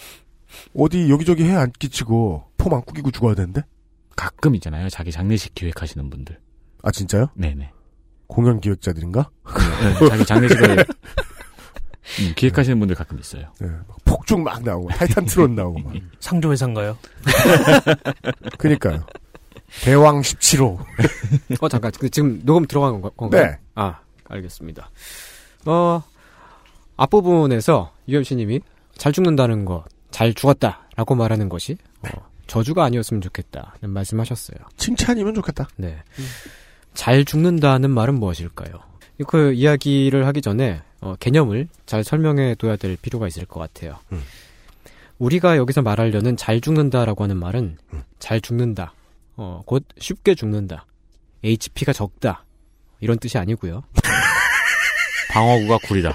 어디 0.77 1.09
여기저기 1.11 1.45
해 1.45 1.55
안 1.55 1.71
끼치고, 1.73 2.45
폼 2.57 2.75
안 2.75 2.83
꾸기고 2.83 3.11
죽어야 3.11 3.35
되는데? 3.35 3.63
가끔 4.17 4.55
있잖아요. 4.57 4.89
자기 4.89 5.13
장례식 5.13 5.55
기획하시는 5.55 6.09
분들. 6.11 6.39
아, 6.83 6.91
진짜요? 6.91 7.29
네네. 7.35 7.71
공연 8.29 8.61
기획자들인가? 8.61 9.31
네, 10.01 10.09
자기 10.09 10.25
장례식을 10.25 10.85
음, 12.21 12.33
기획하시는 12.37 12.79
분들 12.79 12.97
가끔 12.97 13.19
있어요. 13.19 13.53
네, 13.61 13.67
막 13.69 13.97
폭죽 14.05 14.41
막 14.41 14.63
나오고, 14.63 14.89
타이탄 14.89 15.25
트론 15.27 15.55
나오고 15.55 15.79
막. 15.81 15.93
상조회사인가요? 16.21 16.97
그니까요. 18.59 19.05
대왕 19.85 20.21
17호. 20.21 20.79
어, 21.61 21.69
잠깐. 21.69 21.93
그 21.99 22.09
지금 22.11 22.41
녹음 22.45 22.67
들어간 22.67 23.01
건- 23.01 23.11
건가요? 23.17 23.43
네. 23.47 23.59
아, 23.75 23.99
알겠습니다. 24.29 24.91
어, 25.67 26.03
앞부분에서 26.97 27.93
유현 28.09 28.25
님이 28.33 28.61
잘 28.97 29.13
죽는다는 29.13 29.65
거, 29.65 29.85
잘 30.11 30.33
죽었다 30.35 30.87
라고 30.97 31.15
말하는 31.15 31.49
것이 31.49 31.77
어, 32.03 32.09
저주가 32.47 32.85
아니었으면 32.85 33.21
좋겠다는 33.21 33.91
말씀하셨어요. 33.91 34.57
칭찬이면 34.77 35.35
좋겠다. 35.35 35.69
네. 35.77 35.99
잘 36.95 37.25
죽는다는 37.25 37.91
말은 37.91 38.15
무엇일까요? 38.15 38.71
그 39.27 39.53
이야기를 39.53 40.27
하기 40.27 40.41
전에 40.43 40.81
어, 41.01 41.15
개념을 41.21 41.69
잘 41.85 42.03
설명해 42.03 42.55
둬야 42.57 42.77
될 42.77 42.97
필요가 42.97 43.27
있을 43.29 43.45
것 43.45 43.61
같아요. 43.61 43.99
음. 44.13 44.23
우리가 45.19 45.57
여기서 45.57 45.83
말하려는 45.83 46.37
잘 46.37 46.61
죽는다라고 46.61 47.25
하는 47.25 47.37
말은 47.39 47.79
잘 48.19 48.41
죽는다, 48.41 48.93
어, 49.37 49.63
곧 49.67 49.85
쉽게 49.99 50.35
죽는다, 50.35 50.87
HP가 51.45 51.93
적다 51.93 52.45
이런 53.01 53.19
뜻이 53.19 53.37
아니고요. 53.39 53.83
방어구가 55.31 55.79
구리다. 55.87 56.15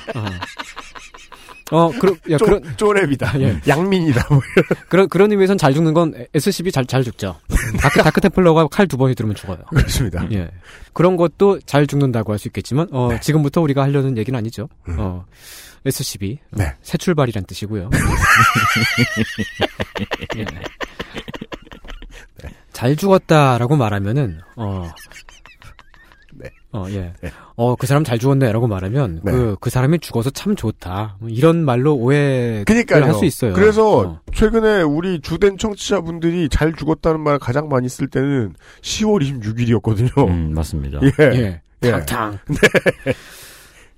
어, 1.74 1.90
그런, 2.00 2.16
야, 2.30 2.38
쪼, 2.38 2.46
그런, 2.46 2.62
쪼랩이다. 2.76 3.40
예. 3.40 3.62
양민이다. 3.66 4.26
뭐 4.30 4.42
이런. 4.56 4.66
그런, 4.90 5.08
그런 5.10 5.32
의미에선 5.32 5.58
잘 5.58 5.74
죽는 5.74 5.94
건 5.94 6.14
SCB 6.34 6.70
잘, 6.72 6.86
잘 6.86 7.02
죽죠. 7.04 7.40
다크, 7.80 8.04
다크테플러가 8.04 8.68
칼 8.68 8.88
두 8.88 8.98
번이 8.98 9.16
들으면 9.16 9.36
죽어요. 9.38 9.60
그렇습니다. 9.70 10.28
예. 10.34 10.52
그런 10.92 11.16
것도 11.16 11.62
잘 11.62 11.88
죽는다고 11.88 12.34
할 12.34 12.40
수 12.40 12.50
있겠지만, 12.50 12.90
어, 12.92 13.18
지금부터 13.22 13.62
우리가 13.62 13.84
하려는 13.84 14.18
얘기는 14.18 14.38
아니죠. 14.38 14.68
어, 14.98 15.24
SCB. 15.86 16.40
어, 16.52 16.56
네. 16.58 16.74
새 16.82 16.98
출발이란 16.98 17.46
뜻이고요. 17.46 17.90
예. 20.38 20.46
잘 22.82 22.96
죽었다라고 22.96 23.76
말하면은, 23.76 24.40
어, 24.56 24.90
네. 26.34 26.50
어, 26.72 26.88
예. 26.90 27.14
네. 27.22 27.32
어, 27.56 27.76
그 27.76 27.86
사람 27.86 28.04
잘 28.04 28.18
죽었네 28.18 28.52
라고 28.52 28.66
말하면, 28.66 29.22
네. 29.24 29.32
그, 29.32 29.56
그 29.60 29.70
사람이 29.70 30.00
죽어서 30.00 30.32
참 30.32 30.56
좋다. 30.56 31.18
뭐 31.20 31.30
이런 31.30 31.64
말로 31.64 31.94
오해를. 31.94 32.64
할 33.06 33.14
수 33.14 33.26
있어요. 33.26 33.54
그래서 33.54 34.00
어. 34.00 34.20
최근에 34.34 34.82
우리 34.82 35.22
주된 35.22 35.60
청취자분들이 35.60 36.50
잘 36.50 36.74
죽었다는 36.74 37.20
말 37.20 37.38
가장 37.38 37.70
많이 37.70 37.88
쓸 37.88 38.08
때는 38.08 38.56
10월 38.82 39.22
26일이었거든요. 39.22 40.28
음, 40.28 40.56
맞습니다. 40.56 41.02
예. 41.04 41.12
예. 41.36 41.62
예. 41.84 41.92
탕탕. 41.92 42.40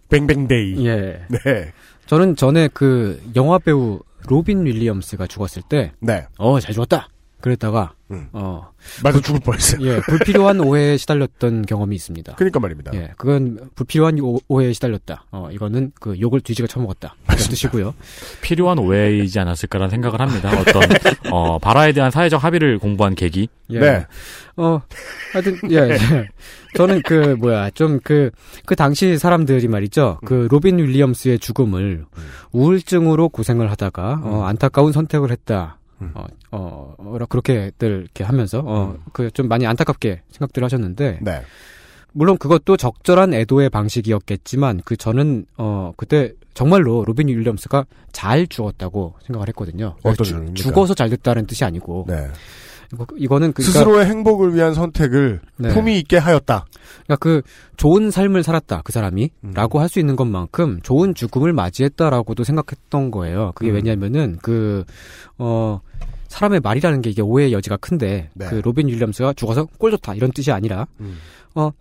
bang 0.09 0.35
bang 0.35 0.60
day. 0.60 0.85
예. 0.85 1.21
네. 1.29 1.71
저는 2.05 2.35
전에 2.35 2.67
그 2.73 3.21
영화 3.37 3.59
배우 3.59 4.01
로빈 4.27 4.65
윌리엄스가 4.65 5.27
죽었을 5.27 5.61
때, 5.69 5.93
네. 6.01 6.25
어, 6.37 6.59
잘 6.59 6.73
죽었다! 6.73 7.07
그랬다가, 7.43 7.91
음. 8.09 8.29
어, 8.31 8.71
맞아 9.03 9.19
죽을 9.19 9.41
뻔했어요. 9.41 9.85
예, 9.85 9.99
불필요한 9.99 10.61
오해에 10.63 10.95
시달렸던 10.95 11.65
경험이 11.65 11.97
있습니다. 11.97 12.35
그러니까 12.35 12.61
말입니다. 12.61 12.91
예, 12.93 13.11
그건 13.17 13.69
불필요한 13.75 14.17
오, 14.21 14.39
오해에 14.47 14.71
시달렸다. 14.71 15.25
어, 15.29 15.49
이거는 15.51 15.91
그 15.99 16.17
욕을 16.21 16.39
뒤지게 16.39 16.69
처먹었다. 16.69 17.15
그런 17.25 17.37
뜻이고요. 17.37 17.93
필요한 18.41 18.79
오해이지 18.79 19.37
않았을까라는 19.41 19.89
생각을 19.89 20.21
합니다. 20.21 20.51
어떤 20.57 20.83
어, 21.33 21.59
발화에 21.59 21.91
대한 21.91 22.11
사회적 22.11 22.41
합의를 22.41 22.79
공부한 22.79 23.13
계기. 23.13 23.49
예. 23.71 23.79
네. 23.79 24.05
어, 24.55 24.81
하여튼, 25.33 25.57
예, 25.69 25.75
예. 25.75 25.97
저는 26.75 27.01
그, 27.01 27.35
뭐야, 27.39 27.71
좀 27.71 27.99
그, 28.05 28.31
그 28.65 28.77
당시 28.77 29.17
사람들이 29.17 29.67
말이죠. 29.67 30.19
그 30.23 30.47
로빈 30.49 30.79
윌리엄스의 30.79 31.39
죽음을 31.39 32.05
우울증으로 32.53 33.27
고생을 33.27 33.69
하다가, 33.69 34.21
어, 34.23 34.43
안타까운 34.43 34.93
선택을 34.93 35.29
했다. 35.29 35.79
어, 36.13 36.25
어, 36.55 36.95
어, 36.97 37.17
그렇게들 37.27 38.01
이렇게 38.03 38.23
하면서, 38.23 38.61
어, 38.63 38.95
그좀 39.11 39.47
많이 39.47 39.65
안타깝게 39.65 40.21
생각들 40.29 40.63
하셨는데, 40.63 41.19
네. 41.21 41.41
물론 42.11 42.37
그것도 42.37 42.77
적절한 42.77 43.33
애도의 43.33 43.71
방식이었겠지만, 43.71 44.81
그 44.85 44.95
저는, 44.95 45.47
어, 45.57 45.93
그때 45.97 46.33
정말로 46.53 47.03
로빈 47.05 47.27
윌리엄스가 47.27 47.85
잘 48.11 48.45
죽었다고 48.45 49.15
생각을 49.25 49.47
했거든요. 49.47 49.95
어떤 50.03 50.53
주-? 50.53 50.53
죽어서 50.53 50.93
잘 50.93 51.09
됐다는 51.09 51.47
뜻이 51.47 51.65
아니고, 51.65 52.05
네. 52.07 52.27
이거, 52.93 53.07
이거는 53.17 53.53
그러니까 53.53 53.63
스스로의 53.63 54.05
행복을 54.05 54.53
위한 54.53 54.75
선택을 54.75 55.41
네. 55.57 55.69
품위 55.69 55.97
있게 55.97 56.17
하였다. 56.17 56.65
그러니까 57.05 57.15
그 57.15 57.41
좋은 57.75 58.11
삶을 58.11 58.43
살았다 58.43 58.81
그 58.83 58.91
사람이 58.91 59.31
음. 59.43 59.51
라고 59.55 59.79
할수 59.79 59.99
있는 59.99 60.15
것만큼 60.15 60.81
좋은 60.83 61.15
죽음을 61.15 61.53
맞이했다라고도 61.53 62.43
생각했던 62.43 63.09
거예요. 63.09 63.51
그게 63.55 63.71
음. 63.71 63.75
왜냐면은 63.75 64.37
그어 64.43 65.81
사람의 66.33 66.61
말이라는 66.61 67.01
게 67.03 67.11
이게 67.11 67.21
오해의 67.21 67.53
여지가 67.53 67.77
큰데 67.77 68.29
네. 68.33 68.47
그 68.49 68.55
로빈 68.55 68.87
윌리엄스가 68.87 69.33
죽어서 69.33 69.65
꼴 69.77 69.91
좋다 69.91 70.15
이런 70.15 70.31
뜻이 70.31 70.51
아니라 70.51 70.87
음. 70.99 71.17
어 71.53 71.71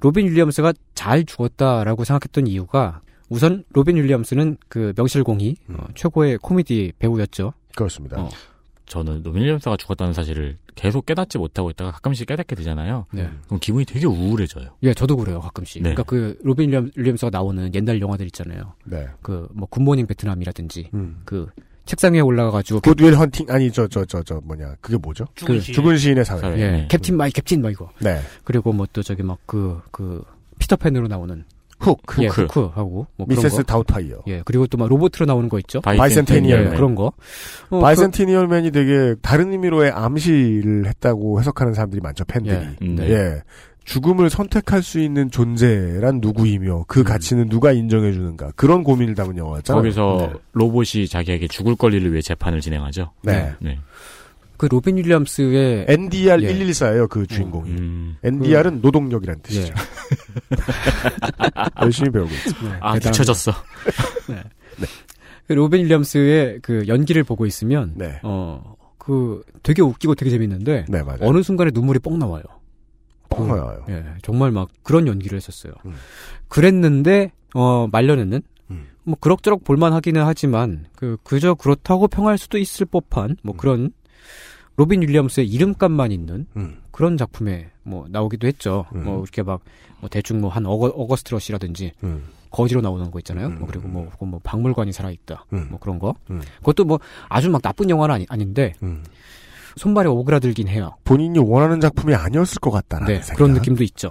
로빈 0.00 0.26
윌리엄스가 0.28 0.72
잘 0.94 1.24
죽었다라고 1.24 2.04
생각했던 2.04 2.46
이유가 2.46 3.00
우선 3.28 3.64
로빈 3.72 3.96
윌리엄스는 3.96 4.56
그 4.68 4.92
명실공히 4.96 5.56
음. 5.68 5.76
어, 5.80 5.86
최고의 5.96 6.38
코미디 6.38 6.92
배우였죠. 7.00 7.52
그렇습니다. 7.74 8.20
어. 8.20 8.28
저는 8.86 9.22
로빈 9.24 9.42
윌리엄스가 9.42 9.76
죽었다는 9.76 10.12
사실을 10.14 10.56
계속 10.76 11.04
깨닫지 11.04 11.36
못하고 11.36 11.68
있다가 11.70 11.90
가끔씩 11.90 12.28
깨닫게 12.28 12.54
되잖아요. 12.54 13.06
네. 13.12 13.28
그럼 13.46 13.58
기분이 13.60 13.84
되게 13.84 14.06
우울해져요. 14.06 14.70
예, 14.84 14.94
저도 14.94 15.16
그래요 15.16 15.40
가끔씩. 15.40 15.82
네. 15.82 15.92
그러니까 15.92 16.04
그 16.04 16.38
로빈 16.44 16.70
윌리엄- 16.70 16.90
윌리엄스가 16.96 17.30
나오는 17.30 17.74
옛날 17.74 18.00
영화들 18.00 18.24
있잖아요. 18.26 18.74
네. 18.84 19.08
그뭐 19.22 19.66
굿모닝 19.68 20.06
베트남이라든지 20.06 20.90
음. 20.94 21.20
그 21.24 21.48
책상 21.88 22.12
위에 22.14 22.20
올라가가지고 22.20 22.80
굿윌 22.82 23.14
헌팅 23.16 23.46
아니 23.48 23.72
저 23.72 23.88
저 23.88 24.04
저 24.04 24.22
저 24.22 24.40
뭐냐 24.44 24.76
그게 24.80 24.96
뭐죠? 24.98 25.24
죽은 25.34 25.54
그 25.56 25.60
시인. 25.60 25.74
죽은 25.74 25.96
시인의 25.96 26.24
사회. 26.24 26.40
사회. 26.40 26.60
예, 26.60 26.70
네. 26.70 26.88
captain 26.88 27.16
my 27.16 27.30
captain 27.32 27.62
막 27.62 27.70
이거. 27.70 27.88
네. 28.00 28.20
그리고 28.44 28.72
뭐 28.72 28.86
또 28.92 29.02
저기 29.02 29.22
막그그 29.22 30.22
피터팬으로 30.58 31.08
나오는 31.08 31.44
훅. 31.80 32.00
예, 32.20 32.26
후크. 32.26 32.42
후크하고 32.42 33.06
뭐 33.16 33.26
그런 33.26 33.28
미세스 33.36 33.56
거. 33.58 33.62
다우파이어. 33.62 34.22
예, 34.26 34.42
그리고 34.44 34.66
또 34.66 34.76
막 34.78 34.88
로보트로 34.88 35.26
나오는 35.26 35.48
거 35.48 35.58
있죠. 35.60 35.80
바이센테니얼 35.80 36.60
예, 36.60 36.64
맨. 36.66 36.74
그런 36.74 36.94
거. 36.94 37.12
어, 37.70 37.80
바이센티니얼맨이 37.80 38.70
되게 38.72 39.14
다른 39.22 39.52
의미로의 39.52 39.90
암시를 39.92 40.86
했다고 40.86 41.40
해석하는 41.40 41.74
사람들이 41.74 42.00
많죠 42.02 42.24
팬들이. 42.24 42.54
예. 42.54 42.76
음, 42.82 42.96
네. 42.96 43.10
예. 43.10 43.42
죽음을 43.88 44.28
선택할 44.28 44.82
수 44.82 45.00
있는 45.00 45.30
존재란 45.30 46.20
누구이며 46.20 46.84
그 46.88 47.00
음. 47.00 47.04
가치는 47.04 47.48
누가 47.48 47.72
인정해 47.72 48.12
주는가 48.12 48.52
그런 48.54 48.84
고민을 48.84 49.14
담은 49.14 49.38
영화였잖아요. 49.38 49.82
거기서 49.82 50.30
네. 50.30 50.38
로봇이 50.52 51.08
자기에게 51.08 51.48
죽을 51.48 51.74
권리를 51.74 52.12
위해 52.12 52.20
재판을 52.20 52.60
진행하죠. 52.60 53.12
네. 53.22 53.54
네. 53.60 53.78
그 54.58 54.66
로빈 54.66 54.98
윌리엄스의 54.98 55.86
NDR 55.88 56.42
예. 56.42 56.52
114예요 56.52 57.08
그 57.08 57.26
주인공이. 57.26 57.70
음. 57.70 58.16
NDR은 58.24 58.82
노동력이란 58.82 59.40
뜻이죠. 59.42 59.72
열심히 61.80 62.10
배우고 62.10 62.30
있죠. 62.30 62.68
네, 62.68 62.76
아. 62.80 62.98
뒤쳐졌어. 62.98 63.52
그 65.46 65.52
로빈 65.54 65.84
윌리엄스의 65.84 66.58
그 66.60 66.84
연기를 66.88 67.24
보고 67.24 67.46
있으면 67.46 67.92
네. 67.94 68.20
어그 68.22 69.44
되게 69.62 69.80
웃기고 69.80 70.14
되게 70.14 70.30
재밌는데 70.30 70.84
네 70.90 71.02
맞아요. 71.02 71.20
어느 71.22 71.42
순간에 71.42 71.70
눈물이 71.72 72.00
뻥 72.00 72.18
나와요. 72.18 72.42
뻥 73.28 73.48
나와요. 73.48 73.84
예, 73.88 74.04
정말 74.22 74.50
막 74.50 74.68
그런 74.82 75.06
연기를 75.06 75.36
했었어요. 75.36 75.72
음. 75.86 75.94
그랬는데 76.48 77.32
어 77.54 77.86
말년에는 77.90 78.42
음. 78.70 78.86
뭐 79.04 79.16
그럭저럭 79.20 79.64
볼만하기는 79.64 80.22
하지만 80.24 80.86
그 80.94 81.16
그저 81.22 81.54
그렇다고 81.54 82.08
평할 82.08 82.38
수도 82.38 82.58
있을 82.58 82.86
법한 82.86 83.36
뭐 83.42 83.56
그런 83.56 83.90
로빈 84.76 85.02
윌리엄스의 85.02 85.48
이름값만 85.48 86.12
있는 86.12 86.46
음. 86.56 86.78
그런 86.90 87.16
작품에 87.16 87.70
뭐 87.82 88.06
나오기도 88.08 88.46
했죠. 88.46 88.86
음. 88.94 89.04
뭐 89.04 89.22
이렇게 89.22 89.42
막 89.42 89.60
뭐 90.00 90.08
대충 90.08 90.40
뭐 90.40 90.50
한 90.50 90.66
어거, 90.66 90.86
어거스트 90.86 91.32
러시라든지 91.32 91.92
음. 92.02 92.24
거지로 92.50 92.80
나오는 92.80 93.10
거 93.10 93.18
있잖아요. 93.20 93.48
음. 93.48 93.58
뭐 93.58 93.68
그리고 93.68 93.88
뭐, 93.88 94.08
혹은 94.14 94.28
뭐 94.28 94.40
박물관이 94.42 94.92
살아있다. 94.92 95.44
음. 95.52 95.66
뭐 95.70 95.78
그런 95.78 95.98
거. 95.98 96.14
음. 96.30 96.40
그것도 96.58 96.84
뭐 96.84 96.98
아주 97.28 97.50
막 97.50 97.60
나쁜 97.60 97.90
영화는 97.90 98.14
아니, 98.14 98.26
아닌데 98.28 98.74
음. 98.82 99.04
손발이 99.76 100.08
오그라들긴 100.08 100.68
해요. 100.68 100.96
본인이 101.04 101.38
원하는 101.38 101.80
작품이 101.80 102.14
아니었을 102.14 102.60
것 102.60 102.70
같다라는 102.70 103.14
네, 103.14 103.22
생각. 103.22 103.36
그런 103.36 103.54
느낌도 103.54 103.84
있죠. 103.84 104.10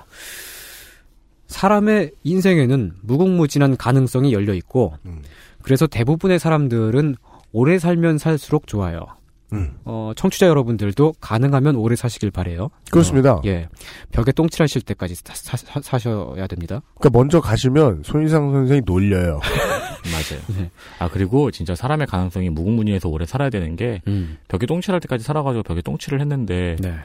사람의 1.47 2.11
인생에는 2.23 2.93
무궁무진한 3.01 3.77
가능성이 3.77 4.34
열려 4.34 4.53
있고, 4.53 4.93
음. 5.05 5.21
그래서 5.61 5.88
대부분의 5.88 6.39
사람들은 6.39 7.15
오래 7.51 7.79
살면 7.79 8.17
살수록 8.17 8.67
좋아요. 8.67 9.05
음. 9.53 9.78
어, 9.86 10.11
청취자 10.15 10.48
여러분들도 10.48 11.15
가능하면 11.22 11.76
오래 11.76 11.95
사시길 11.95 12.32
바래요. 12.32 12.69
그렇습니다. 12.91 13.36
어, 13.36 13.41
예. 13.45 13.69
벽에 14.11 14.32
똥칠하실 14.32 14.82
때까지 14.82 15.15
사, 15.15 15.98
셔야 15.99 16.48
됩니다. 16.48 16.82
그러니까 16.95 17.18
먼저 17.18 17.40
가시면 17.40 18.02
손희상 18.03 18.52
선생이 18.52 18.82
놀려요. 18.86 19.40
맞아요. 20.11 20.41
네. 20.57 20.72
아 20.99 21.10
그리고 21.10 21.52
진짜 21.52 21.76
사람의 21.76 22.07
가능성이 22.07 22.49
무궁무진해서 22.49 23.10
오래 23.10 23.26
살아야 23.26 23.49
되는 23.49 23.76
게 23.76 24.02
음. 24.07 24.38
벽에 24.48 24.65
똥칠할 24.65 24.99
때까지 25.02 25.24
살아가지고 25.24 25.64
벽에 25.64 25.82
똥칠을 25.82 26.19
했는데 26.22 26.76
네. 26.80 26.95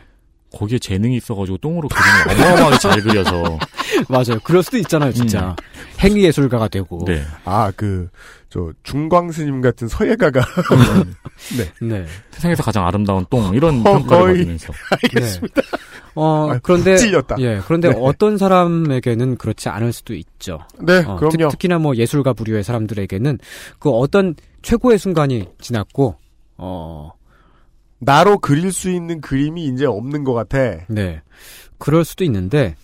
거기에 0.55 0.79
재능이 0.79 1.17
있어가지고 1.17 1.59
똥으로 1.59 1.89
그림을 1.89 2.43
어마어마하게 2.43 2.79
잘 2.79 3.01
그려서 3.03 3.59
맞아요. 4.09 4.39
그럴 4.45 4.63
수도 4.63 4.79
있잖아요, 4.79 5.13
진짜. 5.13 5.55
행위 6.01 6.25
예술가가 6.25 6.69
되고. 6.69 7.05
네. 7.07 7.23
아, 7.45 7.73
그, 7.77 8.09
저, 8.49 8.71
중광 8.83 9.31
스님 9.33 9.61
같은 9.61 9.89
서예가가. 9.89 10.41
네. 11.83 12.07
세상에서 12.31 12.63
가장 12.63 12.87
아름다운 12.87 13.25
똥 13.31 13.55
이런 13.55 13.81
어, 13.81 13.93
평가를 13.95 14.25
거의. 14.25 14.39
받으면서 14.39 14.73
알겠습니다. 14.91 15.63
어, 16.15 16.51
아, 16.53 16.59
그런데. 16.63 16.97
찔렸다. 16.97 17.37
예, 17.41 17.61
그런데 17.65 17.89
네. 17.89 17.97
어떤 17.99 18.37
사람에게는 18.37 19.37
그렇지 19.37 19.69
않을 19.69 19.93
수도 19.93 20.15
있죠. 20.15 20.59
네, 20.81 20.99
어, 21.07 21.17
그럼요. 21.17 21.51
특, 21.51 21.65
히나뭐 21.65 21.97
예술가 21.97 22.33
부류의 22.35 22.63
사람들에게는 22.65 23.39
그 23.79 23.91
어떤 23.91 24.35
최고의 24.63 24.99
순간이 24.99 25.47
지났고, 25.61 26.17
어, 26.59 27.11
나로 28.05 28.39
그릴 28.39 28.73
수 28.73 28.91
있는 28.91 29.21
그림이 29.21 29.67
이제 29.67 29.87
없는 29.87 30.25
것 30.25 30.35
같아. 30.35 30.85
네. 30.89 31.23
그럴 31.79 32.05
수도 32.05 32.25
있는데, 32.25 32.75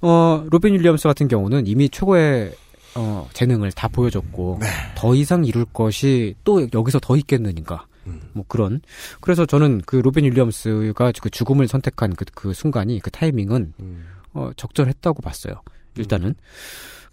어, 0.00 0.44
로빈 0.50 0.72
윌리엄스 0.74 1.08
같은 1.08 1.28
경우는 1.28 1.66
이미 1.66 1.90
최고의, 1.90 2.54
어, 2.94 3.28
재능을 3.34 3.70
다 3.72 3.88
보여줬고, 3.88 4.58
네. 4.60 4.66
더 4.94 5.14
이상 5.14 5.44
이룰 5.44 5.66
것이 5.66 6.34
또 6.44 6.66
여기서 6.72 7.00
더 7.00 7.16
있겠느니까. 7.16 7.86
음. 8.06 8.20
뭐 8.32 8.44
그런. 8.48 8.80
그래서 9.20 9.46
저는 9.46 9.82
그 9.84 9.96
로빈 9.96 10.24
윌리엄스가 10.24 11.12
그 11.20 11.30
죽음을 11.30 11.68
선택한 11.68 12.14
그, 12.14 12.24
그 12.34 12.52
순간이, 12.54 12.98
그 13.00 13.10
타이밍은, 13.10 13.74
음. 13.78 14.06
어, 14.32 14.50
적절했다고 14.56 15.20
봤어요. 15.20 15.54
일단은. 15.98 16.34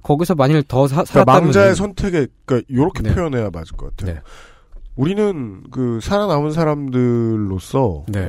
거기서 0.02 0.34
만일 0.36 0.64
더 0.64 0.88
사, 0.88 1.04
그러니까 1.04 1.12
살았다면. 1.12 1.44
망자의 1.44 1.76
선택에, 1.76 2.28
그러니까 2.46 2.74
요렇게 2.74 3.04
네. 3.04 3.14
표현해야 3.14 3.50
맞을 3.52 3.76
것 3.76 3.96
같아요. 3.98 4.16
네. 4.16 4.22
우리는 5.00 5.64
그 5.72 6.00
살아남은 6.02 6.52
사람들로서 6.52 8.04
네. 8.10 8.28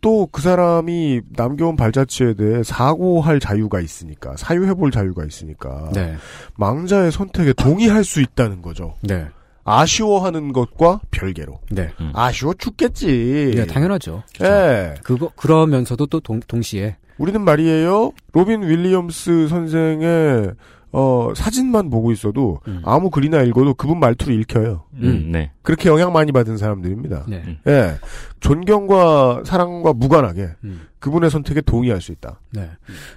또 0.00 0.26
그 0.32 0.42
사람이 0.42 1.20
남겨온 1.36 1.76
발자취에 1.76 2.34
대해 2.34 2.62
사고할 2.64 3.38
자유가 3.38 3.80
있으니까 3.80 4.34
사유해볼 4.36 4.90
자유가 4.90 5.24
있으니까 5.24 5.90
네. 5.92 6.16
망자의 6.56 7.12
선택에 7.12 7.52
동의할 7.52 8.02
수 8.02 8.20
있다는 8.20 8.60
거죠. 8.60 8.96
네. 9.02 9.28
아쉬워하는 9.62 10.52
것과 10.52 11.00
별개로 11.12 11.60
네. 11.70 11.92
음. 12.00 12.10
아쉬워 12.14 12.54
죽겠지. 12.54 13.52
네, 13.54 13.66
당연하죠. 13.66 14.24
예. 14.42 14.94
그거, 15.04 15.30
그러면서도 15.36 16.06
또 16.06 16.18
동, 16.18 16.40
동시에. 16.40 16.96
우리는 17.18 17.40
말이에요. 17.40 18.10
로빈 18.32 18.62
윌리엄스 18.62 19.46
선생의 19.48 20.52
어, 20.92 21.32
사진만 21.36 21.88
보고 21.88 22.10
있어도 22.10 22.60
음. 22.66 22.82
아무 22.84 23.10
글이나 23.10 23.42
읽어도 23.42 23.74
그분 23.74 24.00
말투를 24.00 24.38
읽혀요. 24.40 24.84
음, 24.94 25.30
네. 25.30 25.52
그렇게 25.62 25.88
영향 25.88 26.12
많이 26.12 26.32
받은 26.32 26.56
사람들입니다. 26.56 27.26
네. 27.28 27.58
예. 27.66 27.98
존경과 28.40 29.42
사랑과 29.44 29.92
무관하게 29.92 30.50
음. 30.64 30.88
그분의 30.98 31.30
선택에 31.30 31.60
동의할 31.60 32.00
수 32.00 32.10
있다. 32.12 32.40
네. 32.52 32.70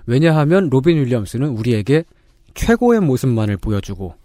왜냐하면 0.05 0.69
로빈 0.69 0.97
윌리엄스는 0.97 1.49
우리에게 1.49 2.03
최고의 2.53 2.99
모습만을 2.99 3.57
보여주고 3.57 4.15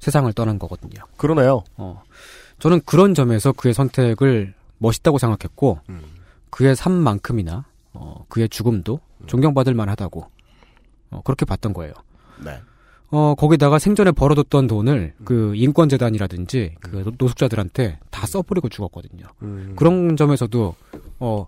세상을 0.00 0.30
떠난 0.34 0.58
거거든요. 0.58 1.02
그러네요. 1.16 1.64
어. 1.76 2.02
저는 2.58 2.80
그런 2.84 3.14
점에서 3.14 3.52
그의 3.52 3.72
선택을 3.72 4.54
멋있다고 4.78 5.18
생각했고, 5.18 5.80
음. 5.88 6.00
그의 6.50 6.76
삶만큼이나, 6.76 7.64
어, 7.94 8.24
그의 8.28 8.48
죽음도 8.48 9.00
존경받을 9.26 9.74
만하다고, 9.74 10.26
어, 11.10 11.20
그렇게 11.24 11.44
봤던 11.44 11.72
거예요. 11.72 11.92
네. 12.44 12.58
어, 13.10 13.34
거기다가 13.34 13.78
생전에 13.78 14.12
벌어뒀던 14.12 14.66
돈을 14.66 15.14
그 15.24 15.54
인권재단이라든지 15.56 16.74
그 16.80 17.04
노- 17.04 17.12
노숙자들한테 17.18 17.98
다 18.10 18.26
써버리고 18.26 18.68
죽었거든요. 18.68 19.24
음. 19.42 19.72
그런 19.76 20.16
점에서도, 20.16 20.74
어, 21.20 21.46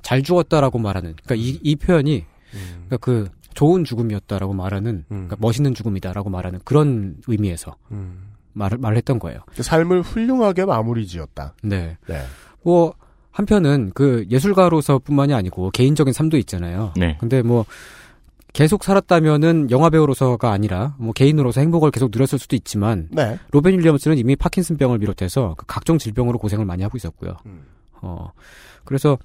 잘 0.00 0.22
죽었다라고 0.22 0.78
말하는, 0.78 1.14
그러니까 1.22 1.34
이, 1.34 1.58
이 1.62 1.76
표현이, 1.76 2.24
음. 2.54 2.58
그러니까 2.86 2.96
그 2.98 3.28
좋은 3.52 3.84
죽음이었다라고 3.84 4.54
말하는, 4.54 5.04
그러니까 5.08 5.36
멋있는 5.40 5.74
죽음이다라고 5.74 6.30
말하는 6.30 6.60
그런 6.64 7.16
의미에서 7.26 7.76
음. 7.90 8.30
말을, 8.54 8.78
말을 8.78 8.96
했던 8.96 9.18
거예요. 9.18 9.40
삶을 9.54 10.00
훌륭하게 10.02 10.64
마무리 10.64 11.06
지었다. 11.06 11.54
네. 11.62 11.98
네. 12.06 12.22
뭐, 12.62 12.94
한편은 13.30 13.92
그 13.94 14.26
예술가로서 14.30 14.98
뿐만이 15.00 15.34
아니고 15.34 15.70
개인적인 15.70 16.12
삶도 16.14 16.38
있잖아요. 16.38 16.92
네. 16.96 17.18
근데 17.20 17.42
뭐, 17.42 17.66
계속 18.58 18.82
살았다면은 18.82 19.70
영화배우로서가 19.70 20.50
아니라 20.50 20.96
뭐 20.98 21.12
개인으로서 21.12 21.60
행복을 21.60 21.92
계속 21.92 22.10
누렸을 22.10 22.40
수도 22.40 22.56
있지만 22.56 23.06
네. 23.12 23.38
로빈 23.52 23.78
윌리엄스는 23.78 24.18
이미 24.18 24.34
파킨슨병을 24.34 24.98
비롯해서 24.98 25.54
그 25.56 25.64
각종 25.68 25.96
질병으로 25.96 26.40
고생을 26.40 26.64
많이 26.64 26.82
하고 26.82 26.96
있었고요. 26.96 27.36
음. 27.46 27.66
어, 28.02 28.32
그래서 28.84 29.16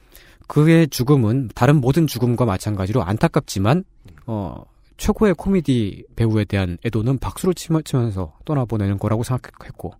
그의 0.45 0.87
죽음은 0.87 1.49
다른 1.55 1.81
모든 1.81 2.05
죽음과 2.05 2.45
마찬가지로 2.45 3.01
안타깝지만 3.01 3.85
어, 4.27 4.65
최고의 4.97 5.33
코미디 5.33 6.05
배우에 6.15 6.45
대한 6.45 6.77
애도는 6.85 7.17
박수를 7.17 7.55
치면서 7.55 8.37
떠나보내는 8.45 8.99
거라고 8.99 9.23
생각했고 9.23 9.95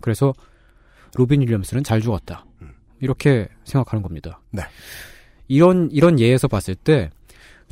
그래서 0.00 0.32
로빈 1.14 1.42
윌리엄스는 1.42 1.84
잘 1.84 2.00
죽었다. 2.00 2.46
이렇게 3.00 3.48
생각하는 3.64 4.02
겁니다. 4.02 4.40
네. 4.50 4.62
이런 5.46 5.90
이런 5.92 6.18
예에서 6.18 6.48
봤을 6.48 6.74
때 6.74 7.10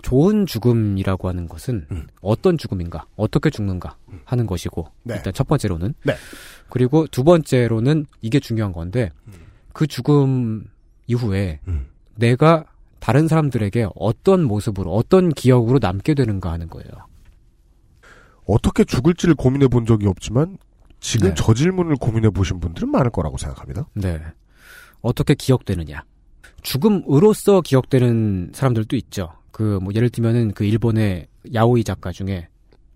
좋은 0.03 0.47
죽음이라고 0.47 1.29
하는 1.29 1.49
것은 1.49 1.87
음. 1.91 2.07
어떤 2.21 2.59
죽음인가, 2.59 3.07
어떻게 3.17 3.51
죽는가 3.51 3.97
하는 4.25 4.47
것이고 4.47 4.87
네. 5.03 5.15
일단 5.15 5.33
첫 5.33 5.47
번째로는 5.47 5.95
네. 6.05 6.15
그리고 6.69 7.07
두 7.07 7.25
번째로는 7.25 8.07
이게 8.21 8.41
중요한 8.41 8.73
건데 8.73 9.11
음. 9.27 9.33
그 9.73 9.87
죽음 9.87 10.67
이후에 11.07 11.61
내가 12.15 12.65
다른 12.99 13.29
사람들에게 13.29 13.89
어떤 13.95 14.43
모습으로 14.45 14.93
어떤 14.93 15.29
기억으로 15.31 15.79
남게 15.81 16.15
되는가 16.15 16.51
하는 16.51 16.69
거예요. 16.69 16.89
어떻게 18.47 18.85
죽을지를 18.85 19.35
고민해 19.35 19.69
본 19.69 19.87
적이 19.87 20.07
없지만 20.07 20.59
지금 21.01 21.29
네. 21.29 21.35
저 21.37 21.55
질문을 21.55 21.97
고민해 21.97 22.31
보신 22.31 22.59
분들은 22.59 22.91
많을 22.91 23.11
거라고 23.11 23.37
생각합니다. 23.37 23.87
네. 23.95 24.21
어떻게 25.03 25.35
기억되느냐. 25.35 26.05
죽음으로써 26.63 27.61
기억되는 27.61 28.51
사람들도 28.55 28.97
있죠. 28.97 29.33
그, 29.57 29.79
뭐, 29.81 29.91
예를 29.95 30.11
들면은 30.11 30.53
그 30.53 30.65
일본의 30.65 31.29
야오이 31.55 31.83
작가 31.83 32.13
중에 32.13 32.49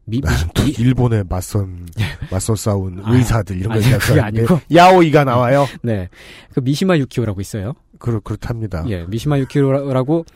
미, 0.05 0.21
또 0.53 0.63
일본에 0.79 1.23
맞선 1.27 1.89
맞서 2.31 2.55
싸운 2.55 3.03
의사들 3.03 3.57
이런 3.57 3.73
거 3.73 3.75
아니, 3.79 3.87
알았는데 3.87 4.21
아니고. 4.21 4.61
야오이가 4.75 5.25
나와요. 5.25 5.67
네. 5.83 6.11
그 6.53 6.61
미시마 6.61 6.99
유키오라고 6.99 7.41
있어요. 7.41 7.73
그렇 7.99 8.21
그렇답니다. 8.21 8.85
예, 8.89 9.07
미시마 9.09 9.39
유키오라고 9.39 10.27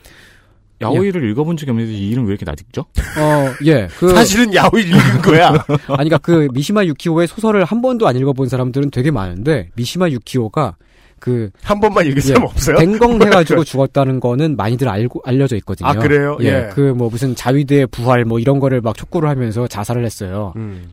야오이를 0.80 1.28
읽어본 1.30 1.58
적이 1.58 1.72
없는데 1.72 1.92
이 1.92 2.08
이름 2.08 2.24
왜 2.24 2.30
이렇게 2.30 2.46
낯익죠? 2.46 2.80
어, 2.80 3.54
예. 3.66 3.88
그 3.98 4.08
사실은 4.08 4.54
야오이 4.54 4.80
읽은 4.80 5.20
거야. 5.22 5.48
아니 5.98 6.08
그러니까 6.08 6.18
그 6.18 6.48
미시마 6.54 6.86
유키오의 6.86 7.28
소설을 7.28 7.64
한 7.66 7.82
번도 7.82 8.08
안 8.08 8.16
읽어본 8.16 8.48
사람들은 8.48 8.92
되게 8.92 9.10
많은데 9.10 9.68
미시마 9.76 10.08
유키오가 10.08 10.76
그 11.20 11.50
한 11.62 11.80
번만 11.80 12.06
읽은 12.06 12.20
사람 12.20 12.44
없어요? 12.44 12.76
댕공 12.78 13.20
해가지고 13.22 13.64
죽었다는 13.64 14.20
거는 14.20 14.56
많이들 14.56 14.88
알고 14.88 15.22
알려져 15.24 15.56
있거든요. 15.56 15.88
아, 15.88 15.94
그래요? 15.94 16.36
예. 16.40 16.46
예. 16.46 16.68
그 16.72 16.94
뭐 16.94 17.08
무슨 17.08 17.34
자위대 17.34 17.86
부활 17.86 18.24
뭐 18.24 18.38
이런 18.38 18.60
거를 18.60 18.80
막 18.80 18.96
촉구를 18.96 19.28
하면서 19.28 19.66
자살을 19.66 20.04
했어요. 20.04 20.52
음. 20.56 20.90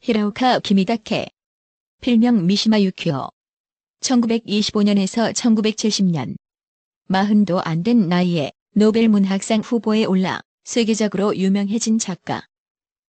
히라오카 0.00 0.60
기미다케. 0.60 1.26
필명 2.00 2.46
미시마 2.46 2.80
유키오. 2.80 3.28
1925년에서 4.00 5.32
1970년. 5.34 6.36
마흔도 7.08 7.60
안 7.62 7.82
된 7.82 8.08
나이에 8.08 8.52
노벨 8.74 9.08
문학상 9.08 9.60
후보에 9.60 10.04
올라 10.04 10.40
세계적으로 10.64 11.36
유명해진 11.36 11.98
작가. 11.98 12.42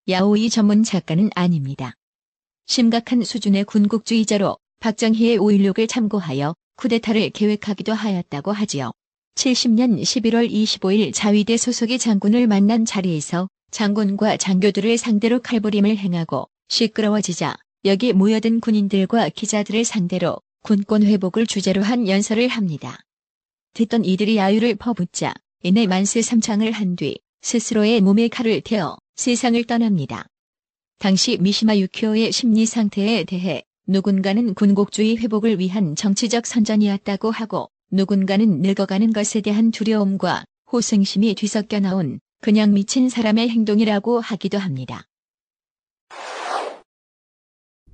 야오이 0.09 0.49
전문 0.49 0.83
작가는 0.83 1.29
아닙니다. 1.35 1.93
심각한 2.65 3.23
수준의 3.23 3.65
군국주의자로 3.65 4.57
박정희의 4.79 5.37
5.16을 5.39 5.89
참고하여 5.89 6.55
쿠데타를 6.77 7.31
계획하기도 7.31 7.93
하였다고 7.93 8.51
하지요. 8.53 8.91
70년 9.35 10.01
11월 10.01 10.49
25일 10.49 11.13
자위대 11.13 11.57
소속의 11.57 11.99
장군을 11.99 12.47
만난 12.47 12.85
자리에서 12.85 13.49
장군과 13.71 14.37
장교들을 14.37 14.97
상대로 14.97 15.41
칼부림을 15.41 15.97
행하고 15.97 16.47
시끄러워지자 16.69 17.57
여기 17.85 18.13
모여든 18.13 18.59
군인들과 18.61 19.29
기자들을 19.29 19.83
상대로 19.85 20.37
군권 20.63 21.03
회복을 21.03 21.45
주제로 21.45 21.81
한 21.83 22.07
연설을 22.07 22.47
합니다. 22.47 22.99
듣던 23.73 24.05
이들이 24.05 24.37
야유를 24.37 24.75
퍼붓자 24.75 25.33
이내 25.63 25.87
만세 25.87 26.21
삼창을 26.21 26.71
한 26.71 26.95
뒤 26.95 27.19
스스로의 27.41 28.01
몸에 28.01 28.27
칼을 28.27 28.61
태워 28.61 28.97
세상을 29.15 29.61
떠납니다. 29.65 30.25
당시 30.99 31.37
미시마 31.37 31.77
유키오의 31.77 32.31
심리 32.31 32.65
상태에 32.65 33.23
대해 33.23 33.63
누군가는 33.89 34.53
군국주의 34.53 35.17
회복을 35.17 35.57
위한 35.57 35.95
정치적 35.95 36.45
선전이었다고 36.45 37.31
하고 37.31 37.71
누군가는 37.91 38.61
늙어가는 38.61 39.13
것에 39.13 39.41
대한 39.41 39.71
두려움과 39.71 40.45
호승심이 40.71 41.33
뒤섞여 41.33 41.79
나온 41.79 42.19
그냥 42.39 42.71
미친 42.71 43.09
사람의 43.09 43.49
행동이라고 43.49 44.19
하기도 44.19 44.59
합니다. 44.59 45.01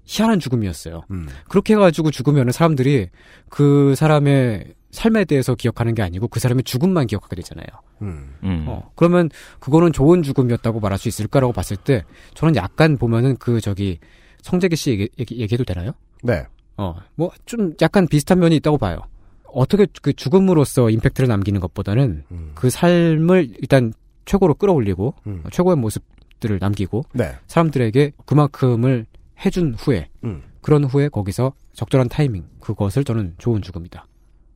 희한한 0.04 0.42
죽음이었어요. 0.42 1.04
음. 1.12 1.28
그렇게 1.48 1.74
해가지고 1.76 2.12
죽으면 2.12 2.52
사람들이 2.52 3.10
그 3.50 3.96
사람의 3.96 4.74
삶에 4.92 5.24
대해서 5.24 5.56
기억하는 5.56 5.96
게 5.96 6.02
아니고 6.02 6.28
그 6.28 6.42
사람의 6.42 6.66
죽음만 6.66 7.08
기억하게 7.08 7.38
되잖아요. 7.38 7.68
음. 8.02 8.66
어, 8.68 8.92
그러면 8.96 9.30
그거는 9.62 9.94
좋은 9.94 10.24
죽음이었다고 10.24 10.82
말할 10.82 11.00
수 11.00 11.08
있을까라고 11.08 11.54
봤을 11.54 11.78
때 11.78 12.04
저는 12.34 12.58
약간 12.58 12.98
보면은 12.98 13.38
그 13.38 13.62
저기 13.62 14.00
성재기 14.46 14.76
씨 14.76 14.92
얘기, 14.92 15.10
얘기, 15.20 15.40
얘기해도 15.40 15.64
되나요? 15.64 15.92
네. 16.22 16.46
어, 16.78 16.96
뭐 17.16 17.32
좀 17.46 17.74
약간 17.82 18.08
비슷한 18.08 18.40
면이 18.40 18.56
있다고 18.58 18.78
봐요. 18.78 19.00
어떻게 19.46 19.88
그 20.02 20.14
죽음으로써 20.14 20.90
임팩트를 20.90 21.28
남기는 21.28 21.60
것보다는 21.62 22.24
음. 22.32 22.52
그 22.54 22.70
삶을 22.70 23.56
일단 23.60 23.92
최고로 24.26 24.56
끌어올리고 24.56 25.16
음. 25.28 25.42
어, 25.46 25.50
최고의 25.50 25.78
모습들을 25.78 26.60
남기고 26.60 27.06
네. 27.14 27.32
사람들에게 27.48 28.12
그만큼을 28.26 29.06
해준 29.44 29.74
후에 29.78 30.10
음. 30.24 30.44
그런 30.62 30.84
후에 30.84 31.10
거기서 31.10 31.54
적절한 31.74 32.10
타이밍 32.10 32.46
그것을 32.60 33.04
저는 33.04 33.36
좋은 33.40 33.62
죽음이다. 33.62 34.06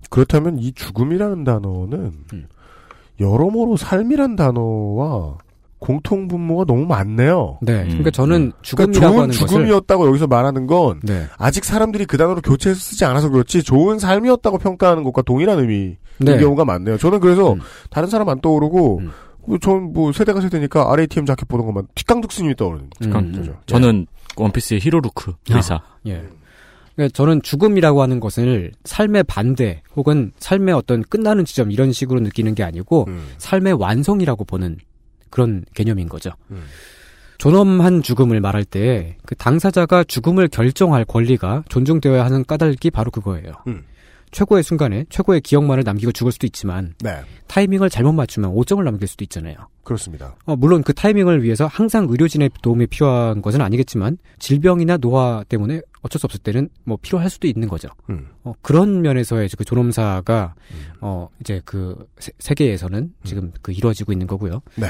그렇다면 0.09 0.59
이 0.59 0.71
죽음이라는 0.73 1.43
단어는 1.43 2.13
음. 2.33 2.47
여러모로 3.19 3.75
삶이란 3.77 4.35
단어와 4.35 5.37
공통 5.79 6.27
분모가 6.27 6.65
너무 6.65 6.85
많네요. 6.85 7.57
네, 7.61 7.85
그러니까 7.85 8.11
저는 8.11 8.51
그러니까 8.51 8.61
죽음이라고 8.61 8.99
좋은 8.99 9.23
하는 9.23 9.27
것을 9.27 9.47
죽음이었다고 9.47 10.07
여기서 10.07 10.27
말하는 10.27 10.67
건 10.67 10.99
네. 11.03 11.25
아직 11.37 11.63
사람들이 11.63 12.05
그 12.05 12.17
단어를 12.17 12.41
교체해서 12.41 12.79
쓰지 12.79 13.05
않아서 13.05 13.29
그렇지 13.29 13.63
좋은 13.63 13.97
삶이었다고 13.97 14.57
평가하는 14.57 15.03
것과 15.03 15.21
동일한 15.21 15.59
의미인 15.59 15.97
네. 16.19 16.37
경우가 16.37 16.65
많네요. 16.65 16.97
저는 16.97 17.19
그래서 17.19 17.53
음. 17.53 17.61
다른 17.89 18.09
사람 18.09 18.27
안 18.29 18.41
떠오르고 18.41 19.01
전뭐 19.61 20.11
세대가 20.11 20.41
세대니까 20.41 20.91
RATM 20.91 21.25
자켓 21.25 21.47
보는 21.47 21.65
것만 21.65 21.87
틱강둑 21.95 22.31
스님이 22.31 22.55
떠오르는 22.55 22.89
음. 23.05 23.31
거죠. 23.31 23.57
저는 23.65 24.05
원피스의 24.35 24.81
히로루크 24.81 25.33
의사. 25.49 25.75
아, 25.75 25.81
예. 26.05 26.23
그러니까 26.95 27.13
저는 27.13 27.41
죽음이라고 27.41 28.01
하는 28.01 28.19
것을 28.19 28.73
삶의 28.83 29.23
반대 29.23 29.81
혹은 29.95 30.33
삶의 30.39 30.75
어떤 30.75 31.01
끝나는 31.01 31.45
지점 31.45 31.71
이런 31.71 31.93
식으로 31.93 32.19
느끼는 32.19 32.55
게 32.55 32.63
아니고 32.63 33.05
음. 33.07 33.29
삶의 33.37 33.73
완성이라고 33.73 34.43
보는 34.43 34.77
그런 35.29 35.63
개념인 35.73 36.09
거죠. 36.09 36.31
음. 36.51 36.63
존엄한 37.37 38.01
죽음을 38.03 38.41
말할 38.41 38.65
때 38.65 39.15
그 39.25 39.35
당사자가 39.35 40.03
죽음을 40.03 40.47
결정할 40.47 41.05
권리가 41.05 41.63
존중되어야 41.69 42.25
하는 42.25 42.43
까닭이 42.43 42.89
바로 42.91 43.11
그거예요. 43.11 43.53
음. 43.67 43.83
최고의 44.31 44.63
순간에 44.63 45.05
최고의 45.09 45.41
기억만을 45.41 45.83
남기고 45.83 46.11
죽을 46.11 46.31
수도 46.31 46.47
있지만 46.47 46.95
네. 46.99 47.21
타이밍을 47.47 47.89
잘못 47.91 48.13
맞추면 48.13 48.49
오점을 48.49 48.83
남길 48.83 49.07
수도 49.07 49.23
있잖아요. 49.23 49.55
그렇습니다. 49.89 50.35
어, 50.45 50.55
물론 50.55 50.83
그 50.83 50.93
타이밍을 50.93 51.41
위해서 51.41 51.65
항상 51.65 52.05
의료진의 52.07 52.51
도움이 52.61 52.85
필요한 52.87 53.41
것은 53.41 53.59
아니겠지만 53.59 54.19
질병이나 54.37 54.97
노화 54.97 55.43
때문에 55.49 55.81
어쩔 56.03 56.19
수 56.19 56.27
없을 56.27 56.39
때는 56.41 56.69
뭐 56.83 56.95
필요할 57.01 57.27
수도 57.27 57.47
있는 57.47 57.67
거죠. 57.67 57.89
음. 58.11 58.27
어, 58.43 58.53
그런 58.61 59.01
면에서의 59.01 59.49
그 59.57 59.65
존엄사가 59.65 60.53
어 61.01 61.27
이제 61.39 61.59
그 61.65 62.07
세, 62.19 62.31
세계에서는 62.37 63.13
지금 63.23 63.51
그 63.63 63.71
이루어지고 63.71 64.11
있는 64.11 64.27
거고요. 64.27 64.61
네. 64.75 64.89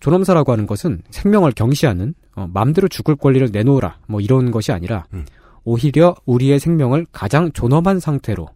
존엄사라고 0.00 0.50
하는 0.50 0.66
것은 0.66 1.02
생명을 1.10 1.52
경시하는 1.52 2.12
어, 2.34 2.48
마음대로 2.52 2.88
죽을 2.88 3.14
권리를 3.14 3.48
내놓으라 3.52 3.98
뭐 4.08 4.20
이런 4.20 4.50
것이 4.50 4.72
아니라 4.72 5.06
음. 5.14 5.24
오히려 5.62 6.16
우리의 6.26 6.58
생명을 6.58 7.06
가장 7.12 7.52
존엄한 7.52 8.00
상태로 8.00 8.48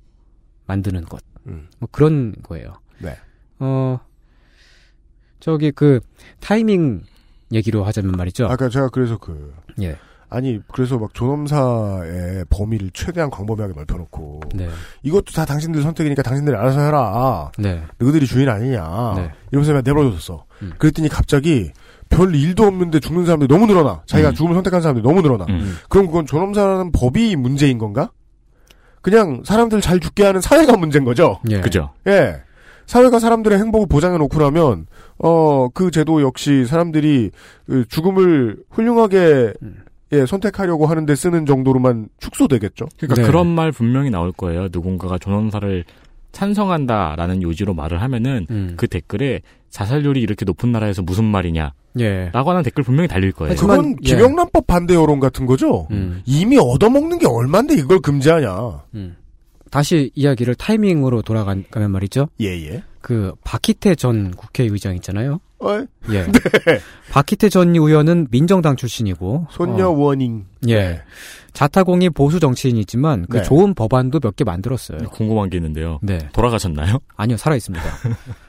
만드는 0.67 1.05
것. 1.05 1.23
음. 1.47 1.69
뭐 1.79 1.89
그런 1.93 2.35
거예요. 2.43 2.75
네. 2.99 3.17
어 3.61 4.01
저기 5.43 5.73
그 5.73 5.99
타이밍 6.39 7.03
얘기로 7.53 7.83
하자면 7.85 8.13
말이죠. 8.13 8.47
아까 8.47 8.69
제가 8.69 8.89
그래서 8.91 9.19
그 9.19 9.53
예. 9.81 9.97
아니 10.31 10.61
그래서 10.73 10.99
막 10.99 11.13
존엄사의 11.13 12.47
범위를 12.49 12.91
최대한 12.95 13.29
광범위하게 13.29 13.75
넓혀놓고 13.77 14.41
네. 14.55 14.69
이것도 15.03 15.33
다 15.35 15.45
당신들 15.45 15.83
선택이니까 15.83 16.23
당신들이 16.23 16.57
알아서 16.57 16.81
해라. 16.81 17.51
네. 17.59 17.83
너희들이 17.99 18.27
주인 18.27 18.49
아니냐. 18.49 19.15
네. 19.17 19.33
이러면서 19.51 19.73
내가 19.73 19.83
내버려뒀어. 19.83 20.45
음. 20.63 20.73
그랬더니 20.79 21.09
갑자기 21.09 21.73
별 22.09 22.35
일도 22.35 22.65
없는데 22.65 23.01
죽는 23.01 23.27
사람들이 23.27 23.49
너무 23.49 23.67
늘어나. 23.67 24.03
자기가 24.07 24.31
음. 24.31 24.35
죽음을 24.35 24.55
선택한 24.55 24.81
사람들이 24.81 25.07
너무 25.07 25.23
늘어나. 25.23 25.45
음. 25.49 25.77
그럼 25.89 26.07
그건 26.07 26.25
존엄사라는 26.25 26.93
법이 26.93 27.35
문제인 27.35 27.79
건가? 27.79 28.13
그냥 29.03 29.43
사람들 29.45 29.81
잘 29.81 29.99
죽게 29.99 30.25
하는 30.25 30.41
사회가 30.41 30.77
문제인 30.77 31.05
거죠. 31.05 31.41
예. 31.51 31.61
그죠? 31.61 31.91
예. 32.07 32.41
사회가 32.87 33.19
사람들의 33.19 33.59
행복을 33.59 33.87
보장해 33.89 34.19
놓고 34.19 34.39
나면 34.41 34.87
어 35.19 35.69
그 35.75 35.91
제도 35.91 36.21
역시 36.23 36.67
사람들이 36.67 37.31
그 37.67 37.85
죽음을 37.89 38.57
훌륭하게 38.71 39.53
음. 39.63 39.77
예, 40.13 40.27
선택하려고 40.27 40.87
하는데 40.87 41.15
쓰는 41.15 41.47
정도로만 41.47 42.09
축소되겠죠. 42.19 42.87
그러니까 42.99 43.23
네. 43.23 43.27
그런 43.27 43.47
말 43.47 43.73
분명히 43.73 44.11
나올 44.11 44.31
거예요. 44.33 44.69
누군가가 44.71 45.17
존엄사를 45.19 45.85
찬성한다라는 46.33 47.43
요지로 47.43 47.75
말을 47.75 48.03
하면은 48.03 48.47
음. 48.51 48.75
그 48.77 48.87
댓글에 48.89 49.41
자살률이 49.71 50.21
이렇게 50.21 50.45
높은 50.45 50.71
나라에서 50.73 51.03
무슨 51.03 51.25
말이냐 51.25 51.73
예. 52.01 52.31
라고 52.33 52.51
하는 52.51 52.63
댓글 52.63 52.85
분명히 52.85 53.09
달릴 53.09 53.33
거예요. 53.33 53.55
그건 53.55 53.97
예. 54.03 54.09
김영란법 54.15 54.67
반대 54.67 54.95
여론 54.95 55.21
같은 55.21 55.47
거죠. 55.47 55.87
음. 55.91 56.21
이미 56.27 56.59
얻어먹는 56.59 57.19
게 57.19 57.27
얼만데 57.27 57.75
이걸 57.75 58.01
금지하냐. 58.01 58.83
음. 58.95 59.17
다시 59.73 60.11
이야기를 60.15 60.55
타이밍으로 60.55 61.23
돌아가면 61.23 61.65
말이죠. 61.91 62.29
예예. 62.39 62.83
그 63.01 63.33
박희태 63.43 63.95
전 63.95 64.31
국회의장 64.33 64.95
있잖아요. 64.97 65.41
어? 65.61 65.79
예. 66.11 66.27
네. 66.31 66.81
박희태 67.11 67.49
전 67.49 67.71
의원은 67.75 68.29
민정당 68.31 68.77
출신이고 68.77 69.47
손녀 69.51 69.89
어, 69.89 69.93
워닝. 69.93 70.45
예. 70.69 71.01
자타공이 71.55 72.11
보수 72.11 72.39
정치인이지만 72.39 73.27
그 73.31 73.39
네. 73.39 73.43
좋은 73.45 73.73
법안도 73.75 74.21
몇 74.21 74.37
개 74.37 74.45
만들었어요. 74.45 74.99
궁금한 75.11 75.49
게 75.49 75.57
있는데요. 75.57 75.99
네. 76.03 76.19
돌아가셨나요? 76.35 76.99
아니요, 77.17 77.39
살아 77.39 77.57
있습니다. 77.57 77.85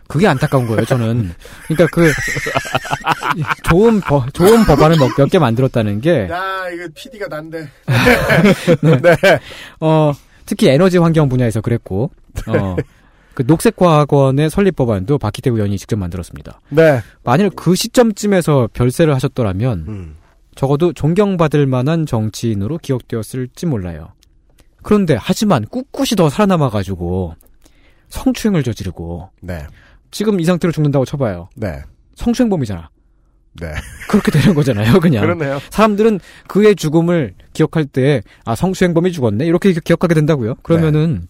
그게 0.08 0.28
안타까운 0.28 0.68
거예요, 0.68 0.84
저는. 0.86 1.32
그러니까 1.68 1.88
그 1.94 2.12
좋은 3.64 4.02
법 4.02 4.34
좋은 4.34 4.66
법안을 4.66 4.98
몇개 5.18 5.40
만들었다는 5.40 6.02
게야 6.02 6.70
이거 6.70 6.88
PD가 6.94 7.28
난데. 7.28 7.70
네. 8.84 9.02
네. 9.02 9.40
어, 9.80 10.14
특히 10.46 10.68
에너지 10.68 10.98
환경 10.98 11.30
분야에서 11.30 11.62
그랬고, 11.62 12.12
어, 12.48 12.76
그 13.34 13.44
녹색과학원의 13.46 14.50
설립 14.50 14.76
법안도 14.76 15.18
박희태 15.18 15.50
의원이 15.50 15.78
직접 15.78 15.98
만들었습니다. 15.98 16.60
네. 16.70 17.00
만일 17.24 17.50
그 17.50 17.76
시점쯤에서 17.76 18.70
별세를 18.74 19.14
하셨더라면, 19.16 19.86
음. 19.88 20.16
적어도 20.56 20.94
존경받을 20.94 21.66
만한 21.66 22.06
정치인으로 22.06 22.78
기억되었을지 22.78 23.66
몰라요. 23.66 24.10
그런데, 24.84 25.18
하지만 25.20 25.66
꿋꿋이 25.66 26.10
더 26.18 26.30
살아남아가지고, 26.30 27.36
성추행을 28.10 28.64
저지르고, 28.64 29.30
네. 29.42 29.66
지금 30.12 30.40
이 30.40 30.46
상태로 30.46 30.72
죽는다고 30.72 31.06
쳐봐요. 31.06 31.50
네. 31.56 31.82
성추행범이잖아. 32.16 32.90
네. 33.60 33.74
그렇게 34.10 34.32
되는 34.32 34.54
거잖아요, 34.54 35.00
그냥. 35.00 35.24
그러네요. 35.24 35.60
사람들은 35.70 36.20
그의 36.48 36.76
죽음을 36.76 37.34
기억할 37.54 37.86
때, 37.86 38.22
아, 38.46 38.56
성추행범이 38.56 39.12
죽었네? 39.12 39.46
이렇게 39.46 39.74
기억하게 39.74 40.16
된다고요? 40.16 40.56
그러면은, 40.64 41.28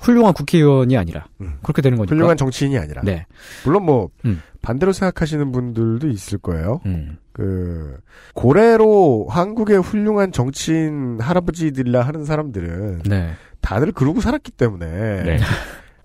훌륭한 0.00 0.32
국회의원이 0.32 0.96
아니라, 0.96 1.26
그렇게 1.62 1.82
되는 1.82 1.98
거니까. 1.98 2.14
음. 2.14 2.16
훌륭한 2.16 2.36
정치인이 2.36 2.78
아니라. 2.78 3.02
네. 3.04 3.26
물론 3.64 3.84
뭐 3.84 4.08
음. 4.24 4.40
반대로 4.62 4.92
생각하시는 4.92 5.52
분들도 5.52 6.08
있을 6.08 6.38
거예요. 6.38 6.80
음. 6.86 7.18
그 7.32 7.98
고래로 8.34 9.28
한국의 9.30 9.78
훌륭한 9.78 10.32
정치인 10.32 11.18
할아버지들이라 11.20 12.02
하는 12.02 12.24
사람들은 12.24 13.02
네. 13.06 13.32
다들 13.60 13.92
그러고 13.92 14.20
살았기 14.20 14.52
때문에 14.52 15.22
네. 15.22 15.38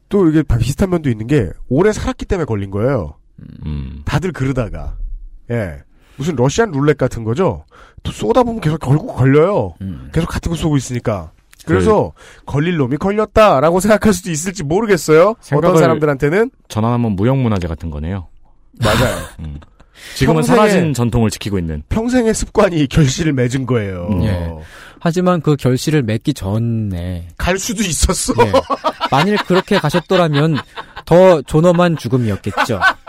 또 0.09 0.29
이게 0.29 0.43
비슷한 0.43 0.89
면도 0.89 1.09
있는 1.09 1.27
게 1.27 1.49
오래 1.67 1.91
살았기 1.91 2.25
때문에 2.25 2.45
걸린 2.45 2.71
거예요. 2.71 3.15
음. 3.65 4.01
다들 4.05 4.31
그러다가 4.31 4.97
예 5.51 5.83
무슨 6.17 6.35
러시안 6.35 6.71
룰렛 6.71 6.97
같은 6.97 7.23
거죠. 7.23 7.65
또 8.03 8.11
쏘다 8.11 8.43
보면 8.43 8.61
계속 8.61 8.79
결국 8.79 9.15
걸려요. 9.15 9.73
음. 9.81 10.09
계속 10.13 10.27
같은 10.27 10.49
거 10.49 10.55
쏘고 10.55 10.77
있으니까. 10.77 11.31
그래서 11.65 12.13
걸릴 12.45 12.77
놈이 12.77 12.97
걸렸다라고 12.97 13.79
생각할 13.79 14.13
수도 14.13 14.29
있을지 14.29 14.63
모르겠어요. 14.63 15.35
어떤 15.53 15.77
사람들한테는 15.77 16.51
전환하면 16.67 17.13
무형문화재 17.13 17.67
같은 17.67 17.89
거네요. 17.89 18.27
맞아요. 18.79 19.15
음. 19.39 19.59
지금은 20.15 20.43
사라진 20.43 20.93
전통을 20.93 21.29
지키고 21.29 21.57
있는. 21.57 21.81
평생의 21.89 22.33
습관이 22.33 22.87
결실을 22.87 23.33
맺은 23.33 23.65
거예요. 23.65 24.09
예. 24.23 24.51
하지만 24.99 25.41
그 25.41 25.55
결실을 25.55 26.03
맺기 26.03 26.33
전에, 26.33 27.29
갈 27.37 27.57
수도 27.57 27.81
있었어. 27.81 28.33
예. 28.45 28.51
만일 29.09 29.37
그렇게 29.37 29.77
가셨더라면 29.77 30.57
더 31.05 31.41
존엄한 31.43 31.97
죽음이었겠죠. 31.97 32.79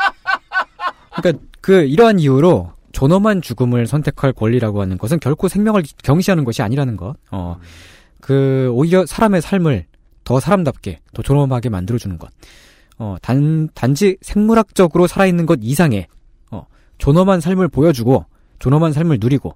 그러니까 1.21 1.45
그 1.61 1.85
이러한 1.85 2.19
이유로 2.19 2.73
존엄한 2.93 3.43
죽음을 3.43 3.87
선택할 3.87 4.33
권리라고 4.33 4.81
하는 4.81 4.97
것은 4.99 5.21
결코 5.21 5.49
생명을 5.49 5.83
경시하는 6.03 6.45
것이 6.45 6.63
아니라는 6.63 6.97
것. 6.97 7.17
어, 7.31 7.59
그 8.21 8.71
오히려 8.73 9.05
사람의 9.05 9.43
삶을 9.43 9.87
더 10.25 10.41
사람답게, 10.41 11.01
더 11.13 11.23
존엄하게 11.23 11.69
만들어주는 11.69 12.19
것. 12.19 12.31
어, 12.99 13.17
단 13.21 13.69
단지 13.75 14.17
생물학적으로 14.23 15.07
살아있는 15.07 15.47
것 15.47 15.59
이상의 15.63 16.07
어, 16.51 16.67
존엄한 16.99 17.41
삶을 17.41 17.69
보여주고 17.69 18.25
존엄한 18.59 18.93
삶을 18.93 19.19
누리고 19.21 19.55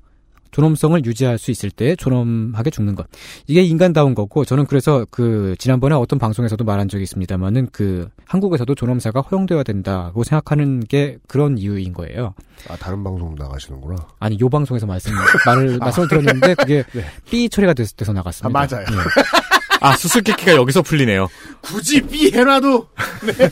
존엄성을 0.51 1.05
유지할 1.05 1.39
수 1.39 1.51
있을 1.51 1.71
때 1.71 1.97
존엄하게 1.97 2.71
죽는 2.71 2.95
것. 2.95 3.07
이게 3.47 3.63
인간다운 3.63 4.15
거고 4.15 4.45
저는 4.45 4.67
그래서 4.67 5.07
그 5.11 5.55
지난번에 5.59 5.95
어떤 5.95 6.19
방송에서도 6.19 6.63
말한 6.65 6.89
적이 6.89 7.05
있습니다만은 7.05 7.69
그 7.73 8.09
한국에서도 8.27 8.75
존엄사가 8.75 9.21
허용되어야 9.21 9.63
된다고 9.63 10.25
생각하는 10.25 10.81
게 10.81 11.19
그런 11.29 11.59
이유인 11.59 11.93
거예요. 11.93 12.35
아 12.69 12.77
다른 12.77 13.03
방송 13.05 13.35
나가시는구나. 13.37 13.97
아니 14.19 14.39
요 14.41 14.49
방송에서 14.49 14.87
말씀 14.87 15.13
말을 15.47 15.79
말씀을 15.79 16.09
드렸는데 16.09 16.55
그게 16.55 16.85
네. 16.93 17.05
삐 17.31 17.49
처리가 17.49 17.75
돼서, 17.75 17.95
돼서 17.97 18.13
나갔습니다. 18.13 18.59
아, 18.59 18.67
맞아요. 18.67 18.85
예. 18.91 18.95
아, 19.81 19.97
수수께끼가 19.97 20.55
여기서 20.55 20.83
풀리네요. 20.83 21.29
굳이 21.63 22.01
삐 22.03 22.31
해놔도 22.33 22.87
네. 23.27 23.49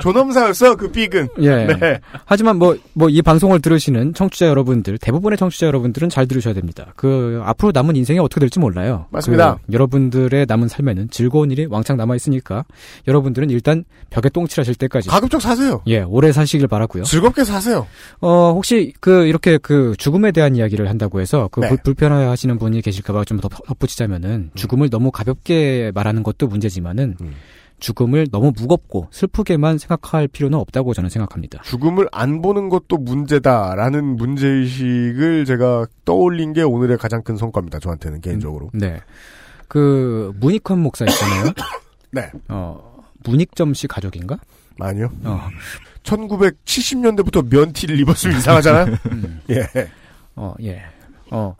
존엄사였어 0.00 0.76
그 0.76 0.90
삐은. 0.90 1.28
예. 1.40 1.66
네. 1.66 2.00
하지만 2.24 2.56
뭐, 2.56 2.76
뭐, 2.94 3.08
이 3.08 3.20
방송을 3.22 3.60
들으시는 3.60 4.14
청취자 4.14 4.46
여러분들, 4.46 4.98
대부분의 4.98 5.36
청취자 5.38 5.66
여러분들은 5.66 6.08
잘 6.08 6.26
들으셔야 6.26 6.54
됩니다. 6.54 6.92
그, 6.96 7.40
앞으로 7.44 7.72
남은 7.74 7.96
인생이 7.96 8.18
어떻게 8.18 8.40
될지 8.40 8.58
몰라요. 8.58 9.06
맞습니다. 9.10 9.58
그 9.66 9.72
여러분들의 9.72 10.46
남은 10.48 10.68
삶에는 10.68 11.10
즐거운 11.10 11.50
일이 11.50 11.66
왕창 11.66 11.96
남아있으니까, 11.96 12.64
여러분들은 13.08 13.50
일단 13.50 13.84
벽에 14.10 14.28
똥칠하실 14.28 14.74
때까지. 14.76 15.08
가급적 15.08 15.40
사세요. 15.42 15.82
예, 15.86 16.00
오래 16.02 16.32
사시길 16.32 16.66
바라고요 16.68 17.04
즐겁게 17.04 17.44
사세요. 17.44 17.86
어, 18.20 18.52
혹시 18.54 18.92
그, 19.00 19.26
이렇게 19.26 19.58
그, 19.58 19.94
죽음에 19.98 20.32
대한 20.32 20.56
이야기를 20.56 20.88
한다고 20.88 21.20
해서, 21.20 21.48
그, 21.52 21.60
네. 21.60 21.68
불- 21.68 21.78
불편해 21.82 22.24
하시는 22.26 22.58
분이 22.58 22.82
계실까봐 22.82 23.24
좀 23.24 23.40
더 23.40 23.48
덧붙이자면은, 23.48 24.50
죽음을 24.54 24.90
너무 24.90 25.10
가볍게 25.10 25.29
말하는 25.92 26.22
것도 26.22 26.46
문제지만은, 26.46 27.16
음. 27.20 27.34
죽음을 27.80 28.28
너무 28.30 28.52
무겁고 28.54 29.08
슬프게만 29.10 29.78
생각할 29.78 30.28
필요는 30.28 30.58
없다고 30.58 30.94
저는 30.94 31.10
생각합니다. 31.10 31.62
죽음을 31.62 32.08
안 32.12 32.40
보는 32.42 32.68
것도 32.68 32.98
문제다라는 32.98 34.16
문제의식을 34.16 35.46
제가 35.46 35.86
떠올린 36.04 36.52
게 36.52 36.62
오늘의 36.62 36.98
가장 36.98 37.22
큰 37.22 37.36
성과입니다. 37.36 37.80
저한테는 37.80 38.20
개인적으로. 38.20 38.70
네. 38.72 39.00
그, 39.66 40.32
문익환 40.38 40.78
목사 40.78 41.04
있잖아요. 41.06 41.52
네. 42.12 42.30
어, 42.48 43.02
문익점 43.24 43.74
씨 43.74 43.88
가족인가? 43.88 44.38
아니요. 44.78 45.10
어, 45.24 45.48
1970년대부터 46.02 47.48
면티를 47.50 47.98
입었으면 48.00 48.38
이상하잖아요. 48.38 48.96
음. 49.10 49.40
예. 49.50 49.66
어, 50.36 50.54
예. 50.62 50.82
어, 51.30 51.54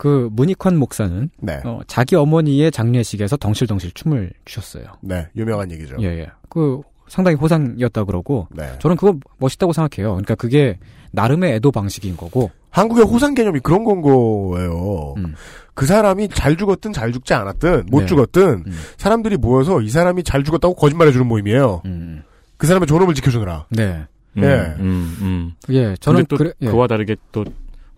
그, 0.00 0.30
문익환 0.32 0.78
목사는, 0.78 1.28
네. 1.40 1.60
어, 1.62 1.80
자기 1.86 2.16
어머니의 2.16 2.70
장례식에서 2.70 3.36
덩실덩실 3.36 3.90
춤을 3.92 4.32
추셨어요. 4.46 4.84
네. 5.02 5.28
유명한 5.36 5.70
얘기죠. 5.72 5.96
예, 6.00 6.06
예. 6.06 6.26
그, 6.48 6.80
상당히 7.06 7.36
호상이었다 7.36 8.04
그러고, 8.04 8.48
네. 8.50 8.72
저는 8.78 8.96
그거 8.96 9.18
멋있다고 9.36 9.74
생각해요. 9.74 10.12
그러니까 10.12 10.36
그게, 10.36 10.78
나름의 11.12 11.56
애도 11.56 11.70
방식인 11.70 12.16
거고, 12.16 12.50
한국의 12.70 13.04
호상 13.04 13.34
개념이 13.34 13.60
그런 13.60 13.84
건 13.84 14.00
거예요. 14.00 15.12
음. 15.18 15.34
그 15.74 15.84
사람이 15.84 16.28
잘 16.28 16.56
죽었든 16.56 16.94
잘 16.94 17.12
죽지 17.12 17.34
않았든 17.34 17.86
못 17.90 18.00
네. 18.00 18.06
죽었든 18.06 18.42
음. 18.66 18.72
사람들이 18.96 19.36
모여서 19.36 19.82
이 19.82 19.90
사람이 19.90 20.22
잘 20.22 20.44
죽었다고 20.44 20.76
거짓말해 20.76 21.12
주는 21.12 21.26
모임이에요. 21.26 21.82
음, 21.84 22.22
그 22.56 22.66
사람의 22.66 22.86
존엄을 22.86 23.14
지켜주느라. 23.14 23.66
네. 23.70 24.06
음, 24.36 24.42
예. 24.42 24.74
음, 24.78 25.16
음. 25.20 25.52
예, 25.70 25.94
저는 26.00 26.24
또 26.26 26.36
그래, 26.36 26.52
예. 26.62 26.66
그와 26.66 26.86
다르게 26.86 27.16
또 27.32 27.44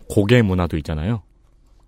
고개 0.09 0.43
문화도 0.43 0.77
있잖아요. 0.79 1.23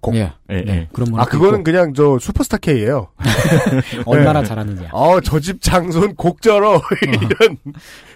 곡. 0.05 0.15
예. 0.17 0.33
예, 0.51 0.63
네, 0.63 0.65
예. 0.69 0.89
그런 0.93 1.09
아 1.19 1.25
그거는 1.25 1.61
있고, 1.61 1.65
그냥 1.65 1.95
저 1.95 2.19
슈퍼스타 2.19 2.59
K예요. 2.59 3.09
얼마나 4.07 4.43
네. 4.43 4.47
잘하느냐. 4.49 4.91
어 4.93 5.21
저 5.21 5.41
집 5.41 5.61
장손 5.63 6.15
곡 6.17 6.41
절어 6.43 6.81
이런 7.03 7.57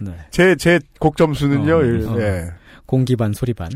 네. 0.01 0.12
제제곡 0.31 1.16
점수는요. 1.16 1.74
어, 1.77 1.82
일- 1.82 2.06
어. 2.09 2.20
예. 2.20 2.51
공기반 2.86 3.32
소리반. 3.32 3.69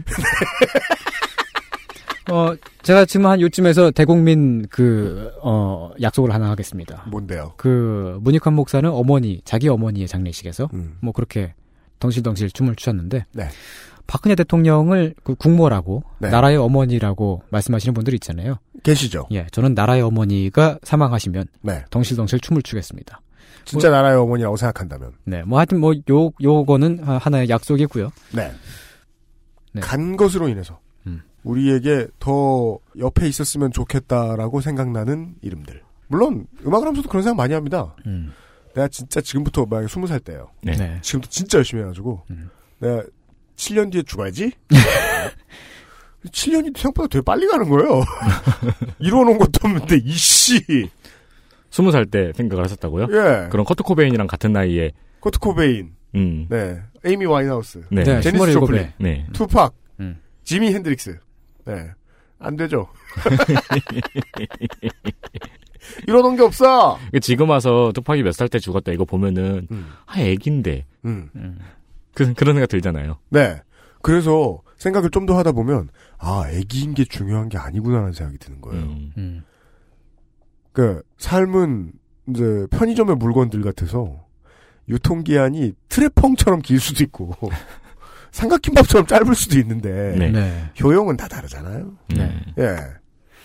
어, 2.31 2.55
제가 2.83 3.05
지금 3.05 3.27
한 3.27 3.41
요쯤에서 3.41 3.91
대국민 3.91 4.67
그, 4.71 5.33
어, 5.43 5.91
약속을 6.01 6.33
하나 6.33 6.51
하겠습니다. 6.51 7.03
뭔데요? 7.09 7.55
그, 7.57 8.19
문익환 8.23 8.55
목사는 8.55 8.89
어머니, 8.89 9.41
자기 9.45 9.69
어머니의 9.69 10.07
장례식에서 10.07 10.69
음. 10.73 10.97
뭐 11.01 11.13
그렇게 11.13 11.53
덩실덩실 11.99 12.53
춤을 12.53 12.77
추셨는데, 12.77 13.27
네. 13.33 13.49
박근혜 14.13 14.35
대통령을 14.35 15.15
그 15.25 15.35
국모라고, 15.35 16.05
네. 16.19 16.29
나라의 16.29 16.59
어머니라고 16.59 17.45
말씀하시는 17.49 17.95
분들 17.95 18.13
있잖아요. 18.17 18.59
계시죠. 18.83 19.27
예, 19.33 19.47
저는 19.53 19.73
나라의 19.73 20.03
어머니가 20.03 20.79
사망하시면 20.83 21.47
네. 21.63 21.83
덩실덩실 21.89 22.41
춤을 22.41 22.61
추겠습니다. 22.61 23.23
진짜 23.65 23.89
나라의 23.89 24.19
어머니라고 24.19 24.59
생각한다면. 24.59 25.13
네, 25.25 25.43
뭐 25.45 25.57
하여튼 25.59 25.81
뭐 25.81 25.95
요, 26.11 26.31
요거는 26.43 26.99
하- 27.05 27.17
하나의 27.17 27.49
약속이고요. 27.49 28.13
네. 28.35 28.53
네. 29.73 29.81
간 29.81 30.19
것으로 30.19 30.49
인해서 30.51 30.79
음. 31.07 31.23
우리에게 31.43 32.09
더 32.19 32.79
옆에 32.99 33.27
있었으면 33.27 33.73
좋겠다라고 33.73 34.61
생각나는 34.61 35.37
이름들. 35.41 35.81
물론 36.09 36.47
음악을 36.67 36.87
하면서도 36.89 37.09
그런 37.09 37.23
생각 37.23 37.37
많이 37.39 37.55
합니다. 37.55 37.97
음. 38.05 38.31
내가 38.75 38.89
진짜 38.89 39.23
지금부터 39.23 39.65
만약에 39.65 39.89
스무 39.89 40.07
살 40.07 40.21
때예요. 40.21 40.51
네. 40.61 40.73
네. 40.77 40.99
지금부터 41.01 41.31
진짜 41.31 41.57
열심히 41.57 41.83
해가지고 41.83 42.21
음. 42.29 42.51
내가 42.79 43.03
7년 43.63 43.93
뒤에 43.93 44.03
죽어야지. 44.03 44.51
7년이 46.27 46.77
생각보다 46.77 47.09
되게 47.09 47.23
빨리 47.23 47.47
가는 47.47 47.69
거예요. 47.69 48.03
이루어놓은 48.99 49.39
것도 49.39 49.51
없는데 49.65 49.97
이씨. 50.05 50.89
스무 51.71 51.91
살때 51.93 52.33
생각을 52.35 52.65
하셨다고요? 52.65 53.07
예. 53.11 53.49
그럼 53.51 53.65
커트 53.65 53.83
코베인이랑 53.83 54.27
같은 54.27 54.53
나이에 54.53 54.93
코트 55.21 55.39
코베인, 55.39 55.93
음. 56.17 56.47
네, 56.51 56.81
에이미 57.05 57.25
와인하우스, 57.25 57.83
네. 57.91 58.03
네, 58.03 58.21
제니스 58.21 58.45
27에. 58.45 58.53
조플린, 58.53 58.93
네. 58.99 59.27
투팍, 59.33 59.73
음. 60.01 60.21
지미 60.45 60.75
핸드릭스. 60.75 61.19
네. 61.65 61.91
안 62.41 62.57
되죠. 62.57 62.89
이러던 66.09 66.37
게 66.37 66.43
없어. 66.43 66.99
지금 67.21 67.51
와서 67.51 67.93
투팍이 67.95 68.23
몇 68.23 68.33
살 68.35 68.49
때 68.49 68.59
죽었다 68.59 68.93
이거 68.93 69.05
보면은 69.05 69.67
음. 69.71 69.93
아 70.07 70.21
애긴데 70.21 70.85
음. 71.05 71.31
그 72.15 72.33
그런 72.35 72.55
생각 72.55 72.69
들잖아요. 72.69 73.19
네. 73.31 73.61
그래서 74.03 74.61
생각을 74.79 75.11
좀 75.11 75.27
더 75.27 75.39
하다 75.39 75.53
보면 75.53 75.89
아, 76.19 76.45
애기인 76.51 76.95
게 76.95 77.05
중요한 77.05 77.49
게 77.49 77.57
아니구나라는 77.59 78.13
생각이 78.13 78.39
드는 78.39 78.61
거예요. 78.61 78.83
음. 78.83 79.13
음. 79.17 79.45
그 80.73 81.03
삶은 81.19 81.93
이제 82.29 82.67
편의점의 82.71 83.17
물건들 83.17 83.63
같아서 83.63 84.25
유통기한이 84.89 85.75
트레펑처럼 85.89 86.61
길 86.63 86.81
수도 86.81 87.05
있고 87.05 87.35
삼각김밥처럼 88.33 89.07
짧을 89.07 89.35
수도 89.35 89.59
있는데 89.59 90.17
네. 90.19 90.31
네. 90.31 90.71
효용은 90.83 91.17
다 91.17 91.29
다르잖아요. 91.29 91.93
네. 92.17 92.41
예. 92.59 92.77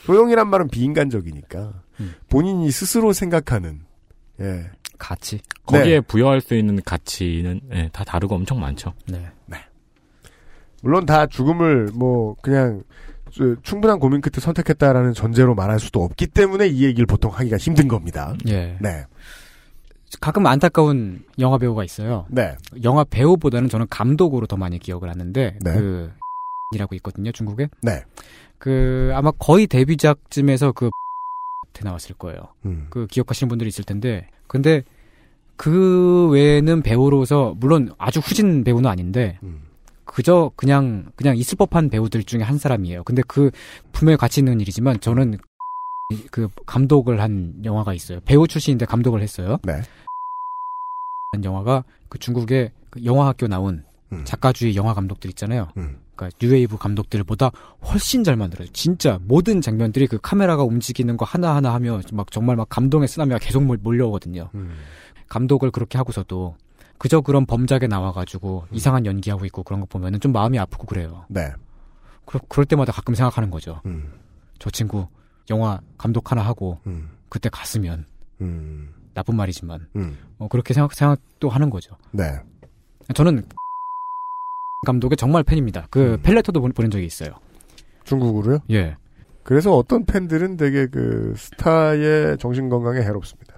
효용이란 0.07 0.47
말은 0.47 0.69
비인간적이니까 0.69 1.73
음. 1.99 2.13
본인이 2.29 2.71
스스로 2.71 3.11
생각하는 3.13 3.81
예. 4.41 4.69
가치. 4.97 5.39
거기에 5.65 6.01
부여할 6.01 6.41
수 6.41 6.55
있는 6.55 6.81
가치는 6.83 7.61
예, 7.73 7.89
다 7.93 8.03
다르고 8.03 8.35
엄청 8.35 8.59
많죠. 8.59 8.93
네. 9.07 9.27
물론 10.81 11.05
다 11.05 11.25
죽음을 11.25 11.89
뭐 11.93 12.35
그냥 12.41 12.83
저, 13.31 13.55
충분한 13.61 13.99
고민 13.99 14.21
끝에 14.21 14.41
선택했다라는 14.41 15.13
전제로 15.13 15.55
말할 15.55 15.79
수도 15.79 16.03
없기 16.03 16.27
때문에 16.27 16.67
이 16.67 16.85
얘기를 16.85 17.05
보통 17.05 17.31
하기가 17.31 17.57
힘든 17.57 17.87
겁니다. 17.87 18.33
예. 18.47 18.77
네. 18.79 19.03
가끔 20.21 20.45
안타까운 20.45 21.23
영화 21.39 21.57
배우가 21.57 21.83
있어요. 21.83 22.25
네. 22.29 22.55
영화 22.83 23.03
배우보다는 23.03 23.69
저는 23.69 23.87
감독으로 23.89 24.47
더 24.47 24.55
많이 24.55 24.79
기억을 24.79 25.09
하는데 25.09 25.57
네. 25.61 25.73
그 25.73 26.11
이라고 26.73 26.95
있거든요 26.95 27.31
중국에. 27.31 27.67
네. 27.81 28.01
그 28.57 29.11
아마 29.13 29.31
거의 29.31 29.67
데뷔작쯤에서 29.67 30.71
그 30.71 30.89
때 31.77 31.83
나왔을 31.83 32.15
거예요. 32.15 32.39
음. 32.65 32.87
그 32.89 33.07
기억하시는 33.07 33.47
분들이 33.49 33.67
있을 33.67 33.83
텐데 33.83 34.27
근데 34.47 34.83
그 35.55 36.29
외에는 36.31 36.81
배우로서 36.81 37.55
물론 37.57 37.91
아주 37.97 38.19
후진 38.19 38.63
배우는 38.63 38.89
아닌데 38.89 39.39
음. 39.43 39.63
그저 40.05 40.51
그냥 40.55 41.11
그냥 41.15 41.37
있을 41.37 41.57
법한 41.57 41.89
배우들 41.89 42.23
중에 42.23 42.41
한 42.41 42.57
사람이에요. 42.57 43.03
근데 43.03 43.21
그 43.27 43.51
분명히 43.91 44.17
가치 44.17 44.39
있는 44.41 44.59
일이지만 44.61 44.99
저는 44.99 45.37
그 46.31 46.47
감독을 46.65 47.21
한 47.21 47.53
영화가 47.63 47.93
있어요. 47.93 48.19
배우 48.21 48.47
출신인데 48.47 48.85
감독을 48.85 49.21
했어요. 49.21 49.57
네. 49.63 49.81
한 51.33 51.43
영화가 51.43 51.83
그 52.07 52.17
중국의 52.19 52.71
그 52.89 53.03
영화학교 53.03 53.47
나온 53.47 53.83
음. 54.13 54.23
작가주의 54.23 54.75
영화 54.75 54.93
감독들 54.93 55.29
있잖아요. 55.31 55.67
음. 55.77 55.97
그러니까 56.17 56.37
뉴웨이브 56.41 56.77
감독들보다 56.77 57.51
훨씬 57.85 58.23
잘 58.25 58.35
만들어요. 58.35 58.67
진짜 58.73 59.19
모든 59.21 59.61
장면들이 59.61 60.07
그 60.07 60.17
카메라가 60.21 60.63
움직이는 60.63 61.15
거 61.15 61.23
하나하나 61.25 61.73
하며 61.73 62.01
막 62.11 62.31
정말 62.31 62.55
막 62.57 62.67
감동의 62.67 63.07
쓰나미가 63.07 63.37
계속 63.39 63.63
몰- 63.63 63.77
몰려오거든요. 63.81 64.49
음. 64.55 64.75
감독을 65.29 65.71
그렇게 65.71 65.97
하고서도 65.97 66.55
그저 66.97 67.21
그런 67.21 67.45
범작에 67.45 67.87
나와가지고 67.87 68.65
이상한 68.71 69.05
연기하고 69.05 69.45
있고 69.45 69.63
그런 69.63 69.79
거 69.81 69.85
보면은 69.85 70.19
좀 70.19 70.31
마음이 70.31 70.57
아프고 70.57 70.87
그래요. 70.87 71.25
네. 71.29 71.51
그, 72.25 72.39
그럴 72.49 72.65
때마다 72.65 72.91
가끔 72.91 73.13
생각하는 73.15 73.51
거죠. 73.51 73.79
음. 73.85 74.11
저 74.59 74.69
친구 74.71 75.07
영화 75.49 75.79
감독 75.97 76.31
하나 76.31 76.41
하고 76.41 76.79
음. 76.87 77.09
그때 77.29 77.49
갔으면 77.49 78.05
음. 78.41 78.89
나쁜 79.13 79.35
말이지만 79.35 79.87
음. 79.95 80.17
어, 80.39 80.47
그렇게 80.47 80.73
생각 80.73 80.93
생각도 80.93 81.49
하는 81.49 81.69
거죠. 81.69 81.95
네. 82.11 82.39
저는 83.13 83.45
감독의 84.87 85.17
정말 85.17 85.43
팬입니다. 85.43 85.85
그 85.89 86.13
음. 86.13 86.19
펠레터도 86.23 86.61
보- 86.61 86.69
보낸 86.69 86.89
적이 86.89 87.05
있어요. 87.05 87.29
중국으로요? 88.05 88.59
예. 88.71 88.95
그래서 89.43 89.75
어떤 89.75 90.05
팬들은 90.05 90.55
되게 90.57 90.87
그 90.87 91.33
스타의 91.37 92.37
정신 92.39 92.69
건강에 92.69 93.01
해롭습니다. 93.01 93.53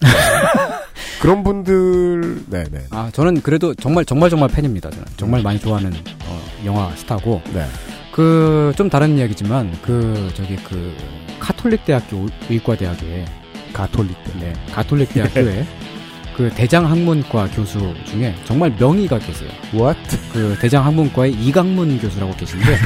그런 1.20 1.42
분들, 1.42 2.50
네네. 2.50 2.86
아 2.90 3.10
저는 3.12 3.40
그래도 3.40 3.74
정말 3.74 4.04
정말 4.04 4.28
정말 4.30 4.48
팬입니다. 4.50 4.90
저는 4.90 5.04
정말 5.16 5.42
많이 5.42 5.58
좋아하는 5.58 5.90
어, 6.26 6.40
영화 6.64 6.94
스타고 6.96 7.40
네. 7.54 7.64
그 8.12 8.72
좀 8.76 8.88
다른 8.90 9.16
이야기지만 9.16 9.72
그 9.82 10.30
저기 10.34 10.56
그 10.56 10.92
카톨릭 11.40 11.84
대학교 11.84 12.26
의과대학에 12.50 13.24
가톨릭 13.72 14.16
네 14.40 14.52
가톨릭 14.72 15.12
대학교에 15.14 15.64
그 16.36 16.50
대장 16.50 16.90
학문과 16.90 17.46
교수 17.48 17.94
중에 18.04 18.34
정말 18.44 18.74
명의가 18.78 19.18
계세요. 19.20 19.48
What? 19.72 19.98
그 20.32 20.58
대장 20.60 20.84
학문과의 20.84 21.32
이강문 21.32 22.00
교수라고 22.00 22.34
계신데 22.34 22.66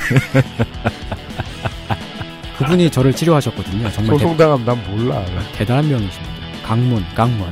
그분이 2.58 2.90
저를 2.90 3.14
치료하셨거든요. 3.14 3.90
정말 3.92 4.18
대, 4.18 4.22
소송당하면 4.22 4.66
난 4.66 4.78
몰라. 4.90 5.24
대단한 5.54 5.88
명이십니다. 5.88 6.34
강문, 6.64 7.02
강문. 7.14 7.50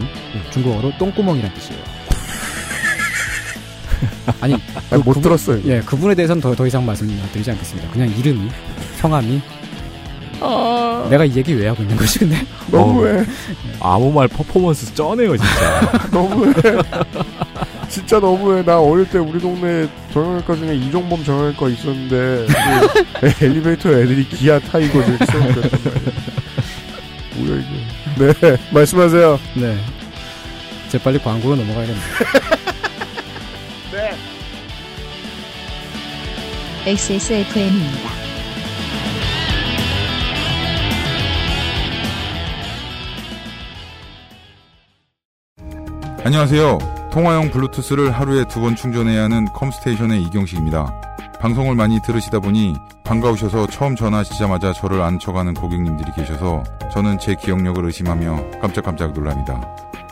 중국어로 0.51 0.93
똥구멍이란 0.99 1.55
뜻이에요. 1.55 1.81
아니, 4.43 4.55
아니, 4.91 5.03
못 5.03 5.23
들었어요. 5.23 5.63
예, 5.65 5.81
그분에 5.81 6.15
대해서는 6.15 6.43
더, 6.43 6.55
더 6.55 6.67
이상 6.67 6.85
말씀드리지 6.85 7.51
않겠습니다. 7.53 7.89
그냥 7.91 8.11
이름이, 8.19 8.51
성함이. 8.97 9.41
내가 11.11 11.25
이 11.25 11.35
얘기 11.37 11.55
왜 11.55 11.69
하고 11.69 11.83
있는 11.83 11.97
거지, 11.97 12.19
근데? 12.19 12.37
너무해. 12.71 13.25
아무 13.81 14.13
말 14.13 14.29
퍼포먼스 14.29 14.93
쩌네요 14.95 15.37
진짜. 15.37 16.09
너무해. 16.13 16.53
진짜 17.89 18.19
너무해. 18.19 18.63
나 18.65 18.81
어릴 18.81 19.09
때 19.09 19.19
우리 19.19 19.39
동네 19.41 19.89
정형외과 20.13 20.57
중에 20.57 20.75
이종범 20.75 21.25
정형외과 21.25 21.69
있었는데 21.69 22.47
그 23.21 23.33
엘리베이터 23.45 23.91
애들이 23.91 24.29
기아 24.29 24.59
타이거즈 24.59 25.19
있었는데 25.23 25.61
뭐야 27.37 27.61
이게. 27.61 28.33
네, 28.41 28.57
말씀하세요. 28.73 29.39
네. 29.55 29.79
이제 30.87 30.99
빨리 30.99 31.19
광고로 31.19 31.57
넘어가야겠네요. 31.57 32.01
XSFM입니다. 36.87 38.16
안녕하세요. 46.27 46.79
통화용 47.13 47.53
블루투스를 47.53 48.11
하루에 48.11 48.43
두 48.49 48.59
번 48.59 48.75
충전해야 48.75 49.23
하는 49.23 49.45
컴스테이션의 49.45 50.25
이경식입니다. 50.25 50.93
방송을 51.39 51.77
많이 51.77 52.03
들으시다 52.03 52.41
보니 52.41 52.75
반가우셔서 53.05 53.69
처음 53.69 53.95
전화하시자마자 53.95 54.73
저를 54.73 55.03
안쳐가는 55.03 55.55
고객님들이 55.55 56.11
계셔서 56.17 56.65
저는 56.93 57.21
제 57.21 57.37
기억력을 57.37 57.85
의심하며 57.85 58.59
깜짝깜짝 58.61 59.13
놀랍니다. 59.13 59.61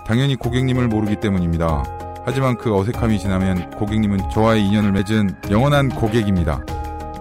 당연히 0.07 0.37
고객님을 0.37 0.87
모르기 0.87 1.17
때문입니다. 1.17 1.83
하지만 2.25 2.57
그 2.59 2.73
어색함이 2.73 3.19
지나면 3.19 3.71
고객님은 3.71 4.31
저와의 4.31 4.65
인연을 4.69 4.93
맺은 4.93 5.37
영원한 5.51 5.89
고객입니다. 5.89 6.61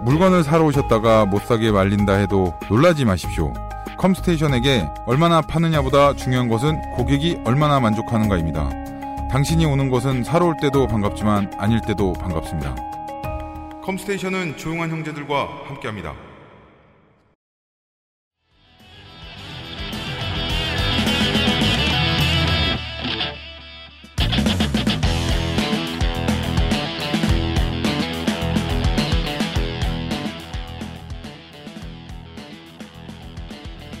물건을 0.04 0.44
사러 0.44 0.66
오셨다가 0.66 1.26
못 1.26 1.42
사게 1.42 1.72
말린다 1.72 2.12
해도 2.12 2.54
놀라지 2.70 3.04
마십시오. 3.04 3.52
컴스테이션에게 3.98 4.88
얼마나 5.06 5.40
파느냐보다 5.40 6.14
중요한 6.14 6.48
것은 6.48 6.80
고객이 6.92 7.40
얼마나 7.44 7.80
만족하는가입니다. 7.80 8.83
당신이 9.34 9.66
오는 9.66 9.90
것은 9.90 10.22
사러 10.22 10.46
올 10.46 10.54
때도 10.62 10.86
반갑지만 10.86 11.54
아닐 11.58 11.80
때도 11.80 12.12
반갑습니다. 12.12 12.76
컴스테이션은 13.82 14.56
조용한 14.56 14.88
형제들과 14.90 15.64
함께합니다. 15.66 16.14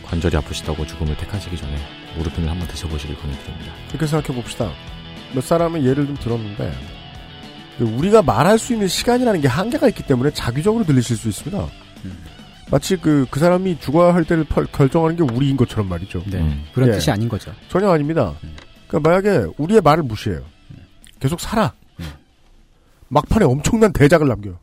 관절이 0.04 0.36
아프시다고 0.36 0.86
죽음을 0.86 1.16
택하시기 1.16 1.56
전에 1.56 1.76
무릎핀을 2.18 2.48
한번 2.48 2.68
드셔보시길 2.68 3.16
권해드립니다. 3.16 3.72
그렇게 3.88 4.06
생각해 4.06 4.40
봅시다. 4.40 4.70
몇 5.34 5.42
사람은 5.42 5.84
예를 5.84 6.06
좀 6.06 6.16
들었는데 6.16 6.72
우리가 7.80 8.22
말할 8.22 8.58
수 8.58 8.72
있는 8.72 8.86
시간이라는 8.88 9.40
게 9.40 9.48
한계가 9.48 9.88
있기 9.88 10.04
때문에 10.06 10.30
자기적으로 10.32 10.84
들리실 10.84 11.16
수 11.16 11.28
있습니다. 11.28 11.66
마치 12.70 12.96
그, 12.96 13.26
그 13.30 13.40
사람이 13.40 13.78
죽어야 13.80 14.14
할 14.14 14.24
때를 14.24 14.44
펄- 14.44 14.66
결정하는 14.72 15.16
게 15.16 15.22
우리인 15.22 15.56
것처럼 15.56 15.88
말이죠. 15.88 16.22
네. 16.26 16.38
음. 16.38 16.64
그런 16.72 16.88
예. 16.88 16.92
뜻이 16.92 17.10
아닌 17.10 17.28
거죠. 17.28 17.52
전혀 17.68 17.90
아닙니다. 17.90 18.32
그러니까 18.88 19.10
만약에 19.10 19.46
우리의 19.58 19.80
말을 19.80 20.02
무시해요. 20.04 20.42
계속 21.20 21.40
살아. 21.40 21.72
막판에 23.08 23.44
엄청난 23.44 23.92
대작을 23.92 24.26
남겨요. 24.28 24.58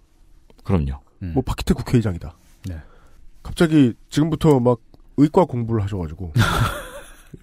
그럼요. 0.64 1.00
음. 1.22 1.32
뭐 1.34 1.44
박희태 1.44 1.74
국회의장이다. 1.74 2.34
네. 2.68 2.76
갑자기 3.44 3.94
지금부터 4.10 4.60
막 4.60 4.80
의과 5.18 5.46
공부를 5.46 5.84
하셔가지고 5.84 6.34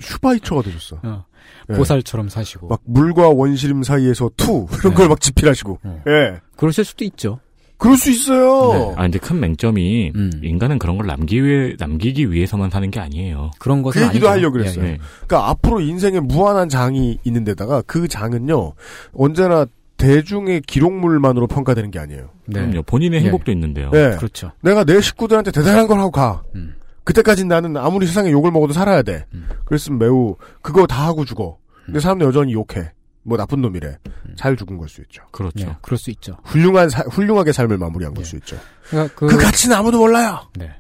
슈바이처가 0.00 0.62
되셨어. 0.62 1.00
어, 1.02 1.24
예. 1.70 1.74
보살처럼 1.74 2.28
사시고. 2.28 2.68
막 2.68 2.80
물과 2.84 3.28
원시림 3.30 3.82
사이에서 3.82 4.30
뭐 4.36 4.66
이런 4.80 4.94
네. 4.94 4.96
걸막 4.96 5.20
집필하시고. 5.20 5.80
어. 5.82 6.02
예. 6.08 6.40
그러실 6.56 6.84
수도 6.84 7.04
있죠. 7.04 7.40
그럴 7.78 7.96
수 7.96 8.10
있어요. 8.10 8.92
아, 8.96 9.02
근데 9.02 9.20
큰 9.20 9.38
맹점이 9.38 10.10
음. 10.14 10.30
인간은 10.42 10.80
그런 10.80 10.98
걸 10.98 11.06
남기 11.06 11.44
위해, 11.44 11.76
남기기 11.78 12.32
위해서만 12.32 12.70
사는 12.70 12.90
게 12.90 12.98
아니에요. 12.98 13.52
그런 13.60 13.82
그 13.82 13.84
것은 13.84 14.02
얘기도 14.08 14.28
아니죠. 14.28 14.28
하려고 14.28 14.52
그랬어요. 14.54 14.84
예, 14.84 14.88
예. 14.88 14.92
네. 14.94 14.98
그러니까 15.26 15.50
앞으로 15.50 15.80
인생에 15.80 16.18
무한한 16.18 16.68
장이 16.68 17.18
있는 17.22 17.44
데다가 17.44 17.82
그 17.86 18.08
장은요. 18.08 18.72
언제나 19.14 19.64
대중의 19.96 20.62
기록물만으로 20.62 21.46
평가되는 21.46 21.90
게 21.92 22.00
아니에요. 22.00 22.30
네. 22.46 22.60
그럼요. 22.60 22.82
본인의 22.82 23.20
예. 23.20 23.24
행복도 23.26 23.52
있는데요. 23.52 23.90
네. 23.90 24.16
그렇죠. 24.16 24.50
내가 24.60 24.82
내 24.82 25.00
식구들한테 25.00 25.52
대단한 25.52 25.86
걸 25.86 26.00
하고 26.00 26.10
가. 26.10 26.42
음. 26.56 26.74
그때까진 27.08 27.48
나는 27.48 27.74
아무리 27.78 28.06
세상에 28.06 28.30
욕을 28.30 28.50
먹어도 28.50 28.74
살아야 28.74 29.00
돼. 29.00 29.24
음. 29.32 29.48
그랬으면 29.64 29.98
매우 29.98 30.36
그거 30.60 30.86
다 30.86 31.06
하고 31.06 31.24
죽어. 31.24 31.56
근데 31.86 32.00
사람들 32.00 32.26
여전히 32.26 32.52
욕해. 32.52 32.92
뭐 33.22 33.38
나쁜 33.38 33.62
놈이래. 33.62 33.96
잘 34.36 34.56
죽은 34.56 34.76
걸 34.76 34.88
수 34.90 35.00
있죠. 35.02 35.22
그렇죠. 35.32 35.68
예, 35.68 35.76
그럴 35.80 35.96
수 35.96 36.10
있죠. 36.10 36.36
훌륭한 36.44 36.90
사- 36.90 37.04
훌륭하게 37.10 37.52
삶을 37.52 37.78
마무리한 37.78 38.12
걸 38.12 38.22
예. 38.24 38.28
수 38.28 38.36
있죠. 38.36 38.58
그러니까 38.90 39.14
그, 39.14 39.26
그, 39.26 39.38
가치는 39.38 39.74
아무도 39.74 39.98
몰라요. 39.98 40.40
네. 40.58 40.70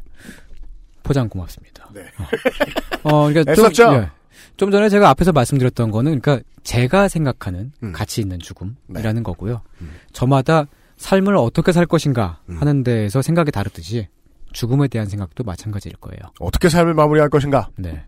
포장 1.02 1.30
고맙습니다. 1.30 1.88
네. 1.94 2.02
어, 3.04 3.28
그러니까 3.28 3.54
좀? 3.70 3.94
예. 3.94 4.10
좀 4.58 4.70
전에 4.70 4.90
제가 4.90 5.08
앞에서 5.08 5.32
말씀드렸던 5.32 5.90
거는 5.90 6.20
그러니까 6.20 6.46
제가 6.62 7.08
생각하는 7.08 7.72
음. 7.82 7.92
가치 7.92 8.20
있는 8.20 8.38
죽음이라는 8.38 9.14
네. 9.14 9.22
거고요. 9.22 9.62
음. 9.80 9.92
저마다 10.12 10.66
삶을 10.98 11.36
어떻게 11.36 11.72
살 11.72 11.86
것인가 11.86 12.40
음. 12.50 12.60
하는 12.60 12.82
데에서 12.82 13.22
생각이 13.22 13.50
다르듯이 13.50 14.08
죽음에 14.52 14.88
대한 14.88 15.08
생각도 15.08 15.44
마찬가지일 15.44 15.96
거예요. 15.96 16.20
어떻게 16.40 16.68
삶을 16.68 16.94
마무리할 16.94 17.28
것인가? 17.28 17.68
네. 17.76 18.04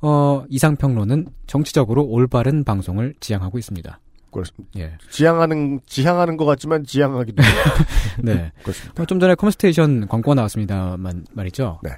어, 0.00 0.44
이상평론은 0.48 1.26
정치적으로 1.46 2.04
올바른 2.04 2.64
방송을 2.64 3.14
지향하고 3.20 3.58
있습니다. 3.58 4.00
그렇습니다. 4.30 4.70
예. 4.78 4.96
지향하는 5.10 5.80
지향하는 5.86 6.36
것 6.36 6.44
같지만 6.44 6.84
지향하기도 6.84 7.42
네. 8.22 8.50
그렇습니다. 8.62 9.02
어, 9.02 9.06
좀 9.06 9.20
전에 9.20 9.34
컴스테이션 9.36 10.08
광고가 10.08 10.34
나왔습니다만 10.34 11.26
말이죠. 11.32 11.80
네. 11.84 11.90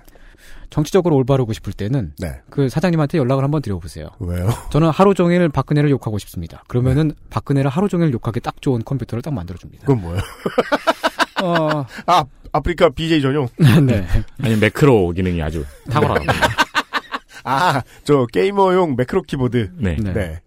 정치적으로 0.69 1.17
올바르고 1.17 1.53
싶을 1.53 1.73
때는 1.73 2.13
네. 2.19 2.41
그 2.51 2.69
사장님한테 2.69 3.19
연락을 3.19 3.43
한번 3.45 3.63
드려보세요. 3.63 4.09
왜요? 4.19 4.49
저는 4.71 4.91
하루 4.91 5.15
종일 5.15 5.49
박근혜를 5.49 5.91
욕하고 5.91 6.19
싶습니다. 6.19 6.65
그러면은 6.69 7.13
박근혜를 7.31 7.71
하루 7.71 7.89
종일 7.89 8.13
욕하기 8.13 8.41
딱 8.41 8.61
좋은 8.61 8.83
컴퓨터를 8.85 9.23
딱 9.23 9.33
만들어줍니다. 9.33 9.87
그건 9.87 10.03
뭐예요? 10.03 10.21
어, 11.43 11.85
아 12.07 12.25
아프리카 12.57 12.91
BJ 12.91 13.21
전용. 13.23 13.49
네. 13.87 14.07
아니, 14.43 14.57
매크로 14.57 15.11
기능이 15.13 15.43
아주 15.43 15.65
탁월하다. 15.91 16.33
아 17.45 17.83
저 18.05 18.27
게이머용 18.33 18.97
매크로 18.97 19.23
키보드. 19.23 19.73
네. 19.77 19.97
네. 19.97 20.13
네. 20.13 20.41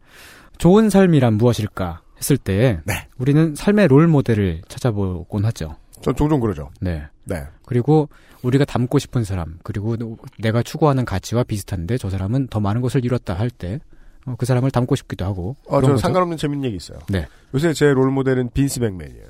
좋은 0.57 0.89
삶이란 0.89 1.35
무엇일까 1.35 2.01
했을 2.17 2.37
때 2.37 2.81
네. 2.85 3.07
우리는 3.17 3.55
삶의 3.55 3.87
롤 3.87 4.07
모델을 4.07 4.61
찾아보곤 4.67 5.45
하죠. 5.45 5.77
전 6.01 6.15
종종 6.15 6.39
그러죠. 6.41 6.69
네. 6.81 7.03
네. 7.25 7.43
그리고 7.65 8.09
우리가 8.41 8.65
닮고 8.65 8.99
싶은 8.99 9.23
사람, 9.23 9.59
그리고 9.63 9.95
내가 10.39 10.63
추구하는 10.63 11.05
가치와 11.05 11.43
비슷한데 11.43 11.97
저 11.97 12.09
사람은 12.09 12.47
더 12.47 12.59
많은 12.59 12.81
것을 12.81 13.03
이뤘다 13.05 13.33
할 13.33 13.49
때, 13.49 13.79
어, 14.25 14.35
그 14.37 14.45
사람을 14.45 14.71
닮고 14.71 14.95
싶기도 14.95 15.25
하고. 15.25 15.57
어, 15.67 15.81
그런 15.81 15.97
저. 15.97 16.01
상관없는 16.01 16.37
재밌는 16.37 16.65
얘기 16.67 16.77
있어요. 16.77 16.99
네. 17.09 17.27
요새 17.53 17.73
제 17.73 17.85
롤 17.93 18.11
모델은 18.11 18.49
빈스 18.53 18.79
백맨이에요. 18.79 19.27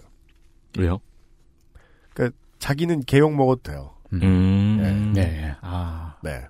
왜요? 0.78 1.00
자기는 2.60 3.02
개욕 3.06 3.34
먹어도 3.36 3.62
돼요. 3.64 3.92
음. 4.14 5.12
네. 5.16 5.56
아, 5.62 6.16
네. 6.24 6.46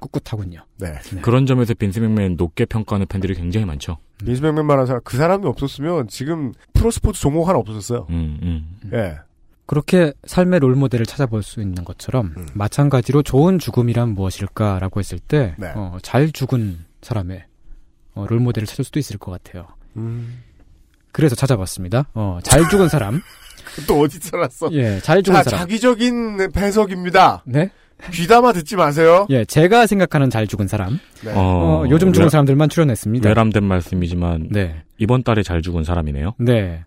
꿋꿋하군요. 0.00 0.64
네. 0.78 0.94
그런 1.22 1.46
점에서 1.46 1.74
빈스 1.74 1.98
맥맨 1.98 2.36
높게 2.36 2.64
평가하는 2.64 3.06
팬들이 3.06 3.34
굉장히 3.34 3.66
많죠. 3.66 3.98
빈스 4.24 4.40
백맨만한 4.40 4.86
사람 4.86 5.00
그 5.04 5.16
사람이 5.16 5.46
없었으면 5.46 6.08
지금 6.08 6.52
프로스포츠 6.72 7.20
종목 7.20 7.48
하나 7.48 7.58
없었어요. 7.58 8.06
음, 8.10 8.38
음. 8.42 8.90
예. 8.92 9.18
그렇게 9.66 10.12
삶의 10.24 10.60
롤 10.60 10.76
모델을 10.76 11.04
찾아볼 11.04 11.42
수 11.42 11.60
있는 11.60 11.84
것처럼 11.84 12.32
음. 12.36 12.46
마찬가지로 12.54 13.22
좋은 13.22 13.58
죽음이란 13.58 14.10
무엇일까라고 14.10 14.98
했을 14.98 15.18
때, 15.18 15.54
네. 15.58 15.72
어, 15.74 15.98
잘 16.00 16.30
죽은 16.32 16.78
사람의 17.02 17.44
어, 18.14 18.26
롤 18.26 18.40
모델을 18.40 18.66
찾을 18.66 18.84
수도 18.84 18.98
있을 18.98 19.18
것 19.18 19.30
같아요. 19.30 19.66
음. 19.96 20.42
그래서 21.12 21.34
찾아봤습니다. 21.34 22.08
어, 22.14 22.38
잘 22.42 22.68
죽은 22.70 22.88
사람. 22.88 23.20
또 23.86 24.00
어디서 24.00 24.36
났어? 24.36 24.68
예, 24.72 24.98
잘 25.00 25.22
죽은 25.22 25.38
자, 25.38 25.50
사람. 25.50 25.60
자기적인 25.60 26.48
해석입니다. 26.56 27.42
네? 27.46 27.70
귀담아 28.12 28.52
듣지 28.52 28.76
마세요. 28.76 29.26
예, 29.30 29.44
제가 29.44 29.86
생각하는 29.86 30.30
잘 30.30 30.46
죽은 30.46 30.68
사람. 30.68 31.00
네. 31.24 31.32
어, 31.34 31.84
요즘 31.90 32.12
죽은 32.12 32.26
외- 32.26 32.30
사람들만 32.30 32.68
출연했습니다. 32.68 33.28
외람된 33.28 33.64
말씀이지만 33.64 34.48
네. 34.52 34.82
이번 34.98 35.24
달에 35.24 35.42
잘 35.42 35.62
죽은 35.62 35.82
사람이네요. 35.84 36.34
네. 36.38 36.84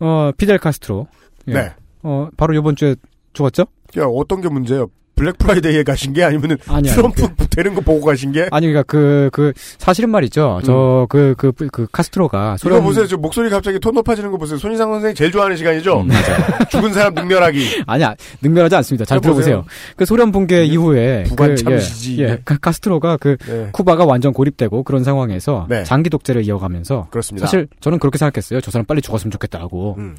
어, 0.00 0.30
피델 0.36 0.58
카스트로. 0.58 1.06
예. 1.48 1.52
네. 1.52 1.72
어, 2.02 2.28
바로 2.36 2.54
요번 2.56 2.74
주에 2.74 2.96
죽었죠? 3.32 3.66
야, 3.98 4.02
어떤 4.04 4.40
게 4.40 4.48
문제예요? 4.48 4.88
블랙 5.20 5.36
프라이데이에 5.36 5.82
가신 5.82 6.14
게 6.14 6.24
아니면은 6.24 6.56
아니, 6.66 6.88
아니. 6.88 6.96
트럼프 6.96 7.28
되는 7.50 7.74
거 7.74 7.82
보고 7.82 8.00
가신 8.06 8.32
게? 8.32 8.48
아니, 8.50 8.66
그니까 8.66 8.82
그, 8.84 9.28
그, 9.32 9.52
사실은 9.76 10.08
말이죠. 10.08 10.60
저, 10.64 11.06
그, 11.10 11.34
그, 11.36 11.52
그, 11.52 11.86
카스트로가 11.92 12.56
이거 12.64 12.78
음. 12.78 12.82
보세요. 12.84 13.06
저 13.06 13.18
목소리 13.18 13.50
갑자기 13.50 13.78
톤 13.78 13.94
높아지는 13.94 14.30
거 14.30 14.38
보세요. 14.38 14.56
손이상 14.56 14.90
선생이 14.90 15.14
제일 15.14 15.30
좋아하는 15.30 15.58
시간이죠? 15.58 16.00
음, 16.00 16.08
맞아요. 16.08 16.38
죽은 16.70 16.94
사람 16.94 17.14
능멸하기. 17.14 17.82
아니야, 17.86 18.14
능멸하지 18.40 18.76
않습니다. 18.76 19.04
잘 19.04 19.18
이거 19.18 19.34
보세요. 19.34 19.44
들어보세요. 19.56 19.64
그 19.96 20.06
소련 20.06 20.32
붕괴 20.32 20.64
이후에. 20.64 21.24
부관 21.24 21.50
그, 21.50 21.56
참시지. 21.56 22.22
예, 22.22 22.24
예, 22.30 22.38
카- 22.42 22.56
카스트로가 22.56 23.18
그, 23.18 23.36
네. 23.46 23.68
쿠바가 23.72 24.06
완전 24.06 24.32
고립되고 24.32 24.84
그런 24.84 25.04
상황에서 25.04 25.66
네. 25.68 25.84
장기 25.84 26.08
독재를 26.08 26.44
이어가면서 26.44 27.08
그렇습니다. 27.10 27.46
사실 27.46 27.68
저는 27.80 27.98
그렇게 27.98 28.16
생각했어요. 28.16 28.62
저 28.62 28.70
사람 28.70 28.86
빨리 28.86 29.02
죽었으면 29.02 29.30
좋겠다고. 29.32 29.96
음. 29.98 30.16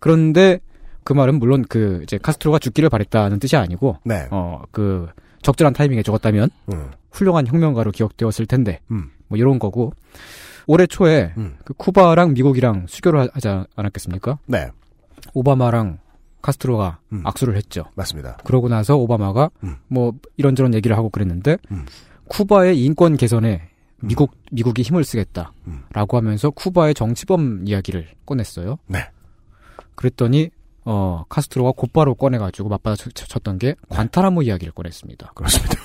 그런데 0.00 0.58
그 1.04 1.12
말은 1.12 1.38
물론 1.38 1.64
그 1.68 2.00
이제 2.02 2.18
카스트로가 2.18 2.58
죽기를 2.58 2.88
바랬다는 2.88 3.38
뜻이 3.38 3.56
아니고 3.56 3.98
네. 4.04 4.26
어그 4.30 5.08
적절한 5.42 5.72
타이밍에 5.74 6.02
죽었다면 6.02 6.50
음. 6.72 6.90
훌륭한 7.10 7.46
혁명가로 7.46 7.90
기억되었을 7.90 8.46
텐데 8.46 8.80
음. 8.90 9.10
뭐 9.28 9.36
이런 9.38 9.58
거고 9.58 9.92
올해 10.66 10.86
초에 10.86 11.32
음. 11.36 11.56
그 11.64 11.74
쿠바랑 11.74 12.34
미국이랑 12.34 12.86
수교를 12.88 13.20
하- 13.20 13.28
하지 13.32 13.48
않았겠습니까? 13.74 14.38
네. 14.46 14.70
오바마랑 15.34 15.98
카스트로가 16.40 16.98
음. 17.12 17.22
악수를 17.24 17.56
했죠. 17.56 17.84
맞습니다. 17.94 18.36
그러고 18.44 18.68
나서 18.68 18.96
오바마가 18.96 19.50
음. 19.64 19.76
뭐 19.88 20.12
이런저런 20.36 20.74
얘기를 20.74 20.96
하고 20.96 21.08
그랬는데 21.08 21.56
음. 21.70 21.84
쿠바의 22.28 22.82
인권 22.84 23.16
개선에 23.16 23.68
미국 24.00 24.32
미국이 24.50 24.82
힘을 24.82 25.04
쓰겠다라고 25.04 25.52
음. 25.68 25.82
하면서 26.16 26.50
쿠바의 26.50 26.94
정치범 26.94 27.64
이야기를 27.66 28.08
꺼냈어요. 28.26 28.78
네. 28.86 29.00
그랬더니 29.94 30.50
어 30.84 31.24
카스트로가 31.28 31.72
곧바로 31.76 32.14
꺼내가지고 32.14 32.68
맞받아 32.68 32.96
쳤- 32.96 33.14
쳤던 33.14 33.58
게 33.58 33.76
관타나모 33.88 34.42
이야기를 34.42 34.72
꺼냈습니다. 34.72 35.32
그렇습니다. 35.34 35.76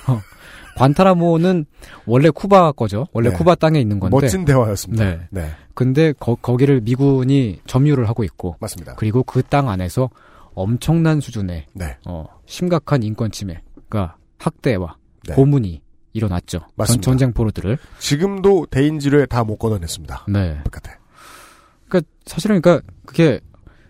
관타나모는 0.76 1.66
원래 2.06 2.30
쿠바 2.30 2.72
거죠. 2.72 3.06
원래 3.12 3.30
네. 3.30 3.36
쿠바 3.36 3.56
땅에 3.56 3.80
있는 3.80 4.00
건데. 4.00 4.16
멋진 4.16 4.44
대화였습니다. 4.44 5.04
네. 5.04 5.20
네. 5.30 5.50
근데 5.74 6.12
거, 6.18 6.34
거기를 6.36 6.80
미군이 6.80 7.60
점유를 7.66 8.08
하고 8.08 8.24
있고 8.24 8.56
맞습니다. 8.60 8.94
그리고 8.96 9.22
그 9.22 9.42
땅 9.42 9.68
안에서 9.68 10.10
엄청난 10.54 11.20
수준의 11.20 11.66
네. 11.74 11.96
어, 12.06 12.26
심각한 12.46 13.02
인권 13.02 13.30
침해가 13.30 14.16
학대와 14.38 14.96
네. 15.28 15.34
고문이 15.34 15.80
일어났죠. 16.12 16.58
전, 16.58 16.68
맞습니다. 16.76 17.04
전 17.04 17.18
쟁 17.18 17.32
포로들을. 17.32 17.78
지금도 17.98 18.66
대인지를 18.70 19.26
다못 19.26 19.58
걷어냈습니다. 19.58 20.26
네. 20.28 20.58
똑같아. 20.64 20.92
그러니까 21.88 22.10
사실은 22.26 22.60
그러니까 22.60 22.86
그게 23.06 23.40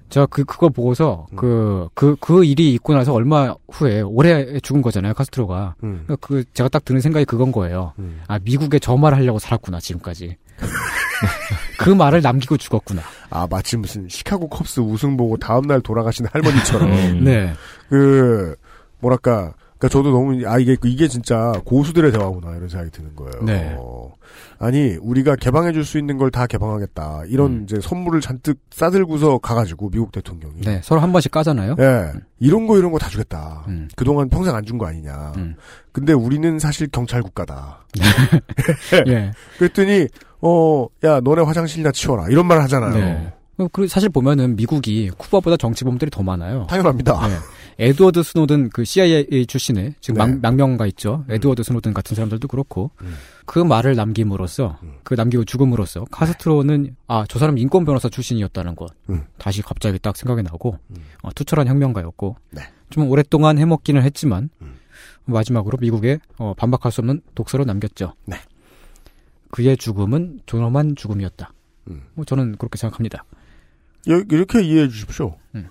제가 0.08 0.26
그 0.26 0.44
그거 0.44 0.68
보고서 0.68 1.26
음. 1.32 1.36
그그 1.36 2.16
그 2.20 2.44
일이 2.44 2.72
있고 2.74 2.94
나서 2.94 3.12
얼마 3.12 3.54
후에 3.70 4.00
올해 4.00 4.58
죽은 4.60 4.82
거잖아요 4.82 5.14
카스트로가. 5.14 5.74
음. 5.82 6.04
그러니까 6.04 6.16
그 6.26 6.44
제가 6.54 6.68
딱 6.68 6.84
드는 6.84 7.00
생각이 7.00 7.24
그건 7.24 7.52
거예요. 7.52 7.92
음. 7.98 8.20
아 8.26 8.38
미국에 8.38 8.78
저 8.78 8.96
말을 8.96 9.18
하려고 9.18 9.38
살았구나 9.38 9.80
지금까지. 9.80 10.36
그 11.78 11.90
말을 11.90 12.22
남기고 12.22 12.56
죽었구나. 12.56 13.02
아, 13.30 13.46
마치 13.48 13.76
무슨 13.76 14.08
시카고 14.08 14.48
컵스 14.48 14.80
우승 14.80 15.16
보고 15.16 15.36
다음날 15.36 15.80
돌아가신 15.80 16.26
할머니처럼. 16.32 16.90
음. 16.90 17.20
네. 17.24 17.52
그, 17.88 18.54
뭐랄까. 19.00 19.54
그니까 19.78 19.88
저도 19.92 20.10
너무, 20.10 20.44
아, 20.46 20.58
이게, 20.58 20.76
이게 20.84 21.06
진짜 21.06 21.52
고수들의 21.64 22.10
대화구나, 22.10 22.56
이런 22.56 22.68
생각이 22.68 22.90
드는 22.90 23.14
거예요. 23.14 23.32
네. 23.44 23.76
어, 23.78 24.12
아니, 24.58 24.96
우리가 25.00 25.36
개방해 25.36 25.70
줄 25.72 25.84
수 25.84 25.98
있는 25.98 26.18
걸 26.18 26.30
다 26.32 26.48
개방하겠다. 26.48 27.22
이런 27.28 27.52
음. 27.52 27.62
이제 27.62 27.78
선물을 27.80 28.20
잔뜩 28.20 28.58
싸들고서 28.72 29.38
가가지고, 29.38 29.90
미국 29.90 30.10
대통령이. 30.10 30.62
네. 30.62 30.80
서로 30.82 31.00
한 31.00 31.12
번씩 31.12 31.30
까잖아요. 31.30 31.76
예. 31.78 32.10
이런 32.40 32.66
거, 32.66 32.76
이런 32.76 32.90
거 32.90 32.98
다 32.98 33.08
주겠다. 33.08 33.64
음. 33.68 33.88
그동안 33.94 34.28
평생 34.28 34.54
안 34.56 34.64
준 34.64 34.78
거 34.78 34.86
아니냐. 34.86 35.32
음. 35.36 35.54
근데 35.92 36.12
우리는 36.12 36.58
사실 36.58 36.88
경찰 36.90 37.22
국가다. 37.22 37.86
예. 39.06 39.30
그랬더니, 39.58 40.08
어, 40.40 40.86
야, 41.04 41.20
너네 41.20 41.42
화장실이나 41.42 41.92
치워라. 41.92 42.26
이런 42.30 42.46
말 42.46 42.60
하잖아요. 42.62 42.94
네. 42.94 43.32
어, 43.58 43.66
그 43.72 43.86
사실 43.88 44.08
보면은 44.08 44.56
미국이 44.56 45.10
쿠바보다 45.16 45.56
정치범들이 45.56 46.10
더 46.10 46.22
많아요. 46.22 46.66
당연합니다. 46.68 47.28
네. 47.28 47.34
에드워드 47.80 48.24
스노든 48.24 48.70
그 48.70 48.84
CIA 48.84 49.46
출신의 49.46 49.94
지금 50.00 50.18
네. 50.18 50.26
망, 50.26 50.40
망명가 50.40 50.86
있죠. 50.88 51.24
에드워드 51.28 51.62
스노든 51.62 51.94
같은 51.94 52.16
사람들도 52.16 52.48
그렇고 52.48 52.90
음. 53.02 53.14
그 53.46 53.60
말을 53.60 53.94
남김으로써 53.94 54.78
그 55.04 55.14
남기고 55.14 55.44
죽음으로써 55.44 56.04
카스트로는 56.10 56.96
아 57.06 57.24
저 57.28 57.38
사람 57.38 57.56
인권 57.56 57.84
변호사 57.84 58.08
출신이었다는 58.08 58.74
것 58.74 58.90
음. 59.10 59.24
다시 59.38 59.62
갑자기 59.62 59.98
딱 60.00 60.16
생각이 60.16 60.42
나고 60.42 60.78
어, 61.22 61.30
투철한 61.34 61.68
혁명가였고 61.68 62.36
네. 62.50 62.62
좀 62.90 63.08
오랫동안 63.08 63.58
해먹기는 63.58 64.02
했지만 64.02 64.50
음. 64.60 64.74
마지막으로 65.26 65.78
미국에 65.80 66.18
어, 66.38 66.54
반박할 66.56 66.90
수 66.90 67.00
없는 67.00 67.20
독설을 67.36 67.64
남겼죠. 67.64 68.14
네. 68.26 68.36
그의 69.50 69.76
죽음은 69.76 70.40
존엄한 70.46 70.96
죽음이었다. 70.96 71.52
음. 71.90 72.02
뭐 72.14 72.24
저는 72.24 72.56
그렇게 72.56 72.76
생각합니다. 72.76 73.24
여- 74.08 74.22
이렇게 74.30 74.62
이해해 74.62 74.88
주십시오. 74.88 75.36
음. 75.54 75.68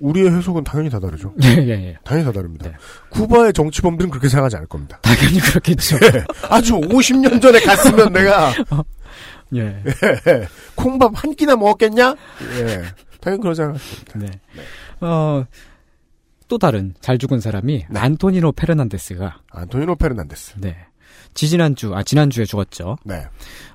우리의 0.00 0.30
해석은 0.30 0.64
당연히 0.64 0.90
다 0.90 0.98
다르죠. 0.98 1.34
예, 1.44 1.48
예, 1.48 1.70
예. 1.70 1.98
당연히 2.04 2.24
다 2.26 2.32
다릅니다. 2.32 2.70
네. 2.70 2.76
쿠바의 3.10 3.52
정치범들은 3.52 4.10
그렇게 4.10 4.28
생각하지 4.28 4.56
않을 4.56 4.68
겁니다. 4.68 4.98
당연히 5.02 5.38
그렇겠죠. 5.38 5.96
예. 5.96 6.24
아주 6.48 6.74
50년 6.74 7.40
전에 7.40 7.60
갔으면 7.60 8.12
내가 8.12 8.52
예. 9.54 9.82
예. 10.26 10.48
콩밥 10.74 11.12
한 11.14 11.34
끼나 11.34 11.56
먹었겠냐? 11.56 12.16
예. 12.58 12.82
당연히 13.20 13.42
그러지 13.42 13.62
않을 13.62 13.74
겁니다. 14.10 14.40
네. 14.54 15.06
어, 15.06 15.44
또 16.48 16.58
다른 16.58 16.94
잘 17.00 17.18
죽은 17.18 17.40
사람이 17.40 17.86
네. 17.88 17.98
안토니노 17.98 18.52
페르난데스가 18.52 19.42
안토니노 19.50 19.96
페르난데스. 19.96 20.54
네. 20.58 20.76
지지난주, 21.34 21.94
아, 21.94 22.02
지난주에 22.02 22.44
죽었죠. 22.44 22.96
네. 23.04 23.22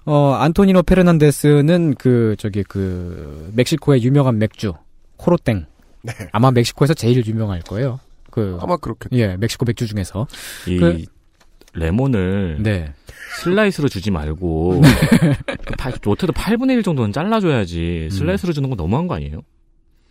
어, 0.06 0.34
안토니노 0.34 0.84
페르난데스는 0.84 1.95
그, 1.95 2.35
저기, 2.38 2.64
그, 2.64 3.49
멕시코의 3.53 4.03
유명한 4.03 4.38
맥주, 4.38 4.73
코로땡. 5.18 5.65
네. 6.06 6.14
아마 6.32 6.52
멕시코에서 6.52 6.94
제일 6.94 7.26
유명할 7.26 7.61
거예요. 7.61 7.99
그, 8.32 8.57
아마 8.61 8.77
그렇겠 8.77 9.10
예, 9.14 9.36
멕시코 9.38 9.65
맥주 9.65 9.88
중에서. 9.88 10.27
이 10.68 10.77
그- 10.77 11.03
레몬을 11.73 12.57
네. 12.61 12.94
슬라이스로 13.41 13.90
주지 13.90 14.10
말고 14.11 14.82
그 14.82 15.73
파- 15.77 15.91
못해도 16.06 16.32
8분의 16.32 16.72
1 16.77 16.84
정도는 16.84 17.11
잘라줘야지 17.11 18.07
슬라이스로 18.11 18.53
주는 18.53 18.69
건 18.69 18.77
너무한 18.77 19.07
거 19.07 19.15
아니에요? 19.15 19.41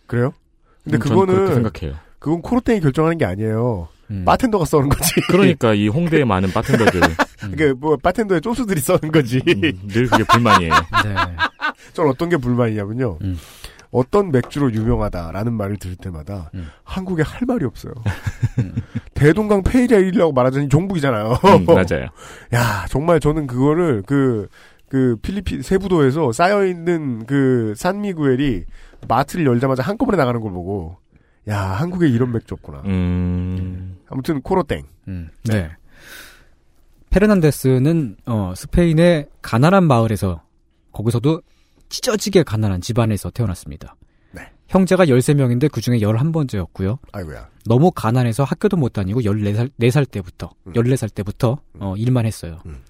그래요? 0.07 0.35
근데 0.83 0.99
음, 0.99 1.01
저는 1.01 1.27
그렇게 1.27 1.33
그거는 1.33 1.55
생각해요. 1.55 1.99
그건 2.19 2.43
코르땡이 2.43 2.81
결정하는 2.81 3.16
게 3.16 3.25
아니에요. 3.25 3.89
음. 4.11 4.25
바텐더가 4.27 4.66
써는 4.66 4.91
거지. 4.91 5.12
그러니까 5.29 5.73
이 5.73 5.89
홍대에 5.89 6.25
많은 6.25 6.51
바텐더들 6.53 7.01
그게 7.41 7.73
뭐 7.73 7.97
바텐더의 7.97 8.43
쪼수들이 8.43 8.81
써는 8.83 9.11
거지. 9.11 9.41
음, 9.49 9.61
늘 9.89 10.07
그게 10.09 10.25
불만이에요. 10.25 10.73
네. 11.05 11.15
전 11.95 12.09
어떤 12.09 12.29
게 12.29 12.37
불만이냐면요. 12.37 13.19
음. 13.23 13.39
어떤 13.95 14.33
맥주로 14.33 14.73
유명하다라는 14.73 15.53
말을 15.53 15.77
들을 15.77 15.95
때마다 15.95 16.51
음. 16.55 16.66
한국에 16.83 17.23
할 17.23 17.43
말이 17.47 17.65
없어요. 17.65 17.93
대동강 19.15 19.62
Pale 19.62 19.86
Ale이라고 19.86 20.33
말하자니 20.33 20.69
종북이잖아요. 20.69 21.29
음, 21.31 21.65
맞아요. 21.73 22.09
야 22.53 22.87
정말 22.89 23.21
저는 23.21 23.47
그거를 23.47 24.03
그, 24.05 24.49
그 24.89 25.16
필리핀 25.23 25.62
세부도에서 25.62 26.33
쌓여 26.33 26.66
있는 26.66 27.25
그 27.27 27.75
산미구엘이 27.77 28.65
마트를 29.07 29.47
열자마자 29.47 29.85
한꺼번에 29.85 30.16
나가는 30.16 30.41
걸 30.41 30.51
보고 30.51 30.97
야 31.49 31.61
한국에 31.61 32.09
이런 32.09 32.33
맥주 32.33 32.55
없구나. 32.55 32.83
음, 32.87 33.99
아무튼 34.09 34.43
코로땡. 34.43 34.83
음, 35.07 35.29
네. 35.45 35.71
페르난데스는 37.11 38.16
어, 38.27 38.55
스페인의 38.57 39.29
가난한 39.41 39.85
마을에서 39.85 40.43
거기서도 40.91 41.43
찢어지게 41.89 42.43
가난한 42.43 42.81
집안에서 42.81 43.31
태어났습니다. 43.31 43.97
네. 44.32 44.51
형제가 44.69 45.06
13명인데 45.06 45.70
그중에 45.70 45.98
11번째였고요. 45.98 46.98
아이고야. 47.12 47.48
너무 47.66 47.90
가난해서 47.90 48.44
학교도 48.44 48.77
못 48.77 48.93
다니고 48.93 49.23
14살, 49.23 49.70
4살 49.78 50.11
때부터, 50.11 50.51
음. 50.66 50.73
14살 50.73 51.15
때부터, 51.15 51.59
어, 51.78 51.94
일만 51.97 52.27
했어요. 52.27 52.59
음. 52.66 52.82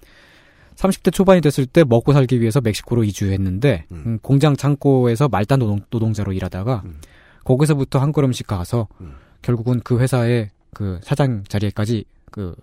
30대 0.75 1.13
초반이 1.13 1.41
됐을 1.41 1.65
때 1.65 1.83
먹고 1.83 2.11
살기 2.11 2.41
위해서 2.41 2.59
멕시코로 2.61 3.03
이주했는데, 3.03 3.85
음. 3.91 4.03
음, 4.05 4.19
공장 4.21 4.55
창고에서 4.55 5.29
말단 5.29 5.59
노동, 5.59 6.13
자로 6.13 6.33
일하다가, 6.33 6.81
음. 6.85 6.99
거기서부터 7.45 7.99
한 7.99 8.11
걸음씩 8.11 8.47
가서, 8.47 8.87
음. 8.99 9.13
결국은 9.41 9.79
그 9.83 9.99
회사의 9.99 10.49
그 10.73 10.99
사장 11.01 11.43
자리에까지 11.47 12.03
그, 12.31 12.55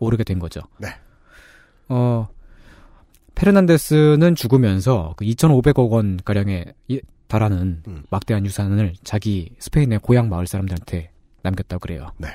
오르게 0.00 0.24
된 0.24 0.40
거죠. 0.40 0.62
네. 0.78 0.88
어, 1.88 2.28
페르난데스는 3.34 4.34
죽으면서 4.34 5.14
그 5.16 5.24
2,500억 5.24 5.90
원 5.90 6.18
가량에 6.24 6.64
달하는 7.28 7.82
음. 7.88 8.02
막대한 8.10 8.44
유산을 8.44 8.94
자기 9.04 9.50
스페인의 9.58 10.00
고향 10.00 10.28
마을 10.28 10.46
사람들한테 10.46 11.10
남겼다고 11.42 11.80
그래요. 11.80 12.10
네. 12.18 12.28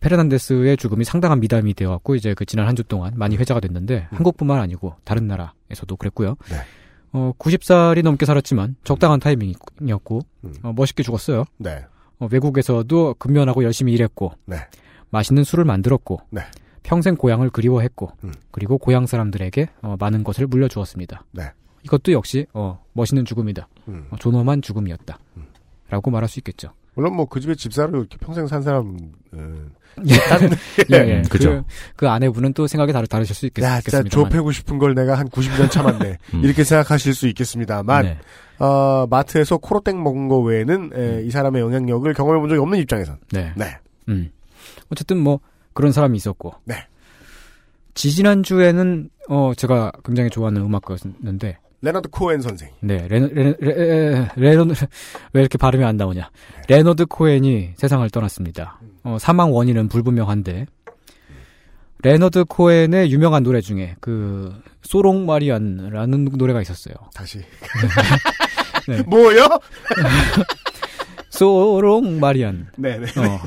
페르난데스의 0.00 0.76
죽음이 0.76 1.04
상당한 1.04 1.40
미담이 1.40 1.74
되어갖고 1.74 2.14
이제 2.14 2.34
그 2.34 2.44
지난 2.44 2.66
한 2.66 2.74
주 2.74 2.84
동안 2.84 3.12
많이 3.16 3.36
회자가 3.36 3.60
됐는데 3.60 4.08
한국뿐만 4.10 4.60
아니고 4.60 4.96
다른 5.04 5.26
나라에서도 5.28 5.96
그랬고요. 5.96 6.30
음. 6.30 6.50
네. 6.50 6.56
어, 7.12 7.32
90살이 7.38 8.02
넘게 8.02 8.26
살았지만 8.26 8.76
적당한 8.84 9.20
타이밍이었고 9.20 10.20
음. 10.44 10.54
어, 10.62 10.72
멋있게 10.74 11.02
죽었어요. 11.02 11.44
네. 11.58 11.84
어, 12.18 12.28
외국에서도 12.30 13.14
근면하고 13.18 13.62
열심히 13.64 13.92
일했고 13.92 14.32
네. 14.46 14.56
맛있는 15.10 15.44
술을 15.44 15.64
만들었고 15.64 16.20
네. 16.30 16.42
평생 16.84 17.16
고향을 17.16 17.50
그리워했고 17.50 18.12
음. 18.22 18.32
그리고 18.52 18.78
고향 18.78 19.06
사람들에게 19.06 19.68
어, 19.82 19.96
많은 19.98 20.22
것을 20.22 20.46
물려주었습니다. 20.46 21.24
네. 21.32 21.50
이것도 21.82 22.12
역시 22.12 22.46
어, 22.52 22.80
멋있는 22.92 23.24
죽음이다. 23.24 23.66
음. 23.88 24.06
어, 24.10 24.16
존엄한 24.16 24.62
죽음이었다. 24.62 25.18
음. 25.36 25.46
라고 25.88 26.10
말할 26.10 26.28
수 26.28 26.38
있겠죠. 26.38 26.72
물론 26.94 27.16
뭐 27.16 27.26
그 27.26 27.40
집에 27.40 27.54
집사로 27.56 27.98
이렇게 27.98 28.16
평생 28.18 28.46
산 28.46 28.62
사람은 28.62 29.12
예, 30.92 30.96
예. 30.96 31.16
음, 31.18 31.22
그죠. 31.28 31.50
그, 31.50 31.64
그 31.96 32.08
아내분은 32.08 32.52
또 32.52 32.66
생각이 32.66 32.92
다르, 32.92 33.06
다르실 33.06 33.34
수 33.34 33.46
있겠, 33.46 33.62
야, 33.62 33.80
진짜 33.80 34.02
겠습니다만 34.02 34.30
좁히고 34.30 34.52
싶은 34.52 34.78
걸 34.78 34.94
내가 34.94 35.16
한 35.16 35.28
90년 35.28 35.70
참았네. 35.70 36.18
음. 36.34 36.44
이렇게 36.44 36.64
생각하실 36.64 37.14
수 37.14 37.28
있겠습니다만, 37.28 38.04
네. 38.04 38.18
어, 38.58 39.06
마트에서 39.08 39.58
코로땡 39.58 40.02
먹은 40.02 40.26
거 40.26 40.40
외에는 40.40 40.90
에, 40.94 41.22
이 41.24 41.30
사람의 41.30 41.62
영향력을 41.62 42.12
경험해 42.12 42.40
본 42.40 42.48
적이 42.48 42.60
없는 42.60 42.78
입장에선. 42.80 43.18
네. 43.30 43.52
네. 43.56 43.78
음. 44.08 44.30
어쨌든 44.90 45.18
뭐 45.18 45.38
그런 45.74 45.92
사람이 45.92 46.16
있었고. 46.16 46.54
네. 46.64 46.76
지지난 47.94 48.42
주에는 48.42 49.10
어 49.28 49.52
제가 49.56 49.92
굉장히 50.04 50.30
좋아하는 50.30 50.62
음악가였는데 50.62 51.58
레너드 51.84 52.08
코엔 52.08 52.40
선생. 52.40 52.70
네, 52.80 53.06
레, 53.08 53.20
레, 53.20 53.54
레, 53.60 54.28
레노드, 54.36 54.86
왜 55.34 55.40
이렇게 55.40 55.58
발음이 55.58 55.84
안 55.84 55.98
나오냐. 55.98 56.30
레너드 56.66 57.04
코엔이 57.04 57.74
세상을 57.76 58.08
떠났습니다. 58.08 58.80
어, 59.02 59.18
사망 59.20 59.52
원인은 59.52 59.88
불분명한데, 59.88 60.64
레너드 62.02 62.44
코엔의 62.44 63.12
유명한 63.12 63.42
노래 63.42 63.60
중에, 63.60 63.96
그, 64.00 64.54
소롱 64.82 65.26
마리안라는 65.26 66.24
노래가 66.32 66.62
있었어요. 66.62 66.94
다시. 67.12 67.40
네. 68.88 69.02
뭐요? 69.06 69.46
소롱 71.28 72.18
마리안. 72.18 72.68
네 72.78 72.98
네. 72.98 73.06
어. 73.20 73.40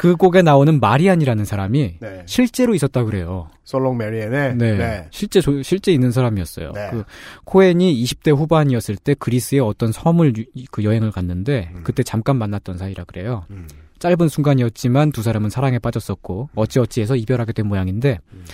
그 0.00 0.16
곡에 0.16 0.40
나오는 0.40 0.80
마리안이라는 0.80 1.44
사람이 1.44 1.96
네. 2.00 2.22
실제로 2.24 2.74
있었다 2.74 3.04
그래요. 3.04 3.50
솔롱 3.64 3.98
메리엔의. 3.98 4.56
네. 4.56 4.76
네. 4.78 5.08
실제 5.10 5.42
조- 5.42 5.62
실제 5.62 5.92
있는 5.92 6.10
사람이었어요. 6.10 6.72
네. 6.72 6.88
그 6.90 7.04
코엔이 7.44 8.02
20대 8.04 8.34
후반이었을 8.34 8.96
때 8.96 9.12
그리스의 9.12 9.60
어떤 9.60 9.92
섬을 9.92 10.32
유- 10.38 10.44
그 10.70 10.84
여행을 10.84 11.10
갔는데 11.10 11.72
음. 11.74 11.80
그때 11.84 12.02
잠깐 12.02 12.36
만났던 12.38 12.78
사이라 12.78 13.04
그래요. 13.04 13.44
음. 13.50 13.68
짧은 13.98 14.28
순간이었지만 14.28 15.12
두 15.12 15.22
사람은 15.22 15.50
사랑에 15.50 15.78
빠졌었고 15.78 16.48
어찌어찌해서 16.54 17.16
이별하게 17.16 17.52
된 17.52 17.66
모양인데 17.66 18.20
음. 18.32 18.44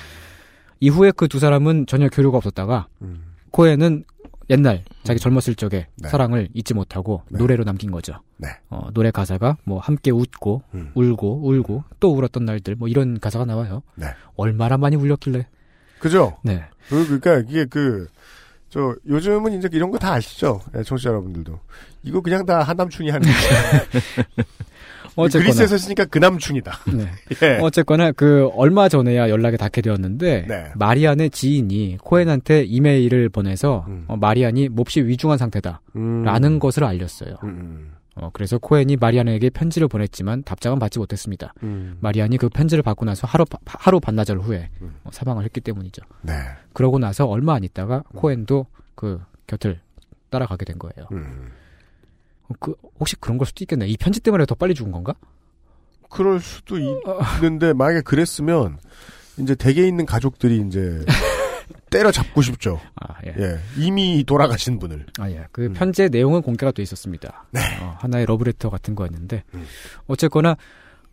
이후에 0.81 1.13
그 1.13 1.29
두 1.29 1.39
사람은 1.39 1.87
전혀 1.87 2.09
교류가 2.09 2.39
없었다가 2.39 2.89
음. 3.03 3.23
코엔은 3.53 4.03
옛날 4.49 4.85
자기 5.03 5.19
젊었을 5.19 5.55
적에 5.57 5.89
네. 5.97 6.09
사랑을 6.09 6.49
잊지 6.55 6.73
못하고 6.75 7.23
네. 7.31 7.39
노래로 7.39 7.65
남긴 7.65 7.91
거죠. 7.91 8.21
네. 8.37 8.49
어, 8.71 8.89
노래 8.95 9.11
가사가 9.11 9.57
뭐 9.65 9.79
함께 9.81 10.11
웃고 10.11 10.63
음. 10.75 10.93
울고 10.95 11.49
울고 11.49 11.85
또 11.99 12.15
울었던 12.17 12.45
날들 12.45 12.77
뭐 12.77 12.87
이런 12.89 13.19
가사가 13.19 13.45
나와요. 13.45 13.83
네. 13.97 14.07
얼마나 14.37 14.77
많이 14.77 14.95
울렸길래. 14.97 15.47
그죠? 15.99 16.37
네. 16.43 16.63
그, 16.89 17.05
그러니까 17.21 17.51
이게 17.51 17.65
그, 17.65 18.07
저, 18.69 18.95
요즘은 19.09 19.55
이제 19.59 19.69
이런 19.73 19.91
거 19.91 19.99
다 19.99 20.13
아시죠? 20.15 20.61
예, 20.77 20.83
청취자 20.83 21.11
여러분들도. 21.11 21.59
이거 22.03 22.21
그냥 22.21 22.45
다 22.47 22.63
한남충이 22.63 23.11
하는 23.11 23.27
거죠. 23.27 24.07
어쨌거나 25.17 25.45
그리스에서 25.45 25.79
쓰니까 25.79 26.05
그남충이다. 26.05 26.73
네. 26.95 27.07
예. 27.43 27.59
어쨌거나 27.63 28.13
그 28.13 28.49
얼마 28.55 28.89
전에야 28.89 29.29
연락이 29.31 29.57
닿게 29.57 29.81
되었는데 29.81 30.45
네. 30.47 30.65
마리안의 30.77 31.31
지인이 31.31 31.97
코엔한테 32.03 32.65
이메일을 32.65 33.29
보내서 33.31 33.85
음. 33.89 34.05
어, 34.09 34.17
마리안이 34.17 34.69
몹시 34.69 35.01
위중한 35.03 35.39
상태다라는 35.39 36.53
음. 36.53 36.59
것을 36.59 36.85
알렸어요. 36.85 37.37
음, 37.45 37.93
어, 38.15 38.31
그래서 38.33 38.59
코엔이 38.59 38.97
마리안에게 38.97 39.51
편지를 39.51 39.89
보냈지만 39.89 40.43
답장은 40.45 40.79
받지 40.79 40.99
못했습니다. 40.99 41.53
음. 41.63 41.97
마리안이 42.01 42.37
그 42.37 42.49
편지를 42.49 42.83
받고 42.83 43.05
나서 43.07 43.27
하루 43.27 43.45
바- 43.45 43.59
하루 43.65 44.01
반나절 44.01 44.39
후에 44.39 44.69
음. 44.83 44.95
어, 45.05 45.11
사망을 45.13 45.45
했기 45.45 45.61
때문이죠. 45.61 46.03
네. 46.23 46.33
그러고 46.73 46.99
나서 46.99 47.27
얼마 47.27 47.55
안 47.55 47.65
있다가 47.65 48.03
코엔도 48.15 48.67
그 48.95 49.21
곁을 49.47 49.81
따라가게 50.31 50.65
된 50.67 50.79
거예요. 50.79 51.09
음. 52.49 52.53
어, 52.53 52.57
그 52.61 52.75
혹시 52.99 53.17
그런 53.17 53.39
걸 53.39 53.47
수도 53.47 53.65
있겠네. 53.65 53.87
이 53.87 53.97
편지 53.97 54.21
때문에 54.21 54.47
더 54.47 54.55
빨리 54.55 54.75
죽은 54.75 54.93
건가? 54.93 55.15
그럴 56.09 56.41
수도 56.41 56.77
있는데 56.79 57.73
만약에 57.73 58.03
그랬으면 58.03 58.79
이제 59.39 59.55
댁에 59.55 59.87
있는 59.87 60.07
가족들이 60.07 60.65
이제 60.67 61.05
때려잡고 61.91 62.43
싶죠. 62.43 62.81
아, 62.97 63.17
예. 63.27 63.35
예. 63.39 63.59
이미 63.77 64.25
돌아가신 64.25 64.79
분을. 64.79 65.07
아, 65.19 65.31
예. 65.31 65.39
음. 65.39 65.45
그 65.53 65.73
편지의 65.73 66.11
내용은 66.11 66.43
공개가 66.43 66.73
돼 66.73 66.83
있었습니다. 66.83 67.47
네. 67.51 67.61
어, 67.81 67.97
하나의 68.01 68.27
러브레터 68.27 68.71
같은 68.71 68.95
거였는데, 68.95 69.45
음. 69.55 69.67
어쨌거나, 70.07 70.57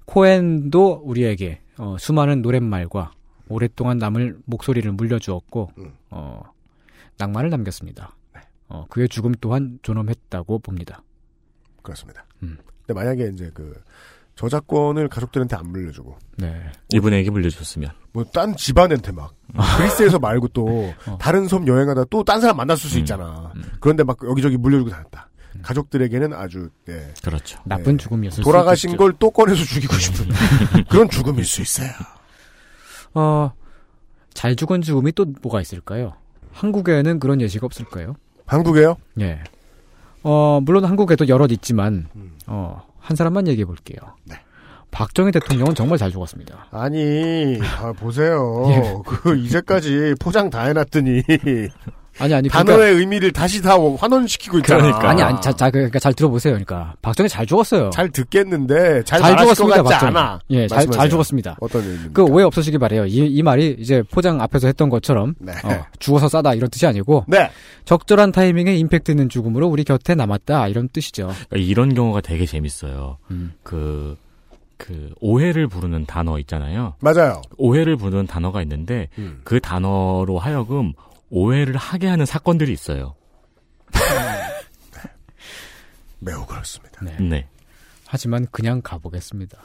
코엔도 0.05 1.01
우리에게, 1.03 1.61
어, 1.77 1.95
수많은 1.99 2.41
노랫말과 2.41 3.11
오랫동안 3.49 3.97
남을 3.97 4.39
목소리를 4.45 4.91
물려주었고, 4.91 5.71
음. 5.77 5.93
어, 6.09 6.41
낭만을 7.17 7.49
남겼습니다. 7.49 8.15
네. 8.33 8.41
어, 8.67 8.85
그의 8.89 9.09
죽음 9.09 9.33
또한 9.39 9.79
존엄했다고 9.83 10.59
봅니다. 10.59 11.03
그렇습니다. 11.83 12.25
음. 12.41 12.57
근데 12.85 12.99
만약에 12.99 13.29
이제 13.33 13.51
그 13.53 13.73
저작권을 14.35 15.09
가족들한테 15.09 15.55
안 15.55 15.67
물려주고 15.67 16.17
네. 16.37 16.63
이분에게 16.91 17.29
물려줬으면. 17.29 17.91
뭐 18.13 18.23
딴 18.33 18.55
집안한테 18.55 19.11
막 19.11 19.33
그리스에서 19.77 20.17
말고 20.19 20.47
또 20.49 20.91
어. 21.05 21.17
다른 21.19 21.47
섬 21.47 21.67
여행하다 21.67 22.05
또 22.05 22.23
딴 22.23 22.41
사람 22.41 22.57
만났을 22.57 22.89
수 22.89 22.97
음. 22.97 22.99
있잖아. 23.01 23.51
음. 23.55 23.63
그런데 23.79 24.03
막 24.03 24.17
여기저기 24.23 24.57
물려주고 24.57 24.89
다녔다. 24.89 25.29
가족들에게는 25.61 26.33
아주 26.33 26.69
예, 26.89 27.13
그렇죠. 27.23 27.59
나쁜 27.63 27.95
네. 27.97 28.03
죽음이었을 28.03 28.37
수 28.37 28.41
돌아가신 28.41 28.89
있겠죠. 28.91 29.03
걸또 29.03 29.29
꺼내서 29.29 29.63
죽이고 29.63 29.93
싶은 29.93 30.27
그런 30.89 31.07
죽음일 31.09 31.45
수 31.45 31.61
있어요. 31.61 31.89
어, 33.13 33.51
잘 34.33 34.55
죽은 34.55 34.81
죽음이 34.81 35.11
또 35.11 35.25
뭐가 35.43 35.61
있을까요? 35.61 36.15
한국에는 36.53 37.19
그런 37.19 37.39
예시가 37.39 37.67
없을까요? 37.67 38.15
한국에요? 38.47 38.97
예. 39.21 39.43
어, 40.23 40.59
물론 40.63 40.85
한국에도 40.85 41.27
여럿 41.27 41.51
있지만, 41.51 42.07
음. 42.15 42.31
어, 42.47 42.81
한 42.99 43.15
사람만 43.15 43.47
얘기해 43.47 43.65
볼게요. 43.65 43.99
네. 44.23 44.35
박정희 44.91 45.31
대통령은 45.31 45.75
정말 45.75 45.97
잘 45.97 46.11
죽었습니다. 46.11 46.67
아니 46.71 47.59
아, 47.81 47.91
보세요. 47.93 48.63
예. 48.69 48.93
그 49.05 49.35
이제까지 49.37 50.15
포장 50.19 50.49
다 50.51 50.65
해놨더니 50.65 51.23
아니, 52.19 52.33
아니, 52.33 52.47
단어의 52.49 52.77
그러니까, 52.77 52.99
의미를 52.99 53.31
다시 53.31 53.61
다 53.61 53.75
환원시키고 53.75 54.59
있잖아. 54.59 54.81
그러니까. 54.83 55.09
아니, 55.09 55.21
아니, 55.23 55.41
자, 55.41 55.51
자, 55.51 55.71
그러니까 55.71 55.97
잘 55.99 56.13
들어보세요. 56.13 56.53
그러니까, 56.53 56.93
박정희 57.01 57.27
잘 57.27 57.45
죽었어요. 57.45 57.89
잘 57.91 58.09
듣겠는데 58.09 59.03
잘, 59.03 59.19
잘 59.19 59.37
죽었습니다, 59.37 59.77
것 59.81 59.89
같지 59.89 60.05
박정희. 60.05 60.17
않아. 60.17 60.39
예, 60.51 60.67
잘. 60.67 60.85
잘 60.87 61.09
죽었습니다. 61.09 61.57
어떤 61.59 61.81
의미입니까? 61.81 62.11
그 62.13 62.23
오해 62.23 62.43
없으시기 62.45 62.77
바래요. 62.77 63.05
이, 63.05 63.17
이 63.25 63.41
말이 63.41 63.75
이제 63.79 64.03
포장 64.11 64.41
앞에서 64.41 64.67
했던 64.67 64.89
것처럼, 64.89 65.35
네. 65.39 65.53
어, 65.63 65.85
죽어서 65.99 66.27
싸다 66.27 66.53
이런 66.53 66.69
뜻이 66.69 66.85
아니고, 66.85 67.25
네. 67.27 67.49
적절한 67.85 68.31
타이밍에 68.31 68.75
임팩트 68.75 69.11
있는 69.11 69.27
죽음으로 69.29 69.67
우리 69.67 69.83
곁에 69.83 70.15
남았다 70.15 70.67
이런 70.67 70.89
뜻이죠. 70.89 71.27
그러니까 71.49 71.57
이런 71.57 71.93
경우가 71.93 72.21
되게 72.21 72.45
재밌어요. 72.45 73.17
음. 73.31 73.53
그, 73.63 74.15
그, 74.77 75.09
오해를 75.19 75.67
부르는 75.67 76.05
단어 76.05 76.37
있잖아요. 76.39 76.93
맞아요. 76.99 77.41
오해를 77.57 77.95
부르는 77.97 78.27
단어가 78.27 78.61
있는데, 78.61 79.07
음. 79.17 79.41
그 79.43 79.59
단어로 79.59 80.39
하여금 80.39 80.93
오해를 81.33 81.75
하게 81.77 82.07
하는 82.07 82.27
사건들이 82.27 82.71
있어요. 82.71 83.15
매우 86.19 86.45
그렇습니다. 86.45 87.03
네. 87.03 87.17
네. 87.19 87.47
하지만 88.05 88.45
그냥 88.51 88.81
가보겠습니다. 88.83 89.57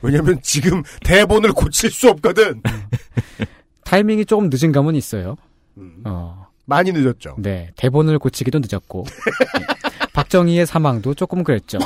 왜냐면 0.00 0.40
지금 0.42 0.82
대본을 1.04 1.52
고칠 1.52 1.90
수 1.90 2.08
없거든. 2.08 2.62
타이밍이 3.84 4.24
조금 4.24 4.48
늦은 4.50 4.72
감은 4.72 4.94
있어요. 4.94 5.36
음. 5.76 6.00
어, 6.04 6.46
많이 6.64 6.92
늦었죠. 6.92 7.36
네, 7.38 7.70
대본을 7.76 8.18
고치기도 8.18 8.60
늦었고 8.60 9.04
박정희의 10.14 10.64
사망도 10.64 11.12
조금 11.12 11.44
그랬죠. 11.44 11.78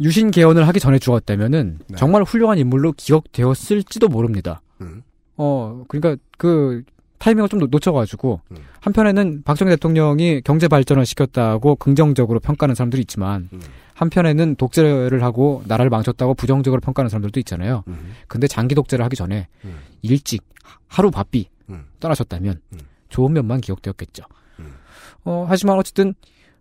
유신 0.00 0.30
개헌을 0.30 0.66
하기 0.68 0.80
전에 0.80 0.98
죽었다면은 0.98 1.80
네. 1.86 1.96
정말 1.96 2.22
훌륭한 2.22 2.56
인물로 2.56 2.92
기억되었을지도 2.92 4.08
모릅니다. 4.08 4.62
음. 4.80 5.02
어, 5.36 5.84
그러니까 5.88 6.16
그 6.38 6.82
타이밍을 7.18 7.48
좀 7.48 7.60
놓- 7.60 7.70
놓쳐가지고 7.70 8.40
음. 8.50 8.56
한편에는 8.80 9.42
박정희 9.44 9.70
대통령이 9.72 10.42
경제 10.42 10.68
발전을 10.68 11.06
시켰다고 11.06 11.76
긍정적으로 11.76 12.40
평가하는 12.40 12.74
사람들이 12.74 13.00
있지만 13.02 13.48
음. 13.52 13.60
한편에는 13.94 14.56
독재를 14.56 15.22
하고 15.22 15.62
나라를 15.66 15.88
망쳤다고 15.90 16.34
부정적으로 16.34 16.80
평가하는 16.80 17.08
사람들도 17.08 17.40
있잖아요. 17.40 17.82
음. 17.88 18.12
근데 18.28 18.46
장기 18.46 18.74
독재를 18.74 19.04
하기 19.06 19.16
전에 19.16 19.48
음. 19.64 19.76
일찍 20.02 20.42
하루 20.86 21.10
바삐 21.10 21.48
음. 21.70 21.86
떠나셨다면 22.00 22.60
음. 22.74 22.78
좋은 23.08 23.32
면만 23.32 23.60
기억되었겠죠. 23.62 24.24
음. 24.58 24.74
어, 25.24 25.46
하지만 25.48 25.78
어쨌든 25.78 26.14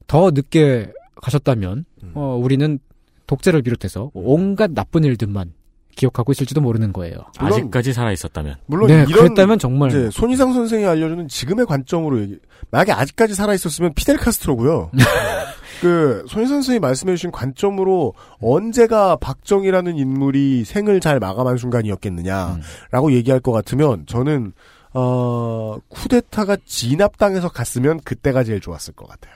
더 0.08 0.32
늦게 0.32 0.92
가셨다면 1.22 1.86
음. 2.04 2.12
어, 2.14 2.40
우리는 2.42 2.80
독재를 3.28 3.62
비롯해서 3.64 4.12
온갖 4.14 4.72
나쁜 4.72 5.04
일들만 5.04 5.52
기억하고 5.96 6.32
있을지도 6.32 6.62
모르는 6.62 6.94
거예요. 6.94 7.16
물론- 7.40 7.54
아직까지 7.60 7.94
살아 7.94 8.12
있었다면. 8.12 8.56
물론 8.66 8.88
네, 8.88 9.06
이런 9.08 9.24
그랬다면 9.34 9.60
정말 9.60 9.90
이제 9.90 10.10
손희상 10.12 10.54
선생이 10.54 10.86
알려주는 10.86 11.28
지금의 11.28 11.66
관점으로 11.66 12.22
얘기. 12.22 12.40
만약에 12.72 12.92
아직까지 12.92 13.36
살아 13.36 13.54
있었으면 13.54 13.94
피델 13.94 14.18
카스트로고요. 14.18 14.92
그 15.82 16.26
손희상 16.30 16.58
선생이 16.58 16.80
말씀해주신 16.80 17.32
관점으로 17.32 18.14
언제가 18.42 19.16
박정희라는 19.18 19.98
인물이 19.98 20.64
생을 20.66 21.00
잘 21.00 21.20
마감한 21.20 21.58
순간이었겠느냐라고 21.58 23.08
음. 23.08 23.12
얘기할 23.12 23.40
것 23.40 23.52
같으면 23.52 24.06
저는 24.08 24.54
어 24.94 25.78
쿠데타가 25.90 26.56
진압당해서 26.66 27.50
갔으면 27.50 28.00
그때가 28.06 28.44
제일 28.46 28.62
좋았을 28.62 28.94
것 28.94 29.08
같아요. 29.10 29.36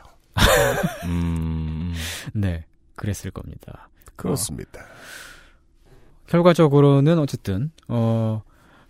음, 1.06 1.94
네 2.34 2.64
그랬을 2.96 3.32
겁니다. 3.32 3.90
그렇습니다. 4.16 4.82
결과적으로는 6.30 7.20
어쨌든 7.20 7.72
어 7.88 8.42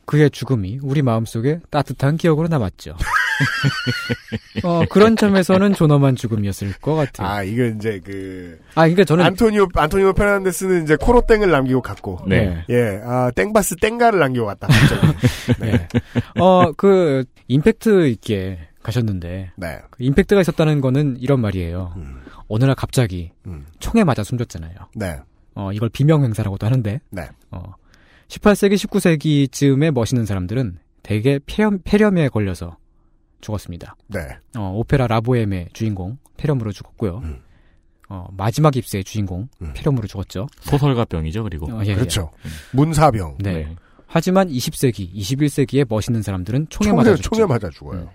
그의 0.05 0.29
죽음이 0.31 0.79
우리 0.81 1.01
마음속에 1.01 1.59
따뜻한 1.69 2.17
기억으로 2.17 2.47
남았죠. 2.47 2.95
어 4.63 4.81
그런 4.89 5.15
점에서는 5.15 5.73
존엄한 5.73 6.15
죽음이었을 6.15 6.73
것 6.81 6.95
같아요. 6.95 7.27
아 7.27 7.43
이거 7.43 7.63
이제 7.65 7.99
그 8.03 8.59
아 8.75 8.81
그러니까 8.83 9.03
저는 9.03 9.25
안토니오 9.25 9.67
안토니오 9.75 10.13
페르난데스는 10.13 10.83
이제 10.83 10.95
코로 10.95 11.21
땡을 11.21 11.49
남기고 11.49 11.81
갔고 11.81 12.19
네. 12.27 12.63
예, 12.69 13.01
아, 13.03 13.31
땡바스 13.31 13.75
땡가를 13.77 14.19
남기고 14.19 14.45
갔다. 14.45 14.67
갑자기. 14.67 15.07
네. 15.59 15.87
어, 16.39 16.71
그, 16.73 17.25
임팩트 17.47 18.07
있게 18.07 18.59
가셨는데, 18.83 19.51
네. 19.57 19.79
그 19.89 20.03
임팩트가 20.03 20.41
있었다는 20.41 20.81
거는 20.81 21.17
이런 21.19 21.41
말이에요. 21.41 21.93
음, 21.97 22.21
어느 22.47 22.63
날 22.63 22.75
갑자기 22.75 23.31
음, 23.47 23.65
총에 23.79 24.03
맞아 24.03 24.23
숨졌잖아요. 24.23 24.75
네. 24.95 25.17
어, 25.59 25.73
이걸 25.73 25.89
비명 25.89 26.23
행사라고도 26.23 26.65
하는데, 26.65 27.01
네. 27.09 27.27
어, 27.51 27.73
18세기, 28.29 28.75
19세기쯤에 28.75 29.91
멋있는 29.91 30.25
사람들은 30.25 30.77
대개 31.03 31.39
폐렴, 31.45 31.79
폐렴에 31.83 32.29
걸려서 32.29 32.77
죽었습니다. 33.41 33.97
네. 34.07 34.19
어, 34.57 34.71
오페라 34.73 35.07
라보엠의 35.07 35.69
주인공, 35.73 36.17
폐렴으로 36.37 36.71
죽었고요. 36.71 37.17
음. 37.23 37.41
어, 38.07 38.27
마지막 38.31 38.75
입세의 38.75 39.03
주인공, 39.03 39.49
음. 39.61 39.73
폐렴으로 39.75 40.07
죽었죠. 40.07 40.47
소설가병이죠, 40.61 41.43
그리고. 41.43 41.67
어, 41.71 41.81
예, 41.83 41.89
예. 41.89 41.95
그렇죠. 41.95 42.31
문사병. 42.71 43.39
네. 43.39 43.75
하지만 44.07 44.47
20세기, 44.47 45.13
21세기에 45.13 45.85
멋있는 45.87 46.21
사람들은 46.21 46.67
총에, 46.69 46.89
총에, 46.89 46.97
맞아 46.97 47.15
죽죠. 47.15 47.29
총에 47.29 47.45
맞아 47.45 47.69
죽어요. 47.69 47.99
음. 47.99 48.07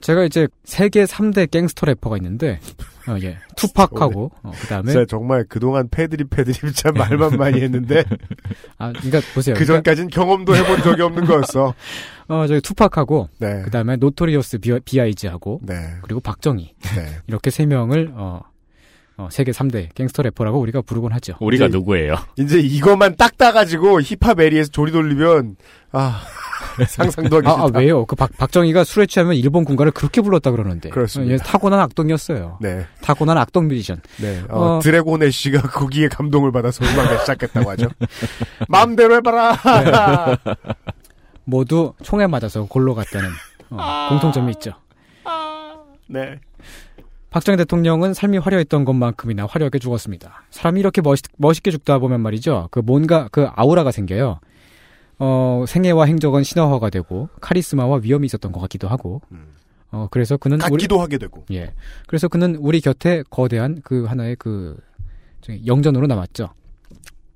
제가 0.00 0.24
이제 0.24 0.48
세계 0.64 1.04
3대 1.04 1.50
갱스터 1.50 1.86
래퍼가 1.86 2.16
있는데, 2.16 2.60
어, 3.08 3.16
예. 3.22 3.38
투팍하고, 3.56 4.30
어, 4.42 4.52
그 4.54 4.66
다음에, 4.66 4.92
진짜 4.92 5.06
정말 5.06 5.44
그동안 5.48 5.88
패드립 5.90 6.30
패드립 6.30 6.74
참 6.74 6.94
말만 6.94 7.36
많이 7.36 7.60
했는데 7.60 8.04
아, 8.78 8.92
그니까 8.92 9.20
보세요. 9.34 9.54
그 9.56 9.64
전까진 9.64 10.08
경험도 10.08 10.56
해본 10.56 10.82
적이 10.82 11.02
없는 11.02 11.24
거였어. 11.26 11.74
어, 12.28 12.46
저기 12.46 12.60
투팍하고, 12.60 13.28
네. 13.38 13.62
그 13.62 13.70
다음에 13.70 13.96
노토리어스 13.96 14.58
비아이지하고, 14.84 15.60
네. 15.62 15.74
그리고 16.02 16.20
박정희. 16.20 16.74
네. 16.96 17.06
이렇게 17.26 17.50
세 17.50 17.66
명을, 17.66 18.12
어, 18.14 18.40
어, 19.20 19.28
세계 19.30 19.52
3대 19.52 19.88
갱스터 19.94 20.22
래퍼라고 20.22 20.58
우리가 20.60 20.80
부르곤 20.80 21.12
하죠. 21.12 21.34
우리가 21.40 21.66
이제- 21.66 21.76
누구예요? 21.76 22.14
이제 22.38 22.58
이것만 22.58 23.16
딱 23.16 23.36
따가지고 23.36 24.00
힙합LE에서 24.00 24.70
조리 24.70 24.92
돌리면 24.92 25.56
아 25.92 26.22
상상도 26.88 27.36
하기 27.36 27.46
아, 27.48 27.50
싫다. 27.66 27.78
아, 27.78 27.80
왜요? 27.82 28.06
그 28.06 28.16
박, 28.16 28.34
박정희가 28.38 28.84
술에 28.84 29.04
취하면 29.04 29.34
일본 29.34 29.64
군가를 29.66 29.92
그렇게 29.92 30.22
불렀다 30.22 30.50
그러는데. 30.52 30.88
그렇습니다. 30.88 31.32
어, 31.32 31.34
얘 31.34 31.38
타고난 31.38 31.80
악동이었어요. 31.80 32.58
네. 32.62 32.86
타고난 33.02 33.36
악동 33.36 33.68
뮤지션. 33.68 34.00
네. 34.18 34.42
어, 34.48 34.76
어. 34.76 34.80
드래곤의 34.80 35.32
씨가 35.32 35.62
거기에 35.68 36.08
감동을 36.08 36.50
받아서 36.52 36.82
음악을 36.84 37.18
시작했다고 37.20 37.70
하죠. 37.72 37.88
마음대로 38.68 39.16
해봐라. 39.16 39.58
모두 41.44 41.92
총에 42.02 42.26
맞아서 42.26 42.64
골로 42.64 42.94
갔다는 42.94 43.28
어, 43.70 44.06
공통점이 44.08 44.52
있죠. 44.52 44.72
네. 46.08 46.38
박정희 47.30 47.56
대통령은 47.58 48.12
삶이 48.12 48.38
화려했던 48.38 48.84
것만큼이나 48.84 49.46
화려하게 49.46 49.78
죽었습니다. 49.78 50.44
사람이 50.50 50.80
이렇게 50.80 51.00
멋있, 51.00 51.24
멋있게 51.36 51.70
죽다 51.70 51.98
보면 51.98 52.20
말이죠. 52.20 52.68
그 52.70 52.80
뭔가 52.80 53.28
그 53.30 53.48
아우라가 53.54 53.92
생겨요. 53.92 54.40
어, 55.20 55.64
생애와 55.68 56.06
행적은 56.06 56.42
신화화가 56.42 56.90
되고 56.90 57.28
카리스마와 57.40 58.00
위험이 58.02 58.26
있었던 58.26 58.52
것 58.52 58.60
같기도 58.60 58.88
하고 58.88 59.20
음. 59.30 59.48
어, 59.92 60.08
그래서 60.10 60.36
그는 60.36 60.58
갖기도 60.58 61.00
하게 61.00 61.18
되고. 61.18 61.44
예. 61.52 61.72
그래서 62.06 62.26
그는 62.28 62.56
우리 62.56 62.80
곁에 62.80 63.22
거대한 63.30 63.80
그 63.84 64.04
하나의 64.04 64.36
그 64.36 64.76
영전으로 65.66 66.06
남았죠. 66.06 66.50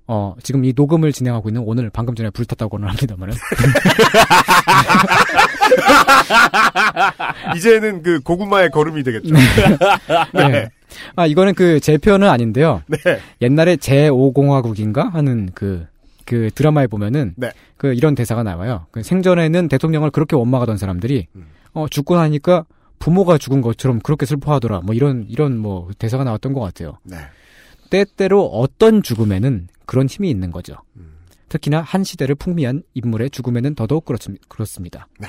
어, 0.07 0.35
지금 0.43 0.65
이 0.65 0.73
녹음을 0.77 1.13
진행하고 1.13 1.49
있는 1.49 1.63
오늘 1.65 1.91
방금 1.91 2.15
전에 2.15 2.31
불탔다고는 2.31 2.89
합니다만은. 2.89 3.35
이제는 7.57 8.03
그 8.03 8.21
고구마의 8.21 8.71
걸음이 8.71 9.03
되겠죠. 9.03 9.35
네. 10.35 10.69
아, 11.17 11.27
이거는 11.27 11.55
그 11.55 11.81
제 11.81 11.99
표현은 11.99 12.29
아닌데요. 12.29 12.83
네. 12.87 12.99
옛날에 13.43 13.77
제5공화국인가 13.77 15.11
하는 15.13 15.51
그, 15.55 15.87
그 16.25 16.51
드라마에 16.55 16.87
보면은 16.87 17.35
네. 17.37 17.51
그 17.77 17.93
이런 17.95 18.15
대사가 18.15 18.43
나와요. 18.43 18.87
그 18.91 19.03
생전에는 19.03 19.69
대통령을 19.69 20.11
그렇게 20.11 20.37
원망하던 20.37 20.79
사람들이 20.79 21.27
음. 21.37 21.47
어, 21.73 21.87
죽고 21.89 22.17
나니까 22.17 22.65
부모가 22.99 23.39
죽은 23.39 23.61
것처럼 23.61 24.01
그렇게 24.01 24.25
슬퍼하더라. 24.27 24.81
뭐 24.85 24.95
이런, 24.95 25.27
이런 25.29 25.59
뭐 25.59 25.89
대사가 25.99 26.25
나왔던 26.25 26.53
것 26.53 26.61
같아요. 26.61 26.99
네. 27.03 27.17
때때로 27.91 28.47
어떤 28.47 29.03
죽음에는 29.03 29.69
그런 29.87 30.07
힘이 30.07 30.31
있는 30.31 30.51
거죠. 30.51 30.75
음. 30.97 31.15
특히나 31.49 31.81
한 31.83 32.03
시대를 32.05 32.35
풍미한 32.35 32.83
인물의 32.95 33.31
죽음에는 33.31 33.75
더더욱 33.75 34.05
그렇습, 34.05 34.37
그렇습 34.49 34.83
니다. 34.83 35.07
네. 35.19 35.29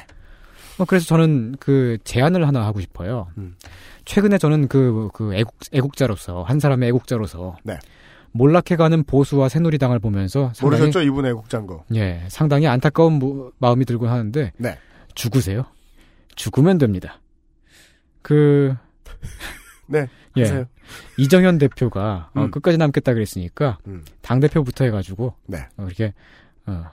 어, 0.78 0.86
그래서 0.86 1.06
저는 1.06 1.56
그 1.60 1.98
제안을 2.04 2.48
하나 2.48 2.66
하고 2.66 2.82
싶어요. 2.82 3.28
음. 3.38 3.56
최근에 4.06 4.38
저는 4.38 4.68
그, 4.68 5.10
그 5.14 5.34
애국, 5.36 5.56
애국자로서, 5.72 6.44
한 6.44 6.60
사람의 6.60 6.90
애국자로서. 6.90 7.58
네. 7.64 7.78
몰락해가는 8.32 9.04
보수와 9.06 9.48
새누리당을 9.48 10.00
보면서. 10.00 10.52
상당히, 10.54 10.82
모르셨죠? 10.82 11.02
이분 11.04 11.26
애국자인 11.26 11.66
거. 11.68 11.86
예, 11.96 12.24
상당히 12.28 12.68
안타까운 12.68 13.14
무- 13.14 13.52
마음이 13.60 13.86
들곤 13.86 14.10
하는데. 14.10 14.52
네. 14.58 14.78
죽으세요. 15.14 15.64
죽으면 16.36 16.78
됩니다. 16.78 17.22
그, 18.22 18.76
네. 19.88 20.08
예. 20.38 20.42
하세요. 20.42 20.66
이정현 21.18 21.58
대표가 21.58 22.30
어, 22.34 22.44
음. 22.44 22.52
끝까지 22.52 22.78
남겠다 22.78 23.14
그랬으니까 23.14 23.78
음. 23.88 24.04
당 24.22 24.40
대표부터 24.40 24.86
해가지고 24.86 25.34
네. 25.48 25.60
어, 25.78 25.86
이렇게 25.86 26.14
어, 26.66 26.86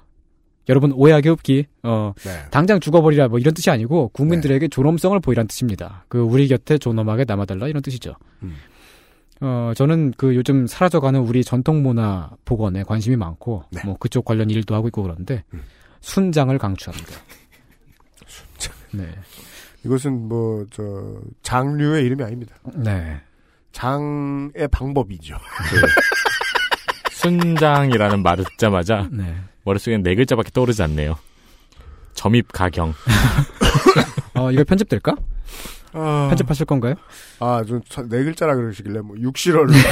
여러분 0.69 0.93
오해하기 0.93 1.29
없기 1.29 1.67
어, 1.83 2.13
네. 2.19 2.31
당장 2.51 2.81
죽어버리라 2.81 3.29
뭐 3.29 3.39
이런 3.39 3.55
뜻이 3.55 3.71
아니고 3.71 4.09
국민들에게 4.09 4.69
존엄성을 4.69 5.19
보이란 5.21 5.47
뜻입니다. 5.47 6.05
그 6.09 6.21
우리 6.21 6.49
곁에 6.49 6.79
존엄하게 6.79 7.25
남아달라 7.27 7.69
이런 7.69 7.83
뜻이죠. 7.83 8.15
음. 8.43 8.57
어 9.41 9.73
저는 9.75 10.13
그 10.17 10.37
요즘 10.37 10.69
사라져가는 10.69 11.19
우리 11.19 11.43
전통 11.43 11.83
문화 11.83 12.31
복원에 12.45 12.85
관심이 12.85 13.17
많고 13.17 13.65
네. 13.71 13.83
뭐 13.85 13.97
그쪽 13.99 14.25
관련 14.25 14.51
일도 14.51 14.75
하고 14.75 14.87
있고 14.89 15.03
그런데 15.03 15.43
음. 15.53 15.63
순장을 16.01 16.57
강추합니다. 16.59 17.13
순장. 18.27 18.73
네. 18.93 19.09
이것은 19.85 20.29
뭐, 20.29 20.65
저, 20.71 21.21
장류의 21.43 22.05
이름이 22.05 22.23
아닙니다. 22.23 22.55
네. 22.75 23.21
장의 23.73 24.69
방법이죠. 24.71 25.37
순장이라는 27.11 28.23
말을 28.23 28.45
듣자마자 28.45 29.09
네. 29.11 29.37
머릿속엔 29.65 30.03
네 30.03 30.15
글자밖에 30.15 30.51
떠오르지 30.51 30.83
않네요. 30.83 31.17
점입 32.15 32.53
가경. 32.53 32.95
어 34.35 34.51
이거 34.51 34.65
편집될까? 34.65 35.15
아, 35.95 36.27
편집하실 36.31 36.67
건가요? 36.67 36.95
아, 37.39 37.63
좀네 37.65 38.25
글자라 38.25 38.55
그러시길래 38.55 39.01
뭐 39.01 39.17
육실어를. 39.19 39.75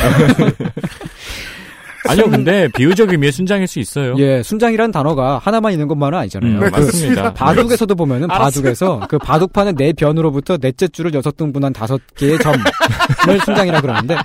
아니요, 2.09 2.31
근데 2.31 2.68
비유적 2.74 3.10
의미의 3.10 3.32
순장일 3.32 3.66
수 3.66 3.78
있어요. 3.78 4.14
예, 4.18 4.43
순장이라는 4.43 4.90
단어가 4.93 5.39
하나만 5.39 5.72
있는 5.72 5.86
것만은 5.89 6.18
아니잖아요. 6.18 6.51
음, 6.52 6.60
네, 6.60 6.70
그 6.70 6.81
맞습니다. 6.81 7.35
바둑에서도 7.35 7.94
보면은. 7.94 8.28
바둑에서 8.28 9.06
그 9.09 9.18
바둑판의 9.18 9.74
네 9.74 9.93
변으로부터 9.93 10.56
넷째 10.56 10.89
줄을 10.89 11.12
여섯 11.14 11.36
등분한 11.36 11.72
다섯 11.72 12.01
개의 12.16 12.39
점을 12.39 12.59
순장이라 13.44 13.81
그러는데 13.81 14.16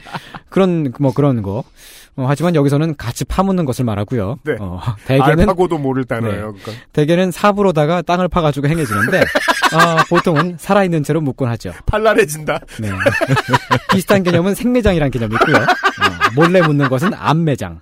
그런 0.50 0.92
뭐 1.00 1.12
그런 1.14 1.42
거. 1.42 1.64
어, 2.18 2.26
하지만 2.30 2.56
여기서는 2.56 2.96
같이 2.96 3.26
파묻는 3.26 3.66
것을 3.66 3.84
말하고요. 3.84 4.40
네. 4.46 4.56
어, 4.62 4.80
대개는 5.06 5.42
알파고도 5.42 5.78
모를 5.78 6.06
단어예요. 6.06 6.54
그러니까. 6.54 6.72
대개는 6.94 7.32
삽으로다가 7.32 8.02
땅을 8.04 8.30
파가지고 8.30 8.68
행해지는데 8.70 9.22
어, 9.74 9.96
보통은 10.10 10.58
살아있는 10.60 11.04
채로 11.04 11.22
묶곤 11.22 11.48
하죠. 11.50 11.74
팔랄해진다. 11.86 12.60
네. 12.80 12.90
비슷한 13.92 14.24
개념은 14.24 14.56
생매장이라는 14.56 15.12
개념이 15.12 15.36
있고요. 15.36 15.58
어, 15.58 15.66
몰래 16.36 16.62
묻는 16.62 16.88
것은 16.90 17.14
암매장. 17.14 17.80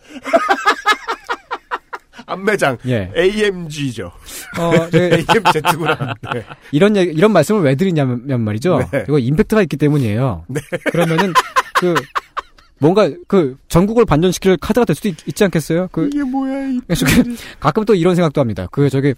안매장. 2.26 2.78
예. 2.88 3.12
AMG죠. 3.18 4.12
어, 4.58 4.90
저- 4.90 4.98
AMZ구나. 5.04 6.14
네. 6.34 6.46
이런 6.72 6.96
얘기, 6.96 7.12
이런 7.12 7.32
말씀을 7.34 7.62
왜 7.62 7.76
드리냐면 7.76 8.42
말이죠. 8.42 8.88
네. 8.92 9.04
이거 9.08 9.20
임팩트가 9.20 9.62
있기 9.64 9.78
때문이에요. 9.78 10.46
그러면은 10.92 11.34
그 11.76 11.94
뭔가 12.80 13.10
그 13.28 13.58
전국을 13.68 14.06
반전시킬 14.06 14.58
카드가 14.58 14.86
될 14.86 14.96
수도 14.96 15.10
있, 15.10 15.36
지 15.36 15.44
않겠어요? 15.44 15.90
그 15.92 16.08
이게 16.08 16.24
뭐야, 16.24 16.68
이. 16.70 16.80
그 16.88 17.36
가끔 17.60 17.84
또 17.86 17.94
이런 17.94 18.16
생각도 18.16 18.40
합니다. 18.42 18.68
그 18.72 18.90
저기 18.90 19.14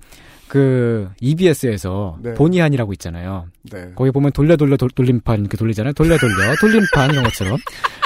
그 0.47 1.09
EBS에서 1.22 2.17
네. 2.22 2.34
본의안이라고 2.34 2.93
있잖아요. 2.93 3.47
네. 3.63 3.91
거기 3.95 4.11
보면 4.11 4.31
돌려 4.31 4.55
돌려 4.55 4.77
돌, 4.77 4.89
돌림판 4.89 5.41
이렇게 5.41 5.57
돌리잖아요. 5.57 5.93
돌려 5.93 6.17
돌려 6.17 6.55
돌림판 6.61 7.11
이런 7.11 7.23
것처럼 7.23 7.57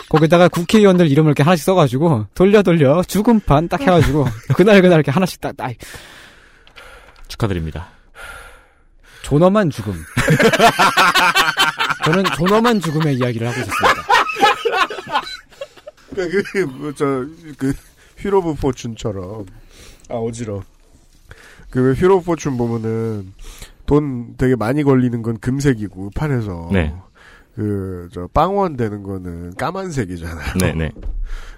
거기다가 0.10 0.48
국회의원들 0.48 1.10
이름을 1.12 1.30
이렇게 1.30 1.44
하나씩 1.44 1.66
써가지고 1.66 2.28
돌려 2.34 2.62
돌려 2.64 3.04
죽음판 3.04 3.68
딱 3.68 3.82
해가지고 3.82 4.26
그날 4.56 4.82
그날 4.82 4.98
이렇게 4.98 5.12
하나씩 5.12 5.42
딱, 5.42 5.56
딱 5.58 5.74
축하드립니다. 7.28 7.90
존엄한 9.22 9.70
죽음. 9.70 9.94
저는 12.06 12.24
존엄한 12.36 12.80
죽음의 12.80 13.18
이야기를 13.18 13.48
하고 13.48 13.60
있었습니다. 13.60 14.04
그, 16.16 16.44
그, 16.52 16.58
뭐, 16.60 16.92
저, 16.94 17.06
그, 17.58 17.74
Wheel 18.18 18.40
of 18.40 18.56
Fortune처럼. 18.56 19.46
아, 20.10 20.16
어지러. 20.16 20.64
그, 21.70 21.92
of 21.92 22.26
Fortune 22.26 22.58
보면은, 22.58 23.34
돈 23.86 24.36
되게 24.38 24.56
많이 24.56 24.84
걸리는 24.84 25.22
건 25.22 25.40
금색이고, 25.40 26.12
판에서. 26.16 26.70
네. 26.72 26.94
그, 27.56 28.10
저, 28.14 28.28
빵원 28.34 28.78
되는 28.78 29.04
거는 29.04 29.56
까만색이잖아요. 29.56 30.54
네 30.60 30.74
네. 30.74 30.92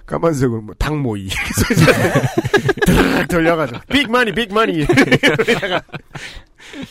까만색은 0.06 0.64
뭐, 0.64 0.74
닭모이. 0.78 1.28
드르륵 2.86 3.28
돌려가지고, 3.28 3.80
big 3.88 4.03
money, 4.03 4.32
big 4.32 4.45
money. 4.45 4.72
이러다가, 4.74 5.82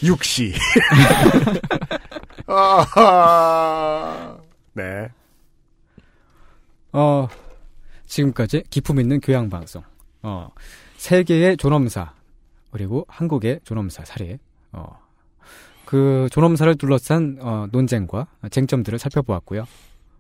육시. 0.04 0.54
아하. 2.48 4.38
네. 4.74 5.10
어, 6.94 7.28
지금까지 8.06 8.64
기품 8.70 9.00
있는 9.00 9.20
교양 9.20 9.50
방송. 9.50 9.84
어, 10.22 10.50
세계의 10.98 11.58
존엄사 11.58 12.14
그리고 12.72 13.06
한국의 13.08 13.60
존엄사 13.64 14.06
사례. 14.06 14.40
어, 14.72 14.98
그 15.86 16.28
존엄사를 16.32 16.74
둘러싼 16.76 17.38
어, 17.42 17.68
논쟁과 17.72 18.28
쟁점들을 18.50 18.98
살펴보았고요. 18.98 19.66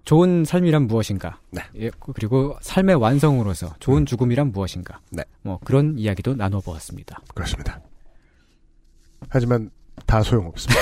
좋은 0.03 0.45
삶이란 0.45 0.87
무엇인가? 0.87 1.39
네. 1.51 1.61
예, 1.77 1.91
그리고 2.13 2.57
삶의 2.61 2.95
완성으로서 2.95 3.75
좋은 3.79 4.05
죽음이란 4.05 4.51
무엇인가? 4.51 4.99
네. 5.11 5.23
뭐 5.43 5.59
그런 5.63 5.97
이야기도 5.97 6.35
나눠보았습니다. 6.35 7.21
그렇습니다. 7.33 7.79
하지만 9.29 9.69
다 10.05 10.21
소용없습니다. 10.21 10.81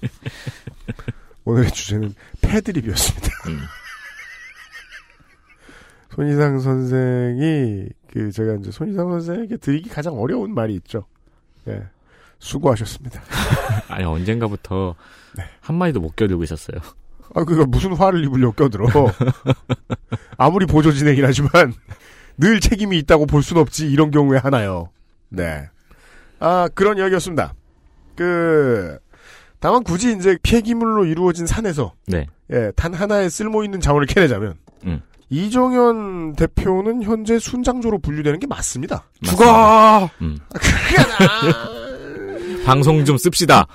오늘의 1.44 1.70
주제는 1.70 2.14
패드립이었습니다. 2.40 3.28
음. 3.48 3.60
손희상 6.20 6.60
선생이 6.60 7.88
그 8.12 8.30
제가 8.30 8.56
이제 8.56 8.70
손희상 8.70 9.10
선생에게 9.10 9.56
드리기 9.56 9.88
가장 9.88 10.18
어려운 10.20 10.52
말이 10.52 10.74
있죠. 10.74 11.06
예. 11.66 11.82
수고하셨습니다. 12.38 13.22
아니 13.88 14.04
언젠가부터 14.04 14.96
네. 15.36 15.44
한 15.60 15.76
마디도 15.76 16.00
못 16.00 16.16
껴들고 16.16 16.44
있었어요. 16.44 16.78
아, 17.34 17.44
그니까 17.44 17.64
무슨 17.64 17.94
화를 17.94 18.22
입으려 18.24 18.50
껴들어. 18.52 18.86
아무리 20.36 20.66
보조 20.66 20.92
진행이라 20.92 21.28
하지만 21.28 21.72
늘 22.36 22.60
책임이 22.60 22.98
있다고 22.98 23.24
볼 23.26 23.42
순 23.42 23.56
없지 23.56 23.90
이런 23.90 24.10
경우에 24.10 24.38
하나요. 24.38 24.90
네. 25.30 25.68
아, 26.38 26.68
그런 26.74 26.98
이야기였습니다. 26.98 27.54
그, 28.16 28.98
다만 29.58 29.84
굳이 29.84 30.14
이제 30.14 30.36
폐기물로 30.42 31.04
이루어진 31.06 31.46
산에서 31.46 31.94
네. 32.06 32.26
예, 32.52 32.72
단 32.76 32.92
하나의 32.92 33.30
쓸모 33.30 33.62
있는 33.64 33.80
자원을 33.80 34.06
캐내자면 34.06 34.56
음. 34.86 35.00
이정현 35.30 36.34
대표는 36.34 37.02
현재 37.04 37.38
순장조로 37.38 38.00
분류되는 38.00 38.40
게 38.40 38.46
맞습니다. 38.48 39.04
죽어! 39.22 40.10
음. 40.20 40.36
그러나 40.52 41.70
방송 42.66 43.04
좀 43.04 43.16
씁시다. 43.16 43.66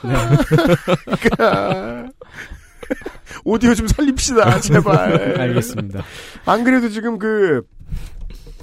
오디오 3.46 3.74
좀 3.74 3.88
살립시다, 3.88 4.60
제발. 4.60 5.40
알겠습니다. 5.40 6.04
안 6.46 6.64
그래도 6.64 6.90
지금 6.90 7.18
그 7.18 7.62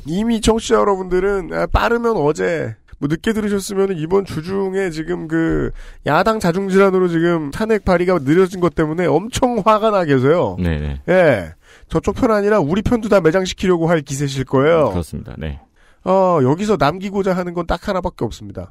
이미 0.04 0.40
청취자 0.40 0.74
여러분들은 0.76 1.50
아, 1.52 1.66
빠르면 1.66 2.16
어제 2.16 2.76
뭐 3.02 3.08
늦게 3.10 3.32
들으셨으면 3.32 3.98
이번 3.98 4.24
주 4.24 4.44
중에 4.44 4.90
지금 4.90 5.26
그 5.26 5.72
야당 6.06 6.38
자중질환으로 6.38 7.08
지금 7.08 7.50
탄핵 7.50 7.84
발의가 7.84 8.20
느려진 8.20 8.60
것 8.60 8.76
때문에 8.76 9.06
엄청 9.06 9.58
화가 9.58 9.90
나 9.90 10.04
계세요. 10.04 10.56
네네. 10.60 11.00
예. 11.08 11.52
저쪽 11.88 12.14
편 12.14 12.30
아니라 12.30 12.60
우리 12.60 12.80
편도 12.80 13.08
다 13.08 13.20
매장시키려고 13.20 13.90
할 13.90 14.02
기세실 14.02 14.44
거예요. 14.44 14.90
그렇습니다. 14.90 15.34
네. 15.36 15.58
어, 16.04 16.38
여기서 16.44 16.76
남기고자 16.78 17.36
하는 17.36 17.54
건 17.54 17.66
딱 17.66 17.88
하나밖에 17.88 18.24
없습니다. 18.24 18.70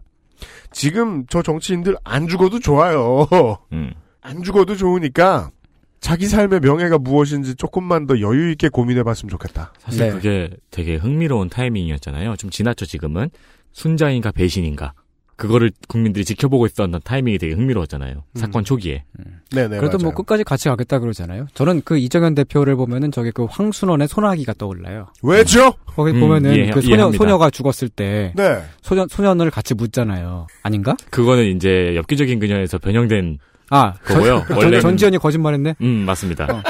지금 0.71 1.25
저 1.27 1.41
정치인들 1.41 1.97
안 2.05 2.29
죽어도 2.29 2.59
좋아요. 2.59 3.27
음. 3.73 3.93
안 4.21 4.43
죽어도 4.43 4.77
좋으니까 4.77 5.51
자기 5.99 6.25
삶의 6.27 6.61
명예가 6.61 6.99
무엇인지 6.99 7.55
조금만 7.55 8.07
더 8.07 8.21
여유 8.21 8.49
있게 8.51 8.69
고민해 8.69 9.03
봤으면 9.03 9.29
좋겠다. 9.29 9.73
사실 9.79 10.05
네. 10.07 10.11
그게 10.13 10.49
되게 10.71 10.95
흥미로운 10.95 11.49
타이밍이었잖아요. 11.49 12.37
좀 12.37 12.49
지났죠, 12.49 12.85
지금은. 12.85 13.29
순장인가 13.73 14.31
배신인가. 14.31 14.93
그거를 15.37 15.71
국민들이 15.87 16.23
지켜보고 16.23 16.67
있었던 16.67 16.99
타이밍이 17.03 17.39
되게 17.39 17.55
흥미로웠잖아요. 17.55 18.23
사건 18.35 18.63
초기에. 18.63 19.05
네네. 19.49 19.77
그래도 19.79 19.97
뭐 19.97 20.09
맞아요. 20.11 20.15
끝까지 20.17 20.43
같이 20.43 20.69
가겠다 20.69 20.99
그러잖아요. 20.99 21.47
저는 21.55 21.81
그 21.83 21.97
이정현 21.97 22.35
대표를 22.35 22.75
보면은 22.75 23.11
저기 23.11 23.31
그 23.31 23.45
황순원의 23.49 24.07
소나기가 24.07 24.53
떠올라요. 24.53 25.07
왜죠? 25.23 25.73
거기 25.87 26.11
음, 26.11 26.19
보면은 26.19 26.53
이해- 26.53 26.69
그 26.69 26.81
소녀 26.81 26.95
이해합니다. 26.95 27.17
소녀가 27.23 27.49
죽었을 27.49 27.89
때 27.89 28.33
네. 28.35 28.61
소년 28.83 29.07
소년을 29.07 29.49
같이 29.49 29.73
묻잖아요. 29.73 30.45
아닌가? 30.61 30.95
그거는 31.09 31.55
이제 31.55 31.95
엽기적인 31.95 32.39
그녀에서 32.39 32.77
변형된 32.77 33.39
아, 33.71 33.93
그거요. 33.93 34.43
전, 34.47 34.57
원래는- 34.59 34.81
전지현이 34.81 35.17
거짓말했네. 35.17 35.75
음, 35.81 35.87
맞습니다. 36.05 36.45
어. 36.53 36.61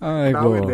아이고. 0.00 0.66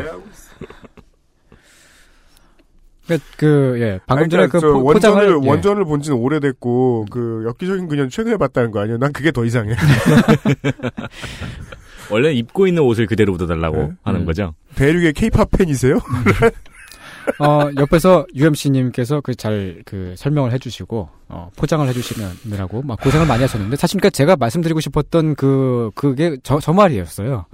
있어? 3.05 3.09
그, 3.09 3.19
그, 3.37 3.77
예. 3.81 4.01
방금 4.07 4.25
아니, 4.25 4.31
전에 4.31 4.47
그러니까 4.47 4.59
그저 4.59 4.73
포, 4.73 4.85
원전을 4.85 5.25
포장을 5.27 5.45
예. 5.45 5.49
원전을 5.49 5.85
본 5.85 6.03
지는 6.03 6.19
오래됐고 6.19 7.07
그 7.11 7.45
엽기적인 7.47 7.89
그녀는 7.89 8.11
최근에 8.11 8.37
봤다는 8.37 8.71
거 8.71 8.81
아니에요? 8.81 8.99
난 8.99 9.13
그게 9.13 9.33
더 9.33 9.45
이상해. 9.45 9.75
원래 12.11 12.33
입고 12.33 12.67
있는 12.67 12.83
옷을 12.83 13.07
그대로 13.07 13.33
묻어달라고 13.33 13.77
네? 13.77 13.93
하는 14.03 14.21
음. 14.21 14.27
거죠. 14.27 14.55
대륙의 14.75 15.15
케이팝 15.15 15.51
팬이세요? 15.51 15.99
어, 17.39 17.71
옆에서 17.79 18.27
UMC님께서 18.35 19.21
그 19.21 19.35
잘 19.37 19.83
그 19.87 20.15
설명을 20.17 20.53
해주시고, 20.53 21.09
어, 21.29 21.51
포장을 21.57 21.87
해주시느라고 21.87 22.83
막 22.83 23.01
고생을 23.01 23.27
많이 23.29 23.43
하셨는데, 23.43 23.77
사실 23.77 23.99
그러니까 24.01 24.11
제가 24.11 24.35
말씀드리고 24.37 24.81
싶었던 24.81 25.37
그, 25.37 25.93
그게 25.95 26.37
저, 26.43 26.59
저 26.59 26.73
말이었어요. 26.73 27.47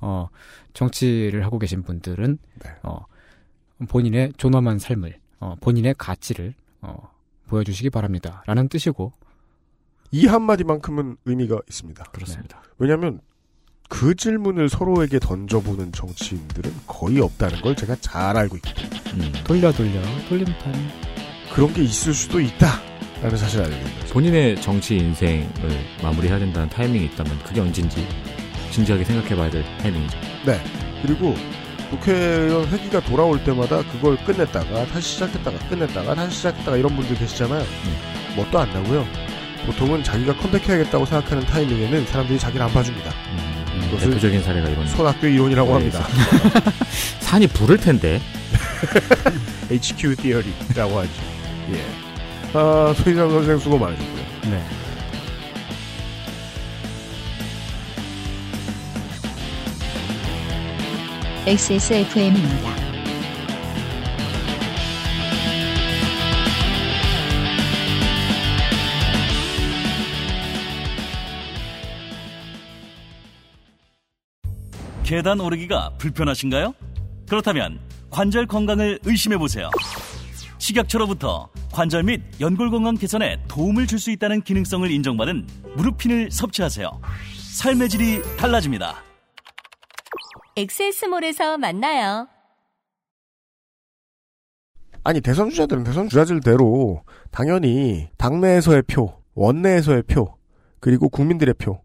어, 0.00 0.28
정치를 0.74 1.44
하고 1.44 1.58
계신 1.58 1.82
분들은, 1.82 2.38
네. 2.62 2.70
어, 2.82 3.06
본인의 3.88 4.32
존엄한 4.36 4.78
삶을, 4.78 5.18
어, 5.40 5.54
본인의 5.60 5.94
가치를, 5.98 6.54
어, 6.80 7.10
보여주시기 7.48 7.90
바랍니다. 7.90 8.42
라는 8.46 8.68
뜻이고, 8.68 9.12
이 10.10 10.26
한마디만큼은 10.26 11.16
의미가 11.24 11.60
있습니다. 11.68 12.04
그렇습니다. 12.04 12.62
왜냐하면 12.78 13.20
그 13.88 14.14
질문을 14.14 14.68
서로에게 14.68 15.18
던져보는 15.18 15.92
정치인들은 15.92 16.72
거의 16.86 17.20
없다는 17.20 17.60
걸 17.60 17.76
제가 17.76 17.96
잘 17.96 18.36
알고 18.36 18.56
있거든요. 18.56 18.88
음. 19.14 19.32
돌려 19.44 19.72
돌려, 19.72 20.00
돌림판. 20.28 20.72
그런 21.54 21.72
게 21.72 21.82
있을 21.82 22.12
수도 22.12 22.40
있다 22.40 22.66
라는 23.22 23.36
사실을 23.36 23.66
알고 23.66 23.76
있는. 23.76 24.06
본인의 24.12 24.60
정치 24.60 24.96
인생을 24.96 25.48
마무리해야 26.02 26.38
된다는 26.38 26.68
타이밍이 26.68 27.06
있다면 27.06 27.38
그게 27.44 27.60
언젠지 27.60 28.06
진지하게 28.72 29.04
생각해봐야 29.04 29.50
될 29.50 29.64
타이밍이죠. 29.78 30.18
네. 30.46 30.60
그리고 31.02 31.34
국회의원 31.90 32.66
회기가 32.68 33.00
돌아올 33.00 33.42
때마다 33.44 33.82
그걸 33.84 34.16
끝냈다가 34.24 34.86
다시 34.86 35.14
시작했다가 35.14 35.58
끝냈다가 35.68 36.14
다시 36.14 36.36
시작했다가 36.38 36.76
이런 36.76 36.94
분들 36.96 37.16
계시잖아요. 37.16 37.64
뭣도 38.36 38.58
안 38.58 38.72
나고요. 38.72 39.06
보통은 39.66 40.02
자기가 40.02 40.36
컴백해야겠다고 40.36 41.04
생각하는 41.06 41.44
타이밍에는 41.44 42.06
사람들이 42.06 42.38
자기를 42.38 42.64
안 42.64 42.72
봐줍니다. 42.72 43.10
음, 43.10 43.82
이것을 43.88 44.10
대표적인 44.10 44.42
사례가 44.42 44.68
이런. 44.68 44.86
손학규 44.88 45.26
이론이라고 45.26 45.68
네, 45.68 45.74
합니다. 45.74 46.06
산이 47.20 47.48
부를 47.48 47.76
텐데. 47.76 48.20
HQ 49.70 50.16
티어리라고 50.16 50.98
하죠. 51.00 51.10
예. 51.72 51.84
아, 52.52 52.94
소희상 52.96 53.28
선생 53.30 53.58
수고 53.58 53.78
많으셨고요. 53.78 54.24
네. 54.50 54.62
XSFM입니다. 61.46 62.74
계단 75.04 75.38
오르기가 75.40 75.90
불편하신가요? 75.98 76.74
그렇다면 77.28 77.78
관절 78.10 78.46
건강을 78.46 78.98
의심해 79.04 79.38
보세요. 79.38 79.70
식약처로부터 80.58 81.48
관절 81.70 82.02
및 82.02 82.22
연골 82.40 82.70
건강 82.70 82.96
개선에 82.96 83.38
도움을 83.46 83.86
줄 83.86 84.00
수 84.00 84.10
있다는 84.10 84.42
기능성을 84.42 84.90
인정받은 84.90 85.46
무릎핀을 85.76 86.30
섭취하세요. 86.32 86.90
삶의 87.38 87.88
질이 87.88 88.22
달라집니다. 88.36 89.06
엑세스몰에서 90.56 91.58
만나요. 91.58 92.28
아니 95.04 95.20
대선 95.20 95.50
주자들은 95.50 95.84
대선 95.84 96.08
주자들대로 96.08 97.02
당연히 97.30 98.08
당내에서의 98.16 98.82
표, 98.82 99.12
원내에서의 99.34 100.02
표, 100.04 100.34
그리고 100.80 101.08
국민들의 101.08 101.54
표 101.54 101.80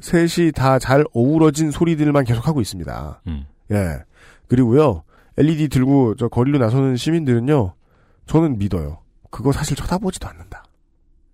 셋이 0.00 0.52
다 0.52 0.78
잘 0.78 1.04
어우러진 1.14 1.70
소리들만 1.70 2.24
계속하고 2.24 2.60
있습니다. 2.60 3.22
음. 3.28 3.46
예. 3.72 3.98
그리고요 4.48 5.04
LED 5.38 5.68
들고 5.68 6.16
저 6.16 6.28
거리로 6.28 6.58
나서는 6.58 6.96
시민들은요 6.96 7.74
저는 8.26 8.58
믿어요. 8.58 8.98
그거 9.30 9.50
사실 9.52 9.76
쳐다보지도 9.76 10.28
않는다. 10.28 10.64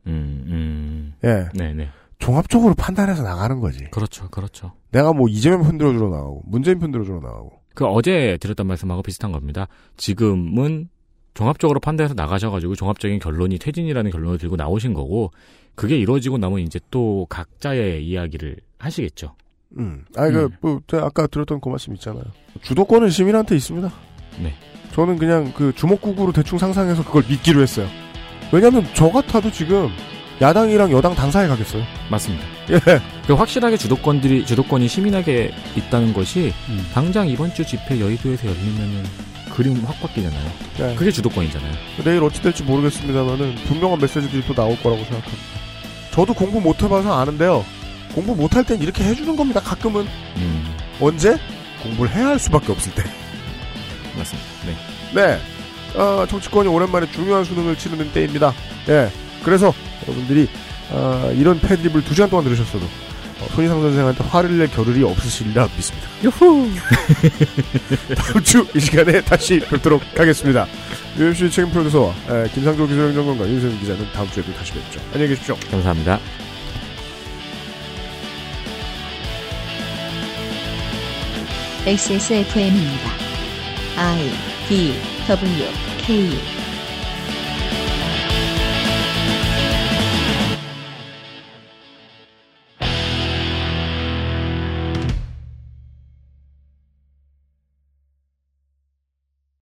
음, 0.06 0.44
음. 0.46 1.14
예. 1.24 1.48
네네. 1.54 1.90
종합적으로 2.18 2.74
판단해서 2.74 3.22
나가는 3.22 3.60
거지. 3.60 3.84
그렇죠, 3.90 4.28
그렇죠. 4.30 4.72
내가 4.90 5.12
뭐 5.12 5.28
이재명 5.28 5.62
편 5.62 5.78
들어주러 5.78 6.08
나가고 6.08 6.42
문재인 6.46 6.78
편 6.78 6.90
들어주러 6.90 7.20
나가고 7.20 7.52
그 7.74 7.84
어제 7.84 8.36
드렸던 8.40 8.66
말씀하고 8.66 9.02
비슷한 9.02 9.32
겁니다. 9.32 9.68
지금은 9.96 10.88
종합적으로 11.34 11.78
판단해서 11.78 12.14
나가셔가지고 12.14 12.74
종합적인 12.74 13.20
결론이 13.20 13.58
퇴진이라는 13.58 14.10
결론을 14.10 14.38
들고 14.38 14.56
나오신 14.56 14.94
거고 14.94 15.30
그게 15.76 15.96
이루어지고 15.96 16.38
나면 16.38 16.58
이제 16.58 16.80
또 16.90 17.26
각자의 17.30 18.04
이야기를 18.04 18.56
하시겠죠. 18.78 19.36
음. 19.78 20.04
아니, 20.16 20.32
그, 20.32 20.44
음. 20.44 20.50
뭐, 20.60 20.80
제가 20.88 21.06
아까 21.06 21.28
들었던 21.28 21.60
그 21.60 21.68
말씀 21.68 21.94
있잖아요. 21.94 22.24
주도권은 22.62 23.10
시민한테 23.10 23.54
있습니다. 23.54 23.88
네. 24.42 24.54
저는 24.92 25.18
그냥 25.18 25.52
그 25.54 25.72
주먹국으로 25.74 26.32
대충 26.32 26.58
상상해서 26.58 27.04
그걸 27.04 27.22
믿기로 27.28 27.62
했어요. 27.62 27.86
왜냐면 28.52 28.84
저 28.94 29.10
같아도 29.10 29.52
지금 29.52 29.88
야당이랑 30.40 30.92
여당 30.92 31.14
당사에 31.14 31.48
가겠어요. 31.48 31.82
맞습니다. 32.10 32.44
예. 32.70 32.78
그 33.26 33.34
확실하게 33.34 33.76
주도권들이 33.76 34.46
주도권이 34.46 34.86
시민에게 34.86 35.52
있다는 35.76 36.12
것이 36.14 36.52
음. 36.68 36.86
당장 36.94 37.28
이번 37.28 37.52
주 37.54 37.64
집회 37.66 37.98
여의도에서 37.98 38.46
열리면은 38.46 39.04
그림 39.52 39.82
확 39.84 40.00
바뀌잖아요. 40.00 40.50
네. 40.78 40.94
그게 40.94 41.10
주도권이잖아요. 41.10 41.72
내일 42.04 42.22
어찌 42.22 42.40
될지 42.40 42.62
모르겠습니다만은 42.62 43.56
분명한 43.66 43.98
메시지들이 43.98 44.44
또 44.46 44.54
나올 44.54 44.76
거라고 44.80 45.02
생각합니다. 45.02 45.36
저도 46.12 46.34
공부 46.34 46.60
못 46.60 46.80
해봐서 46.82 47.18
아는데요. 47.20 47.64
공부 48.14 48.34
못 48.36 48.54
할 48.54 48.62
땐 48.64 48.80
이렇게 48.80 49.02
해주는 49.04 49.34
겁니다. 49.36 49.60
가끔은. 49.60 50.06
음, 50.36 50.74
언제? 51.00 51.36
공부를 51.82 52.12
해야 52.14 52.28
할 52.28 52.38
수밖에 52.38 52.70
없을 52.70 52.92
때. 52.94 53.02
맞습니다. 54.16 54.48
네. 54.66 55.38
네. 55.94 55.98
어, 56.00 56.26
정치권이 56.28 56.68
오랜만에 56.68 57.10
중요한 57.10 57.44
수능을 57.44 57.76
치르는 57.76 58.12
때입니다. 58.12 58.52
예. 58.88 59.10
그래서 59.44 59.72
여러분들이 60.08 60.48
어, 60.90 61.30
이런 61.36 61.60
패드립을 61.60 62.02
두 62.04 62.14
시간 62.14 62.28
동안 62.30 62.44
들으셨어도 62.44 62.84
어, 63.40 63.46
손희상 63.54 63.80
선생한테 63.80 64.24
화를 64.24 64.58
낼 64.58 64.68
겨를이 64.68 65.04
없으시리라 65.04 65.68
믿습니다. 65.76 66.08
유후! 66.24 66.68
다음 68.16 68.42
주 68.42 68.66
이 68.74 68.80
시간에 68.80 69.20
다시 69.22 69.60
뵙도록 69.60 70.02
하겠습니다. 70.16 70.66
UMC 71.18 71.50
책임 71.50 71.70
프로듀서와 71.70 72.12
에, 72.30 72.48
김상조 72.52 72.86
기술행정관과 72.86 73.48
윤세민 73.48 73.78
기자는 73.80 74.06
다음 74.12 74.28
주에도 74.30 74.52
다시 74.54 74.72
뵙죠. 74.72 75.00
안녕히 75.12 75.28
계십시오. 75.28 75.56
감사합니다. 75.70 76.18
XSFM입니다. 81.86 83.10
I 83.96 84.30
D 84.68 84.94
W 85.26 85.64
K 85.98 86.57